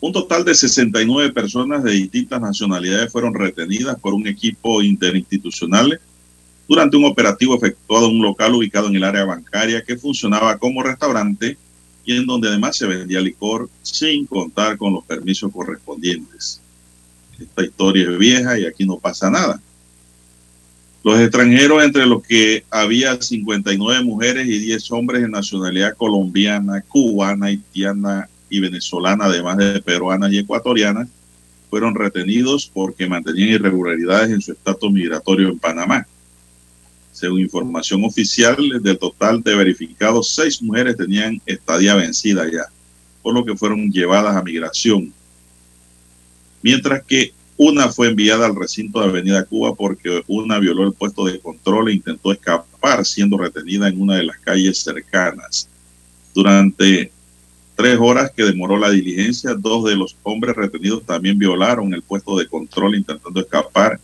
Un 0.00 0.12
total 0.12 0.44
de 0.44 0.56
69 0.56 1.32
personas 1.32 1.84
de 1.84 1.92
distintas 1.92 2.40
nacionalidades 2.40 3.12
fueron 3.12 3.34
retenidas 3.34 4.00
por 4.00 4.14
un 4.14 4.26
equipo 4.26 4.82
interinstitucional 4.82 6.00
durante 6.68 6.96
un 6.96 7.06
operativo 7.06 7.56
efectuado 7.56 8.08
en 8.08 8.16
un 8.16 8.22
local 8.22 8.54
ubicado 8.54 8.88
en 8.88 8.96
el 8.96 9.04
área 9.04 9.24
bancaria 9.24 9.82
que 9.82 9.96
funcionaba 9.96 10.58
como 10.58 10.82
restaurante 10.82 11.56
y 12.04 12.16
en 12.16 12.26
donde 12.26 12.48
además 12.48 12.76
se 12.76 12.86
vendía 12.86 13.20
licor 13.20 13.68
sin 13.82 14.26
contar 14.26 14.76
con 14.76 14.92
los 14.92 15.04
permisos 15.04 15.50
correspondientes. 15.50 16.60
Esta 17.40 17.64
historia 17.64 18.10
es 18.10 18.18
vieja 18.18 18.58
y 18.58 18.66
aquí 18.66 18.84
no 18.84 18.98
pasa 18.98 19.30
nada. 19.30 19.60
Los 21.04 21.20
extranjeros, 21.20 21.82
entre 21.82 22.06
los 22.06 22.22
que 22.22 22.64
había 22.70 23.20
59 23.20 24.04
mujeres 24.04 24.46
y 24.46 24.58
10 24.58 24.90
hombres 24.92 25.22
de 25.22 25.28
nacionalidad 25.28 25.96
colombiana, 25.96 26.82
cubana, 26.82 27.46
haitiana 27.46 28.28
y 28.50 28.60
venezolana, 28.60 29.26
además 29.26 29.56
de 29.56 29.80
peruanas 29.80 30.32
y 30.32 30.38
ecuatorianas, 30.38 31.08
fueron 31.70 31.94
retenidos 31.94 32.70
porque 32.72 33.06
mantenían 33.06 33.50
irregularidades 33.50 34.30
en 34.30 34.40
su 34.40 34.52
estatus 34.52 34.90
migratorio 34.90 35.48
en 35.48 35.58
Panamá. 35.58 36.06
Según 37.18 37.40
información 37.40 38.04
oficial, 38.04 38.56
del 38.80 38.96
total 38.96 39.42
de 39.42 39.56
verificados, 39.56 40.34
seis 40.34 40.62
mujeres 40.62 40.96
tenían 40.96 41.40
estadía 41.46 41.96
vencida 41.96 42.48
ya, 42.48 42.66
por 43.22 43.34
lo 43.34 43.44
que 43.44 43.56
fueron 43.56 43.90
llevadas 43.90 44.36
a 44.36 44.42
migración. 44.42 45.12
Mientras 46.62 47.02
que 47.02 47.32
Una 47.60 47.88
fue 47.88 48.06
enviada 48.06 48.46
al 48.46 48.54
recinto 48.54 49.00
de 49.00 49.06
Avenida 49.06 49.44
Cuba 49.44 49.74
porque 49.74 50.22
una 50.28 50.60
violó 50.60 50.86
el 50.86 50.92
puesto 50.92 51.24
de 51.24 51.40
control 51.40 51.88
e 51.88 51.94
intentó 51.94 52.30
escapar 52.30 53.04
siendo 53.04 53.36
retenida 53.36 53.88
en 53.88 54.00
una 54.00 54.14
de 54.14 54.22
las 54.22 54.38
calles 54.38 54.78
cercanas. 54.78 55.68
Durante 56.32 57.10
tres 57.74 57.98
horas 58.00 58.30
que 58.30 58.44
demoró 58.44 58.78
la 58.78 58.90
diligencia, 58.90 59.54
dos 59.54 59.86
de 59.86 59.96
los 59.96 60.16
hombres 60.22 60.54
retenidos 60.54 61.04
también 61.04 61.36
violaron 61.36 61.92
el 61.92 62.02
puesto 62.02 62.38
de 62.38 62.46
control 62.46 62.94
intentando 62.94 63.40
escapar 63.40 63.98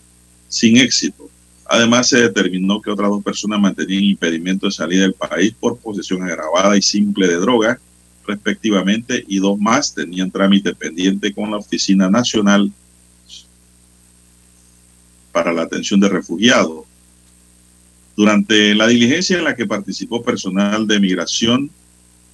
sin 0.49 0.77
éxito. 0.77 1.31
Además, 1.75 2.09
se 2.09 2.21
determinó 2.21 2.81
que 2.81 2.89
otras 2.89 3.11
dos 3.11 3.25
personas 3.25 3.61
mantenían 3.61 4.05
impedimento 4.05 4.67
de 4.67 4.73
salida 4.73 5.03
del 5.03 5.13
país 5.13 5.53
por 5.59 5.77
posesión 5.77 6.23
agravada 6.23 6.77
y 6.77 6.83
simple 6.83 7.27
de 7.27 7.35
droga, 7.35 7.81
respectivamente, 8.25 9.25
y 9.27 9.41
dos 9.41 9.59
más 9.59 9.93
tenían 9.93 10.31
trámite 10.31 10.73
pendiente 10.73 11.35
con 11.35 11.51
la 11.51 11.57
Oficina 11.57 12.09
Nacional 12.09 12.71
para 15.33 15.53
la 15.53 15.63
Atención 15.63 15.99
de 15.99 16.11
Refugiados. 16.11 16.85
Durante 18.17 18.73
la 18.77 18.87
diligencia 18.87 19.39
en 19.39 19.43
la 19.43 19.57
que 19.57 19.67
participó 19.67 20.23
personal 20.23 20.87
de 20.87 21.01
migración, 21.01 21.73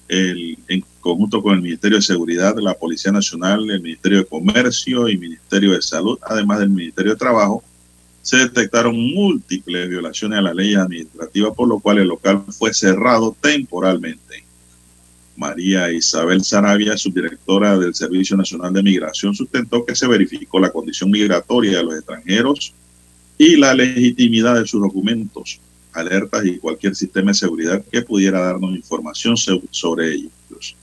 en 0.07 0.85
conjunto 0.99 1.41
con 1.41 1.55
el 1.55 1.63
Ministerio 1.63 1.97
de 1.97 2.03
Seguridad, 2.03 2.55
la 2.59 2.75
Policía 2.75 3.11
Nacional, 3.11 3.67
el 3.71 3.81
Ministerio 3.81 4.19
de 4.19 4.25
Comercio 4.25 5.09
y 5.09 5.17
Ministerio 5.17 5.71
de 5.71 5.81
Salud, 5.81 6.19
además 6.21 6.59
del 6.59 6.69
Ministerio 6.69 7.13
de 7.13 7.17
Trabajo, 7.17 7.63
se 8.21 8.37
detectaron 8.37 8.95
múltiples 8.95 9.89
violaciones 9.89 10.39
a 10.39 10.43
la 10.43 10.53
ley 10.53 10.75
administrativa, 10.75 11.53
por 11.53 11.67
lo 11.67 11.79
cual 11.79 11.99
el 11.99 12.07
local 12.07 12.43
fue 12.49 12.73
cerrado 12.73 13.35
temporalmente. 13.41 14.43
María 15.35 15.91
Isabel 15.91 16.43
Sarabia, 16.43 16.97
subdirectora 16.97 17.77
del 17.79 17.95
Servicio 17.95 18.37
Nacional 18.37 18.73
de 18.73 18.83
Migración, 18.83 19.33
sustentó 19.33 19.85
que 19.85 19.95
se 19.95 20.07
verificó 20.07 20.59
la 20.59 20.71
condición 20.71 21.09
migratoria 21.09 21.77
de 21.77 21.83
los 21.83 21.95
extranjeros 21.95 22.73
y 23.37 23.55
la 23.55 23.73
legitimidad 23.73 24.59
de 24.59 24.67
sus 24.67 24.81
documentos, 24.81 25.59
alertas 25.93 26.45
y 26.45 26.59
cualquier 26.59 26.95
sistema 26.95 27.31
de 27.31 27.35
seguridad 27.35 27.83
que 27.91 28.03
pudiera 28.03 28.41
darnos 28.41 28.75
información 28.75 29.35
sobre 29.35 30.13
ellos. 30.13 30.75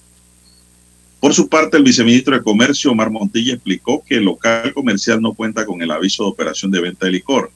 Por 1.21 1.35
su 1.35 1.49
parte, 1.49 1.77
el 1.77 1.83
viceministro 1.83 2.37
de 2.37 2.45
Comercio, 2.45 2.93
Omar 2.93 3.11
Montilla, 3.11 3.55
explicó 3.55 4.05
que 4.07 4.17
el 4.17 4.25
local 4.25 4.73
comercial 4.73 5.21
no 5.21 5.35
cuenta 5.35 5.67
con 5.67 5.83
el 5.83 5.91
aviso 5.91 6.23
de 6.23 6.31
operación 6.31 6.71
de 6.71 6.81
venta 6.81 7.07
de 7.07 7.13
licor. 7.13 7.51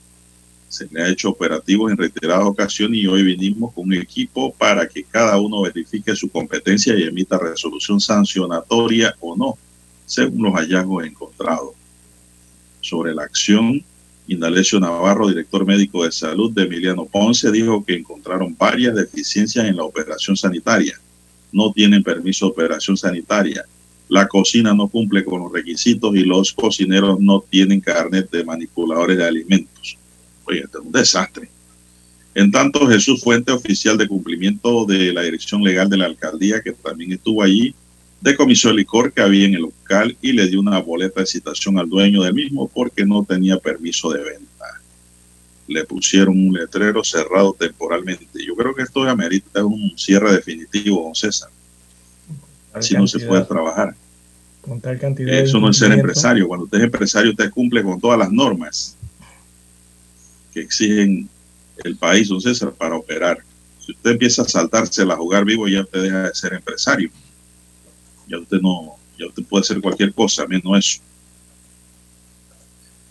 Se 0.68 0.88
le 0.90 1.02
ha 1.02 1.08
hecho 1.08 1.28
operativos 1.28 1.92
en 1.92 1.96
reiteradas 1.96 2.44
ocasiones 2.44 2.98
y 2.98 3.06
hoy 3.06 3.22
vinimos 3.22 3.72
con 3.72 3.84
un 3.84 3.94
equipo 3.94 4.52
para 4.52 4.88
que 4.88 5.04
cada 5.04 5.38
uno 5.38 5.62
verifique 5.62 6.16
su 6.16 6.28
competencia 6.28 6.98
y 6.98 7.04
emita 7.04 7.38
resolución 7.38 8.00
sancionatoria 8.00 9.14
o 9.20 9.36
no, 9.36 9.56
según 10.06 10.42
los 10.42 10.54
hallazgos 10.54 11.06
encontrados. 11.06 11.74
Sobre 12.80 13.14
la 13.14 13.22
acción, 13.22 13.84
Indalecio 14.26 14.80
Navarro, 14.80 15.28
director 15.28 15.64
médico 15.64 16.04
de 16.04 16.10
salud 16.10 16.50
de 16.50 16.64
Emiliano 16.64 17.04
Ponce, 17.04 17.52
dijo 17.52 17.84
que 17.84 17.94
encontraron 17.94 18.56
varias 18.58 18.96
deficiencias 18.96 19.66
en 19.66 19.76
la 19.76 19.84
operación 19.84 20.36
sanitaria 20.36 21.00
no 21.52 21.72
tienen 21.72 22.02
permiso 22.02 22.46
de 22.46 22.52
operación 22.52 22.96
sanitaria. 22.96 23.64
La 24.08 24.26
cocina 24.26 24.74
no 24.74 24.88
cumple 24.88 25.24
con 25.24 25.42
los 25.42 25.52
requisitos 25.52 26.14
y 26.14 26.24
los 26.24 26.52
cocineros 26.52 27.20
no 27.20 27.40
tienen 27.48 27.80
carnet 27.80 28.30
de 28.30 28.44
manipuladores 28.44 29.16
de 29.16 29.24
alimentos. 29.24 29.96
Oye, 30.44 30.60
esto 30.60 30.80
es 30.80 30.84
un 30.84 30.92
desastre. 30.92 31.48
En 32.34 32.50
tanto, 32.50 32.86
Jesús 32.86 33.22
Fuente, 33.22 33.52
oficial 33.52 33.98
de 33.98 34.08
cumplimiento 34.08 34.86
de 34.86 35.12
la 35.12 35.22
dirección 35.22 35.62
legal 35.62 35.88
de 35.88 35.98
la 35.98 36.06
alcaldía, 36.06 36.62
que 36.62 36.72
también 36.72 37.12
estuvo 37.12 37.42
allí, 37.42 37.74
decomisó 38.22 38.70
el 38.70 38.76
licor 38.76 39.12
que 39.12 39.20
había 39.20 39.46
en 39.46 39.54
el 39.54 39.62
local 39.62 40.16
y 40.22 40.32
le 40.32 40.46
dio 40.46 40.60
una 40.60 40.78
boleta 40.78 41.20
de 41.20 41.26
citación 41.26 41.78
al 41.78 41.88
dueño 41.88 42.22
del 42.22 42.34
mismo 42.34 42.68
porque 42.68 43.04
no 43.04 43.24
tenía 43.24 43.58
permiso 43.58 44.10
de 44.10 44.22
venta. 44.22 44.51
Le 45.72 45.84
pusieron 45.84 46.36
un 46.36 46.52
letrero 46.52 47.02
cerrado 47.02 47.54
temporalmente. 47.58 48.44
Yo 48.44 48.54
creo 48.54 48.74
que 48.74 48.82
esto 48.82 49.02
amerita 49.08 49.64
un 49.64 49.96
cierre 49.96 50.32
definitivo, 50.32 51.02
don 51.02 51.14
César. 51.14 51.48
Así 52.72 52.94
no 52.94 53.06
se 53.06 53.20
puede 53.20 53.44
trabajar. 53.44 53.94
Con 54.60 54.80
tal 54.80 54.98
cantidad 54.98 55.34
Eso 55.34 55.58
no 55.58 55.70
es 55.70 55.78
ser 55.78 55.92
empresario. 55.92 56.46
Cuando 56.46 56.64
usted 56.64 56.78
es 56.78 56.84
empresario, 56.84 57.30
usted 57.30 57.50
cumple 57.50 57.82
con 57.82 58.00
todas 58.00 58.18
las 58.18 58.30
normas 58.30 58.96
que 60.52 60.60
exigen 60.60 61.28
el 61.78 61.96
país, 61.96 62.28
don 62.28 62.40
César, 62.40 62.72
para 62.72 62.96
operar. 62.96 63.38
Si 63.78 63.92
usted 63.92 64.10
empieza 64.10 64.42
a 64.42 64.48
saltársela 64.48 65.14
a 65.14 65.16
jugar 65.16 65.44
vivo, 65.44 65.66
ya 65.66 65.80
usted 65.80 66.02
deja 66.02 66.22
de 66.28 66.34
ser 66.34 66.52
empresario. 66.52 67.10
Ya 68.28 68.38
usted 68.38 68.60
no, 68.60 68.96
ya 69.18 69.26
usted 69.26 69.42
puede 69.44 69.62
hacer 69.62 69.80
cualquier 69.80 70.12
cosa, 70.12 70.46
menos 70.46 70.78
eso. 70.78 71.02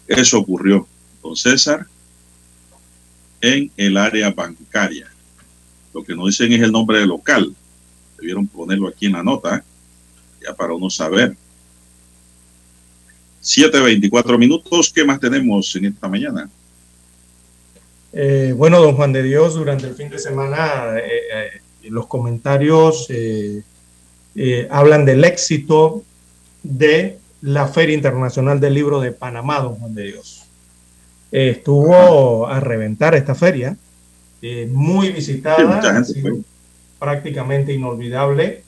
Eso 0.08 0.40
ocurrió, 0.40 0.88
don 1.24 1.36
César, 1.36 1.88
en 3.42 3.72
el 3.76 3.98
área 3.98 4.32
bancaria. 4.32 5.12
Lo 5.94 6.04
que 6.04 6.16
no 6.16 6.26
dicen 6.26 6.52
es 6.54 6.62
el 6.62 6.72
nombre 6.72 7.00
del 7.00 7.10
local. 7.10 7.54
Debieron 8.18 8.48
ponerlo 8.48 8.88
aquí 8.88 9.08
en 9.08 9.14
la 9.14 9.24
nota, 9.24 9.64
ya 10.42 10.54
para 10.54 10.74
uno 10.74 10.90
saber. 10.90 11.36
7.24 13.42 14.38
minutos, 14.38 14.92
¿qué 14.94 15.04
más 15.04 15.20
tenemos 15.20 15.76
en 15.76 15.86
esta 15.86 16.08
mañana? 16.08 16.50
Eh, 18.14 18.54
bueno, 18.56 18.82
don 18.82 18.96
Juan 18.96 19.14
de 19.14 19.24
Dios, 19.24 19.56
durante 19.56 19.88
el 19.88 19.96
fin 19.96 20.10
de 20.10 20.20
semana 20.20 20.98
eh, 20.98 21.22
eh, 21.34 21.90
los 21.90 22.08
comentarios 22.08 23.08
hablan 24.70 25.06
del 25.06 25.24
éxito 25.24 26.04
de 26.62 27.18
la 27.42 27.68
Feria 27.68 27.96
Internacional 27.96 28.60
del 28.60 28.76
Libro 28.76 29.00
de 29.00 29.12
Panamá, 29.12 29.60
don 29.60 29.76
Juan 29.76 29.96
de 29.96 30.04
Dios. 30.04 30.41
Eh, 31.32 31.50
estuvo 31.50 32.48
a 32.48 32.60
reventar 32.60 33.16
esta 33.16 33.36
feria, 33.36 33.78
eh, 34.42 34.68
muy 34.70 35.12
visitada, 35.12 35.82
gente 35.82 36.42
prácticamente 37.00 37.74
inolvidable 37.74 38.64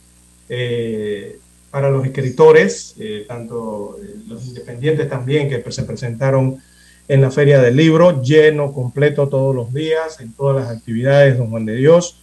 eh, 0.48 1.40
para 1.70 1.90
los 1.90 2.06
escritores, 2.06 2.96
tanto 3.28 3.98
los 4.28 4.46
independientes 4.46 5.10
también 5.10 5.50
que 5.50 5.72
se 5.72 5.84
presentaron 5.84 6.60
en 7.08 7.22
la 7.22 7.32
Feria 7.32 7.60
del 7.62 7.76
Libro, 7.76 8.22
lleno, 8.22 8.72
completo 8.72 9.28
todos 9.28 9.56
los 9.56 9.74
días, 9.74 10.20
en 10.22 10.34
todas 10.34 10.64
las 10.64 10.76
actividades, 10.76 11.38
don 11.38 11.50
Juan 11.50 11.66
de 11.66 11.76
Dios, 11.76 12.22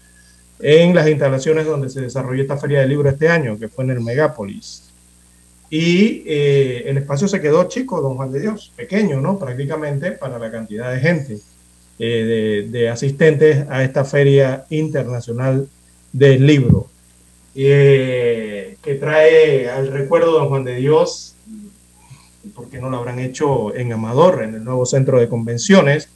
en 0.60 0.94
las 0.94 1.08
instalaciones 1.08 1.66
donde 1.66 1.90
se 1.90 2.00
desarrolló 2.00 2.42
esta 2.42 2.56
Feria 2.56 2.80
del 2.80 2.90
Libro 2.90 3.08
este 3.08 3.28
año, 3.28 3.58
que 3.58 3.68
fue 3.68 3.84
en 3.84 3.90
el 3.90 4.00
Megápolis. 4.00 4.89
Y 5.70 6.24
eh, 6.26 6.82
el 6.86 6.98
espacio 6.98 7.28
se 7.28 7.40
quedó 7.40 7.68
chico, 7.68 8.00
don 8.00 8.16
Juan 8.16 8.32
de 8.32 8.40
Dios, 8.40 8.72
pequeño, 8.74 9.20
¿no? 9.20 9.38
Prácticamente 9.38 10.10
para 10.10 10.36
la 10.38 10.50
cantidad 10.50 10.92
de 10.92 10.98
gente, 10.98 11.38
eh, 12.00 12.66
de, 12.68 12.88
asistentes 12.88 13.66
a 13.70 13.84
esta 13.84 14.04
Feria 14.04 14.66
Internacional 14.70 15.68
del 16.12 16.44
Libro, 16.44 16.88
eh, 17.54 18.76
que 18.82 18.94
trae 18.96 19.70
al 19.70 19.92
recuerdo 19.92 20.32
don 20.32 20.48
Juan 20.48 20.64
de 20.64 20.74
Dios 20.74 21.36
¿por 22.54 22.68
qué 22.68 22.78
no 22.80 22.90
lo 22.90 22.96
habrán 22.96 23.20
hecho 23.20 23.74
en 23.74 23.92
Amador, 23.92 24.42
en 24.42 24.54
el 24.54 24.64
nuevo 24.64 24.84
centro 24.86 25.20
de 25.20 25.28
convenciones? 25.28 26.08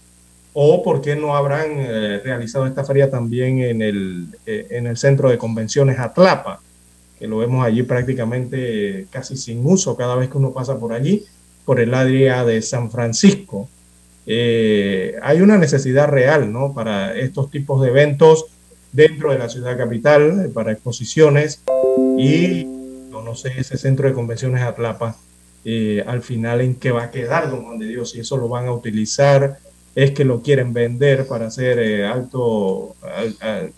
¿O 0.52 0.82
por 0.82 1.00
qué 1.00 1.16
no 1.16 1.36
habrán 1.36 1.72
eh, 1.78 2.20
realizado 2.24 2.66
esta 2.66 2.84
feria 2.84 3.10
también 3.10 3.60
en 3.60 3.82
el, 3.82 4.26
en 4.46 4.86
el 4.86 4.96
centro 4.96 5.28
de 5.28 5.38
convenciones 5.38 5.98
Atlapa? 5.98 6.60
Que 7.18 7.26
lo 7.26 7.38
vemos 7.38 7.64
allí 7.64 7.82
prácticamente 7.84 9.06
casi 9.10 9.36
sin 9.36 9.64
uso 9.64 9.96
cada 9.96 10.16
vez 10.16 10.28
que 10.30 10.38
uno 10.38 10.52
pasa 10.52 10.78
por 10.78 10.92
allí, 10.92 11.24
por 11.64 11.80
el 11.80 11.94
área 11.94 12.44
de 12.44 12.60
San 12.62 12.90
Francisco. 12.90 13.68
Eh, 14.26 15.16
hay 15.22 15.40
una 15.42 15.58
necesidad 15.58 16.08
real 16.08 16.50
¿no? 16.52 16.72
para 16.74 17.14
estos 17.16 17.50
tipos 17.50 17.82
de 17.82 17.88
eventos 17.88 18.46
dentro 18.92 19.30
de 19.32 19.38
la 19.38 19.48
ciudad 19.48 19.76
capital, 19.76 20.46
eh, 20.46 20.48
para 20.48 20.72
exposiciones 20.72 21.62
y 22.18 22.64
no 23.24 23.34
sé, 23.34 23.52
ese 23.58 23.76
centro 23.78 24.06
de 24.06 24.14
convenciones 24.14 24.62
Atlapa 24.62 25.16
eh, 25.64 26.04
al 26.06 26.20
final 26.22 26.60
en 26.60 26.74
qué 26.74 26.90
va 26.92 27.04
a 27.04 27.10
quedar, 27.10 27.50
don 27.50 27.64
Juan 27.64 27.78
de 27.78 27.86
Dios, 27.88 28.10
si 28.10 28.20
eso 28.20 28.36
lo 28.36 28.48
van 28.48 28.66
a 28.66 28.72
utilizar, 28.72 29.58
es 29.94 30.10
que 30.10 30.24
lo 30.24 30.42
quieren 30.42 30.72
vender 30.74 31.26
para 31.26 31.46
hacer 31.46 31.78
eh, 31.78 32.04
alto, 32.06 32.94
al- 33.02 33.34
al- 33.40 33.66
eh, 33.68 33.72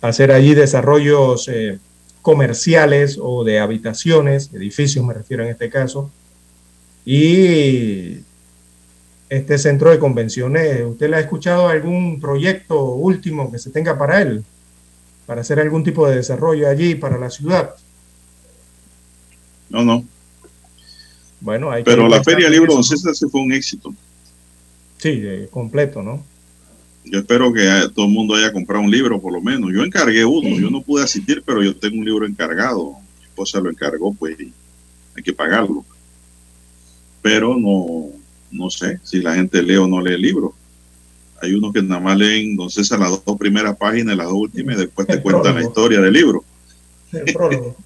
hacer 0.00 0.32
allí 0.32 0.54
desarrollos 0.54 1.48
eh, 1.48 1.78
comerciales 2.22 3.18
o 3.20 3.44
de 3.44 3.58
habitaciones, 3.58 4.50
edificios 4.52 5.04
me 5.04 5.14
refiero 5.14 5.44
en 5.44 5.50
este 5.50 5.70
caso, 5.70 6.10
y 7.04 8.20
este 9.28 9.58
centro 9.58 9.90
de 9.90 9.98
convenciones, 9.98 10.82
¿usted 10.84 11.08
le 11.08 11.16
ha 11.16 11.20
escuchado 11.20 11.68
algún 11.68 12.20
proyecto 12.20 12.84
último 12.84 13.50
que 13.50 13.58
se 13.58 13.70
tenga 13.70 13.96
para 13.96 14.20
él? 14.20 14.44
Para 15.26 15.42
hacer 15.42 15.60
algún 15.60 15.84
tipo 15.84 16.08
de 16.08 16.16
desarrollo 16.16 16.68
allí 16.68 16.96
para 16.96 17.16
la 17.16 17.30
ciudad. 17.30 17.74
No, 19.68 19.84
no. 19.84 20.04
Bueno, 21.40 21.70
hay 21.70 21.84
que 21.84 21.90
Pero 21.90 22.08
la 22.08 22.22
Feria 22.22 22.50
Libro. 22.50 22.82
César, 22.82 23.14
se 23.14 23.28
fue 23.28 23.40
un 23.40 23.52
éxito. 23.52 23.94
Sí, 24.98 25.20
eh, 25.22 25.48
completo, 25.50 26.02
¿no? 26.02 26.24
Yo 27.04 27.20
espero 27.20 27.52
que 27.52 27.62
todo 27.94 28.06
el 28.06 28.12
mundo 28.12 28.34
haya 28.34 28.52
comprado 28.52 28.84
un 28.84 28.90
libro, 28.90 29.20
por 29.20 29.32
lo 29.32 29.40
menos. 29.40 29.70
Yo 29.72 29.82
encargué 29.82 30.24
uno, 30.24 30.58
yo 30.58 30.70
no 30.70 30.82
pude 30.82 31.02
asistir, 31.02 31.42
pero 31.44 31.62
yo 31.62 31.74
tengo 31.74 31.98
un 31.98 32.04
libro 32.04 32.26
encargado. 32.26 32.96
Mi 33.18 33.24
esposa 33.24 33.60
lo 33.60 33.70
encargó, 33.70 34.12
pues 34.14 34.36
hay 34.38 35.22
que 35.22 35.32
pagarlo. 35.32 35.84
pero 37.22 37.56
no, 37.56 38.08
no 38.50 38.70
sé 38.70 39.00
si 39.02 39.20
la 39.20 39.34
gente 39.34 39.62
lee 39.62 39.76
o 39.76 39.86
no 39.86 40.00
lee 40.00 40.14
el 40.14 40.22
libro. 40.22 40.54
Hay 41.42 41.54
unos 41.54 41.72
que 41.72 41.82
nada 41.82 42.00
más 42.00 42.18
leen, 42.18 42.54
no 42.54 42.68
sé, 42.68 42.82
las 42.98 43.24
dos 43.24 43.38
primeras 43.38 43.76
páginas, 43.76 44.16
las 44.16 44.26
dos 44.26 44.36
últimas, 44.36 44.76
y 44.76 44.80
después 44.80 45.06
te 45.06 45.22
cuentan 45.22 45.54
la 45.54 45.62
historia 45.62 46.00
del 46.00 46.12
libro. 46.12 46.44
El 47.12 47.32
prólogo. 47.32 47.76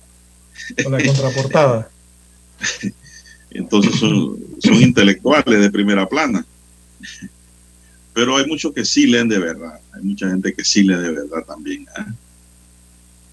Con 0.83 0.93
la 0.93 1.05
contraportada. 1.05 1.91
Entonces 3.51 3.95
son, 3.95 4.39
son 4.59 4.75
intelectuales 4.75 5.61
de 5.61 5.71
primera 5.71 6.09
plana. 6.09 6.45
Pero 8.15 8.37
hay 8.37 8.47
muchos 8.47 8.73
que 8.73 8.85
sí 8.85 9.07
leen 9.07 9.29
de 9.29 9.39
verdad. 9.39 9.81
Hay 9.93 10.03
mucha 10.03 10.29
gente 10.29 10.55
que 10.55 10.65
sí 10.65 10.83
lee 10.85 10.95
de 10.95 11.11
verdad 11.11 11.45
también. 11.47 11.83
¿eh? 11.99 12.13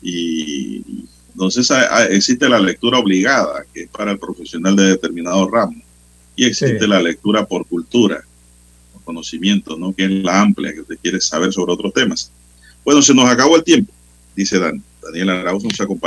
Y 0.01 1.05
entonces 1.33 1.69
existe 2.09 2.49
la 2.49 2.59
lectura 2.59 2.97
obligada, 2.99 3.63
que 3.73 3.83
es 3.83 3.89
para 3.89 4.11
el 4.11 4.19
profesional 4.19 4.75
de 4.75 4.85
determinado 4.87 5.47
ramo. 5.49 5.81
Y 6.35 6.45
existe 6.45 6.79
Sí. 6.79 6.87
la 6.87 7.01
lectura 7.01 7.45
por 7.45 7.65
cultura, 7.67 8.23
por 8.93 9.03
conocimiento, 9.03 9.77
¿no? 9.77 9.93
que 9.93 10.05
es 10.05 10.11
la 10.11 10.41
amplia, 10.41 10.73
que 10.73 10.81
usted 10.81 10.97
quiere 11.01 11.21
saber 11.21 11.53
sobre 11.53 11.73
otros 11.73 11.93
temas. 11.93 12.31
Bueno, 12.83 13.01
se 13.01 13.13
nos 13.13 13.29
acabó 13.29 13.55
el 13.57 13.63
tiempo, 13.63 13.93
dice 14.35 14.57
Dan. 14.59 14.83
Daniel 15.03 15.29
Arauz 15.31 15.63
nos 15.63 15.79
acompañó. 15.81 15.99